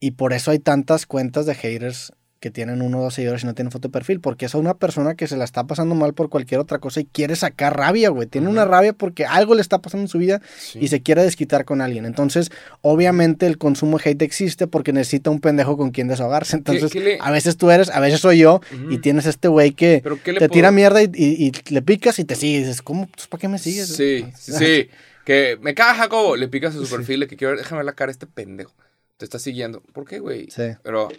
Y 0.00 0.10
por 0.12 0.34
eso 0.34 0.50
hay 0.50 0.58
tantas 0.58 1.06
cuentas 1.06 1.46
de 1.46 1.54
haters 1.54 2.12
que 2.42 2.50
tienen 2.50 2.82
uno 2.82 2.98
o 2.98 3.02
dos 3.04 3.14
seguidores 3.14 3.44
y 3.44 3.46
no 3.46 3.54
tienen 3.54 3.70
foto 3.70 3.86
de 3.88 3.92
perfil. 3.92 4.20
Porque 4.20 4.46
es 4.46 4.54
una 4.54 4.74
persona 4.74 5.14
que 5.14 5.28
se 5.28 5.36
la 5.36 5.44
está 5.44 5.64
pasando 5.64 5.94
mal 5.94 6.12
por 6.12 6.28
cualquier 6.28 6.58
otra 6.60 6.78
cosa 6.80 7.00
y 7.00 7.04
quiere 7.06 7.36
sacar 7.36 7.76
rabia, 7.76 8.08
güey. 8.10 8.26
Tiene 8.26 8.48
una 8.48 8.64
rabia 8.64 8.92
porque 8.92 9.24
algo 9.24 9.54
le 9.54 9.60
está 9.62 9.78
pasando 9.80 10.02
en 10.04 10.08
su 10.08 10.18
vida 10.18 10.42
sí. 10.58 10.80
y 10.82 10.88
se 10.88 11.00
quiere 11.02 11.22
desquitar 11.22 11.64
con 11.64 11.80
alguien. 11.80 12.04
Entonces, 12.04 12.50
obviamente 12.80 13.46
el 13.46 13.58
consumo 13.58 13.98
de 13.98 14.10
hate 14.10 14.22
existe 14.22 14.66
porque 14.66 14.92
necesita 14.92 15.30
un 15.30 15.40
pendejo 15.40 15.76
con 15.76 15.92
quien 15.92 16.08
desahogarse. 16.08 16.56
Entonces, 16.56 16.90
qué 16.92 17.00
le- 17.00 17.18
a 17.20 17.30
veces 17.30 17.56
tú 17.56 17.70
eres, 17.70 17.90
a 17.90 18.00
veces 18.00 18.20
soy 18.20 18.38
yo 18.38 18.60
y 18.90 18.98
tienes 18.98 19.26
este 19.26 19.48
güey 19.48 19.72
que 19.72 20.00
Pero 20.02 20.20
¿qué 20.22 20.32
le 20.32 20.40
te 20.40 20.48
puedo- 20.48 20.56
tira 20.58 20.70
mierda 20.72 21.00
y, 21.02 21.10
y- 21.14 21.46
y 21.46 21.52
le 21.72 21.82
picas 21.82 22.18
y 22.18 22.24
te 22.24 22.34
sigue. 22.34 22.58
Y 22.58 22.60
dices, 22.60 22.82
¿cómo? 22.82 23.06
Pues, 23.06 23.28
¿Para 23.28 23.40
qué 23.40 23.48
me 23.48 23.58
sigues? 23.58 23.86
Sí, 23.88 24.26
sí, 24.36 24.52
sí. 24.52 24.88
Que 25.24 25.56
me 25.62 25.72
caga 25.72 25.94
Jacobo. 25.94 26.34
Le 26.34 26.48
picas 26.48 26.74
a 26.74 26.78
su 26.78 26.86
Sí. 26.86 26.96
perfil 26.96 27.20
de 27.20 27.28
que 27.28 27.36
quiero 27.36 27.52
ver, 27.52 27.58
déjame 27.60 27.78
ver 27.78 27.86
la 27.86 27.92
cara 27.92 28.08
de 28.08 28.14
este 28.14 28.26
pendejo. 28.26 28.74
Te 29.18 29.24
está 29.24 29.38
siguiendo. 29.38 29.80
¿Por 29.92 30.04
qué, 30.04 30.18
güey? 30.18 30.48
Sí. 30.50 30.62
Pero, 30.82 31.10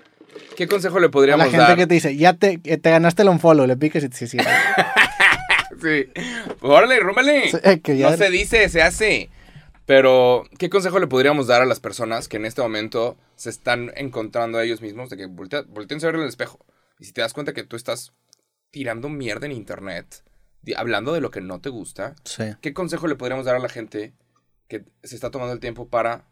¿qué 0.56 0.68
consejo 0.68 1.00
le 1.00 1.08
A 1.08 1.12
podríamos 1.12 1.46
la 1.46 1.52
gente 1.52 1.68
dar? 1.68 1.78
que 1.78 1.88
te 1.88 1.94
dice, 1.96 2.16
ya 2.16 2.34
te, 2.34 2.58
te 2.58 2.90
ganaste 2.92 3.22
el 3.24 3.30
unfollow, 3.30 3.66
le 3.68 3.78
picas 3.78 4.04
y 4.04 4.10
te. 4.10 4.28
Sí. 4.28 4.38
Pues, 5.80 6.08
órale, 6.62 7.00
rómale. 7.00 7.50
Sí, 7.52 7.58
eh, 7.64 7.80
que 7.82 7.98
ya- 7.98 8.12
No 8.12 8.18
se 8.18 8.30
dice, 8.30 8.70
se 8.70 8.82
hace. 8.82 9.30
Pero, 9.86 10.46
¿qué 10.58 10.70
consejo 10.70 10.98
le 11.00 11.08
podríamos 11.08 11.48
dar 11.48 11.62
a 11.62 11.66
las 11.66 11.80
personas 11.82 12.30
que 12.30 12.38
en 12.38 12.46
este 12.46 12.62
momento 12.62 13.18
se 13.36 13.50
están 13.50 13.92
encontrando 13.98 14.58
a 14.58 14.64
ellos 14.64 14.82
mismos? 14.82 15.10
De 15.10 15.18
que 15.18 15.26
voltea, 15.26 15.64
volteense 15.68 16.06
a 16.06 16.10
ver 16.10 16.16
en 16.16 16.22
el 16.22 16.30
espejo. 16.30 16.66
Y 17.00 17.06
si 17.06 17.12
te 17.12 17.20
das 17.22 17.34
cuenta 17.34 17.54
que 17.54 17.64
tú 17.66 17.76
estás 17.76 18.14
tirando 18.72 19.10
mierda 19.10 19.46
en 19.46 19.52
internet, 19.52 20.24
hablando 20.78 21.12
de 21.14 21.20
lo 21.20 21.32
que 21.32 21.42
no 21.42 21.60
te 21.60 21.68
gusta, 21.70 22.16
Sí. 22.24 22.44
¿qué 22.62 22.74
consejo 22.74 23.08
le 23.08 23.16
podríamos 23.16 23.46
dar 23.46 23.56
a 23.56 23.60
la 23.60 23.68
gente 23.68 24.14
que 24.70 24.86
se 25.04 25.16
está 25.16 25.32
tomando 25.32 25.54
el 25.54 25.60
tiempo 25.60 25.90
para 25.90 26.24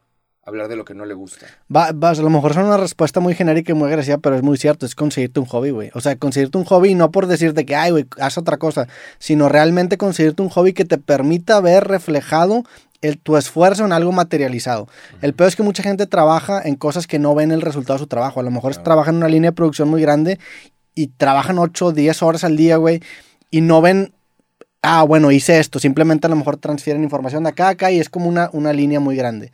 hablar 0.44 0.68
de 0.68 0.76
lo 0.76 0.86
que 0.86 0.94
no 0.94 1.06
le 1.06 1.14
gusta? 1.14 1.46
Va, 1.74 1.92
va, 1.92 2.10
a 2.10 2.16
lo 2.16 2.30
mejor 2.30 2.52
es 2.52 2.58
una 2.58 2.78
respuesta 2.78 3.20
muy 3.20 3.36
genérica 3.36 3.72
y 3.72 3.76
muy 3.76 3.88
agresiva, 3.90 4.18
pero 4.18 4.36
es 4.36 4.44
muy 4.44 4.58
cierto, 4.58 4.86
es 4.86 4.96
conseguirte 4.96 5.40
un 5.40 5.46
hobby, 5.46 5.70
güey. 5.70 5.92
O 5.94 6.02
sea, 6.02 6.16
conseguirte 6.16 6.58
un 6.58 6.66
hobby 6.66 6.96
no 6.96 7.12
por 7.12 7.28
decirte 7.28 7.66
que, 7.66 7.76
ay, 7.76 7.92
güey, 7.92 8.06
haz 8.20 8.38
otra 8.38 8.58
cosa, 8.58 8.88
sino 9.20 9.50
realmente 9.50 9.98
conseguirte 9.98 10.42
un 10.42 10.50
hobby 10.50 10.74
que 10.74 10.86
te 10.86 10.98
permita 10.98 11.60
ver 11.62 11.86
reflejado 11.88 12.64
el, 13.02 13.18
tu 13.18 13.38
esfuerzo 13.38 13.86
en 13.86 13.94
algo 13.94 14.12
materializado. 14.12 14.88
El 15.22 15.34
peor 15.34 15.48
es 15.50 15.56
que 15.56 15.64
mucha 15.64 15.84
gente 15.84 16.06
trabaja 16.08 16.62
en 16.64 16.76
cosas 16.76 17.08
que 17.08 17.20
no 17.20 17.34
ven 17.36 17.52
el 17.52 17.62
resultado 17.62 17.98
de 17.98 18.04
su 18.04 18.08
trabajo. 18.08 18.40
A 18.40 18.44
lo 18.44 18.52
mejor 18.52 18.72
Claro. 18.74 18.84
trabajan 18.84 19.16
en 19.16 19.20
una 19.22 19.28
línea 19.30 19.52
de 19.52 19.56
producción 19.56 19.90
muy 19.90 20.02
grande 20.02 20.40
y 20.94 21.08
trabajan 21.08 21.58
8 21.58 21.88
o 21.88 21.92
10 21.94 22.22
horas 22.22 22.44
al 22.44 22.58
día, 22.58 22.78
güey, 22.78 23.02
y 23.50 23.62
no 23.62 23.82
ven 23.82 24.14
ah, 24.84 25.04
bueno, 25.04 25.32
hice 25.32 25.60
esto. 25.60 25.80
Simplemente 25.80 26.28
a 26.28 26.30
lo 26.30 26.36
mejor 26.36 26.58
transfieren 26.58 27.04
información 27.04 27.44
de 27.44 27.50
acá 27.50 27.68
a 27.68 27.72
acá 27.72 27.92
y 27.92 28.00
es 28.00 28.10
como 28.10 28.28
una, 28.28 28.50
una 28.54 28.74
línea 28.74 29.00
muy 29.00 29.16
grande. 29.16 29.52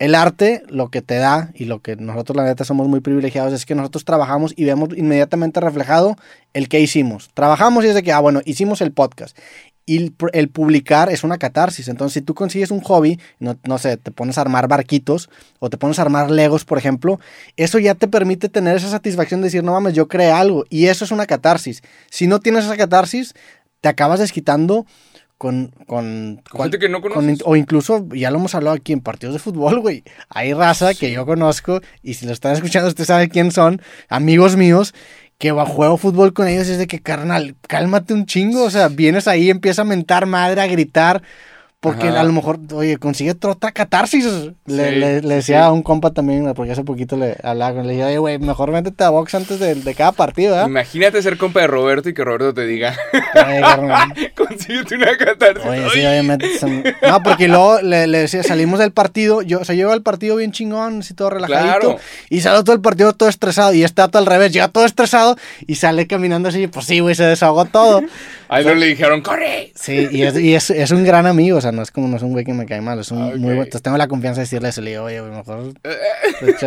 El 0.00 0.14
arte, 0.14 0.62
lo 0.68 0.88
que 0.88 1.02
te 1.02 1.16
da 1.16 1.50
y 1.54 1.66
lo 1.66 1.80
que 1.80 1.94
nosotros 1.94 2.34
la 2.34 2.44
neta 2.44 2.64
somos 2.64 2.88
muy 2.88 3.00
privilegiados 3.00 3.52
es 3.52 3.66
que 3.66 3.74
nosotros 3.74 4.06
trabajamos 4.06 4.54
y 4.56 4.64
vemos 4.64 4.88
inmediatamente 4.96 5.60
reflejado 5.60 6.16
el 6.54 6.70
que 6.70 6.80
hicimos. 6.80 7.28
Trabajamos 7.34 7.84
y 7.84 7.88
es 7.88 7.94
de 7.94 8.02
que, 8.02 8.10
ah, 8.10 8.18
bueno, 8.20 8.40
hicimos 8.46 8.80
el 8.80 8.92
podcast. 8.92 9.36
Y 9.84 9.98
el, 9.98 10.16
pu- 10.16 10.30
el 10.32 10.48
publicar 10.48 11.10
es 11.10 11.22
una 11.22 11.36
catarsis. 11.36 11.88
Entonces, 11.88 12.14
si 12.14 12.22
tú 12.22 12.32
consigues 12.32 12.70
un 12.70 12.80
hobby, 12.80 13.20
no, 13.40 13.58
no 13.64 13.76
sé, 13.76 13.98
te 13.98 14.10
pones 14.10 14.38
a 14.38 14.40
armar 14.40 14.68
barquitos 14.68 15.28
o 15.58 15.68
te 15.68 15.76
pones 15.76 15.98
a 15.98 16.02
armar 16.02 16.30
legos, 16.30 16.64
por 16.64 16.78
ejemplo, 16.78 17.20
eso 17.58 17.78
ya 17.78 17.94
te 17.94 18.08
permite 18.08 18.48
tener 18.48 18.76
esa 18.76 18.88
satisfacción 18.88 19.42
de 19.42 19.48
decir, 19.48 19.62
no 19.62 19.72
mames, 19.72 19.92
yo 19.92 20.08
creé 20.08 20.30
algo. 20.30 20.64
Y 20.70 20.86
eso 20.86 21.04
es 21.04 21.10
una 21.10 21.26
catarsis. 21.26 21.82
Si 22.10 22.26
no 22.26 22.40
tienes 22.40 22.64
esa 22.64 22.78
catarsis, 22.78 23.34
te 23.82 23.88
acabas 23.90 24.20
desquitando 24.20 24.86
con... 25.40 25.72
con, 25.86 26.42
Con 26.50 26.62
gente 26.64 26.78
que 26.78 26.90
no 26.90 27.00
con 27.00 27.38
o 27.46 27.56
incluso, 27.56 28.06
ya 28.12 28.30
lo 28.30 28.36
hemos 28.36 28.54
hablado 28.54 28.76
aquí 28.76 28.92
en 28.92 29.00
partidos 29.00 29.32
de 29.32 29.38
fútbol, 29.38 29.80
güey. 29.80 30.04
Hay 30.28 30.52
raza 30.52 30.92
que 30.92 31.10
yo 31.10 31.24
conozco 31.24 31.80
y 32.02 32.12
si 32.12 32.26
lo 32.26 32.32
están 32.32 32.52
escuchando, 32.52 32.90
usted 32.90 33.06
sabe 33.06 33.30
quién 33.30 33.50
son, 33.50 33.80
amigos 34.10 34.56
míos, 34.56 34.92
que 35.38 35.50
juego 35.50 35.96
fútbol 35.96 36.34
con 36.34 36.46
ellos 36.46 36.68
y 36.68 36.72
es 36.72 36.78
de 36.78 36.86
que, 36.86 37.00
carnal, 37.00 37.54
cálmate 37.66 38.12
un 38.12 38.26
chingo. 38.26 38.64
O 38.64 38.70
sea, 38.70 38.88
vienes 38.88 39.26
ahí, 39.26 39.48
empieza 39.48 39.80
a 39.80 39.86
mentar 39.86 40.26
madre, 40.26 40.60
a 40.60 40.66
gritar. 40.66 41.22
Porque 41.82 42.08
Ajá. 42.08 42.20
a 42.20 42.24
lo 42.24 42.32
mejor, 42.34 42.58
oye, 42.74 42.98
consigue 42.98 43.30
otra, 43.30 43.72
catarsis. 43.72 44.26
Le, 44.26 44.50
Sí, 44.66 44.96
le- 44.96 44.98
le 44.98 45.20
sí, 45.22 45.28
decía 45.28 45.60
sí. 45.60 45.64
a 45.66 45.72
un 45.72 45.82
compa 45.82 46.10
también, 46.10 46.52
porque 46.54 46.72
hace 46.72 46.84
poquito 46.84 47.16
le 47.16 47.38
hablaba 47.42 47.82
le 47.82 47.92
dije, 47.92 48.04
oye, 48.04 48.18
güey, 48.18 48.38
mejor 48.38 48.70
métete 48.70 49.02
a 49.02 49.08
box 49.08 49.34
antes 49.34 49.58
de, 49.58 49.74
de 49.76 49.94
cada 49.94 50.12
partido, 50.12 50.52
¿verdad? 50.52 50.68
Imagínate 50.68 51.22
ser 51.22 51.38
compa 51.38 51.60
de 51.60 51.68
Roberto 51.68 52.10
y 52.10 52.12
que 52.14 52.22
Roberto 52.22 52.52
te 52.52 52.66
diga, 52.66 52.94
consíguete 54.36 54.96
una 54.96 55.16
catarsis. 55.16 55.64
Oye, 55.66 55.88
sí, 55.94 56.00
obviamente. 56.00 56.58
son- 56.58 56.84
No, 57.08 57.22
porque 57.22 57.48
luego 57.48 57.80
le, 57.80 58.06
le 58.06 58.18
decía, 58.18 58.42
salimos 58.42 58.78
del 58.78 58.92
partido, 58.92 59.42
yo, 59.42 59.60
o 59.60 59.64
sea, 59.64 59.74
llego 59.74 59.92
al 59.92 60.02
partido 60.02 60.36
bien 60.36 60.52
chingón, 60.52 61.00
así 61.00 61.14
todo 61.14 61.30
relajadito, 61.30 61.78
Claro. 61.80 61.96
y 62.28 62.40
sale 62.42 62.62
todo 62.62 62.74
el 62.74 62.82
partido 62.82 63.12
todo 63.14 63.28
estresado, 63.30 63.72
y 63.72 63.84
este 63.84 64.02
dato 64.02 64.18
al 64.18 64.26
revés, 64.26 64.52
llega 64.52 64.68
todo 64.68 64.84
estresado, 64.84 65.36
y 65.66 65.76
sale 65.76 66.06
caminando 66.06 66.50
así, 66.50 66.66
pues 66.66 66.84
sí, 66.86 67.00
güey, 67.00 67.14
se 67.14 67.24
desahogó 67.24 67.64
todo. 67.64 68.02
Ahí 68.50 68.64
no 68.64 68.74
le 68.74 68.86
dijeron, 68.86 69.20
¡corre! 69.22 69.72
Sí, 69.74 70.08
y, 70.10 70.22
es, 70.22 70.38
y 70.38 70.54
es, 70.54 70.70
es 70.70 70.90
un 70.90 71.04
gran 71.04 71.26
amigo, 71.26 71.58
o 71.58 71.60
sea, 71.60 71.72
no 71.72 71.82
es 71.82 71.90
como, 71.90 72.08
no 72.08 72.16
es 72.16 72.22
un 72.22 72.32
güey 72.32 72.44
que 72.44 72.52
me 72.52 72.66
cae 72.66 72.80
mal, 72.80 72.98
es 72.98 73.10
un 73.10 73.22
Ah, 73.22 73.26
muy 73.36 73.54
buen, 73.54 73.58
entonces 73.58 73.82
tengo 73.82 73.96
la 73.96 74.08
confianza 74.08 74.40
de 74.40 74.44
decirle 74.44 74.68
eso, 74.70 74.80
le 74.80 74.90
digo, 74.90 75.04
oye, 75.04 75.22
mejor, 75.22 75.72
de 75.82 76.50
hecho, 76.50 76.66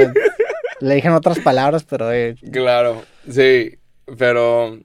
le 0.80 0.96
dije 0.96 1.08
en 1.08 1.14
otras 1.14 1.40
palabras, 1.40 1.84
pero, 1.84 2.08
oye, 2.08 2.36
Claro, 2.52 3.04
sí, 3.30 3.78
pero 4.18 4.80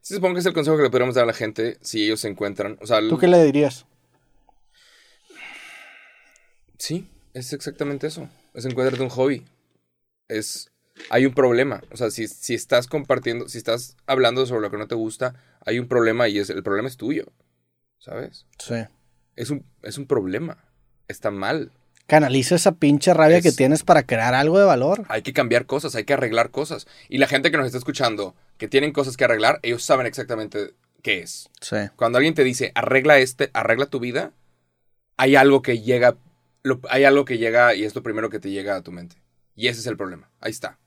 sí 0.00 0.14
supongo 0.14 0.34
que 0.34 0.40
es 0.40 0.46
el 0.46 0.52
consejo 0.52 0.76
que 0.76 0.84
le 0.84 0.90
podríamos 0.90 1.14
dar 1.16 1.24
a 1.24 1.28
la 1.28 1.32
gente 1.32 1.76
si 1.80 2.04
ellos 2.04 2.20
se 2.20 2.28
encuentran. 2.28 2.78
O 2.80 2.86
sea, 2.86 3.00
¿tú 3.00 3.18
qué 3.18 3.26
le 3.26 3.42
dirías? 3.44 3.86
sí, 6.78 7.08
es 7.32 7.52
exactamente 7.52 8.06
eso. 8.06 8.28
Es 8.54 8.64
encuéntrate 8.64 9.02
un 9.02 9.08
hobby. 9.08 9.44
Es, 10.28 10.70
hay 11.10 11.26
un 11.26 11.34
problema. 11.34 11.82
O 11.90 11.96
sea, 11.96 12.10
si, 12.10 12.28
si 12.28 12.54
estás 12.54 12.86
compartiendo, 12.86 13.48
si 13.48 13.58
estás 13.58 13.96
hablando 14.06 14.46
sobre 14.46 14.62
lo 14.62 14.70
que 14.70 14.78
no 14.78 14.86
te 14.86 14.94
gusta, 14.94 15.34
hay 15.66 15.78
un 15.78 15.88
problema 15.88 16.28
y 16.28 16.38
es, 16.38 16.50
el 16.50 16.62
problema 16.62 16.88
es 16.88 16.96
tuyo. 16.96 17.26
¿Sabes? 17.98 18.46
Sí. 18.58 18.74
Es 19.36 19.50
un, 19.50 19.64
es 19.82 19.98
un 19.98 20.06
problema. 20.06 20.58
Está 21.08 21.30
mal. 21.30 21.72
Canaliza 22.06 22.54
esa 22.56 22.72
pinche 22.72 23.14
rabia 23.14 23.40
que 23.40 23.48
Es- 23.48 23.56
tienes 23.56 23.82
para 23.82 24.02
crear 24.02 24.34
algo 24.34 24.58
de 24.58 24.64
valor. 24.66 25.04
Hay 25.08 25.22
que 25.22 25.32
cambiar 25.32 25.64
cosas, 25.66 25.94
hay 25.94 26.04
que 26.04 26.12
arreglar 26.12 26.50
cosas. 26.50 26.86
Y 27.08 27.16
la 27.18 27.26
gente 27.26 27.50
que 27.50 27.56
nos 27.56 27.66
está 27.66 27.78
escuchando, 27.78 28.34
que 28.58 28.68
tienen 28.68 28.92
cosas 28.92 29.16
que 29.16 29.24
arreglar, 29.24 29.58
ellos 29.62 29.82
saben 29.82 30.06
exactamente 30.06 30.74
qué 31.02 31.20
es. 31.20 31.48
Sí. 31.62 31.76
Cuando 31.96 32.18
alguien 32.18 32.34
te 32.34 32.44
dice, 32.44 32.72
arregla 32.74 33.18
este, 33.18 33.50
arregla 33.54 33.86
tu 33.86 34.00
vida, 34.00 34.32
hay 35.16 35.34
algo 35.36 35.62
que 35.62 35.80
llega, 35.80 36.16
lo- 36.62 36.80
hay 36.90 37.04
algo 37.04 37.24
que 37.24 37.38
llega 37.38 37.74
y 37.74 37.84
es 37.84 37.94
lo 37.94 38.02
primero 38.02 38.28
que 38.28 38.38
te 38.40 38.50
llega 38.50 38.76
a 38.76 38.82
tu 38.82 38.92
mente. 38.92 39.16
Y 39.56 39.68
ese 39.68 39.80
es 39.80 39.86
el 39.86 39.96
problema. 39.96 40.30
Ahí 40.40 40.50
está. 40.50 40.78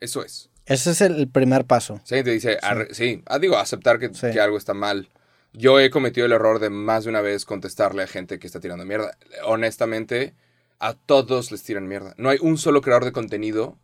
Eso 0.00 0.22
es. 0.22 0.50
Ese 0.68 0.90
es 0.90 1.00
el 1.00 1.28
primer 1.28 1.64
paso. 1.64 1.94
Alguien 2.04 2.24
te 2.24 2.30
dice, 2.32 2.58
sí, 2.92 3.22
ah, 3.26 3.38
digo, 3.38 3.56
aceptar 3.56 3.98
que, 3.98 4.12
Sí. 4.12 4.30
que 4.32 4.40
algo 4.40 4.58
está 4.58 4.74
mal. 4.74 5.08
Yo 5.54 5.80
he 5.80 5.88
cometido 5.90 6.26
el 6.26 6.32
error 6.32 6.58
de 6.58 6.68
más 6.70 7.04
de 7.04 7.10
una 7.10 7.22
vez 7.22 7.44
contestarle 7.46 8.02
a 8.02 8.06
gente 8.06 8.38
que 8.38 8.46
está 8.46 8.60
tirando 8.60 8.84
mierda. 8.84 9.16
Honestamente, 9.44 10.34
a 10.78 10.92
todos 10.94 11.50
les 11.50 11.62
tiran 11.62 11.88
mierda. 11.88 12.14
No 12.18 12.28
hay 12.28 12.38
un 12.40 12.58
solo 12.58 12.82
creador 12.82 13.06
de 13.06 13.12
contenido 13.12 13.78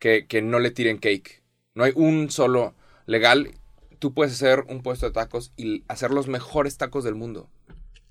que, 0.00 0.26
que 0.26 0.42
no 0.42 0.58
le 0.58 0.72
tiren 0.72 0.98
cake. 0.98 1.42
No 1.74 1.84
hay 1.84 1.92
un 1.94 2.30
solo 2.30 2.74
legal. 3.06 3.52
Tú 4.00 4.12
puedes 4.14 4.32
hacer 4.34 4.64
un 4.68 4.82
puesto 4.82 5.06
de 5.06 5.12
tacos 5.12 5.52
y 5.56 5.84
hacer 5.88 6.10
los 6.10 6.26
mejores 6.26 6.76
tacos 6.76 7.04
del 7.04 7.14
mundo. 7.14 7.48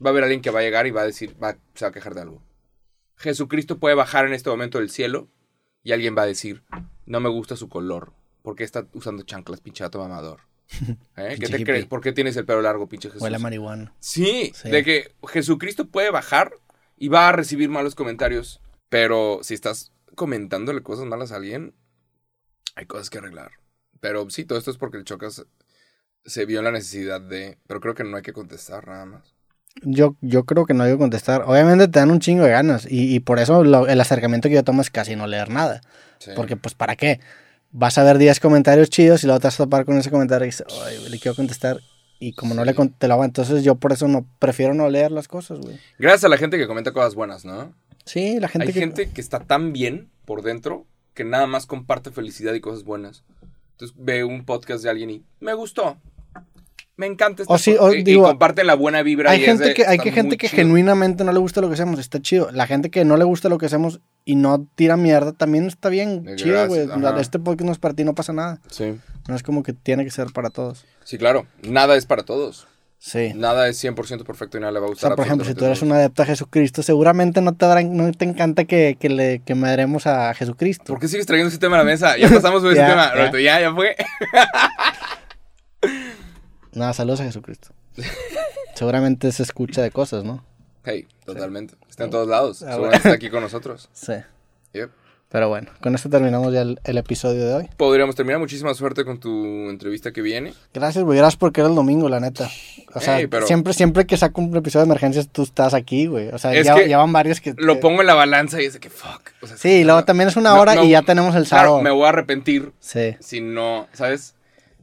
Va 0.03 0.09
a 0.09 0.11
haber 0.11 0.23
alguien 0.23 0.41
que 0.41 0.51
va 0.51 0.59
a 0.61 0.63
llegar 0.63 0.87
y 0.87 0.91
va 0.91 1.01
a 1.01 1.05
decir, 1.05 1.35
va, 1.41 1.57
se 1.73 1.85
va 1.85 1.89
a 1.89 1.93
quejar 1.93 2.15
de 2.15 2.21
algo. 2.21 2.41
Jesucristo 3.17 3.77
puede 3.77 3.95
bajar 3.95 4.25
en 4.25 4.33
este 4.33 4.49
momento 4.49 4.79
del 4.79 4.89
cielo 4.89 5.27
y 5.83 5.91
alguien 5.91 6.17
va 6.17 6.23
a 6.23 6.27
decir, 6.27 6.63
no 7.05 7.19
me 7.19 7.29
gusta 7.29 7.55
su 7.55 7.69
color. 7.69 8.13
¿Por 8.41 8.55
qué 8.55 8.63
está 8.63 8.87
usando 8.93 9.23
chanclas, 9.23 9.61
pinchato 9.61 9.99
mamador? 9.99 10.41
¿Eh? 11.17 11.37
¿Qué 11.39 11.47
te 11.47 11.53
hippie. 11.53 11.65
crees? 11.65 11.85
¿Por 11.85 12.01
qué 12.01 12.11
tienes 12.11 12.35
el 12.37 12.45
pelo 12.45 12.61
largo, 12.61 12.87
pinche 12.87 13.09
Jesús? 13.09 13.21
Huele 13.21 13.35
a 13.35 13.39
marihuana. 13.39 13.93
Sí, 13.99 14.51
Sí. 14.55 14.69
de 14.69 14.83
que 14.83 15.11
Jesucristo 15.27 15.87
puede 15.87 16.09
bajar 16.11 16.53
y 16.97 17.07
va 17.09 17.29
a 17.29 17.31
recibir 17.31 17.69
malos 17.69 17.95
comentarios, 17.95 18.61
pero 18.89 19.39
si 19.43 19.53
estás 19.53 19.91
comentándole 20.15 20.81
cosas 20.81 21.05
malas 21.05 21.31
a 21.31 21.35
alguien, 21.37 21.75
hay 22.75 22.85
cosas 22.85 23.09
que 23.09 23.17
arreglar. 23.19 23.51
Pero 23.99 24.29
sí, 24.29 24.45
todo 24.45 24.57
esto 24.57 24.71
es 24.71 24.77
porque 24.77 24.97
el 24.97 25.03
Chocas 25.03 25.45
se 26.25 26.45
vio 26.45 26.59
en 26.59 26.65
la 26.65 26.71
necesidad 26.71 27.21
de... 27.21 27.57
Pero 27.67 27.79
creo 27.81 27.93
que 27.93 28.03
no 28.03 28.17
hay 28.17 28.23
que 28.23 28.33
contestar 28.33 28.87
nada 28.87 29.05
más. 29.05 29.34
Yo, 29.83 30.15
yo 30.21 30.45
creo 30.45 30.65
que 30.65 30.73
no 30.73 30.85
que 30.85 30.97
contestar. 30.97 31.43
Obviamente 31.45 31.87
te 31.87 31.99
dan 31.99 32.11
un 32.11 32.19
chingo 32.19 32.43
de 32.43 32.51
ganas. 32.51 32.85
Y, 32.89 33.13
y 33.13 33.19
por 33.19 33.39
eso 33.39 33.63
lo- 33.63 33.87
el 33.87 33.99
acercamiento 34.01 34.47
que 34.49 34.55
yo 34.55 34.63
tomo 34.63 34.81
es 34.81 34.89
casi 34.89 35.15
no 35.15 35.27
leer 35.27 35.49
nada. 35.49 35.81
Sí. 36.19 36.31
Porque, 36.35 36.55
pues, 36.55 36.73
¿para 36.75 36.95
qué? 36.95 37.19
Vas 37.71 37.97
a 37.97 38.03
ver 38.03 38.17
10 38.17 38.39
comentarios 38.39 38.89
chidos 38.89 39.23
y 39.23 39.27
luego 39.27 39.39
te 39.39 39.47
vas 39.47 39.59
a 39.59 39.63
topar 39.65 39.85
con 39.85 39.97
ese 39.97 40.09
comentario 40.09 40.45
y 40.45 40.49
dices, 40.49 40.65
"Ay, 40.85 41.09
le 41.09 41.19
quiero 41.19 41.35
contestar. 41.35 41.79
y 42.17 42.31
como 42.31 42.55
no 42.55 42.63
le 42.63 42.73
conté 42.73 43.09
lo 43.09 43.21
entonces 43.25 43.61
yo 43.65 43.75
por 43.75 43.91
eso 43.91 44.07
no 44.07 44.25
prefiero 44.39 44.73
no 44.73 44.89
leer 44.89 45.11
las 45.11 45.27
cosas, 45.27 45.59
güey. 45.59 45.77
Gracias 45.99 46.23
a 46.23 46.29
la 46.29 46.37
gente 46.37 46.57
que 46.57 46.65
comenta 46.65 46.93
cosas 46.93 47.13
buenas, 47.13 47.43
¿no? 47.43 47.73
Sí, 48.05 48.39
la 48.39 48.47
gente 48.47 48.67
Hay 48.67 48.73
que 48.73 48.79
gente 48.79 49.09
que 49.09 49.19
está 49.19 49.41
tan 49.41 49.73
bien 49.73 50.09
por 50.23 50.41
dentro 50.41 50.85
que 51.13 51.25
nada 51.25 51.45
más 51.45 51.65
comparte 51.65 52.11
felicidad 52.11 52.53
y 52.53 52.61
cosas 52.61 52.85
buenas. 52.85 53.25
Entonces 53.71 53.97
ve 53.99 54.23
un 54.23 54.45
podcast 54.45 54.81
de 54.81 54.89
alguien 54.89 55.09
y 55.09 55.23
me 55.41 55.53
gustó. 55.53 55.97
Me 56.97 57.07
encanta 57.07 57.41
este 57.43 57.53
O 57.53 57.57
sí, 57.57 57.75
o 57.79 57.93
y- 57.93 57.99
y 57.99 58.03
digo, 58.03 58.23
comparten 58.23 58.67
la 58.67 58.75
buena 58.75 59.01
vibra. 59.01 59.31
hay 59.31 59.39
y 59.39 59.41
es 59.43 59.47
gente 59.47 59.63
de, 59.65 59.73
que 59.73 59.85
hay 59.85 59.97
que 59.97 60.11
gente 60.13 60.37
que 60.37 60.47
chido. 60.47 60.63
genuinamente 60.63 61.23
no 61.25 61.33
le 61.33 61.39
gusta 61.39 61.59
lo 61.59 61.67
que 61.67 61.73
hacemos, 61.73 61.99
está 61.99 62.21
chido. 62.21 62.49
La 62.51 62.67
gente 62.67 62.89
que 62.89 63.03
no 63.03 63.17
le 63.17 63.25
gusta 63.25 63.49
lo 63.49 63.57
que 63.57 63.65
hacemos 63.65 63.99
y 64.23 64.35
no 64.37 64.65
tira 64.75 64.95
mierda 64.95 65.33
también 65.33 65.65
está 65.67 65.89
bien 65.89 66.23
De 66.23 66.35
chido, 66.37 66.65
güey. 66.67 66.87
gracias. 66.87 67.21
Este 67.21 67.39
podcast 67.39 67.65
no 67.65 67.71
es 67.73 67.79
para 67.79 67.93
ti, 67.93 68.03
no 68.05 68.15
pasa 68.15 68.31
nada. 68.31 68.61
Sí. 68.71 68.95
No 69.27 69.35
es 69.35 69.43
como 69.43 69.61
que 69.61 69.73
tiene 69.73 70.05
que 70.05 70.11
ser 70.11 70.27
para 70.33 70.49
todos. 70.49 70.85
Sí, 71.03 71.17
claro. 71.17 71.45
Nada 71.63 71.95
es 71.97 72.05
para 72.05 72.23
todos. 72.23 72.67
Sí. 72.97 73.33
Nada 73.35 73.67
es 73.67 73.77
100% 73.83 74.23
perfecto 74.23 74.57
y 74.57 74.61
nada 74.61 74.71
le 74.71 74.79
va 74.79 74.85
a 74.85 74.87
O 74.87 74.91
gustar. 74.93 75.09
sea, 75.11 75.15
por 75.17 75.25
ejemplo, 75.25 75.45
si 75.45 75.53
tú 75.53 75.65
eres 75.65 75.81
un 75.83 75.91
adepto 75.91 76.23
a 76.23 76.25
Jesucristo, 76.25 76.81
seguramente 76.81 77.39
no 77.41 77.53
te, 77.55 77.65
habrá- 77.65 77.83
no 77.83 78.09
te 78.13 78.25
encanta 78.25 78.63
que, 78.65 78.97
que 78.99 79.09
le 79.09 79.39
que 79.45 79.53
madremos 79.53 80.07
a 80.07 80.33
Jesucristo. 80.33 80.85
¿Por 80.85 80.99
qué 80.99 81.07
sigues 81.09 81.25
trayendo 81.27 81.49
ese 81.49 81.59
tema 81.59 81.75
a 81.75 81.79
la 81.79 81.85
mesa? 81.85 82.17
Ya 82.17 82.29
pasamos 82.29 82.61
por 82.63 82.71
ese 82.71 82.81
tema. 82.81 83.11
Ya, 83.39 83.59
ya 83.59 83.75
fue. 83.75 83.95
Nada, 86.75 86.93
saludos 86.93 87.21
a 87.21 87.23
Jesucristo. 87.23 87.69
seguramente 88.75 89.31
se 89.31 89.43
escucha 89.43 89.81
de 89.81 89.91
cosas, 89.91 90.23
¿no? 90.23 90.43
Hey, 90.83 91.07
totalmente. 91.25 91.75
Está 91.89 92.03
en 92.03 92.09
todos 92.11 92.27
lados. 92.27 92.61
Ah, 92.61 92.73
Seguramente 92.73 92.85
bueno. 92.85 92.97
está 92.97 93.11
aquí 93.13 93.29
con 93.29 93.41
nosotros. 93.41 93.89
Sí. 93.93 94.13
Yep. 94.73 94.91
Pero 95.29 95.49
bueno, 95.49 95.69
con 95.81 95.95
esto 95.95 96.07
terminamos 96.09 96.53
ya 96.53 96.61
el, 96.61 96.79
el 96.83 96.97
episodio 96.97 97.45
de 97.45 97.53
hoy. 97.55 97.69
Podríamos 97.77 98.15
terminar. 98.15 98.39
Muchísima 98.39 98.73
suerte 98.75 99.03
con 99.03 99.19
tu 99.19 99.69
entrevista 99.69 100.13
que 100.13 100.21
viene. 100.21 100.53
Gracias, 100.73 101.03
güey. 101.03 101.17
Gracias 101.17 101.37
porque 101.37 101.61
era 101.61 101.69
el 101.69 101.75
domingo, 101.75 102.07
la 102.07 102.19
neta. 102.19 102.47
O 102.93 102.99
sea, 102.99 103.19
Ey, 103.19 103.27
pero- 103.27 103.47
siempre, 103.47 103.73
siempre 103.73 104.05
que 104.05 104.15
saco 104.17 104.39
un 104.41 104.55
episodio 104.55 104.85
de 104.85 104.91
emergencias, 104.91 105.27
tú 105.27 105.41
estás 105.43 105.73
aquí, 105.73 106.05
güey. 106.05 106.27
O 106.29 106.37
sea, 106.37 106.53
ya, 106.61 106.97
van 106.97 107.11
varios 107.11 107.41
que... 107.41 107.53
Lo 107.57 107.79
pongo 107.79 108.01
en 108.01 108.07
la 108.07 108.13
balanza 108.13 108.61
y 108.61 108.65
es 108.65 108.73
de 108.73 108.79
que 108.79 108.89
fuck. 108.91 109.31
O 109.41 109.47
sea, 109.47 109.57
Sí, 109.57 109.69
y 109.69 109.83
luego 109.83 110.01
no- 110.01 110.05
también 110.05 110.29
es 110.29 110.37
una 110.37 110.53
hora 110.59 110.75
no- 110.75 110.83
y 110.83 110.91
ya 110.91 111.01
tenemos 111.01 111.35
el 111.35 111.45
Claro, 111.45 111.69
sábado. 111.69 111.81
me 111.81 111.89
voy 111.89 112.05
a 112.05 112.09
arrepentir 112.09 112.71
Sí. 112.79 113.15
si 113.19 113.41
no, 113.41 113.87
¿sabes? 113.93 114.35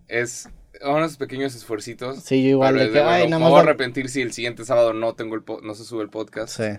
Es 0.09 0.49
unos 0.85 1.17
pequeños 1.17 1.55
esfuercitos. 1.55 2.21
Sí, 2.21 2.43
yo 2.43 2.51
igual. 2.51 2.75
pero 2.75 2.85
De 2.87 2.93
que, 2.93 2.99
de, 2.99 3.05
ay, 3.05 3.23
bueno, 3.23 3.39
nada 3.39 3.51
más 3.51 3.63
arrepentir 3.63 4.09
si 4.09 4.21
el 4.23 4.33
siguiente 4.33 4.65
sábado 4.65 4.93
no 4.93 5.15
tengo 5.15 5.35
el 5.35 5.43
po- 5.43 5.61
no 5.63 5.75
se 5.75 5.85
sube 5.85 6.03
el 6.03 6.09
podcast 6.11 6.57
Sí. 6.57 6.79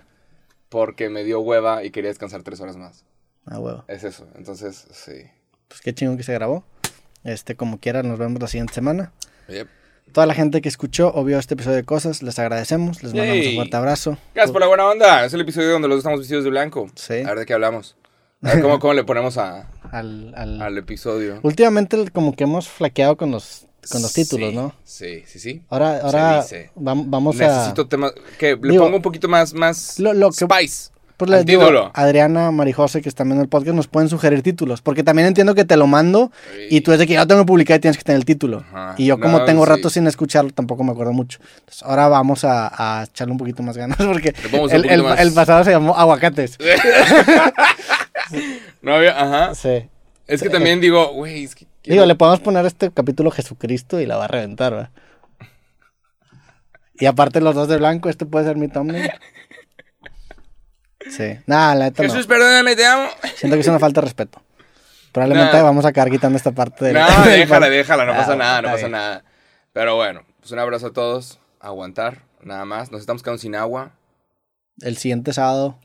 porque 0.68 1.08
me 1.08 1.24
dio 1.24 1.40
hueva 1.40 1.84
y 1.84 1.90
quería 1.90 2.08
descansar 2.10 2.42
tres 2.42 2.60
horas 2.60 2.76
más. 2.76 3.04
Ah, 3.46 3.58
huevo. 3.58 3.84
Es 3.88 4.04
eso. 4.04 4.26
Entonces, 4.36 4.86
sí. 4.92 5.24
Pues 5.68 5.80
qué 5.80 5.94
chingón 5.94 6.16
que 6.16 6.22
se 6.22 6.32
grabó. 6.32 6.64
Este, 7.24 7.56
como 7.56 7.78
quiera, 7.78 8.02
nos 8.02 8.18
vemos 8.18 8.40
la 8.40 8.48
siguiente 8.48 8.74
semana. 8.74 9.12
Yep. 9.48 9.68
Toda 10.12 10.26
la 10.26 10.34
gente 10.34 10.60
que 10.60 10.68
escuchó 10.68 11.10
o 11.14 11.24
vio 11.24 11.38
este 11.38 11.54
episodio 11.54 11.76
de 11.76 11.84
cosas, 11.84 12.22
les 12.22 12.38
agradecemos. 12.38 13.02
Les 13.02 13.12
mandamos 13.14 13.36
Yay. 13.36 13.48
un 13.48 13.54
fuerte 13.56 13.76
abrazo. 13.76 14.18
Gracias 14.34 14.52
por 14.52 14.60
la 14.60 14.66
buena 14.68 14.86
onda. 14.86 15.24
Es 15.24 15.32
el 15.34 15.40
episodio 15.40 15.70
donde 15.72 15.88
los 15.88 15.96
dos 15.96 16.00
estamos 16.02 16.20
vestidos 16.20 16.44
de 16.44 16.50
blanco. 16.50 16.88
Sí. 16.94 17.14
A 17.22 17.28
ver 17.28 17.38
de 17.40 17.46
qué 17.46 17.54
hablamos. 17.54 17.96
A 18.42 18.48
ver 18.54 18.62
cómo, 18.62 18.78
cómo 18.80 18.92
le 18.94 19.04
ponemos 19.04 19.38
a- 19.38 19.70
Al, 19.90 20.34
al- 20.36 20.60
al 20.62 20.78
episodio. 20.78 21.40
Últimamente 21.42 22.10
como 22.12 22.36
que 22.36 22.44
hemos 22.44 22.68
flaqueado 22.68 23.16
con 23.16 23.30
los, 23.30 23.66
con 23.90 24.02
los 24.02 24.12
títulos, 24.12 24.50
Sí, 24.50 24.56
¿no? 24.56 24.74
Sí, 24.84 25.22
sí, 25.26 25.38
sí. 25.38 25.62
Ahora, 25.70 26.00
ahora 26.02 26.44
vamos 26.76 27.40
a... 27.40 27.46
Necesito 27.48 27.86
temas 27.86 28.12
que 28.38 28.56
le 28.60 28.70
Digo, 28.72 28.84
pongo 28.84 28.96
un 28.96 29.02
poquito 29.02 29.28
más, 29.28 29.54
más 29.54 29.98
lo- 29.98 30.12
lo 30.12 30.30
que- 30.30 30.44
spice. 30.46 30.90
Pues 31.16 31.30
les 31.30 31.46
digo. 31.46 31.62
Adriana, 31.94 32.50
Marijose, 32.50 33.00
que 33.00 33.08
están 33.08 33.28
viendo 33.28 33.40
el 33.44 33.48
podcast, 33.48 33.76
nos 33.76 33.86
pueden 33.86 34.08
sugerir 34.08 34.42
títulos. 34.42 34.82
Porque 34.82 35.04
también 35.04 35.28
entiendo 35.28 35.54
que 35.54 35.64
te 35.64 35.76
lo 35.76 35.86
mando 35.86 36.32
y 36.68 36.80
tú 36.80 36.90
es 36.92 36.98
de 36.98 37.06
que 37.06 37.12
ya 37.12 37.20
lo 37.20 37.26
tengo 37.28 37.46
publicado 37.46 37.76
y 37.78 37.80
tienes 37.82 37.96
que 37.96 38.02
tener 38.02 38.18
el 38.18 38.24
título. 38.24 38.64
Ajá. 38.72 38.96
Y 38.98 39.06
yo 39.06 39.20
como 39.20 39.38
No, 39.38 39.44
tengo 39.44 39.62
sí. 39.64 39.70
rato 39.70 39.90
sin 39.90 40.08
escucharlo, 40.08 40.50
tampoco 40.50 40.82
me 40.82 40.90
acuerdo 40.90 41.12
mucho. 41.12 41.38
Entonces, 41.60 41.84
ahora 41.84 42.08
vamos 42.08 42.42
a, 42.44 43.00
a 43.00 43.04
echarle 43.04 43.30
un 43.30 43.38
poquito 43.38 43.62
más 43.62 43.76
ganas 43.76 43.96
porque 44.04 44.30
el, 44.30 44.50
poquito 44.50 44.74
el- 44.92 45.02
más. 45.04 45.20
el 45.20 45.32
pasado 45.32 45.62
se 45.62 45.70
llamó 45.70 45.96
Aguacates. 45.96 46.58
No 48.82 48.94
había, 48.96 49.18
ajá. 49.20 49.54
Sí. 49.54 49.84
Es 50.26 50.42
que 50.42 50.48
también 50.50 50.80
digo, 50.80 51.12
güey, 51.12 51.44
es 51.44 51.54
que. 51.54 51.66
Digo, 51.84 52.06
le 52.06 52.14
podemos 52.14 52.40
poner 52.40 52.64
este 52.66 52.90
capítulo 52.90 53.30
Jesucristo 53.30 54.00
y 54.00 54.06
la 54.06 54.16
va 54.16 54.24
a 54.24 54.28
reventar, 54.28 54.72
¿verdad? 54.72 54.90
Y 56.98 57.06
aparte 57.06 57.40
los 57.40 57.54
dos 57.54 57.68
de 57.68 57.76
blanco, 57.76 58.08
este 58.08 58.24
puede 58.24 58.46
ser 58.46 58.56
mi 58.56 58.68
thumbnail. 58.68 59.10
Sí. 61.10 61.38
Nada, 61.46 61.74
la 61.74 61.84
neta 61.86 62.02
no. 62.02 62.08
Jesús, 62.08 62.26
perdóname, 62.26 62.76
te 62.76 62.86
amo. 62.86 63.08
Siento 63.36 63.56
que 63.56 63.60
es 63.60 63.68
una 63.68 63.78
falta 63.78 64.00
de 64.00 64.06
respeto. 64.06 64.40
Probablemente 65.12 65.56
Nah. 65.56 65.62
vamos 65.62 65.84
a 65.84 65.88
acabar 65.88 66.10
quitando 66.10 66.36
esta 66.36 66.52
parte 66.52 66.86
de 66.86 66.92
No, 66.94 67.06
déjala, 67.24 67.68
déjala, 67.68 68.04
no 68.06 68.12
Ah, 68.12 68.16
pasa 68.16 68.36
nada, 68.36 68.62
no 68.62 68.68
pasa 68.68 68.78
bien. 68.78 68.92
nada. 68.92 69.24
Pero 69.72 69.96
bueno, 69.96 70.22
pues 70.40 70.50
un 70.52 70.58
abrazo 70.58 70.86
a 70.88 70.92
todos. 70.92 71.38
Aguantar, 71.60 72.22
nada 72.42 72.64
más. 72.64 72.90
Nos 72.90 73.00
estamos 73.00 73.22
quedando 73.22 73.38
sin 73.38 73.54
agua. 73.54 73.92
El 74.80 74.96
siguiente 74.96 75.32
sábado. 75.32 75.78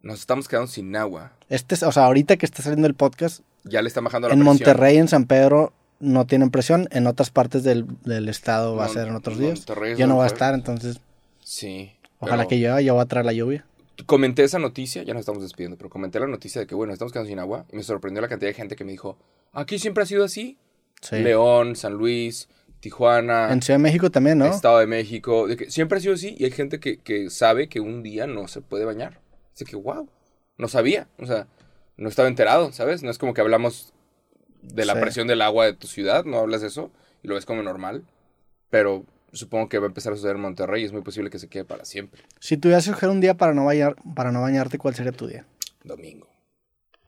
Nos 0.00 0.20
estamos 0.20 0.48
quedando 0.48 0.68
sin 0.68 0.94
agua. 0.96 1.32
Este, 1.48 1.74
es- 1.74 1.82
o 1.82 1.92
sea, 1.92 2.04
ahorita 2.04 2.36
que 2.36 2.46
está 2.46 2.62
saliendo 2.62 2.86
el 2.86 2.94
podcast, 2.94 3.40
Ya 3.64 3.82
le 3.82 3.88
está 3.88 4.00
bajando 4.00 4.28
la 4.28 4.34
en 4.34 4.40
presión. 4.40 4.54
Monterrey, 4.56 4.96
en 4.96 5.08
San 5.08 5.26
Pedro, 5.26 5.72
no 6.00 6.26
tienen 6.26 6.50
presión. 6.50 6.88
En 6.90 7.06
otras 7.06 7.30
partes 7.30 7.62
del, 7.62 7.86
del 8.04 8.28
estado 8.28 8.74
va 8.76 8.86
a 8.86 8.88
ser 8.88 9.08
en 9.08 9.14
otros 9.14 9.38
días. 9.38 9.58
Monterrey 9.60 9.92
es 9.92 9.98
Yo 9.98 10.06
no 10.06 10.16
voy 10.16 10.24
a 10.24 10.26
estar, 10.26 10.54
entonces 10.54 11.00
Sí. 11.42 11.92
ojalá 12.18 12.46
que 12.46 12.58
llueva. 12.58 12.80
Yo 12.80 12.94
voy 12.94 13.02
a 13.02 13.06
traer 13.06 13.26
la 13.26 13.32
lluvia. 13.32 13.64
Comenté 14.06 14.42
esa 14.42 14.58
noticia, 14.58 15.02
ya 15.04 15.12
nos 15.12 15.20
estamos 15.20 15.42
despidiendo, 15.42 15.76
pero 15.76 15.90
comenté 15.90 16.18
la 16.18 16.26
noticia 16.26 16.60
de 16.60 16.66
que, 16.66 16.74
bueno, 16.74 16.92
estamos 16.92 17.12
quedando 17.12 17.28
sin 17.28 17.38
agua. 17.38 17.66
Y 17.72 17.76
me 17.76 17.82
sorprendió 17.82 18.20
la 18.20 18.28
cantidad 18.28 18.50
de 18.50 18.54
gente 18.54 18.74
que 18.74 18.84
me 18.84 18.92
dijo, 18.92 19.16
aquí 19.52 19.78
siempre 19.78 20.02
ha 20.02 20.06
sido 20.06 20.24
así. 20.24 20.58
Sí. 21.00 21.16
León, 21.16 21.76
San 21.76 21.92
Luis, 21.94 22.48
Tijuana. 22.80 23.52
En 23.52 23.62
Ciudad 23.62 23.78
de 23.78 23.82
México 23.82 24.10
también, 24.10 24.38
¿no? 24.38 24.46
Estado 24.46 24.78
de 24.78 24.86
México, 24.86 25.46
de 25.46 25.56
que 25.56 25.70
siempre 25.70 25.98
ha 25.98 26.00
sido 26.00 26.14
así 26.14 26.34
y 26.38 26.44
hay 26.44 26.50
gente 26.50 26.80
que, 26.80 26.96
que 26.98 27.30
sabe 27.30 27.68
que 27.68 27.78
un 27.80 28.02
día 28.02 28.26
no 28.26 28.48
se 28.48 28.60
puede 28.60 28.84
bañar. 28.84 29.20
Así 29.54 29.64
que, 29.64 29.76
wow, 29.76 30.08
no 30.58 30.68
sabía, 30.68 31.06
o 31.18 31.26
sea, 31.26 31.46
no 32.02 32.08
estaba 32.08 32.28
enterado, 32.28 32.72
¿sabes? 32.72 33.02
No 33.02 33.10
es 33.10 33.18
como 33.18 33.32
que 33.34 33.40
hablamos 33.40 33.92
de 34.62 34.84
la 34.84 34.94
Sí. 34.94 35.00
presión 35.00 35.26
del 35.28 35.40
agua 35.42 35.66
de 35.66 35.72
tu 35.74 35.86
ciudad, 35.86 36.24
no 36.24 36.38
hablas 36.38 36.60
de 36.60 36.68
eso 36.68 36.90
y 37.22 37.28
lo 37.28 37.34
ves 37.34 37.46
como 37.46 37.62
normal, 37.62 38.04
pero 38.70 39.04
supongo 39.32 39.68
que 39.68 39.78
va 39.78 39.86
a 39.86 39.88
empezar 39.88 40.12
a 40.12 40.16
suceder 40.16 40.36
en 40.36 40.42
Monterrey 40.42 40.82
y 40.82 40.84
es 40.86 40.92
muy 40.92 41.02
posible 41.02 41.30
que 41.30 41.38
se 41.38 41.48
quede 41.48 41.64
para 41.64 41.84
siempre. 41.84 42.22
Si 42.38 42.56
tuvieras 42.56 42.84
que 42.84 42.90
escoger 42.90 43.08
un 43.08 43.20
día 43.20 43.34
para 43.34 43.54
no, 43.54 43.64
bañar, 43.64 43.96
para 44.14 44.30
no 44.32 44.42
bañarte, 44.42 44.78
¿cuál 44.78 44.94
sería 44.94 45.12
tu 45.12 45.26
día? 45.26 45.46
Domingo, 45.84 46.28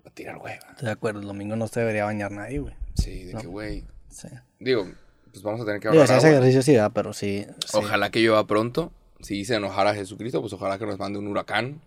a 0.04 0.10
tirar 0.10 0.36
hueva. 0.38 0.66
Estoy 0.70 0.86
de 0.86 0.92
acuerdo, 0.92 1.20
el 1.20 1.26
domingo 1.26 1.54
no 1.56 1.68
se 1.68 1.80
debería 1.80 2.04
bañar 2.04 2.32
nadie, 2.32 2.58
güey. 2.60 2.74
Sí, 2.94 3.24
de 3.24 3.34
No. 3.34 3.40
que, 3.40 3.46
güey, 3.46 3.84
Sí. 4.08 4.28
digo, 4.58 4.88
pues 5.30 5.42
vamos 5.42 5.60
a 5.60 5.64
tener 5.64 5.80
que 5.80 5.88
Digo, 5.88 6.00
ahorrar 6.02 6.18
hace 6.18 6.26
agua. 6.28 6.38
ejercicio 6.38 6.62
sí, 6.62 6.72
¿verdad? 6.72 6.92
pero 6.94 7.12
sí, 7.12 7.46
sí, 7.66 7.76
Ojalá 7.76 8.10
que 8.10 8.20
llueva 8.20 8.46
pronto. 8.46 8.92
Si 9.20 9.36
hice 9.38 9.54
enojar 9.56 9.86
a 9.86 9.94
Jesucristo, 9.94 10.40
pues 10.40 10.52
ojalá 10.52 10.78
que 10.78 10.86
nos 10.86 10.98
mande 10.98 11.18
un 11.18 11.26
huracán. 11.28 11.80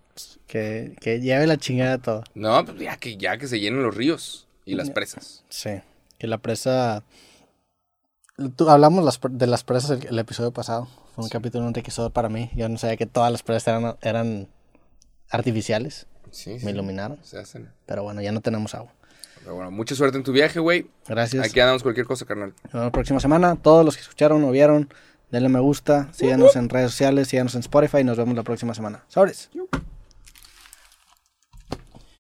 Que, 0.48 0.96
que 1.00 1.20
lleve 1.20 1.48
la 1.48 1.58
chingada 1.58 1.98
todo. 1.98 2.24
No, 2.34 2.64
pues 2.66 2.80
ya 2.80 2.98
que, 2.98 3.18
ya 3.18 3.38
que 3.38 3.48
se 3.48 3.60
llenen 3.60 3.84
los 3.84 3.96
ríos 3.96 4.48
y 4.66 4.76
las 4.76 4.90
presas. 4.90 5.44
Sí. 5.50 5.82
Que 6.18 6.28
la 6.28 6.38
presa. 6.38 7.04
Tú, 8.56 8.70
hablamos 8.70 9.04
las 9.04 9.20
de 9.30 9.48
las 9.48 9.64
presas 9.64 9.92
el, 9.92 10.08
el 10.08 10.20
episodio 10.20 10.52
pasado. 10.52 10.88
Fue 11.16 11.24
un 11.24 11.30
capítulo 11.30 11.68
enriquecedor 11.68 12.12
para 12.12 12.30
mí. 12.30 12.52
Yo 12.56 12.70
no 12.70 12.78
sabía 12.78 12.98
que 12.98 13.06
todas 13.06 13.32
las 13.32 13.44
presas 13.44 13.68
eran, 13.68 13.98
eran 14.02 14.48
artificiales. 15.30 16.08
Sí, 16.32 16.60
sí. 16.60 16.66
Me 16.66 16.72
iluminaron. 16.72 17.20
Se 17.24 17.40
hacen. 17.40 17.72
Pero 17.86 18.04
bueno, 18.04 18.22
ya 18.22 18.32
no 18.32 18.42
tenemos 18.42 18.76
agua. 18.76 18.94
Pero 19.40 19.56
bueno, 19.56 19.72
mucha 19.72 19.96
suerte 19.96 20.18
en 20.18 20.24
tu 20.24 20.32
viaje, 20.32 20.60
güey. 20.60 20.90
Gracias. 21.08 21.46
Aquí 21.46 21.60
andamos 21.60 21.82
cualquier 21.82 22.06
cosa, 22.06 22.26
carnal. 22.26 22.54
Nos 22.66 22.74
vemos 22.74 22.86
la 22.86 22.92
próxima 22.92 23.20
semana. 23.20 23.56
Todos 23.56 23.86
los 23.86 23.96
que 23.96 24.02
escucharon 24.02 24.44
o 24.44 24.52
vieron, 24.52 24.90
denle 25.32 25.50
me 25.50 25.60
gusta. 25.60 26.10
Síganos 26.12 26.56
en 26.56 26.70
redes 26.70 26.92
sociales, 26.92 27.30
síganos 27.30 27.56
en 27.56 27.62
Spotify 27.62 28.00
y 28.00 28.04
nos 28.04 28.18
vemos 28.18 28.36
la 28.36 28.44
próxima 28.44 28.74
semana. 28.74 29.06
Sobres. 29.08 29.50